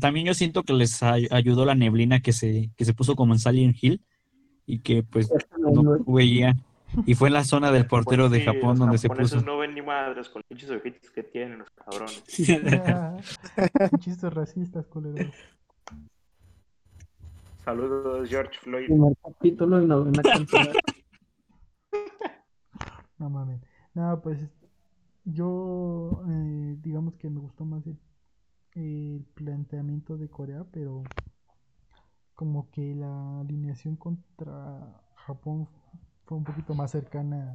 también 0.00 0.26
yo 0.26 0.34
siento 0.34 0.62
que 0.62 0.72
les 0.74 1.02
ay- 1.02 1.26
ayudó 1.30 1.64
la 1.64 1.74
neblina 1.74 2.20
que 2.20 2.32
se 2.32 2.70
que 2.76 2.84
se 2.84 2.94
puso 2.94 3.16
como 3.16 3.32
en 3.32 3.40
Silent 3.40 3.76
Hill 3.82 4.00
y 4.66 4.78
que 4.80 5.02
pues 5.02 5.28
no 5.58 5.98
veían 6.06 6.62
y 7.06 7.14
fue 7.14 7.28
en 7.28 7.34
la 7.34 7.44
zona 7.44 7.72
del 7.72 7.86
portero 7.86 8.24
Pues 8.28 8.32
de 8.32 8.38
sí, 8.40 8.44
Japón 8.46 8.70
los 8.70 8.78
donde 8.80 8.98
se 8.98 9.08
puso. 9.08 9.40
no 9.42 9.58
ven 9.58 9.74
ni 9.74 9.82
madres 9.82 10.28
con 10.28 10.40
los 10.42 10.46
pinches 10.48 10.70
ojitos 10.70 11.10
que 11.10 11.22
tienen 11.24 11.58
los 11.58 11.68
cabrones. 11.70 12.22
Chistes 14.00 14.32
racistas, 14.32 14.86
coleros. 14.86 15.32
Saludos, 17.64 18.28
George 18.28 18.58
Floyd. 18.62 18.86
Primer 18.86 19.12
capítulo 19.22 19.80
novena 19.80 20.22
temporada. 20.22 20.72
No 23.20 23.30
mames. 23.30 23.60
Nada, 23.94 24.20
pues 24.20 24.48
yo 25.24 26.22
eh, 26.28 26.76
digamos 26.82 27.14
que 27.16 27.30
me 27.30 27.38
gustó 27.40 27.64
más 27.64 27.86
el, 27.86 27.98
el 28.74 29.24
planteamiento 29.34 30.16
de 30.16 30.28
Corea, 30.28 30.64
pero 30.72 31.02
como 32.34 32.70
que 32.70 32.94
la 32.94 33.40
alineación 33.40 33.96
contra 33.96 35.02
Japón 35.14 35.68
fue 36.24 36.38
un 36.38 36.44
poquito 36.44 36.74
más 36.74 36.90
cercana 36.92 37.54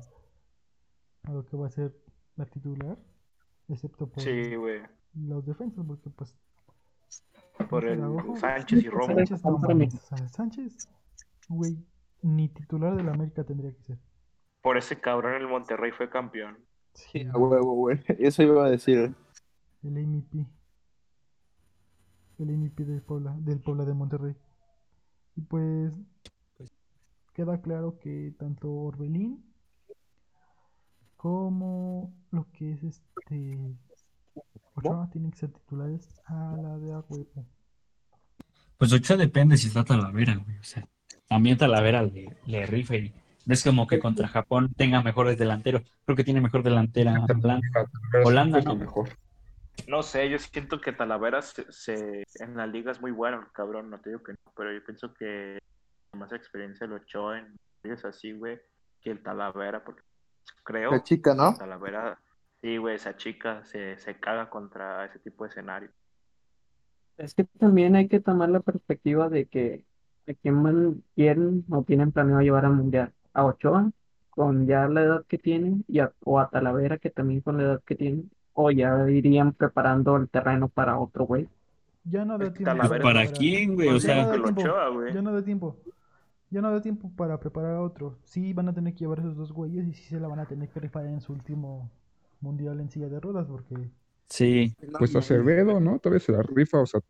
a 1.24 1.32
lo 1.32 1.44
que 1.46 1.58
va 1.58 1.68
a 1.68 1.72
ser 1.72 1.98
la 2.36 2.46
titular, 2.46 2.98
excepto 3.68 4.08
por 4.08 4.22
Sí, 4.24 4.54
los 5.16 5.46
defensas, 5.46 5.84
porque 5.86 6.10
pues 6.12 6.38
Por 7.70 7.86
el 7.86 8.02
Araujo- 8.04 8.36
Sánchez 8.38 8.84
y 8.84 8.90
Romo. 8.90 9.06
Sánchez, 9.16 9.44
no 9.44 10.30
Sánchez, 10.30 10.90
güey, 11.50 11.84
ni 12.22 12.50
titular 12.50 12.96
de 12.96 13.04
la 13.04 13.14
América 13.14 13.44
tendría 13.44 13.74
que 13.74 13.82
ser. 13.82 14.00
Por 14.66 14.80
ese 14.80 15.00
cabrón 15.00 15.36
el 15.36 15.48
Monterrey 15.48 15.92
fue 15.92 16.10
campeón. 16.10 16.58
Sí, 16.96 17.22
A 17.32 17.38
huevo, 17.38 17.76
güey. 17.76 18.00
Eso 18.18 18.42
iba 18.42 18.66
a 18.66 18.70
decir. 18.72 19.14
El 19.84 19.92
MVP. 19.92 20.44
El 22.40 22.48
MVP 22.48 22.84
del 22.84 23.04
Puebla, 23.04 23.36
del 23.42 23.60
Puebla 23.60 23.86
de 23.86 23.94
Monterrey. 23.94 24.36
Y 25.36 25.42
pues 25.42 25.94
queda 27.36 27.62
claro 27.62 28.00
que 28.00 28.34
tanto 28.40 28.72
Orbelín 28.72 29.46
como 31.16 32.12
lo 32.32 32.48
que 32.52 32.72
es 32.72 32.84
este 32.86 33.78
Ochoa 34.74 35.12
tienen 35.12 35.30
que 35.30 35.38
ser 35.38 35.52
titulares 35.52 36.20
a 36.26 36.58
la 36.58 36.80
de 36.80 36.92
a 36.92 37.02
huevo. 37.08 37.46
Pues 38.80 38.92
Ochoa 38.92 39.18
depende 39.18 39.58
si 39.58 39.68
está 39.68 39.84
Talavera, 39.84 40.38
güey. 40.38 40.58
O 40.58 40.64
sea, 40.64 40.90
también 41.28 41.56
Talavera 41.56 42.02
le, 42.02 42.36
le 42.48 42.66
rifa 42.66 42.96
y 42.96 43.14
no 43.45 43.53
es 43.53 43.63
como 43.63 43.88
que 43.88 43.99
contra 43.99 44.27
Japón 44.27 44.73
tenga 44.76 45.01
mejores 45.01 45.38
delanteros. 45.38 45.84
Creo 46.05 46.15
que 46.15 46.23
tiene 46.23 46.41
mejor 46.41 46.63
delantera 46.63 47.26
Holanda. 47.30 47.61
Holanda, 48.23 48.61
¿no? 48.61 48.76
mejor. 48.76 49.09
No 49.88 50.01
sé, 50.01 50.30
yo 50.30 50.39
siento 50.39 50.80
que 50.81 50.93
Talavera 50.93 51.41
se, 51.41 51.65
se- 51.72 52.23
en 52.39 52.55
la 52.57 52.65
liga 52.65 52.91
es 52.91 53.01
muy 53.01 53.11
bueno, 53.11 53.39
el 53.39 53.51
cabrón, 53.51 53.89
no 53.89 53.99
te 53.99 54.09
digo 54.09 54.23
que 54.23 54.31
no, 54.31 54.51
pero 54.55 54.72
yo 54.73 54.84
pienso 54.84 55.13
que 55.13 55.59
más 56.13 56.31
experiencia 56.31 56.88
lo 56.88 56.97
echó 56.97 57.35
en 57.35 57.55
ligas 57.84 58.03
así, 58.05 58.31
güey, 58.31 58.59
que 59.01 59.11
el 59.11 59.22
Talavera, 59.22 59.84
porque 59.84 60.01
creo 60.63 60.91
La 60.91 61.03
chica, 61.03 61.35
¿no? 61.35 61.55
Talavera, 61.55 62.17
sí, 62.61 62.77
güey, 62.77 62.95
esa 62.95 63.15
chica 63.15 63.63
se, 63.65 63.99
se 63.99 64.19
caga 64.19 64.49
contra 64.49 65.05
ese 65.05 65.19
tipo 65.19 65.43
de 65.43 65.49
escenario. 65.51 65.89
Es 67.17 67.35
que 67.35 67.43
también 67.43 67.95
hay 67.95 68.07
que 68.07 68.19
tomar 68.19 68.49
la 68.49 68.61
perspectiva 68.61 69.30
de 69.30 69.45
que 69.45 69.84
a 70.27 70.34
quién 70.34 71.03
quieren 71.15 71.63
o 71.69 71.84
tienen 71.84 72.11
planeado 72.11 72.41
llevar 72.41 72.65
al 72.65 72.73
mundial. 72.73 73.13
A 73.36 73.45
Ochoa, 73.45 73.91
con 74.32 74.66
ya 74.66 74.88
la 74.88 75.02
edad 75.03 75.26
que 75.28 75.38
tienen, 75.38 75.86
y 75.88 75.99
a- 75.99 76.12
o 76.24 76.40
a 76.40 76.49
Talavera, 76.49 76.98
que 76.98 77.10
también 77.12 77.41
con 77.41 77.57
la 77.57 77.64
edad 77.64 77.82
que 77.86 77.95
tienen, 77.95 78.30
o 78.53 78.72
ya 78.72 79.10
irían 79.10 79.53
preparando 79.53 80.16
el 80.18 80.28
terreno 80.30 80.68
para 80.70 80.98
otro 80.98 81.26
güey. 81.26 81.48
Ya 82.03 82.26
no 82.26 82.38
da 82.38 82.52
tiempo. 82.52 82.72
Talavera- 82.72 83.03
¿Para 83.03 83.22
preparar. 83.22 83.38
quién, 83.38 83.76
güey? 83.76 83.90
O 83.90 83.94
Más 83.94 84.02
sea, 84.03 84.16
ya 84.18 84.24
no 84.24 84.30
da 84.30 84.44
tiempo. 84.44 84.62
Ochoa, 84.62 84.90
güey. 84.90 85.14
Ya 85.14 85.22
no 85.22 85.32
da 85.34 85.41
tiempo. 85.44 85.78
Ya 86.52 86.62
no 86.62 86.72
da 86.72 86.82
tiempo 86.82 87.12
para 87.18 87.40
preparar 87.40 87.76
a 87.76 87.82
otro. 87.82 88.18
Sí, 88.24 88.53
van 88.53 88.70
a 88.70 88.74
tener 88.74 88.94
que 88.94 88.99
llevar 88.99 89.20
esos 89.20 89.36
dos 89.36 89.52
güeyes 89.52 89.88
y 89.88 89.94
sí 89.94 90.03
se 90.03 90.20
la 90.20 90.28
van 90.28 90.40
a 90.40 90.45
tener 90.45 90.70
que 90.70 90.80
rifar 90.80 91.06
en 91.06 91.20
su 91.22 91.34
último 91.34 91.90
mundial 92.41 92.80
en 92.80 92.90
silla 92.90 93.10
de 93.10 93.20
ruedas 93.20 93.48
porque 93.48 93.90
sí. 94.30 94.76
Pues 94.98 95.16
Acevedo, 95.16 95.80
¿no? 95.80 95.99
Todavía 95.99 96.20
se 96.20 96.32
la 96.32 96.44
rifa, 96.44 96.80
o 96.82 96.86
sea, 96.86 97.02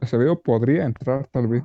Acevedo 0.00 0.40
podría 0.40 0.84
entrar 0.84 1.26
tal 1.28 1.46
vez. 1.46 1.62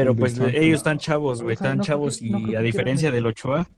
Pero 0.00 0.14
pues 0.16 0.38
ellos 0.38 0.76
están 0.78 0.98
chavos, 0.98 1.42
güey, 1.42 1.54
O 1.54 1.58
sea, 1.58 1.66
están 1.68 1.78
no 1.78 1.84
chavos 1.84 2.22
y 2.22 2.30
no 2.30 2.58
a 2.58 2.62
diferencia 2.62 3.10
del 3.10 3.26
Ochoa, 3.26 3.68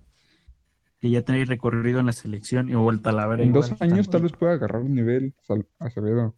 que 1.00 1.10
ya 1.10 1.22
tenéis 1.22 1.48
recorrido 1.48 2.00
en 2.00 2.06
la 2.06 2.12
selección 2.12 2.68
y 2.68 2.74
o 2.74 2.90
el 2.90 3.00
Talavera 3.00 3.42
En 3.42 3.52
dos 3.52 3.72
años 3.80 4.08
tal 4.10 4.22
vez 4.22 4.32
pueda 4.32 4.52
agarrar 4.52 4.82
un 4.82 4.94
nivel 4.94 5.34
Sal- 5.42 5.66
Acevedo. 5.78 6.34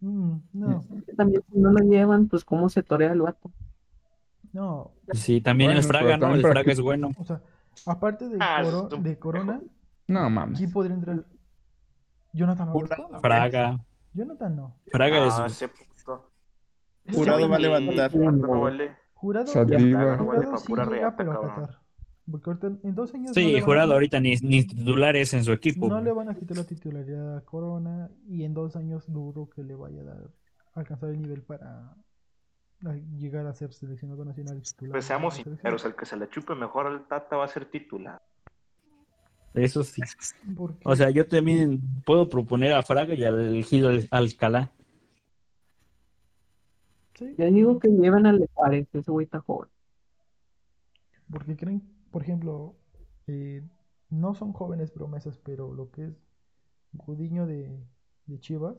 mm, 0.00 0.32
no, 0.54 0.84
También 1.16 1.42
si 1.52 1.58
no 1.58 1.72
lo 1.72 1.78
llevan, 1.84 2.28
pues 2.28 2.44
cómo 2.44 2.68
se 2.68 2.82
torea 2.82 3.12
el 3.12 3.20
vato. 3.22 3.50
no. 4.52 4.92
Sí, 5.12 5.40
también 5.40 5.68
Bueno, 5.68 5.80
el 5.80 5.86
Fraga, 5.86 6.16
¿no? 6.16 6.34
El 6.34 6.40
Fraga 6.42 6.64
que- 6.64 6.72
es 6.72 6.80
bueno. 6.80 7.10
O 7.18 7.24
sea, 7.24 7.40
aparte 7.86 8.28
de, 8.28 8.38
Ah, 8.40 8.60
Coro- 8.62 8.88
de 9.02 9.18
Corona, 9.18 9.60
No 10.06 10.30
mames. 10.30 10.58
¿quién 10.58 10.72
podría 10.72 10.94
entrar? 10.94 11.24
Jonathan. 12.32 12.68
Fraga, 13.20 13.84
Jonathan 14.14 14.56
no. 14.56 14.76
Fraga 14.90 15.24
Ah, 15.24 15.46
es 15.46 15.62
ese. 15.62 15.70
Jurado 17.12 17.48
va 17.48 17.56
a 17.56 17.58
levantar. 17.58 18.10
Jurado, 19.20 19.46
Jurado 20.18 20.56
sí 20.58 20.66
pura 20.66 20.84
llega, 20.84 20.96
reata, 20.96 21.16
pero 21.16 21.32
a. 21.32 21.40
Qatar. 21.40 21.78
Porque 22.30 22.50
ahorita 22.50 22.66
en 22.86 22.94
dos 22.94 23.14
años 23.14 23.32
Sí, 23.34 23.56
a 23.56 23.62
jurado 23.64 23.94
ahorita 23.94 24.20
ni, 24.20 24.36
ni 24.36 24.64
titulares 24.64 25.32
en 25.34 25.44
su 25.44 25.52
equipo. 25.52 25.88
No 25.88 26.00
le 26.00 26.12
van 26.12 26.28
a 26.28 26.34
quitar 26.34 26.56
la 26.58 26.64
titularidad 26.64 27.38
a 27.38 27.40
Corona 27.40 28.10
y 28.28 28.44
en 28.44 28.52
dos 28.54 28.76
años 28.76 29.04
dudo 29.10 29.48
que 29.48 29.62
le 29.62 29.74
vaya 29.74 30.02
a 30.02 30.04
dar 30.04 30.30
alcanzar 30.74 31.08
el 31.10 31.20
nivel 31.20 31.42
para 31.42 31.96
llegar 33.16 33.46
a 33.46 33.54
ser 33.54 33.72
seleccionado 33.72 34.24
nacional 34.24 34.62
titular. 34.62 34.92
Pues 34.92 35.04
seamos 35.06 35.34
sinceros, 35.34 35.84
el 35.84 35.94
que 35.96 36.04
se 36.06 36.16
le 36.16 36.28
chupe 36.28 36.54
mejor 36.54 36.86
al 36.86 37.08
Tata 37.08 37.36
va 37.36 37.44
a 37.46 37.48
ser 37.48 37.64
titular. 37.64 38.20
Eso 39.54 39.82
sí. 39.82 40.02
O 40.84 40.94
sea, 40.94 41.10
yo 41.10 41.26
también 41.26 41.80
puedo 42.04 42.28
proponer 42.28 42.72
a 42.74 42.82
Fraga 42.82 43.14
y 43.14 43.24
al 43.24 43.64
Gil 43.64 43.86
Al- 43.86 44.08
Alcalá. 44.10 44.70
Sí, 47.18 47.34
Yo 47.36 47.46
digo 47.46 47.78
que 47.78 47.88
lleven 47.88 48.26
al 48.26 48.38
de 48.38 48.48
Juárez, 48.54 48.88
ese 48.92 49.10
güey 49.10 49.24
está 49.24 49.40
joven. 49.40 49.70
porque 51.30 51.56
creen, 51.56 51.82
por 52.10 52.22
ejemplo, 52.22 52.76
eh, 53.26 53.62
no 54.10 54.34
son 54.34 54.52
jóvenes 54.52 54.90
promesas, 54.90 55.38
pero 55.38 55.72
lo 55.74 55.90
que 55.90 56.06
es 56.06 56.14
Gudiño 56.92 57.46
de, 57.46 57.86
de 58.26 58.40
Chivas 58.40 58.76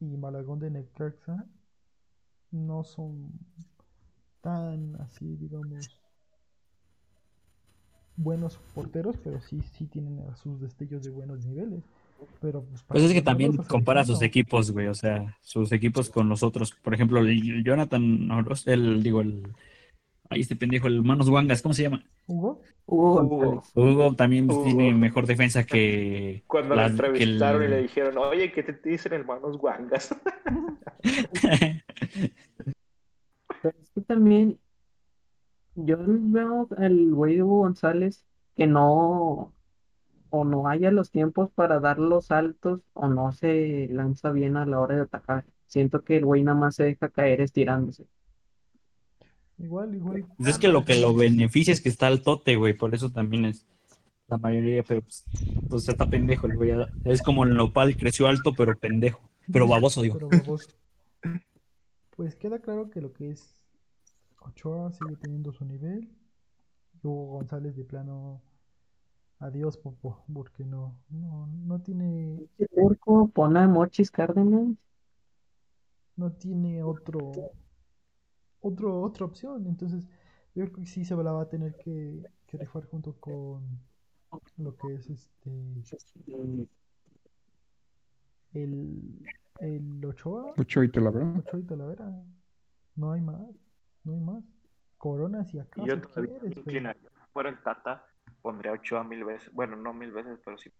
y 0.00 0.16
Malagón 0.16 0.60
de 0.60 0.70
Necaxa 0.70 1.46
no 2.50 2.82
son 2.82 3.30
tan 4.40 4.96
así, 5.00 5.36
digamos, 5.36 6.00
buenos 8.16 8.58
porteros, 8.74 9.16
pero 9.18 9.40
sí, 9.40 9.62
sí 9.62 9.86
tienen 9.86 10.20
a 10.20 10.36
sus 10.36 10.60
destellos 10.60 11.02
de 11.04 11.10
buenos 11.10 11.44
niveles. 11.44 11.84
Pero 12.40 12.62
pues, 12.64 12.82
Pues 12.88 13.02
es 13.04 13.12
que 13.12 13.22
también 13.22 13.56
compara 13.56 14.04
sus 14.04 14.22
equipos, 14.22 14.70
güey, 14.70 14.86
o 14.88 14.94
sea, 14.94 15.36
sus 15.42 15.72
equipos 15.72 16.10
con 16.10 16.28
los 16.28 16.42
otros. 16.42 16.72
Por 16.72 16.94
ejemplo, 16.94 17.20
el 17.20 17.64
Jonathan 17.64 18.30
Oroz, 18.30 18.66
el, 18.66 19.02
digo, 19.02 19.20
el, 19.20 19.42
ahí 20.30 20.40
este 20.40 20.56
pendejo, 20.56 20.86
el 20.86 21.02
Manos 21.02 21.28
Wangas, 21.28 21.62
¿cómo 21.62 21.74
se 21.74 21.82
llama? 21.82 22.04
Hugo, 22.26 22.60
Hugo 22.86 23.62
Hugo. 23.74 24.14
También 24.14 24.50
Hugo. 24.50 24.64
tiene 24.64 24.92
mejor 24.94 25.26
defensa 25.26 25.64
que 25.64 26.42
Cuando 26.46 26.74
que 26.74 26.80
el- 26.82 26.90
entrevistaron 26.90 27.62
y 27.64 27.68
le 27.68 27.82
dijeron, 27.82 28.18
oye, 28.18 28.52
¿qué 28.52 28.62
te 28.62 28.88
dicen 28.88 29.12
hermanos 29.12 29.56
guangas? 29.58 30.14
Pero 33.62 33.74
es 33.82 33.90
que 33.94 34.00
también 34.02 34.58
yo 35.74 35.96
veo 35.98 36.68
al 36.78 37.12
güey 37.12 37.36
de 37.36 37.42
Hugo 37.42 37.58
González 37.60 38.24
que 38.56 38.66
no 38.66 39.52
o 40.30 40.44
no 40.44 40.68
haya 40.68 40.90
los 40.90 41.10
tiempos 41.10 41.50
para 41.54 41.80
dar 41.80 41.98
los 41.98 42.26
saltos 42.26 42.80
o 42.92 43.08
no 43.08 43.32
se 43.32 43.88
lanza 43.90 44.30
bien 44.30 44.56
a 44.56 44.66
la 44.66 44.80
hora 44.80 44.96
de 44.96 45.02
atacar. 45.02 45.44
Siento 45.66 46.02
que 46.04 46.16
el 46.16 46.24
güey 46.24 46.42
nada 46.42 46.58
más 46.58 46.76
se 46.76 46.84
deja 46.84 47.08
caer 47.08 47.40
estirándose. 47.40 48.06
igual, 49.58 49.94
igual. 49.94 50.26
Pues 50.36 50.50
es 50.50 50.58
que 50.58 50.68
lo 50.68 50.84
que 50.84 51.00
lo 51.00 51.14
beneficia 51.14 51.72
es 51.72 51.80
que 51.80 51.88
está 51.88 52.06
al 52.06 52.22
tote, 52.22 52.56
güey, 52.56 52.74
por 52.74 52.94
eso 52.94 53.10
también 53.10 53.46
es 53.46 53.66
la 54.28 54.38
mayoría, 54.38 54.82
pero 54.82 55.02
pues, 55.02 55.24
pues 55.68 55.88
está 55.88 56.08
pendejo, 56.08 56.46
el 56.46 56.56
güey. 56.56 56.72
Es 57.04 57.22
como 57.22 57.44
el 57.44 57.54
nopal, 57.54 57.96
creció 57.96 58.26
alto, 58.26 58.52
pero 58.56 58.76
pendejo. 58.76 59.20
Pero 59.52 59.68
baboso, 59.68 60.02
digo. 60.02 60.14
Pero 60.14 60.28
baboso. 60.28 60.68
Pues 62.16 62.34
queda 62.34 62.58
claro 62.58 62.90
que 62.90 63.00
lo 63.00 63.12
que 63.12 63.30
es 63.30 63.54
Ochoa 64.40 64.90
sigue 64.92 65.16
teniendo 65.16 65.52
su 65.52 65.64
nivel. 65.64 66.08
y 66.94 67.06
Hugo 67.06 67.26
González 67.38 67.76
de 67.76 67.84
plano. 67.84 68.42
Adiós, 69.38 69.76
Popo, 69.76 70.24
porque 70.32 70.64
no, 70.64 70.96
no, 71.10 71.46
no 71.46 71.80
tiene, 71.80 72.48
Ese 72.58 72.68
turco 72.74 73.28
pone 73.28 73.60
a 73.60 73.68
Mochis 73.68 74.10
Cárdenas. 74.10 74.74
no 76.16 76.32
tiene 76.32 76.82
otro, 76.82 77.32
otro, 78.60 79.02
otra 79.02 79.26
opción. 79.26 79.66
Entonces, 79.66 80.08
yo 80.54 80.64
creo 80.64 80.72
que 80.72 80.86
sí 80.86 81.04
se 81.04 81.14
la 81.16 81.32
va 81.32 81.42
a 81.42 81.48
tener 81.50 81.76
que, 81.76 82.22
que 82.46 82.56
rifar 82.56 82.86
junto 82.86 83.14
con 83.20 83.62
lo 84.56 84.74
que 84.76 84.94
es 84.94 85.10
este 85.10 85.50
el, 88.54 89.22
el 89.60 90.04
Ochoa, 90.04 90.54
Ocho 90.56 90.82
y 90.82 90.90
Talavera. 90.90 91.30
Ochoa 91.38 91.60
y 91.60 91.62
Talavera. 91.64 92.24
No 92.94 93.12
hay 93.12 93.20
más, 93.20 93.50
no 94.04 94.12
hay 94.14 94.20
más. 94.20 94.42
Corona 94.96 95.44
si 95.44 95.58
acaso 95.58 95.84
Y 95.84 95.88
yo 95.90 96.00
todavía 96.00 96.38
quieres, 96.38 96.42
me 96.42 96.48
pero- 96.48 96.60
inclinaría. 96.62 97.10
El 97.34 97.62
Tata, 97.62 98.02
pondría 98.46 98.70
Ochoa 98.70 99.02
mil 99.02 99.24
veces. 99.24 99.52
Bueno, 99.52 99.74
no 99.74 99.92
mil 99.92 100.12
veces, 100.12 100.38
pero 100.44 100.56
sí. 100.56 100.70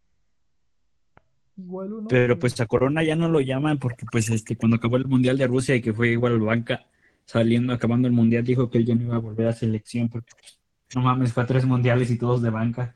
Igual 1.57 1.95
uno. 1.95 2.07
Pero 2.09 2.39
pues 2.39 2.61
a 2.61 2.67
Corona 2.67 3.03
ya 3.03 3.17
no 3.17 3.29
lo 3.29 3.41
llaman 3.41 3.81
porque 3.81 4.07
pues 4.13 4.31
este 4.31 4.57
cuando 4.57 4.77
acabó 4.77 4.99
el 4.99 5.09
Mundial 5.09 5.37
de 5.37 5.49
Rusia 5.49 5.75
y 5.75 5.83
que 5.83 5.93
fue 5.93 6.11
igual 6.11 6.39
banca 6.39 6.87
saliendo, 7.25 7.73
acabando 7.73 8.07
el 8.07 8.15
Mundial, 8.15 8.45
dijo 8.45 8.71
que 8.71 8.79
él 8.79 8.87
ya 8.87 8.95
no 8.95 9.03
iba 9.03 9.17
a 9.17 9.19
volver 9.19 9.49
a 9.49 9.53
selección 9.53 10.09
porque 10.09 10.31
pues, 10.39 10.61
no 10.95 11.03
mames, 11.03 11.33
fue 11.33 11.43
a 11.43 11.47
tres 11.47 11.67
mundiales 11.67 12.09
y 12.13 12.19
todos 12.19 12.41
de 12.41 12.51
banca. 12.51 12.95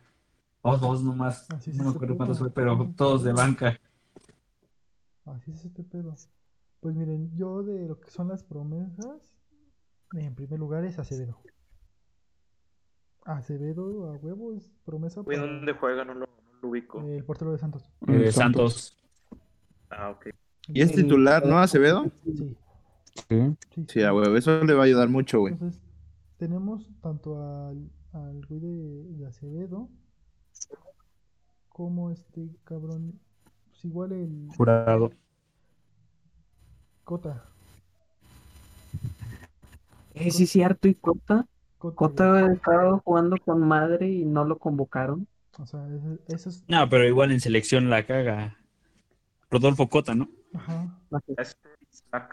O 0.62 0.76
dos 0.76 1.02
nomás, 1.02 1.51
Así 1.51 1.72
no 1.72 1.82
me 1.84 1.90
acuerdo 1.90 2.12
este 2.12 2.16
cuántos 2.16 2.38
pedo. 2.38 2.47
fue, 2.47 2.55
pero 2.55 2.94
todos 2.97 3.24
de 3.24 3.32
banca. 3.32 3.80
Así 5.24 5.51
es 5.51 5.64
este 5.64 5.82
pedo. 5.82 6.14
Pues 6.78 6.94
miren, 6.94 7.36
yo 7.36 7.64
de 7.64 7.88
lo 7.88 7.98
que 7.98 8.10
son 8.12 8.28
las 8.28 8.44
promesas, 8.44 9.20
en 10.12 10.34
primer 10.36 10.60
lugar 10.60 10.84
es 10.84 11.01
Acevedo. 11.01 11.40
Acevedo 13.24 14.10
a 14.12 14.16
huevo 14.16 14.52
es 14.55 14.70
promesa 14.84 15.22
para 15.22 15.38
¿dónde 15.38 15.72
juega? 15.74 16.05
No 16.05 16.14
lo, 16.14 16.20
no 16.26 16.59
lo 16.62 16.68
ubico. 16.68 17.01
el 17.01 17.24
portero 17.24 17.52
de 17.52 17.59
Santos. 17.59 17.90
Eh, 18.09 18.32
Santos. 18.32 18.98
Ah, 19.90 20.10
ok. 20.10 20.28
¿Y 20.68 20.80
es 20.82 20.92
titular, 20.92 21.44
no, 21.47 21.59
Acevedo? 21.59 22.05
Sí, 22.24 22.56
Sí. 23.28 23.56
sí. 23.74 23.84
Sí, 23.88 24.02
a 24.02 24.14
huevo, 24.14 24.36
eso 24.36 24.62
le 24.64 24.72
va 24.74 24.82
a 24.82 24.86
ayudar 24.86 25.09
mucho, 25.09 25.40
güey. 25.40 25.52
Entonces, 25.55 25.80
tenemos 26.38 26.88
tanto 27.02 27.40
al, 27.68 27.90
al 28.12 28.47
güey 28.47 28.60
de, 28.60 29.05
de 29.18 29.26
Acevedo 29.26 29.88
como 31.68 32.10
este 32.10 32.48
cabrón, 32.64 33.18
pues 33.70 33.84
igual 33.84 34.12
el 34.12 34.48
Jurado. 34.56 35.10
Cota. 37.05 37.44
Eh, 40.14 40.30
sí, 40.30 40.47
cierto, 40.47 40.86
y 40.88 40.94
Cota. 40.94 41.47
Cota, 41.81 42.52
estaba 42.52 42.98
jugando 42.98 43.36
con 43.39 43.66
madre 43.66 44.09
y 44.09 44.24
no 44.24 44.44
lo 44.44 44.59
convocaron. 44.59 45.27
O 45.59 45.66
sea, 45.66 45.81
eso 46.28 46.48
es. 46.48 46.65
No, 46.69 46.89
pero 46.89 47.07
igual 47.07 47.32
en 47.32 47.40
selección 47.40 47.90
la 47.90 48.05
caga. 48.05 48.59
Rodolfo 49.51 49.89
Cota, 49.89 50.15
¿no? 50.15 50.28
Ajá. 50.55 50.97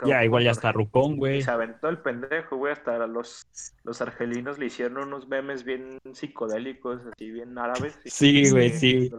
Ya, 0.06 0.24
igual 0.24 0.44
ya 0.44 0.52
está 0.52 0.72
Rucón, 0.72 1.18
güey. 1.18 1.42
Se 1.42 1.52
aventó 1.52 1.90
el 1.90 2.00
pendejo, 2.00 2.58
güey. 2.58 2.74
Hasta 2.74 3.06
los, 3.08 3.48
los 3.84 4.02
argelinos 4.02 4.60
le 4.60 4.68
hicieron 4.68 5.08
unos 5.08 5.28
memes 5.28 5.64
bien 5.64 6.00
psicodélicos, 6.14 7.02
así 7.06 7.32
bien 7.32 7.58
árabes. 7.58 8.00
Sí, 8.06 8.50
güey, 8.50 8.72
sí. 8.72 9.12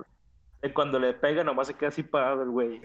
De 0.62 0.72
cuando 0.72 0.98
le 0.98 1.14
pega, 1.14 1.44
nomás 1.44 1.68
se 1.68 1.74
queda 1.74 1.88
así 1.88 2.02
parado 2.02 2.42
el 2.42 2.50
güey. 2.50 2.80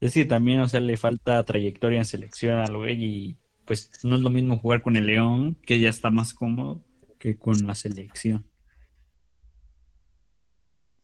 Es 0.00 0.14
que 0.14 0.24
también, 0.24 0.60
o 0.60 0.68
sea, 0.68 0.80
le 0.80 0.96
falta 0.96 1.42
trayectoria 1.44 1.98
en 1.98 2.04
selección 2.04 2.58
al 2.58 2.76
güey 2.76 3.02
y 3.02 3.38
pues 3.64 3.90
no 4.04 4.16
es 4.16 4.20
lo 4.20 4.30
mismo 4.30 4.58
jugar 4.58 4.82
con 4.82 4.96
el 4.96 5.06
León, 5.06 5.56
que 5.62 5.80
ya 5.80 5.88
está 5.88 6.10
más 6.10 6.34
cómodo, 6.34 6.84
que 7.18 7.36
con 7.38 7.66
la 7.66 7.74
selección. 7.74 8.44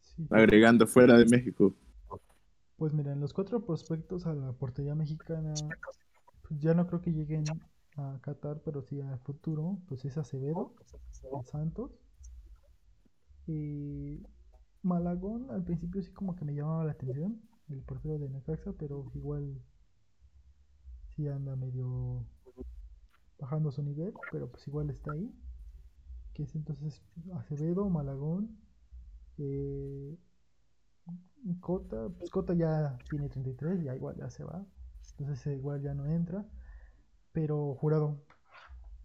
Sí. 0.00 0.26
Agregando 0.30 0.86
fuera 0.86 1.16
de 1.16 1.26
México. 1.26 1.74
Pues 2.76 2.92
miren, 2.92 3.20
los 3.20 3.32
cuatro 3.32 3.64
prospectos 3.64 4.26
a 4.26 4.34
la 4.34 4.52
portería 4.52 4.94
mexicana, 4.94 5.54
pues 6.48 6.60
ya 6.60 6.74
no 6.74 6.86
creo 6.86 7.00
que 7.00 7.12
lleguen 7.12 7.44
a 7.96 8.18
Qatar, 8.22 8.62
pero 8.64 8.82
sí 8.82 9.00
al 9.00 9.18
futuro, 9.20 9.78
pues 9.88 10.04
es 10.04 10.16
Acevedo, 10.16 10.74
Santos. 11.44 11.92
Y 13.46 14.22
Malagón 14.82 15.50
al 15.50 15.64
principio 15.64 16.02
sí 16.02 16.12
como 16.12 16.36
que 16.36 16.44
me 16.44 16.54
llamaba 16.54 16.84
la 16.84 16.92
atención, 16.92 17.40
el 17.68 17.82
portero 17.82 18.18
de 18.18 18.28
Necaxa, 18.28 18.72
pero 18.78 19.10
igual 19.14 19.60
sí 21.14 21.28
anda 21.28 21.56
medio 21.56 22.24
bajando 23.40 23.70
su 23.72 23.82
nivel, 23.82 24.14
pero 24.30 24.48
pues 24.50 24.66
igual 24.68 24.90
está 24.90 25.12
ahí. 25.12 25.32
Que 26.34 26.44
es 26.44 26.54
entonces 26.54 27.02
Acevedo, 27.34 27.88
Malagón, 27.88 28.56
eh, 29.38 30.16
Cota, 31.60 32.08
pues 32.18 32.30
Cota 32.30 32.54
ya 32.54 32.98
tiene 33.08 33.28
33, 33.28 33.82
ya 33.82 33.94
igual 33.94 34.16
ya 34.16 34.30
se 34.30 34.44
va, 34.44 34.64
entonces 35.18 35.56
igual 35.56 35.82
ya 35.82 35.94
no 35.94 36.06
entra, 36.06 36.46
pero 37.32 37.74
Jurado, 37.74 38.22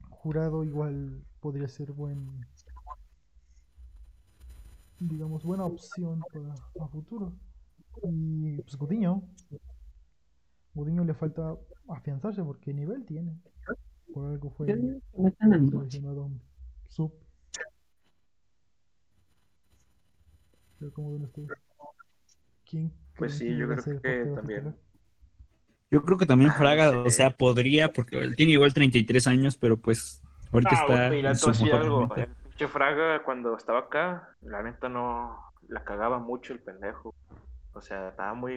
Jurado 0.10 0.64
igual 0.64 1.24
podría 1.40 1.68
ser 1.68 1.91
buen, 1.91 2.45
digamos, 4.99 5.44
buena 5.44 5.66
opción 5.66 6.22
para 6.32 6.53
a 6.84 6.88
futuro. 6.88 7.34
Y 8.03 8.62
pues 8.62 8.76
Gudiño, 8.76 9.24
Gudiño 10.74 11.06
le 11.06 11.14
falta 11.14 11.57
afianzarse 11.88 12.44
porque 12.44 12.74
nivel 12.74 13.06
tiene. 13.06 13.40
Por 14.16 14.28
algo 14.32 14.50
fue 14.50 14.68
Yo 14.70 14.78
digo 14.78 15.02
que 15.12 15.22
metan 15.24 15.52
al 15.52 15.62
Mochi. 15.64 15.72
seleccionado 15.72 16.30
sub. 16.88 17.12
Pero 20.80 20.92
ven 21.12 21.24
ustedes, 21.26 21.50
¿quién 22.66 22.94
Pues 23.18 23.38
sí, 23.38 23.58
yo 23.58 23.68
creo 23.68 24.02
que 24.02 24.26
también. 24.34 24.76
Yo 25.92 26.02
creo 26.02 26.18
que 26.18 26.26
también 26.26 26.54
Fraga, 26.54 26.98
o 26.98 27.10
sea, 27.10 27.32
podría, 27.32 27.92
porque 27.92 28.20
él 28.20 28.38
tiene 28.38 28.54
igual 28.54 28.74
33 28.74 29.28
años, 29.28 29.58
pero 29.58 29.76
pues 29.76 30.24
ahorita 30.54 30.72
Ah, 30.72 30.86
está 30.88 31.10
mira, 31.10 31.30
en 31.32 31.36
su 31.36 31.50
algo. 31.74 32.08
Fraga, 32.70 33.22
cuando 33.26 33.58
estaba 33.58 33.80
acá, 33.80 34.38
la 34.40 34.64
neta 34.64 34.88
no 34.88 35.38
la 35.68 35.84
cagaba 35.84 36.20
mucho 36.20 36.54
el 36.54 36.60
pendejo. 36.62 37.14
O 37.76 37.81
sea, 37.81 38.10
estaba 38.10 38.34
muy, 38.34 38.56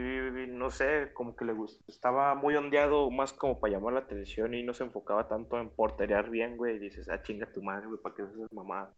no 0.48 0.70
sé, 0.70 1.10
como 1.12 1.34
que 1.34 1.44
le 1.44 1.52
gustaba. 1.52 1.84
Estaba 1.88 2.34
muy 2.36 2.54
ondeado, 2.54 3.10
más 3.10 3.32
como 3.32 3.58
para 3.58 3.72
llamar 3.74 3.94
la 3.94 4.00
atención 4.00 4.54
y 4.54 4.62
no 4.62 4.72
se 4.74 4.84
enfocaba 4.84 5.26
tanto 5.26 5.58
en 5.60 5.70
porterear 5.70 6.30
bien, 6.30 6.56
güey. 6.56 6.76
Y 6.76 6.78
dices, 6.78 7.08
ah, 7.08 7.20
chinga 7.22 7.46
tu 7.52 7.62
madre, 7.62 7.86
güey, 7.88 8.00
¿para 8.00 8.14
qué 8.14 8.22
haces 8.22 8.36
mamá? 8.52 8.90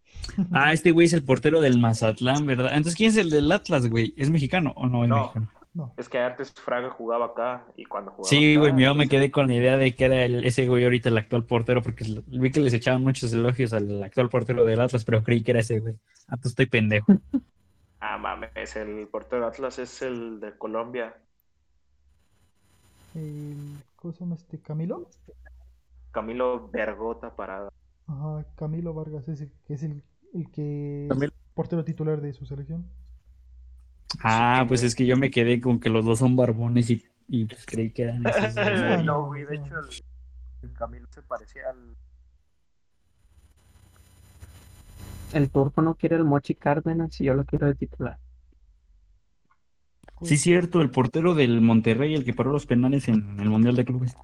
Ah, 0.52 0.72
este 0.72 0.90
güey 0.92 1.06
es 1.06 1.14
el 1.14 1.24
portero 1.24 1.60
del 1.60 1.78
Mazatlán, 1.78 2.44
¿verdad? 2.47 2.68
Entonces, 2.72 2.97
¿quién 2.97 3.10
es 3.10 3.16
el 3.16 3.30
del 3.30 3.51
Atlas, 3.51 3.88
güey? 3.88 4.12
¿Es 4.16 4.30
mexicano 4.30 4.72
o 4.76 4.86
no 4.86 5.05
es 5.05 5.09
No. 5.09 5.16
mexicano? 5.22 5.48
Es 5.97 6.09
que 6.09 6.18
antes 6.18 6.52
Fraga 6.52 6.90
jugaba 6.90 7.26
acá 7.26 7.64
y 7.76 7.84
cuando 7.84 8.10
jugaba 8.10 8.28
Sí, 8.28 8.56
acá, 8.56 8.60
güey, 8.72 8.84
yo 8.84 8.94
me 8.97 9.09
quedé 9.09 9.30
con 9.30 9.47
la 9.47 9.55
idea 9.55 9.76
de 9.76 9.94
que 9.94 10.05
era 10.05 10.24
el- 10.24 10.44
ese 10.44 10.66
güey 10.66 10.82
ahorita 10.82 11.09
el 11.10 11.16
actual 11.18 11.44
portero, 11.44 11.80
porque 11.80 12.05
vi 12.26 12.51
que 12.51 12.59
les 12.60 12.74
echaban 12.74 13.02
muchos 13.05 13.32
elogios 13.32 13.72
al 13.72 14.02
actual 14.02 14.28
portero 14.28 14.64
del 14.64 14.80
Atlas, 14.80 15.05
pero 15.05 15.22
creí 15.22 15.42
que 15.44 15.52
era 15.52 15.60
ese 15.60 15.78
güey. 15.78 15.94
Ah, 16.26 16.36
pues 16.36 16.47
estoy 16.47 16.66
pendejo. 16.66 17.06
Ah, 18.01 18.16
mames, 18.18 18.77
el 18.77 19.06
portero 19.09 19.43
de 19.43 19.48
Atlas 19.48 19.78
es 19.78 20.01
el 20.02 20.40
de 20.40 20.56
Colombia. 20.56 21.14
El, 23.14 23.77
¿Cómo 23.97 24.14
se 24.14 24.20
llama 24.20 24.36
este? 24.36 24.59
¿Camilo? 24.60 25.10
Camilo 26.10 26.68
Vergota 26.70 27.36
Parada. 27.36 27.68
Ajá, 28.06 28.44
Camilo 28.56 28.94
Vargas 28.94 29.28
es 29.28 29.43
el 29.43 29.52
que 29.66 29.74
es 29.74 29.82
el, 29.82 30.02
el 30.32 30.51
que 30.51 31.05
es 31.05 31.09
Camilo. 31.09 31.32
portero 31.55 31.85
titular 31.85 32.20
de 32.20 32.32
su 32.32 32.47
selección. 32.47 32.89
Ah, 34.22 34.64
pues 34.66 34.82
es 34.82 34.94
que 34.94 35.06
yo 35.06 35.16
me 35.16 35.31
quedé 35.31 35.60
con 35.60 35.78
que 35.78 35.90
los 35.90 36.05
dos 36.05 36.18
son 36.18 36.35
barbones 36.36 36.90
y, 36.90 37.05
y 37.28 37.44
pues 37.44 37.64
creí 37.66 37.93
que 37.93 38.02
eran 38.05 38.27
esos. 38.27 38.55
no, 39.05 39.27
güey, 39.27 39.44
de 39.44 39.56
hecho 39.56 39.78
el, 39.78 39.89
el 40.62 40.72
Camilo 40.72 41.06
se 41.10 41.22
parecía 41.22 41.70
al... 41.70 41.97
El 45.32 45.51
turco 45.51 45.82
no 45.82 45.97
quiere 45.97 46.15
el 46.16 46.24
Mochi 46.24 46.55
Cárdenas 46.55 47.20
y 47.20 47.24
yo 47.24 47.35
lo 47.35 47.44
quiero 47.44 47.66
de 47.66 47.74
titular. 47.74 48.19
Sí, 50.23 50.36
cierto, 50.36 50.81
el 50.82 50.90
portero 50.90 51.35
del 51.35 51.61
Monterrey, 51.61 52.15
el 52.15 52.24
que 52.24 52.32
paró 52.35 52.52
los 52.52 52.66
penales 52.66 53.09
en 53.09 53.39
el 53.40 53.48
Mundial 53.51 53.77
de 53.77 53.85
Clubes. 53.85 54.16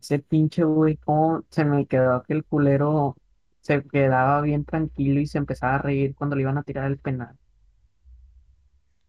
Ese 0.00 0.18
pinche 0.20 0.64
güey, 0.64 0.96
cómo 0.96 1.42
se 1.50 1.64
me 1.64 1.86
quedó 1.86 2.14
aquel 2.14 2.44
culero. 2.44 3.16
Se 3.60 3.82
quedaba 3.84 4.40
bien 4.40 4.64
tranquilo 4.64 5.20
y 5.20 5.26
se 5.26 5.38
empezaba 5.38 5.76
a 5.76 5.78
reír 5.78 6.14
cuando 6.14 6.36
le 6.36 6.42
iban 6.42 6.58
a 6.58 6.62
tirar 6.62 6.86
el 6.90 6.98
penal. 6.98 7.36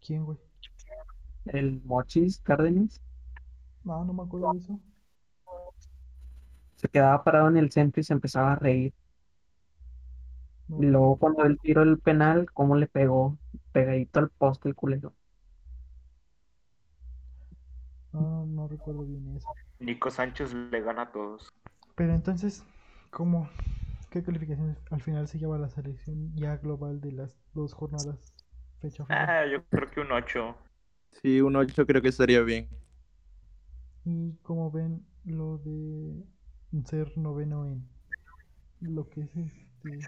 ¿Quién, 0.01 0.25
güey? 0.25 0.37
El 1.45 1.81
Mochis 1.83 2.39
Cárdenas 2.39 3.01
No, 3.83 4.05
no 4.05 4.13
me 4.13 4.23
acuerdo 4.23 4.53
de 4.53 4.59
eso. 4.59 4.79
se 6.77 6.87
quedaba 6.87 7.23
parado 7.23 7.49
en 7.49 7.57
el 7.57 7.71
centro 7.71 8.01
y 8.01 8.03
se 8.03 8.13
empezaba 8.13 8.53
a 8.53 8.55
reír. 8.55 8.93
Y 10.77 10.85
luego 10.85 11.17
cuando 11.17 11.43
él 11.45 11.59
tiró 11.61 11.83
el 11.83 11.99
penal, 11.99 12.51
cómo 12.53 12.75
le 12.75 12.87
pegó 12.87 13.37
pegadito 13.71 14.19
al 14.19 14.29
poste 14.29 14.69
el 14.69 14.75
culero. 14.75 15.13
No, 18.13 18.45
no 18.45 18.67
recuerdo 18.67 19.03
bien 19.05 19.35
eso. 19.35 19.47
Nico 19.79 20.09
Sánchez 20.09 20.53
le 20.53 20.81
gana 20.81 21.03
a 21.03 21.11
todos. 21.11 21.49
Pero 21.95 22.13
entonces, 22.13 22.63
¿cómo? 23.11 23.49
¿Qué 24.09 24.23
calificaciones 24.23 24.77
al 24.89 25.01
final 25.01 25.27
se 25.27 25.37
lleva 25.37 25.57
la 25.57 25.69
selección 25.69 26.31
ya 26.35 26.57
global 26.57 26.99
de 27.01 27.11
las 27.11 27.37
dos 27.53 27.73
jornadas? 27.73 28.33
Fecha 28.81 29.05
final? 29.05 29.29
Ah, 29.29 29.45
yo 29.45 29.63
creo 29.65 29.91
que 29.91 29.99
un 30.01 30.11
8. 30.11 30.55
Sí, 31.21 31.41
un 31.41 31.55
8 31.55 31.85
creo 31.85 32.01
que 32.01 32.09
estaría 32.09 32.41
bien. 32.41 32.69
Y 34.03 34.33
como 34.43 34.71
ven 34.71 35.05
lo 35.25 35.57
de 35.59 36.23
ser 36.85 37.17
noveno 37.17 37.65
en 37.65 37.87
lo 38.81 39.09
que 39.09 39.21
es 39.21 39.35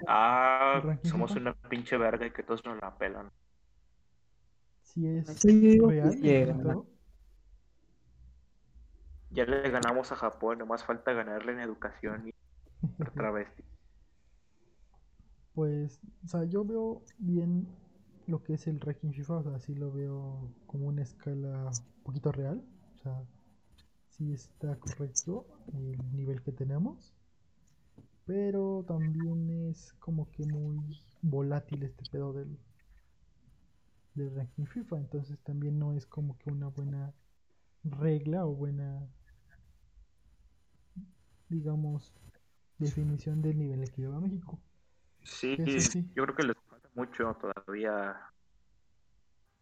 Ah, 0.08 0.82
somos 1.04 1.36
una 1.36 1.54
pinche 1.54 1.98
verga 1.98 2.26
y 2.26 2.32
que 2.32 2.44
todos 2.44 2.64
nos 2.66 2.80
la 2.82 2.98
pelan. 2.98 3.32
si 4.84 5.08
es 5.08 5.28
Sí, 5.40 5.80
real. 5.80 6.84
Ya 9.32 9.46
le 9.46 9.70
ganamos 9.70 10.12
a 10.12 10.16
Japón, 10.16 10.60
nomás 10.60 10.84
falta 10.84 11.14
ganarle 11.14 11.54
en 11.54 11.62
educación 11.62 12.28
y 12.28 12.32
otra 13.08 13.32
vez. 13.32 13.48
Pues, 15.54 16.00
o 16.24 16.28
sea, 16.28 16.46
yo 16.46 16.64
veo 16.64 17.02
bien 17.18 17.68
lo 18.28 18.42
que 18.44 18.54
es 18.54 18.68
el 18.68 18.80
ranking 18.80 19.12
FIFA, 19.12 19.38
o 19.38 19.44
sea, 19.44 19.60
sí 19.60 19.76
lo 19.76 19.92
veo 19.92 20.50
como 20.66 20.88
una 20.88 21.02
escala 21.02 21.66
un 21.68 22.04
poquito 22.04 22.32
real, 22.32 22.62
o 22.96 22.98
sea, 23.04 23.22
sí 24.10 24.34
está 24.34 24.76
correcto 24.78 25.46
el 25.74 25.98
nivel 26.16 26.42
que 26.42 26.52
tenemos, 26.52 27.14
pero 28.26 28.84
también 28.88 29.70
es 29.70 29.94
como 30.00 30.30
que 30.32 30.46
muy 30.46 30.80
volátil 31.22 31.84
este 31.84 32.04
pedo 32.12 32.34
del, 32.34 32.58
del 34.16 34.36
ranking 34.36 34.66
FIFA, 34.66 34.98
entonces 34.98 35.40
también 35.40 35.80
no 35.80 35.94
es 35.94 36.06
como 36.06 36.38
que 36.38 36.52
una 36.52 36.68
buena 36.68 37.14
regla 37.84 38.46
o 38.46 38.54
buena, 38.54 39.08
digamos, 41.50 42.14
definición 42.78 43.42
del 43.42 43.58
nivel 43.58 43.90
que 43.92 44.02
lleva 44.02 44.20
México. 44.20 44.60
Sí, 45.24 45.56
Sí, 45.66 46.06
yo 46.16 46.24
creo 46.24 46.36
que 46.36 46.44
les 46.44 46.58
falta 46.68 46.90
mucho 46.96 47.38
todavía. 47.40 48.20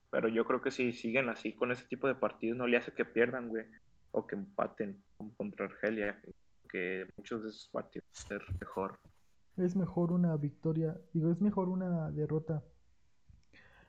Pero 0.09 0.27
yo 0.27 0.45
creo 0.45 0.61
que 0.61 0.71
si 0.71 0.91
siguen 0.93 1.29
así 1.29 1.53
con 1.53 1.71
ese 1.71 1.85
tipo 1.85 2.07
de 2.07 2.15
partidos, 2.15 2.57
no 2.57 2.67
le 2.67 2.77
hace 2.77 2.93
que 2.93 3.05
pierdan, 3.05 3.49
güey. 3.49 3.65
O 4.11 4.25
que 4.25 4.35
empaten 4.35 5.03
como 5.17 5.35
contra 5.35 5.65
Argelia. 5.65 6.19
Que 6.21 6.31
muchos 7.17 7.43
de 7.43 7.49
esos 7.49 7.67
partidos 7.69 8.07
ser 8.11 8.41
mejor. 8.59 8.99
Es 9.57 9.75
mejor 9.75 10.11
una 10.11 10.35
victoria, 10.37 10.99
digo, 11.13 11.31
es 11.31 11.41
mejor 11.41 11.69
una 11.69 12.11
derrota 12.11 12.63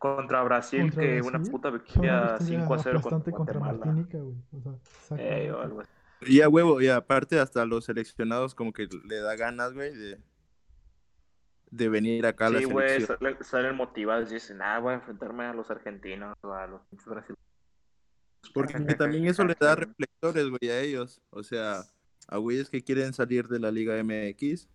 Contra 0.01 0.43
Brasil 0.43 0.81
contra 0.81 1.03
que 1.03 1.21
una 1.21 1.31
Brasil 1.33 1.53
puta 1.53 1.69
que 1.69 1.69
una 1.69 1.83
victoria 1.83 2.23
victoria 2.39 2.39
5 2.39 2.75
a 2.75 2.79
0 2.79 2.99
aplastante 2.99 3.33
contra 3.33 3.61
contra. 3.61 3.77
Martinica, 3.77 4.19
güey. 4.19 4.37
O 4.51 4.79
sea, 5.07 5.17
Eh, 5.19 5.51
algo 5.51 5.83
así. 5.83 5.91
Y 6.23 6.41
a 6.41 6.49
huevo, 6.49 6.81
y 6.81 6.89
aparte 6.89 7.39
hasta 7.39 7.61
a 7.61 7.67
los 7.67 7.85
seleccionados 7.85 8.55
como 8.55 8.73
que 8.73 8.89
le 9.05 9.21
da 9.21 9.37
ganas, 9.37 9.75
güey, 9.75 9.95
de, 9.95 10.19
de 11.71 11.89
venir 11.91 12.25
acá 12.25 12.47
a 12.47 12.51
la 12.51 12.59
Sí, 12.61 12.65
güey, 12.65 13.07
salen, 13.41 13.77
motivados 13.77 14.31
y 14.31 14.35
dicen, 14.35 14.63
ah, 14.63 14.79
voy 14.79 14.93
a 14.93 14.97
enfrentarme 14.97 15.45
a 15.45 15.53
los 15.53 15.71
argentinos 15.71 16.35
o 16.43 16.53
a 16.55 16.67
los 16.67 16.81
brasileños. 17.05 17.39
Porque 18.55 18.73
también 18.99 19.27
eso 19.27 19.45
le 19.45 19.55
da 19.61 19.77
reflectores, 19.77 20.49
güey, 20.49 20.71
a 20.71 20.81
ellos. 20.81 21.21
O 21.29 21.43
sea, 21.43 21.83
a 22.31 22.39
güeyes 22.39 22.71
que 22.71 22.85
quieren 22.85 23.13
salir 23.15 23.49
de 23.49 23.61
la 23.61 23.71
Liga 23.73 23.97
MX, 23.99 24.69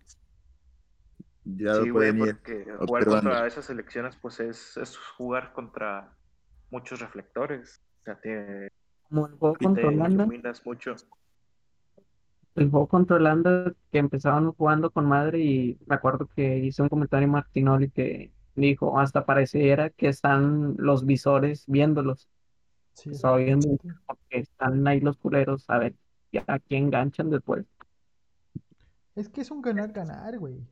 ya 1.44 1.74
Sí, 1.74 1.82
lo 1.82 1.88
güey, 1.90 2.14
pueden 2.14 2.20
ir 2.20 2.42
porque 2.44 2.66
jugar 2.78 3.08
observando. 3.08 3.08
contra 3.08 3.48
esas 3.48 3.66
selecciones, 3.66 4.16
pues 4.18 4.40
es, 4.40 4.78
es 4.78 4.98
jugar 4.98 5.54
contra 5.54 6.18
muchos 6.70 7.00
reflectores. 7.00 7.84
O 8.02 8.04
sea, 8.04 8.20
te, 8.20 8.70
Como 9.10 9.26
el 9.28 9.34
juego 9.38 9.58
contra 9.58 9.88
te 9.88 9.88
Holanda, 9.88 10.34
iluminas 10.34 10.66
mucho. 10.66 11.02
el 12.56 12.70
juego 12.70 12.88
contra 12.88 13.18
Holanda 13.18 13.74
que 13.92 13.98
empezaban 14.00 14.52
jugando 14.54 14.92
con 14.92 15.06
madre 15.08 15.40
y 15.42 15.80
me 15.88 15.96
acuerdo 15.96 16.28
que 16.36 16.58
hizo 16.60 16.84
un 16.84 16.90
comentario 16.90 17.28
Martinoli 17.28 17.92
que 17.92 18.34
dijo, 18.56 19.00
hasta 19.00 19.26
pareciera 19.26 19.90
que 19.90 20.08
están 20.08 20.76
los 20.78 21.06
visores 21.06 21.66
viéndolos. 21.68 22.30
Sí, 22.94 23.10
Estaba 23.12 23.38
viendo 23.38 23.70
exactamente. 23.70 23.96
que 24.30 24.40
están 24.40 24.88
ahí 24.88 25.02
los 25.02 25.18
culeros, 25.18 25.66
a 25.70 25.80
ver 25.80 25.96
a 26.48 26.60
quién 26.60 26.86
enganchan 26.86 27.30
después. 27.30 27.66
Es 29.16 29.30
que 29.30 29.42
es 29.42 29.52
un 29.52 29.62
ganar-ganar, 29.62 30.38
güey. 30.40 30.68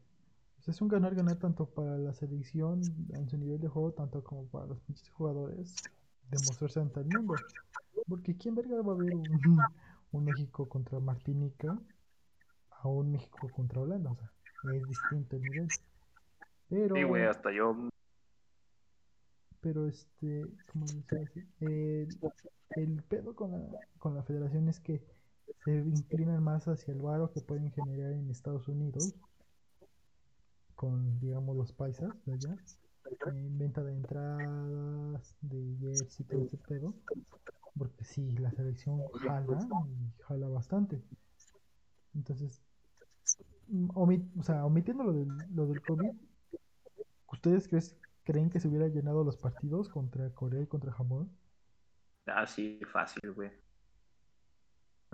Es 0.67 0.81
un 0.81 0.87
ganar-ganar 0.87 1.37
tanto 1.37 1.65
para 1.65 1.97
la 1.97 2.13
selección 2.13 2.81
en 3.13 3.29
su 3.29 3.37
nivel 3.37 3.59
de 3.59 3.67
juego, 3.67 3.91
tanto 3.93 4.23
como 4.23 4.45
para 4.47 4.65
los 4.67 4.79
pinches 4.81 5.09
jugadores 5.09 5.81
demostrarse 6.29 6.79
ante 6.79 6.99
el 7.01 7.07
mundo. 7.07 7.35
Porque 8.07 8.35
¿quién 8.37 8.55
verga 8.55 8.81
va 8.81 8.93
a 8.93 8.95
ver 8.95 9.13
un, 9.15 9.27
un 10.11 10.25
México 10.25 10.67
contra 10.69 10.99
Martinica 10.99 11.77
a 12.71 12.87
un 12.87 13.11
México 13.11 13.49
contra 13.55 13.81
Holanda? 13.81 14.11
O 14.11 14.15
sea, 14.15 14.31
es 14.75 14.87
distinto 14.87 15.35
el 15.35 15.41
nivel. 15.43 15.67
Pero, 16.69 16.95
Sí, 16.95 17.03
güey, 17.03 17.23
hasta 17.25 17.51
yo. 17.51 17.75
pero 19.59 19.87
este, 19.87 20.45
¿cómo 20.71 20.85
a 20.85 21.15
decir? 21.15 21.47
El, 21.59 22.07
el 22.75 23.03
pedo 23.03 23.35
con 23.35 23.51
la, 23.51 23.79
con 23.99 24.15
la 24.15 24.23
federación 24.23 24.67
es 24.69 24.79
que 24.79 25.01
se 25.63 25.71
inclinan 25.77 26.43
más 26.43 26.67
hacia 26.67 26.93
el 26.93 27.01
varo 27.01 27.31
que 27.31 27.41
pueden 27.41 27.71
generar 27.71 28.11
en 28.13 28.29
Estados 28.29 28.67
Unidos 28.67 29.13
con, 30.75 31.19
digamos, 31.19 31.55
los 31.55 31.71
paisas 31.71 32.11
de 32.25 32.33
allá, 32.33 32.57
en 33.27 33.57
venta 33.57 33.83
de 33.83 33.93
entradas, 33.93 35.35
de 35.41 35.77
jerseys 35.79 36.19
y 36.19 36.23
todo 36.25 36.41
ese 36.43 36.57
pedo, 36.57 36.93
porque 37.77 38.03
sí, 38.03 38.31
la 38.37 38.51
selección 38.51 39.01
jala 39.11 39.67
y 39.87 40.21
jala 40.23 40.47
bastante. 40.49 41.01
Entonces, 42.15 42.61
mm, 43.67 43.89
omi- 43.95 44.29
o 44.39 44.43
sea, 44.43 44.65
omitiendo 44.65 45.03
lo 45.03 45.13
del, 45.13 45.27
lo 45.55 45.67
del 45.67 45.81
COVID, 45.81 46.11
¿ustedes 47.31 47.67
crees- 47.67 47.95
creen 48.23 48.49
que 48.49 48.59
se 48.59 48.67
hubiera 48.67 48.87
llenado 48.87 49.23
los 49.23 49.37
partidos 49.37 49.89
contra 49.89 50.29
Corea 50.31 50.61
y 50.61 50.67
contra 50.67 50.91
Japón? 50.91 51.29
Ah, 52.25 52.45
sí, 52.47 52.79
fácil, 52.91 53.31
güey. 53.33 53.51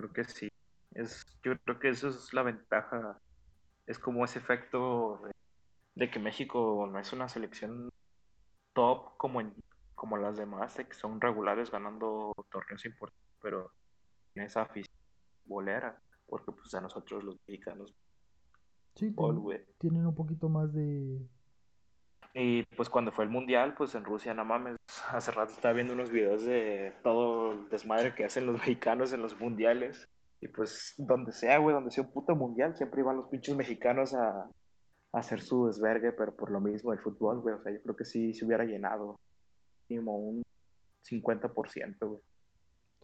Creo 0.00 0.12
que 0.12 0.24
sí. 0.24 0.48
Es, 0.92 1.24
yo 1.42 1.58
creo 1.58 1.78
que 1.78 1.90
eso 1.90 2.08
es 2.08 2.32
la 2.32 2.42
ventaja. 2.42 3.20
Es 3.86 3.98
como 3.98 4.24
ese 4.24 4.38
efecto 4.38 5.20
de, 5.24 5.32
de 5.94 6.10
que 6.10 6.18
México 6.18 6.88
no 6.90 6.98
es 6.98 7.12
una 7.12 7.28
selección 7.28 7.90
top 8.72 9.16
como 9.18 9.40
en, 9.40 9.54
como 9.94 10.16
las 10.16 10.38
demás, 10.38 10.76
de 10.76 10.86
que 10.86 10.94
son 10.94 11.20
regulares 11.20 11.70
ganando 11.70 12.32
torneos 12.50 12.84
importantes, 12.86 13.36
pero 13.42 13.72
tiene 14.32 14.46
esa 14.46 14.62
afición 14.62 14.96
bolera, 15.44 16.00
porque 16.26 16.52
pues 16.52 16.72
a 16.74 16.80
nosotros 16.80 17.22
los 17.22 17.36
mexicanos, 17.46 17.92
Sí, 18.94 19.14
tienen 19.78 20.06
un 20.06 20.14
poquito 20.14 20.48
más 20.48 20.72
de... 20.72 21.26
Y 22.32 22.62
pues 22.76 22.88
cuando 22.88 23.10
fue 23.10 23.24
el 23.24 23.30
mundial, 23.30 23.74
pues 23.76 23.94
en 23.94 24.04
Rusia, 24.04 24.32
no 24.34 24.44
mames, 24.44 24.76
hace 25.10 25.32
rato 25.32 25.52
estaba 25.52 25.74
viendo 25.74 25.94
unos 25.94 26.10
videos 26.10 26.44
de 26.44 26.92
todo 27.02 27.52
el 27.52 27.68
desmadre 27.70 28.14
que 28.14 28.24
hacen 28.24 28.46
los 28.46 28.56
mexicanos 28.58 29.12
en 29.12 29.22
los 29.22 29.38
mundiales. 29.40 30.08
Y 30.40 30.48
pues 30.48 30.94
donde 30.96 31.32
sea, 31.32 31.58
güey, 31.58 31.74
donde 31.74 31.90
sea 31.90 32.04
un 32.04 32.12
puto 32.12 32.34
mundial, 32.36 32.76
siempre 32.76 33.00
iban 33.00 33.16
los 33.16 33.28
pinches 33.28 33.56
mexicanos 33.56 34.14
a, 34.14 34.28
a 35.12 35.18
hacer 35.18 35.40
su 35.42 35.66
desvergue, 35.66 36.12
pero 36.12 36.34
por 36.34 36.50
lo 36.50 36.60
mismo 36.60 36.92
el 36.92 37.00
fútbol, 37.00 37.40
güey. 37.40 37.56
O 37.56 37.62
sea, 37.62 37.72
yo 37.72 37.82
creo 37.82 37.96
que 37.96 38.04
sí 38.04 38.32
se 38.32 38.44
hubiera 38.46 38.64
llenado 38.64 39.18
mínimo 39.88 40.16
un 40.16 40.42
50%, 41.08 41.96
güey. 42.00 42.20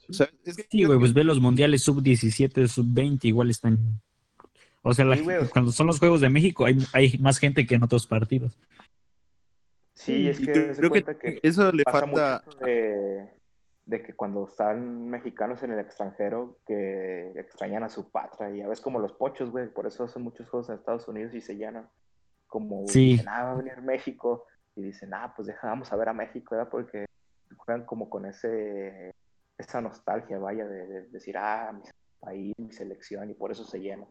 O 0.09 0.13
sea, 0.13 0.29
es 0.45 0.57
que 0.57 0.67
Sí, 0.71 0.85
güey, 0.85 0.99
pues 0.99 1.13
ve 1.13 1.25
los 1.25 1.41
mundiales 1.41 1.83
sub-17, 1.83 2.69
sub-20, 2.69 3.25
igual 3.25 3.51
están. 3.51 3.79
O 4.83 4.95
sea, 4.95 5.05
la- 5.05 5.17
Sí, 5.17 5.25
cuando 5.53 5.73
son 5.73 5.89
los 5.89 5.99
Juegos 5.99 6.21
de 6.21 6.29
México 6.31 6.65
hay, 6.65 6.79
hay 6.93 7.19
más 7.19 7.39
gente 7.39 7.67
que 7.67 7.75
en 7.75 7.83
otros 7.83 8.07
partidos. 8.07 8.57
Sí, 9.97 10.29
es 10.29 10.39
que 10.39 10.53
creo- 10.53 10.75
que 10.75 10.89
cuenta 10.89 11.19
que 11.19 11.41
eso 11.43 11.73
le 11.73 11.83
pasa 11.83 12.01
falta- 12.07 12.43
mucho 12.45 12.59
de, 12.59 13.31
de 13.87 14.03
que 14.03 14.15
cuando 14.15 14.45
están 14.47 15.09
mexicanos 15.09 15.63
en 15.63 15.73
el 15.73 15.81
extranjero 15.81 16.59
que 16.67 17.31
extrañan 17.37 17.83
a 17.83 17.89
su 17.89 18.11
patria 18.11 18.51
y 18.51 18.59
ya 18.59 18.69
ves 18.69 18.81
como 18.83 18.99
los 18.99 19.15
pochos, 19.15 19.51
güey, 19.51 19.69
por 19.69 19.87
eso 19.87 20.05
hacen 20.05 20.23
muchos 20.23 20.49
juegos 20.51 20.69
en 20.69 20.75
Estados 20.77 21.09
Unidos 21.09 21.35
y 21.35 21.41
se 21.41 21.57
llenan 21.57 21.89
como 22.47 22.87
Sí. 22.87 23.13
dicen, 23.13 23.29
ah, 23.29 23.43
va 23.45 23.53
a 23.53 23.57
venir 23.57 23.81
México 23.81 24.45
y 24.77 24.83
dicen, 24.83 25.15
ah, 25.15 25.33
pues 25.35 25.49
deja, 25.49 25.67
vamos 25.69 25.91
a 25.91 25.97
ver 25.97 26.11
a 26.11 26.13
México, 26.13 26.55
¿verdad? 26.55 26.71
Porque 26.71 27.07
juegan 27.57 27.87
como 27.87 28.11
con 28.11 28.27
ese 28.27 29.13
esa 29.59 29.81
nostalgia, 29.81 30.39
vaya, 30.39 30.69
de, 30.69 30.87
de 30.87 31.03
decir, 31.09 31.39
ah, 31.39 31.73
mi 31.73 31.83
país, 32.21 32.55
mi 32.59 32.71
selección 32.73 33.31
y 33.31 33.35
por 33.35 33.51
eso 33.51 33.65
se 33.65 33.79
llena. 33.81 34.05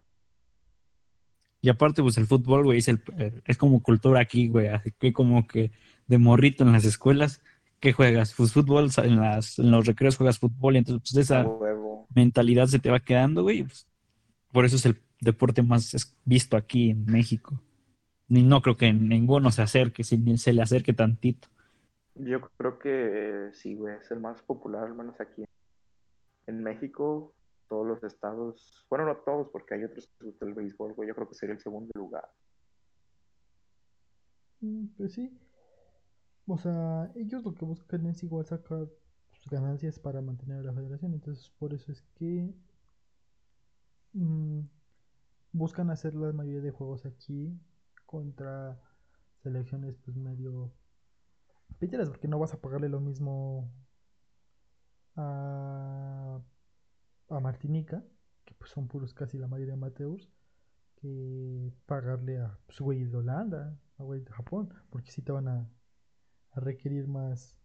Y 1.66 1.70
aparte, 1.70 2.04
pues 2.04 2.16
el 2.20 2.28
fútbol, 2.28 2.64
güey, 2.66 2.78
es, 2.78 2.88
el, 2.90 3.02
es 3.44 3.58
como 3.58 3.82
cultura 3.82 4.20
aquí, 4.20 4.50
güey. 4.50 4.68
Así 4.68 4.92
que 4.92 5.12
como 5.12 5.48
que 5.48 5.72
de 6.06 6.20
morrito 6.20 6.64
en 6.64 6.72
las 6.72 6.86
escuelas, 6.86 7.42
¿qué 7.80 7.92
juegas? 7.92 8.36
Pues 8.38 8.54
fútbol, 8.54 8.92
en, 8.98 9.16
las, 9.16 9.58
en 9.58 9.72
los 9.72 9.88
recreos 9.88 10.16
juegas 10.16 10.38
fútbol, 10.38 10.76
y 10.76 10.78
entonces 10.78 11.02
pues 11.02 11.26
esa 11.26 11.44
huevo. 11.44 12.06
mentalidad 12.14 12.68
se 12.68 12.78
te 12.78 12.92
va 12.92 13.00
quedando, 13.00 13.42
güey. 13.42 13.64
pues, 13.64 13.88
por 14.52 14.64
eso 14.64 14.76
es 14.76 14.86
el 14.86 15.02
deporte 15.20 15.64
más 15.64 16.16
visto 16.24 16.56
aquí 16.56 16.92
en 16.92 17.04
México. 17.08 17.60
Ni 18.28 18.44
no 18.44 18.62
creo 18.62 18.78
que 18.78 18.94
ninguno 18.94 19.50
se 19.50 19.64
acerque, 19.64 20.04
si 20.04 20.20
ni 20.20 20.38
se 20.38 20.54
le 20.54 20.62
acerque 20.62 20.94
tantito. 20.94 21.48
Yo 22.14 22.42
creo 22.42 22.78
que 22.78 23.50
sí, 23.54 23.74
güey, 23.74 23.96
es 23.96 24.12
el 24.12 24.20
más 24.20 24.40
popular, 24.44 24.84
al 24.84 24.94
menos 24.94 25.20
aquí 25.20 25.46
en 26.46 26.62
México. 26.62 27.34
Todos 27.68 27.88
los 27.88 28.04
estados, 28.04 28.86
bueno, 28.90 29.06
no 29.06 29.18
todos, 29.18 29.50
porque 29.50 29.76
hay 29.76 29.84
otros 29.84 30.08
que 30.20 30.46
el 30.46 30.54
béisbol. 30.54 30.96
Yo 31.08 31.16
creo 31.16 31.28
que 31.28 31.36
sería 31.36 31.56
el 31.56 31.62
segundo 31.62 31.92
lugar. 31.96 32.30
Mm, 34.62 34.88
Pues 34.98 35.14
sí. 35.14 35.38
O 36.48 36.58
sea, 36.58 37.12
ellos 37.16 37.44
lo 37.44 37.54
que 37.56 37.66
buscan 37.66 38.06
es 38.06 38.22
igual 38.24 38.46
sacar 38.46 38.88
sus 39.32 39.48
ganancias 39.50 40.00
para 40.00 40.22
mantener 40.22 40.60
a 40.60 40.64
la 40.64 40.74
federación. 40.74 41.14
Entonces, 41.14 41.50
por 41.58 41.74
eso 41.74 41.92
es 41.92 42.02
que 42.16 42.54
mm, 44.14 44.62
buscan 45.52 45.90
hacer 45.90 46.14
la 46.16 46.32
mayoría 46.34 46.62
de 46.62 46.72
juegos 46.72 47.06
aquí 47.06 47.60
contra 48.06 48.80
selecciones 49.42 49.98
pues 50.04 50.18
medio 50.18 50.72
piteras, 51.80 52.10
porque 52.10 52.28
no 52.28 52.40
vas 52.40 52.54
a 52.54 52.62
pagarle 52.62 52.90
lo 52.90 53.00
mismo 53.00 53.72
a, 55.16 56.42
a 57.30 57.39
Martinica, 57.39 58.03
que 58.45 58.53
pues 58.56 58.72
son 58.72 58.88
puros 58.88 59.14
casi 59.14 59.38
la 59.38 59.47
mayoría 59.47 59.73
amateurs, 59.73 60.30
que 60.95 61.72
pagarle 61.85 62.39
a 62.39 62.57
pues, 62.65 62.80
güeyes 62.80 63.11
de 63.11 63.18
Holanda, 63.18 63.77
a 63.97 64.03
güeyes 64.03 64.26
de 64.26 64.31
Japón, 64.31 64.73
porque 64.89 65.11
si 65.11 65.22
te 65.22 65.31
van 65.31 65.47
a, 65.47 65.69
a 66.52 66.60
requerir 66.60 67.07
más 67.07 67.57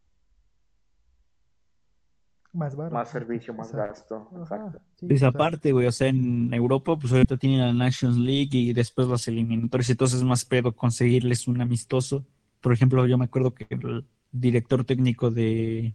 más 2.52 2.74
varo. 2.74 2.94
Más 2.94 3.10
servicio, 3.10 3.54
más 3.54 3.68
Exacto. 3.68 4.28
gasto. 4.30 4.42
Ajá, 4.42 4.56
Exacto. 4.66 4.80
sí, 4.98 5.30
parte, 5.36 5.72
güey, 5.72 5.86
o 5.86 5.92
sea, 5.92 6.08
en 6.08 6.52
Europa, 6.52 6.98
pues 6.98 7.12
ahorita 7.12 7.36
tienen 7.36 7.60
la 7.60 7.72
Nations 7.72 8.16
League 8.16 8.50
y 8.52 8.72
después 8.72 9.06
las 9.08 9.28
eliminatorias, 9.28 9.90
entonces 9.90 10.18
es 10.18 10.24
más 10.24 10.44
pedo 10.44 10.74
conseguirles 10.74 11.46
un 11.46 11.60
amistoso. 11.60 12.24
Por 12.60 12.72
ejemplo, 12.72 13.06
yo 13.06 13.16
me 13.16 13.26
acuerdo 13.26 13.54
que 13.54 13.66
el 13.70 14.04
director 14.32 14.84
técnico 14.84 15.30
de, 15.30 15.94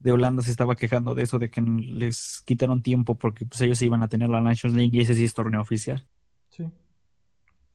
de 0.00 0.12
Holanda 0.12 0.42
se 0.42 0.50
estaba 0.52 0.76
quejando 0.76 1.14
de 1.14 1.22
eso, 1.24 1.38
de 1.38 1.50
que 1.50 1.60
les 1.62 2.42
quitaron 2.46 2.82
tiempo 2.82 3.16
porque 3.18 3.46
pues 3.46 3.60
ellos 3.62 3.82
iban 3.82 4.02
a 4.02 4.08
tener 4.08 4.30
la 4.30 4.40
Nations 4.42 4.76
League 4.76 4.96
y 4.96 5.00
ese 5.02 5.14
sí 5.14 5.24
es 5.24 5.34
torneo 5.34 5.62
oficial. 5.62 6.06
Sí. 6.50 6.70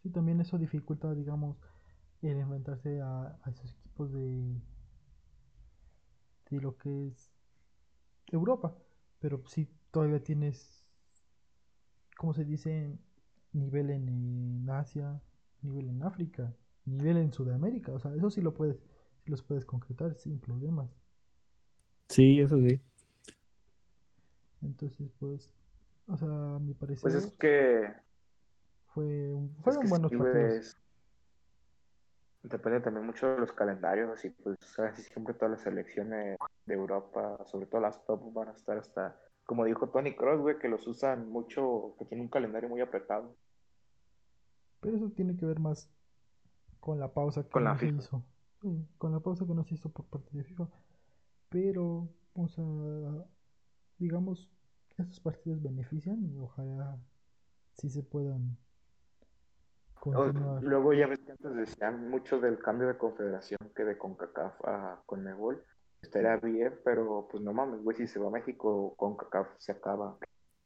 Sí, 0.01 0.09
también 0.09 0.39
eso 0.41 0.57
dificulta, 0.57 1.13
digamos, 1.13 1.57
el 2.21 2.37
enfrentarse 2.39 3.01
a, 3.01 3.39
a 3.43 3.49
esos 3.51 3.71
equipos 3.73 4.11
de, 4.13 4.61
de 6.49 6.59
lo 6.61 6.75
que 6.77 7.07
es 7.07 7.31
Europa. 8.27 8.75
Pero 9.19 9.43
sí, 9.47 9.67
todavía 9.91 10.23
tienes, 10.23 10.85
¿cómo 12.17 12.33
se 12.33 12.45
dice? 12.45 12.97
Nivel 13.53 13.89
en, 13.89 14.09
en 14.09 14.69
Asia, 14.69 15.21
nivel 15.61 15.89
en 15.89 16.03
África, 16.03 16.53
nivel 16.85 17.17
en 17.17 17.31
Sudamérica. 17.33 17.93
O 17.93 17.99
sea, 17.99 18.13
eso 18.15 18.29
sí 18.29 18.41
lo 18.41 18.53
puedes, 18.53 18.81
los 19.25 19.43
puedes 19.43 19.65
concretar 19.65 20.15
sin 20.15 20.39
problemas. 20.39 20.89
Sí, 22.09 22.39
eso 22.39 22.57
sí. 22.59 22.79
Entonces, 24.61 25.09
pues, 25.19 25.51
o 26.07 26.17
sea, 26.17 26.27
a 26.55 26.59
mi 26.59 26.73
parecer 26.73 27.01
Pues 27.01 27.15
es 27.15 27.31
que, 27.33 27.93
fue 28.93 29.33
un, 29.33 29.55
es 29.57 29.63
fueron 29.63 29.81
que 29.83 29.89
buenos 29.89 30.11
partidos. 30.11 30.53
es- 30.53 30.77
depende 32.43 32.79
también 32.79 33.05
mucho 33.05 33.27
de 33.27 33.39
los 33.39 33.51
calendarios, 33.53 34.09
así 34.11 34.29
pues 34.29 34.55
casi 34.75 35.01
siempre 35.03 35.33
todas 35.33 35.51
las 35.51 35.61
selecciones 35.61 36.37
de 36.65 36.73
Europa, 36.73 37.39
sobre 37.45 37.65
todo 37.65 37.81
las 37.81 38.03
top, 38.05 38.31
van 38.33 38.49
a 38.49 38.51
estar 38.51 38.77
hasta, 38.77 39.19
como 39.45 39.65
dijo 39.65 39.89
Tony 39.89 40.15
Cross, 40.15 40.41
güey, 40.41 40.59
que 40.59 40.69
los 40.69 40.85
usan 40.87 41.27
mucho, 41.29 41.95
que 41.97 42.05
tienen 42.05 42.25
un 42.25 42.29
calendario 42.31 42.69
muy 42.69 42.81
apretado. 42.81 43.35
Pero 44.79 44.95
eso 44.97 45.09
tiene 45.09 45.35
que 45.35 45.45
ver 45.47 45.59
más 45.59 45.89
con 46.79 46.99
la 46.99 47.11
pausa 47.13 47.43
que 47.43 47.49
Con 47.49 47.63
la 47.63 47.73
no 47.73 47.79
se 47.79 47.87
FIFA. 47.87 47.97
hizo. 48.01 48.23
Sí, 48.61 48.87
con 48.99 49.11
la 49.11 49.19
pausa 49.19 49.45
que 49.47 49.53
no 49.55 49.63
se 49.63 49.73
hizo 49.73 49.89
por 49.89 50.05
parte 50.05 50.29
de 50.37 50.43
FIFA. 50.43 50.67
Pero, 51.55 52.09
o 52.33 52.47
sea, 52.49 53.25
digamos, 53.97 54.49
estos 54.97 55.21
partidos 55.21 55.61
benefician 55.63 56.21
y 56.25 56.35
ojalá 56.37 56.97
sí 57.75 57.89
se 57.89 58.03
puedan 58.03 58.57
continuar. 59.93 60.61
Luego 60.61 60.91
ya 60.91 61.07
ves 61.07 61.19
que 61.19 61.31
antes 61.31 61.55
decían 61.55 62.09
mucho 62.09 62.41
del 62.41 62.59
cambio 62.59 62.89
de 62.89 62.97
confederación 62.97 63.57
que 63.73 63.85
de 63.85 63.97
CONCACAF 63.97 64.53
a 64.65 65.01
CONMEBOL. 65.05 65.63
Estaría 66.01 66.35
bien, 66.35 66.73
pero 66.83 67.25
pues 67.31 67.41
no 67.41 67.53
mames, 67.53 67.81
güey, 67.83 67.95
si 67.95 68.05
se 68.05 68.19
va 68.19 68.27
a 68.27 68.31
México, 68.31 68.93
CONCACAF 68.97 69.47
se 69.57 69.71
acaba. 69.71 70.17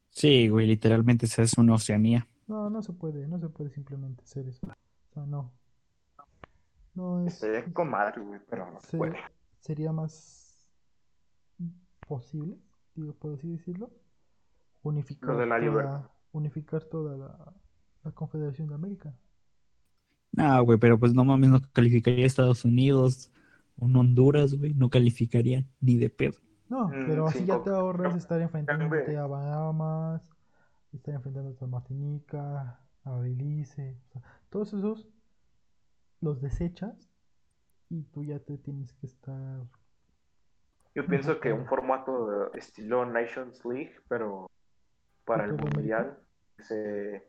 Sí, 0.10 0.50
güey, 0.50 0.66
literalmente 0.66 1.28
esa 1.28 1.44
es 1.44 1.56
una 1.60 1.76
Oceanía. 1.76 2.28
No, 2.48 2.72
no 2.72 2.82
se 2.82 2.94
puede, 2.94 3.28
no 3.28 3.40
se 3.40 3.48
puede 3.50 3.70
simplemente 3.70 4.24
hacer 4.24 4.48
eso. 4.48 4.66
O 4.66 5.14
sea, 5.14 5.24
no. 5.28 5.52
No 6.96 7.24
es. 7.28 7.36
Estaría 7.36 7.72
con 7.72 7.92
madre, 7.92 8.22
güey, 8.22 8.40
pero 8.50 8.72
no 8.72 8.80
se 8.82 8.88
se- 8.88 8.98
puede. 8.98 9.16
sería 9.60 9.92
más 9.92 10.48
posible, 12.10 12.58
digo, 12.96 13.14
por 13.16 13.36
así 13.36 13.50
decirlo, 13.50 13.92
unificar 14.84 15.38
de 15.38 15.46
la 15.46 15.60
toda, 15.60 16.12
unificar 16.34 16.84
toda 16.86 17.18
la, 17.18 17.54
la 18.06 18.12
Confederación 18.14 18.70
de 18.70 18.76
América. 18.76 19.16
No, 20.32 20.64
güey, 20.64 20.78
pero 20.80 21.00
pues 21.00 21.14
no 21.14 21.26
mames, 21.26 21.50
no 21.50 21.62
calificaría 21.74 22.26
Estados 22.26 22.64
Unidos, 22.66 23.32
un 23.78 23.96
Honduras, 23.96 24.54
güey, 24.56 24.74
no 24.74 24.90
calificaría 24.90 25.66
ni 25.80 25.98
de 25.98 26.10
pedo. 26.10 26.36
No, 26.70 26.96
Mm, 26.96 27.06
pero 27.06 27.28
así 27.28 27.46
ya 27.46 27.62
te 27.64 27.70
ahorras 27.72 28.16
estar 28.16 28.40
enfrentándote 28.42 29.18
a 29.18 29.26
Bahamas, 29.26 30.22
estar 30.94 31.16
enfrentándote 31.16 31.66
a 31.66 31.68
Martinica, 31.68 32.82
a 33.04 33.18
Belice, 33.18 33.98
o 34.10 34.12
sea, 34.14 34.24
todos 34.50 34.74
esos 34.74 35.08
los 36.22 36.40
desechas 36.40 37.10
y 37.90 38.04
tú 38.06 38.24
ya 38.26 38.40
te 38.40 38.58
tienes 38.58 38.94
que 38.94 39.08
estar 39.08 39.68
Yo 41.00 41.08
pienso 41.08 41.40
que 41.40 41.54
un 41.54 41.66
formato 41.66 42.50
de 42.52 42.60
estilo 42.60 43.06
Nations 43.06 43.64
League, 43.64 43.96
pero 44.10 44.52
para 45.24 45.46
el 45.46 45.54
mundial, 45.54 46.20
se, 46.58 47.26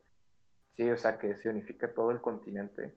sí, 0.74 0.90
o 0.90 0.97
sea, 0.97 1.16
que 1.18 1.36
se 1.36 1.51
unifique 1.51 1.86
todo 1.86 2.10
el 2.10 2.20
continente 2.20 2.97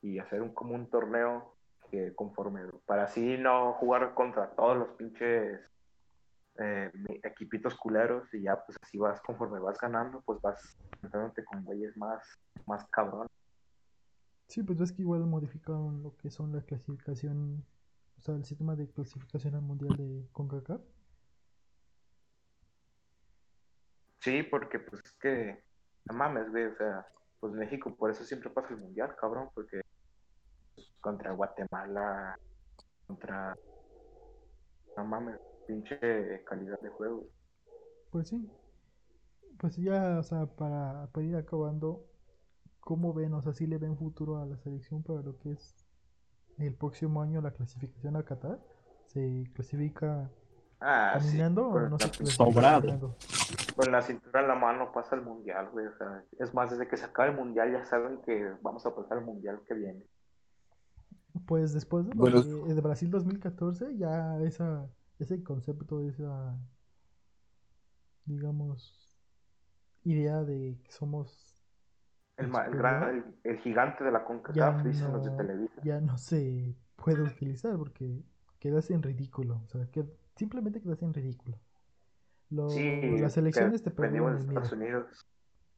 y 0.00 0.20
hacer 0.20 0.40
un 0.42 0.54
como 0.54 0.76
un 0.76 0.88
torneo 0.88 1.56
que 1.90 2.14
conforme, 2.14 2.60
para 2.86 3.02
así 3.02 3.36
no 3.36 3.72
jugar 3.72 4.14
contra 4.14 4.50
todos 4.50 4.76
los 4.78 4.88
pinches 4.90 5.60
eh, 6.60 6.92
equipitos 7.24 7.74
culeros 7.74 8.32
y 8.32 8.42
ya 8.42 8.64
pues 8.64 8.78
así 8.80 8.96
vas 8.96 9.20
conforme 9.22 9.58
vas 9.58 9.76
ganando, 9.80 10.20
pues 10.20 10.40
vas 10.40 10.78
enfrentándote 10.92 11.44
con 11.46 11.64
güeyes 11.64 11.96
más, 11.96 12.22
más 12.64 12.86
cabrón. 12.90 13.26
Sí, 14.46 14.62
pues 14.62 14.78
ves 14.78 14.92
que 14.92 15.02
igual 15.02 15.26
modificaron 15.26 16.00
lo 16.00 16.16
que 16.16 16.30
son 16.30 16.52
la 16.52 16.62
clasificación, 16.62 17.64
o 18.20 18.22
sea, 18.22 18.34
el 18.34 18.44
sistema 18.44 18.76
de 18.76 18.86
clasificación 18.86 19.54
al 19.54 19.62
mundial 19.62 19.96
de 19.96 20.28
CONCACAF. 20.32 20.82
Sí, 24.18 24.42
porque 24.42 24.78
pues 24.78 25.02
es 25.02 25.12
que, 25.12 25.64
no 26.04 26.14
mames, 26.14 26.50
güey, 26.50 26.66
o 26.66 26.76
sea, 26.76 27.06
pues 27.40 27.54
México 27.54 27.96
por 27.96 28.10
eso 28.10 28.22
siempre 28.24 28.50
pasa 28.50 28.74
el 28.74 28.76
mundial, 28.76 29.16
cabrón, 29.18 29.48
porque 29.54 29.80
contra 31.00 31.32
Guatemala, 31.32 32.38
contra, 33.06 33.56
no 34.98 35.04
mames, 35.06 35.40
pinche 35.66 36.44
calidad 36.44 36.78
de 36.80 36.90
juego. 36.90 37.26
Pues 38.10 38.28
sí. 38.28 38.50
Pues 39.58 39.76
ya, 39.78 40.18
o 40.18 40.22
sea, 40.22 40.44
para, 40.44 41.06
para 41.06 41.26
ir 41.26 41.36
acabando, 41.36 42.06
¿cómo 42.80 43.14
ven? 43.14 43.32
O 43.32 43.40
sea, 43.40 43.54
¿sí 43.54 43.66
le 43.66 43.78
ven 43.78 43.96
futuro 43.96 44.36
a 44.36 44.44
la 44.44 44.58
selección 44.58 45.02
para 45.02 45.22
lo 45.22 45.38
que 45.38 45.52
es 45.52 45.79
el 46.66 46.74
próximo 46.74 47.22
año 47.22 47.40
la 47.40 47.50
clasificación 47.52 48.16
a 48.16 48.22
Qatar? 48.22 48.58
¿Se 49.06 49.44
clasifica 49.54 50.30
Ah, 50.82 51.18
sí, 51.20 51.26
caminando 51.28 51.68
o 51.68 51.80
no 51.88 51.98
se 51.98 52.24
Sobrado. 52.26 52.80
caminando? 52.80 53.16
Con 53.76 53.92
la 53.92 54.00
cintura 54.02 54.40
en 54.40 54.48
la 54.48 54.54
mano 54.54 54.92
pasa 54.92 55.14
el 55.16 55.22
mundial, 55.22 55.68
güey, 55.72 55.86
o 55.86 55.96
sea, 55.96 56.24
es 56.38 56.54
más, 56.54 56.70
desde 56.70 56.88
que 56.88 56.96
se 56.96 57.04
acabe 57.04 57.30
el 57.30 57.36
mundial 57.36 57.70
ya 57.72 57.84
saben 57.84 58.20
que 58.22 58.52
vamos 58.62 58.84
a 58.86 58.94
pasar 58.94 59.18
el 59.18 59.24
mundial 59.24 59.60
que 59.66 59.74
viene. 59.74 60.04
Pues 61.46 61.72
después 61.72 62.06
de, 62.06 62.12
Bueno. 62.14 62.42
de- 62.42 62.74
de 62.74 62.80
Brasil 62.80 63.10
2014, 63.10 63.96
ya 63.96 64.38
esa, 64.40 64.88
ese 65.18 65.42
concepto, 65.42 66.00
esa, 66.00 66.56
digamos, 68.24 69.08
idea 70.04 70.42
de 70.44 70.78
que 70.82 70.92
somos 70.92 71.49
El, 72.40 72.76
gran, 72.76 73.36
el, 73.44 73.58
gigante 73.58 74.04
de 74.04 74.10
la 74.10 74.20
ya 74.20 74.24
CONCACAF, 74.24 74.82
dicen 74.82 75.12
los 75.12 75.24
de 75.24 75.30
no, 75.30 75.36
Televisa. 75.36 75.80
ya 75.82 76.00
no 76.00 76.18
se 76.18 76.74
puede 76.96 77.22
utilizar 77.22 77.76
porque 77.76 78.22
quedas 78.58 78.90
en 78.90 79.02
ridículo. 79.02 79.62
O 79.64 79.68
sea, 79.68 79.86
que 79.90 80.04
simplemente 80.36 80.80
quedas 80.80 81.02
en 81.02 81.14
ridículo. 81.14 81.58
Lo- 82.50 82.68
Sí, 82.70 83.18
las 83.18 83.36
elecciones 83.36 83.82
te 83.82 83.90
perdieron 83.90 84.36
el 84.36 84.46
miedo. 84.46 84.62
Estados 84.62 84.72
Unidos. 84.72 85.26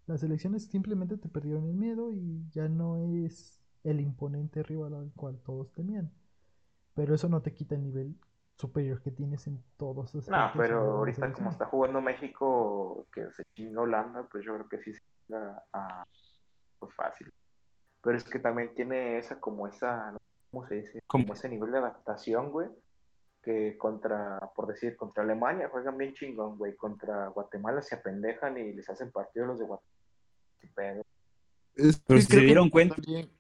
Las 0.07 0.23
elecciones 0.23 0.67
simplemente 0.67 1.17
te 1.17 1.29
perdieron 1.29 1.65
el 1.65 1.75
miedo 1.75 2.13
y 2.13 2.49
ya 2.51 2.69
no 2.69 2.99
es 2.99 3.61
el 3.85 4.01
imponente 4.01 4.63
rival 4.63 4.95
al 4.95 5.13
cual 5.13 5.39
todos 5.45 5.73
temían. 5.73 6.11
Pero 6.95 7.15
eso 7.15 7.29
no 7.29 7.41
te 7.43 7.53
quita 7.53 7.75
el 7.75 7.83
nivel 7.83 8.17
superior 8.57 9.01
que 9.03 9.11
tienes 9.11 9.47
en 9.47 9.63
todos 9.77 10.15
los 10.15 10.29
No, 10.29 10.51
pero 10.57 10.99
ahorita 10.99 11.33
como 11.33 11.51
está 11.51 11.67
jugando 11.67 12.01
México, 12.01 13.07
que 13.13 13.31
se 13.33 13.45
chinga 13.55 13.81
Holanda, 13.81 14.27
pues 14.31 14.45
yo 14.45 14.55
creo 14.55 14.69
que 14.69 14.79
sí 14.79 14.93
se 14.93 15.35
a, 15.35 16.05
pues 16.83 16.95
fácil. 16.97 17.33
Pero 18.03 18.17
es 18.17 18.25
que 18.25 18.41
también 18.41 18.75
tiene 18.75 19.19
esa, 19.19 19.39
como 19.39 19.69
esa, 19.69 20.17
¿cómo 20.51 20.67
se 20.67 20.83
dice? 20.83 21.01
¿Cómo? 21.07 21.25
Como 21.25 21.35
ese 21.35 21.49
nivel 21.49 21.71
de 21.71 21.79
adaptación, 21.79 22.51
güey, 22.51 22.69
que 23.43 23.79
contra, 23.79 24.41
por 24.57 24.67
decir, 24.67 24.97
contra 24.97 25.23
Alemania 25.23 25.69
juegan 25.71 25.97
bien 25.97 26.13
chingón, 26.15 26.59
güey, 26.59 26.75
contra 26.75 27.29
Guatemala 27.29 27.83
se 27.83 27.95
apendejan 27.95 28.59
y 28.59 28.73
les 28.73 28.91
hacen 28.91 29.13
partido 29.13 29.47
los 29.47 29.61
de 29.61 29.67
Guatemala. 29.67 31.03
Es 31.77 32.03
Pero 32.05 32.19
que 32.19 32.23
si 32.23 32.33
se 32.33 32.37
que 32.39 32.47
dieron 32.47 32.69
cuenta, 32.69 32.97
también 32.97 33.31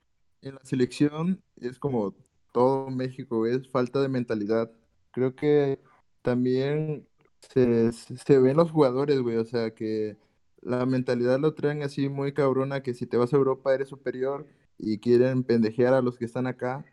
en 0.40 0.54
la 0.54 0.64
selección 0.64 1.42
es 1.56 1.78
como 1.80 2.14
todo 2.52 2.88
México, 2.90 3.46
es 3.46 3.68
falta 3.68 4.00
de 4.00 4.08
mentalidad. 4.08 4.70
Creo 5.10 5.34
que 5.34 5.80
también 6.22 7.08
se, 7.40 7.90
se 7.90 8.38
ven 8.38 8.56
los 8.56 8.70
jugadores, 8.70 9.20
güey, 9.20 9.36
o 9.36 9.44
sea 9.44 9.74
que 9.74 10.16
la 10.62 10.86
mentalidad 10.86 11.38
lo 11.40 11.54
traen 11.54 11.82
así 11.82 12.08
muy 12.08 12.32
cabrona 12.32 12.82
que 12.82 12.94
si 12.94 13.06
te 13.06 13.16
vas 13.16 13.32
a 13.32 13.36
Europa 13.36 13.74
eres 13.74 13.88
superior 13.88 14.46
y 14.78 14.98
quieren 14.98 15.42
pendejear 15.42 15.92
a 15.92 16.00
los 16.00 16.16
que 16.16 16.24
están 16.24 16.46
acá. 16.46 16.84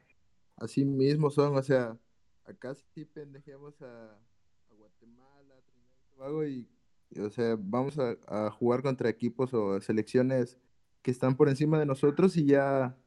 Así 0.57 0.83
mismo 0.83 1.29
son, 1.29 1.55
o 1.55 1.63
sea, 1.63 1.97
acá 2.45 2.75
sí 2.75 3.05
pendejeamos 3.05 3.79
a, 3.81 4.17
Guatemala, 4.75 5.55
a 5.55 5.61
Trinidad 5.61 5.93
y 5.97 6.15
Tobago 6.15 6.45
y, 6.45 6.67
o 7.19 7.29
sea, 7.29 7.55
vamos 7.59 7.97
a, 7.99 8.51
jugar 8.51 8.81
contra 8.81 9.09
equipos 9.09 9.53
o 9.53 9.79
selecciones 9.81 10.57
que 11.01 11.11
están 11.11 11.37
por 11.37 11.47
encima 11.47 11.79
de 11.79 11.85
nosotros 11.85 12.35
y 12.37 12.45
ya 12.45 12.97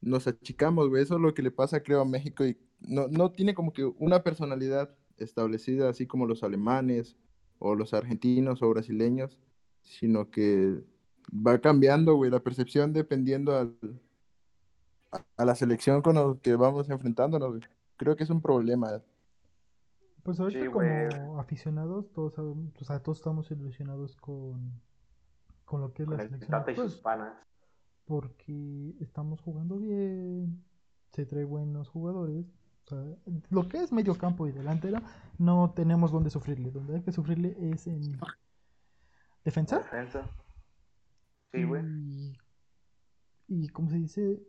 nos 0.00 0.28
achicamos. 0.28 0.88
Eso 0.98 1.16
es 1.16 1.20
lo 1.20 1.34
que 1.34 1.42
le 1.42 1.50
pasa, 1.50 1.82
creo, 1.82 2.02
a 2.02 2.04
México 2.04 2.44
y 2.44 2.58
no, 2.80 3.08
no 3.08 3.32
tiene 3.32 3.54
como 3.54 3.72
que 3.72 3.84
una 3.84 4.22
personalidad 4.22 4.94
establecida 5.16 5.88
así 5.88 6.06
como 6.06 6.26
los 6.26 6.42
alemanes 6.42 7.16
o 7.58 7.74
los 7.74 7.94
argentinos 7.94 8.62
o 8.62 8.68
brasileños, 8.70 9.38
sino 9.82 10.30
que 10.30 10.82
va 11.30 11.60
cambiando, 11.60 12.14
güey, 12.14 12.30
la 12.30 12.40
percepción 12.40 12.92
dependiendo 12.92 13.56
al, 13.56 13.76
a, 15.12 15.24
a 15.36 15.44
la 15.44 15.54
selección 15.54 16.02
con 16.02 16.16
la 16.16 16.36
que 16.42 16.56
vamos 16.56 16.88
enfrentándonos, 16.90 17.50
güey. 17.50 17.62
Creo 17.96 18.16
que 18.16 18.24
es 18.24 18.30
un 18.30 18.42
problema. 18.42 19.02
Pues 20.22 20.38
ahorita 20.40 20.66
Sí, 20.66 20.68
como 20.70 21.40
aficionados, 21.40 22.12
todos 22.12 22.34
sabemos, 22.34 22.72
o 22.80 22.84
sea, 22.84 23.00
todos 23.02 23.18
estamos 23.18 23.50
ilusionados 23.50 24.16
con, 24.16 24.80
con 25.64 25.80
lo 25.80 25.92
que 25.92 26.04
es 26.04 26.08
con 26.08 26.16
la 26.16 26.22
el 26.22 26.30
selección 26.30 26.64
panas. 27.02 27.34
porque 28.04 28.94
estamos 29.00 29.40
jugando 29.40 29.78
bien, 29.78 30.64
se 31.10 31.26
trae 31.26 31.44
buenos 31.44 31.88
jugadores, 31.88 32.46
o 32.84 32.88
sea, 32.88 33.16
lo 33.50 33.68
que 33.68 33.78
es 33.78 33.92
medio 33.92 34.16
campo 34.16 34.46
y 34.46 34.52
delantera, 34.52 35.02
no 35.38 35.72
tenemos 35.74 36.12
donde 36.12 36.30
sufrirle, 36.30 36.70
donde 36.70 36.96
hay 36.96 37.02
que 37.02 37.12
sufrirle 37.12 37.56
es 37.72 37.86
en 37.86 38.18
defensa 39.44 39.78
Defensa. 39.78 40.28
Sí, 41.52 41.64
güey. 41.64 41.82
y, 41.84 42.38
y 43.48 43.68
como 43.68 43.90
se 43.90 43.96
dice, 43.96 44.40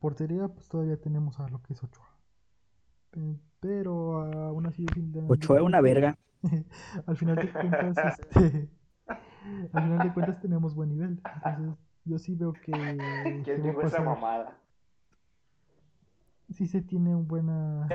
portería, 0.00 0.48
pues 0.48 0.68
todavía 0.68 0.96
tenemos 1.00 1.38
a 1.40 1.48
lo 1.48 1.62
que 1.62 1.72
es 1.72 1.82
Ochoa. 1.82 2.08
Pe- 3.10 3.38
Pero 3.60 4.22
aún 4.48 4.66
así, 4.66 4.86
Ochoa 5.28 5.58
es 5.58 5.62
una 5.62 5.80
verga. 5.80 6.18
al 7.06 7.16
final 7.16 7.36
de 7.36 7.50
cuentas, 7.52 8.18
este, 8.20 8.68
al 9.72 9.82
final 9.82 9.98
de 10.02 10.12
cuentas 10.12 10.40
tenemos 10.40 10.74
buen 10.74 10.90
nivel. 10.90 11.20
Entonces, 11.46 11.78
yo 12.04 12.18
sí 12.18 12.34
veo 12.34 12.52
que, 12.52 12.72
¿Quién 13.44 13.62
dijo 13.62 13.80
esa 13.82 14.02
mamada? 14.02 14.58
Sí 16.50 16.66
se 16.66 16.82
tiene 16.82 17.14
un 17.16 17.26
buena, 17.26 17.88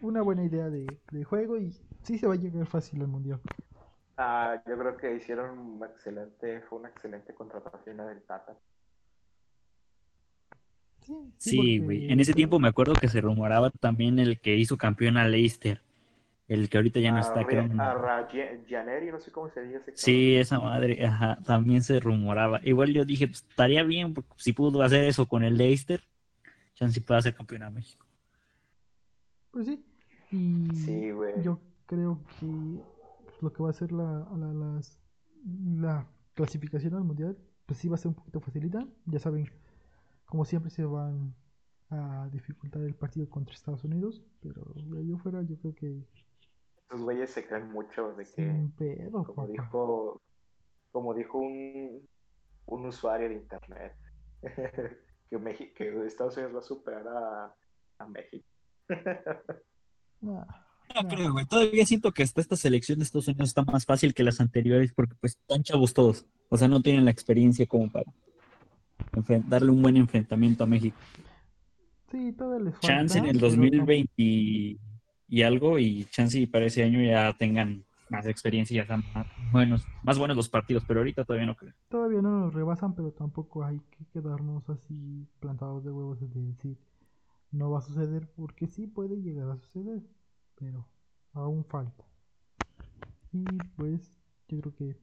una 0.00 0.22
buena 0.22 0.44
idea 0.44 0.70
de, 0.70 0.86
de 1.10 1.24
juego 1.24 1.56
y 1.56 1.72
sí 2.02 2.16
se 2.18 2.28
va 2.28 2.34
a 2.34 2.36
llegar 2.36 2.66
fácil 2.66 3.00
al 3.00 3.08
mundial. 3.08 3.40
Ah, 4.20 4.60
yo 4.66 4.76
creo 4.76 4.96
que 4.96 5.14
hicieron 5.14 5.56
un 5.56 5.84
excelente, 5.84 6.60
fue 6.62 6.80
una 6.80 6.88
excelente 6.88 7.32
contratación 7.34 7.98
del 7.98 8.20
Tata. 8.22 8.56
Sí, 11.00 11.14
Sí, 11.38 11.78
güey. 11.78 12.10
En 12.10 12.18
ese 12.18 12.34
tiempo 12.34 12.58
me 12.58 12.66
acuerdo 12.68 12.94
que 12.94 13.06
se 13.08 13.20
rumoraba 13.20 13.70
también 13.70 14.18
el 14.18 14.40
que 14.40 14.56
hizo 14.56 14.76
campeón 14.76 15.16
a 15.16 15.28
Leicester. 15.28 15.80
El 16.48 16.68
que 16.68 16.78
ahorita 16.78 16.98
ya 16.98 17.12
no 17.12 17.18
a, 17.18 17.20
está, 17.20 17.44
creo. 17.44 17.68
Gianeri, 18.66 19.12
no 19.12 19.20
sé 19.20 19.30
cómo 19.30 19.50
se 19.50 19.62
dice 19.62 19.92
Sí, 19.94 20.34
esa 20.36 20.58
madre, 20.58 21.06
ajá, 21.06 21.38
también 21.44 21.82
se 21.82 22.00
rumoraba. 22.00 22.60
Igual 22.64 22.92
yo 22.92 23.04
dije, 23.04 23.28
pues 23.28 23.44
estaría 23.48 23.84
bien, 23.84 24.14
porque 24.14 24.30
si 24.36 24.52
pudo 24.52 24.82
hacer 24.82 25.04
eso 25.04 25.28
con 25.28 25.44
el 25.44 25.56
Leicester, 25.56 26.02
chance 26.74 27.00
puede 27.02 27.18
hacer 27.18 27.34
campeón 27.34 27.62
a 27.62 27.70
México. 27.70 28.04
Pues 29.52 29.66
sí. 29.66 29.84
Y 30.32 30.74
Sí, 30.74 31.10
güey. 31.12 31.34
yo 31.42 31.60
creo 31.86 32.18
que 32.40 32.46
lo 33.42 33.52
que 33.52 33.62
va 33.62 33.70
a 33.70 33.72
ser 33.72 33.92
la, 33.92 34.28
la, 34.36 34.52
las- 34.54 34.98
la 35.44 36.06
clasificación 36.34 36.94
al 36.94 37.04
mundial, 37.04 37.36
pues 37.66 37.78
sí 37.78 37.88
va 37.88 37.94
a 37.96 37.98
ser 37.98 38.08
un 38.08 38.14
poquito 38.14 38.40
facilita. 38.40 38.86
Ya 39.06 39.18
saben, 39.18 39.48
como 40.26 40.44
siempre 40.44 40.70
se 40.70 40.84
van 40.84 41.34
a 41.90 42.28
dificultar 42.32 42.82
el 42.82 42.94
partido 42.94 43.28
contra 43.30 43.54
Estados 43.54 43.84
Unidos, 43.84 44.22
pero 44.40 44.62
de 44.74 45.00
ahí 45.00 45.12
fuera 45.18 45.42
yo 45.42 45.58
creo 45.58 45.74
que 45.74 46.04
Estos 46.76 47.02
güeyes 47.02 47.30
se 47.30 47.46
creen 47.46 47.70
mucho 47.70 48.12
de 48.14 48.24
que, 48.24 48.70
como 49.22 49.46
papá. 49.46 49.52
dijo, 49.52 50.22
como 50.92 51.14
dijo 51.14 51.38
un, 51.38 52.08
un 52.66 52.86
usuario 52.86 53.28
de 53.28 53.34
internet, 53.36 53.94
que, 55.30 55.38
México, 55.38 55.72
que 55.76 56.06
Estados 56.06 56.36
Unidos 56.36 56.54
va 56.56 56.58
a 56.60 56.62
superar 56.62 57.08
a, 57.08 57.54
a 57.98 58.06
México. 58.08 58.46
Nah, 60.20 60.44
No 60.94 61.08
creo, 61.08 61.32
güey. 61.32 61.46
Todavía 61.46 61.86
siento 61.86 62.12
que 62.12 62.22
hasta 62.22 62.40
esta 62.40 62.56
selección 62.56 62.98
de 62.98 63.04
Estados 63.04 63.28
Unidos 63.28 63.48
está 63.48 63.62
más 63.62 63.84
fácil 63.84 64.14
que 64.14 64.22
las 64.22 64.40
anteriores 64.40 64.92
porque 64.92 65.14
pues 65.20 65.36
están 65.40 65.62
chavos 65.62 65.94
todos. 65.94 66.26
O 66.48 66.56
sea, 66.56 66.68
no 66.68 66.82
tienen 66.82 67.04
la 67.04 67.10
experiencia 67.10 67.66
como 67.66 67.90
para 67.90 68.12
darle 69.46 69.70
un 69.70 69.82
buen 69.82 69.96
enfrentamiento 69.96 70.64
a 70.64 70.66
México. 70.66 70.96
Sí, 72.10 72.32
todavía 72.32 72.66
les 72.66 72.74
falta. 72.74 72.86
Chance 72.86 73.18
en 73.18 73.26
el 73.26 73.36
pero 73.36 73.48
2020 73.48 74.12
y, 74.16 74.78
y 75.28 75.42
algo 75.42 75.78
y 75.78 76.06
chance 76.06 76.38
y 76.38 76.46
para 76.46 76.66
ese 76.66 76.82
año 76.82 77.02
ya 77.02 77.34
tengan 77.34 77.84
más 78.08 78.26
experiencia 78.26 78.74
y 78.74 78.76
ya 78.76 78.82
están 78.82 79.04
más 79.14 79.26
buenos, 79.52 79.84
más 80.02 80.18
buenos 80.18 80.36
los 80.36 80.48
partidos, 80.48 80.84
pero 80.88 81.00
ahorita 81.00 81.24
todavía 81.24 81.46
no 81.46 81.54
creo. 81.54 81.74
Todavía 81.90 82.22
no 82.22 82.40
nos 82.40 82.54
rebasan, 82.54 82.94
pero 82.94 83.10
tampoco 83.10 83.64
hay 83.64 83.80
que 83.90 84.06
quedarnos 84.12 84.68
así 84.70 85.26
plantados 85.40 85.84
de 85.84 85.90
huevos 85.90 86.18
de 86.20 86.28
decir 86.28 86.78
no 87.50 87.70
va 87.70 87.78
a 87.78 87.82
suceder, 87.82 88.28
porque 88.36 88.66
sí 88.66 88.86
puede 88.86 89.16
llegar 89.16 89.50
a 89.50 89.56
suceder, 89.56 90.02
pero 90.58 90.86
aún 91.34 91.64
falta. 91.64 92.04
Y 93.32 93.44
pues 93.76 94.10
yo 94.48 94.60
creo 94.60 94.74
que 94.74 94.96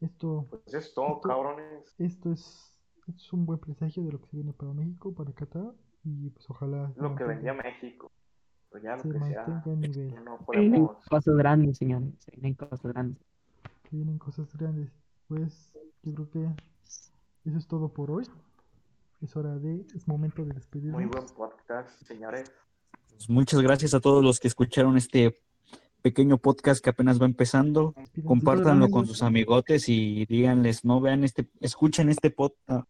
esto, 0.00 0.46
Pues 0.50 0.74
es 0.74 0.94
todo, 0.94 1.16
Esto- 1.16 1.20
cabrones. 1.28 1.94
esto 1.98 2.32
es, 2.32 2.74
es 3.06 3.32
un 3.32 3.44
buen 3.46 3.58
presagio 3.58 4.02
de 4.04 4.12
lo 4.12 4.20
que 4.20 4.26
se 4.28 4.36
viene 4.36 4.52
para 4.52 4.72
México, 4.72 5.12
para 5.14 5.32
Qatar, 5.32 5.74
y 6.04 6.30
pues 6.30 6.48
ojalá 6.48 6.92
lo 6.96 7.14
que 7.16 7.24
vendía 7.24 7.52
México. 7.52 8.10
Pues 8.70 8.82
ya 8.84 8.96
lo 8.96 9.02
se 9.02 9.10
que 9.10 9.18
sea, 9.18 9.46
nivel. 9.46 10.24
no 10.24 10.38
Se 10.38 10.58
vienen 10.58 10.80
podemos. 10.82 11.04
cosas 11.08 11.36
grandes, 11.36 11.76
señores. 11.76 12.14
Se 12.20 12.30
vienen 12.32 12.54
cosas 12.54 12.82
grandes. 12.82 13.18
que 13.82 13.96
vienen 13.96 14.18
cosas 14.18 14.56
grandes. 14.56 14.92
Pues 15.26 15.72
yo 16.04 16.14
creo 16.14 16.30
que 16.30 16.54
eso 17.44 17.58
es 17.58 17.66
todo 17.66 17.92
por 17.92 18.10
hoy. 18.12 18.24
Es 19.20 19.36
hora 19.36 19.58
de, 19.58 19.84
es 19.94 20.06
momento 20.06 20.44
de 20.44 20.54
despedirnos. 20.54 20.94
Muy 21.00 21.06
buen 21.10 21.26
podcast, 21.36 22.00
señores. 22.04 22.50
Pues 23.12 23.28
muchas 23.28 23.60
gracias 23.60 23.94
a 23.94 24.00
todos 24.00 24.22
los 24.24 24.40
que 24.40 24.48
escucharon 24.48 24.96
este 24.96 25.40
pequeño 26.02 26.38
podcast 26.38 26.82
que 26.82 26.90
apenas 26.90 27.20
va 27.20 27.26
empezando. 27.26 27.94
Compártanlo 28.24 28.90
con 28.90 29.06
sus 29.06 29.22
amigotes 29.22 29.88
y 29.88 30.26
díganles, 30.26 30.84
no 30.84 31.00
vean 31.00 31.24
este, 31.24 31.48
escuchen 31.60 32.08
este 32.08 32.30
podcast. 32.30 32.88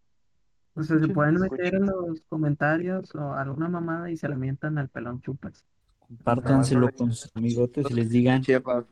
O 0.75 0.83
sea, 0.83 0.99
se 0.99 1.09
pueden 1.09 1.35
meter 1.35 1.75
en 1.75 1.87
los 1.87 2.21
comentarios 2.29 3.15
o 3.15 3.35
alguna 3.35 3.69
mamada 3.69 4.11
y 4.11 4.17
se 4.17 4.29
la 4.29 4.37
mientan 4.37 4.79
al 4.79 4.89
pelón 4.89 5.21
chupas. 5.21 5.65
Compártanselo 5.99 6.91
con 6.93 7.13
sus 7.13 7.31
amigotes 7.37 7.87
y 7.91 7.95
les 7.95 8.11
digan, 8.11 8.43
Chiapas. 8.43 8.85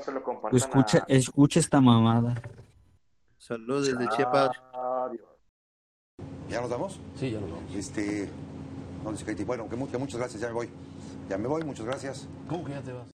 Se 0.00 0.12
lo 0.12 0.22
compartan 0.22 0.56
escucha, 0.56 0.98
a... 0.98 1.04
escucha 1.08 1.60
esta 1.60 1.80
mamada. 1.80 2.40
Saludos 3.38 3.86
desde 3.86 4.08
Chiapas. 4.08 4.50
Adiós. 4.72 5.26
¿Ya 6.48 6.60
nos 6.60 6.70
vamos? 6.70 7.00
Sí, 7.16 7.30
ya 7.30 7.40
nos 7.40 7.50
vamos. 7.50 7.74
Este. 7.74 8.28
Bueno, 9.46 9.68
que, 9.68 9.76
que 9.76 9.98
muchas 9.98 10.18
gracias, 10.18 10.40
ya 10.40 10.48
me 10.48 10.54
voy. 10.54 10.68
Ya 11.28 11.38
me 11.38 11.48
voy, 11.48 11.62
muchas 11.64 11.86
gracias. 11.86 12.26
¿Cómo 12.48 12.64
que 12.64 12.72
ya 12.72 12.80
te 12.80 12.92
vas? 12.92 13.15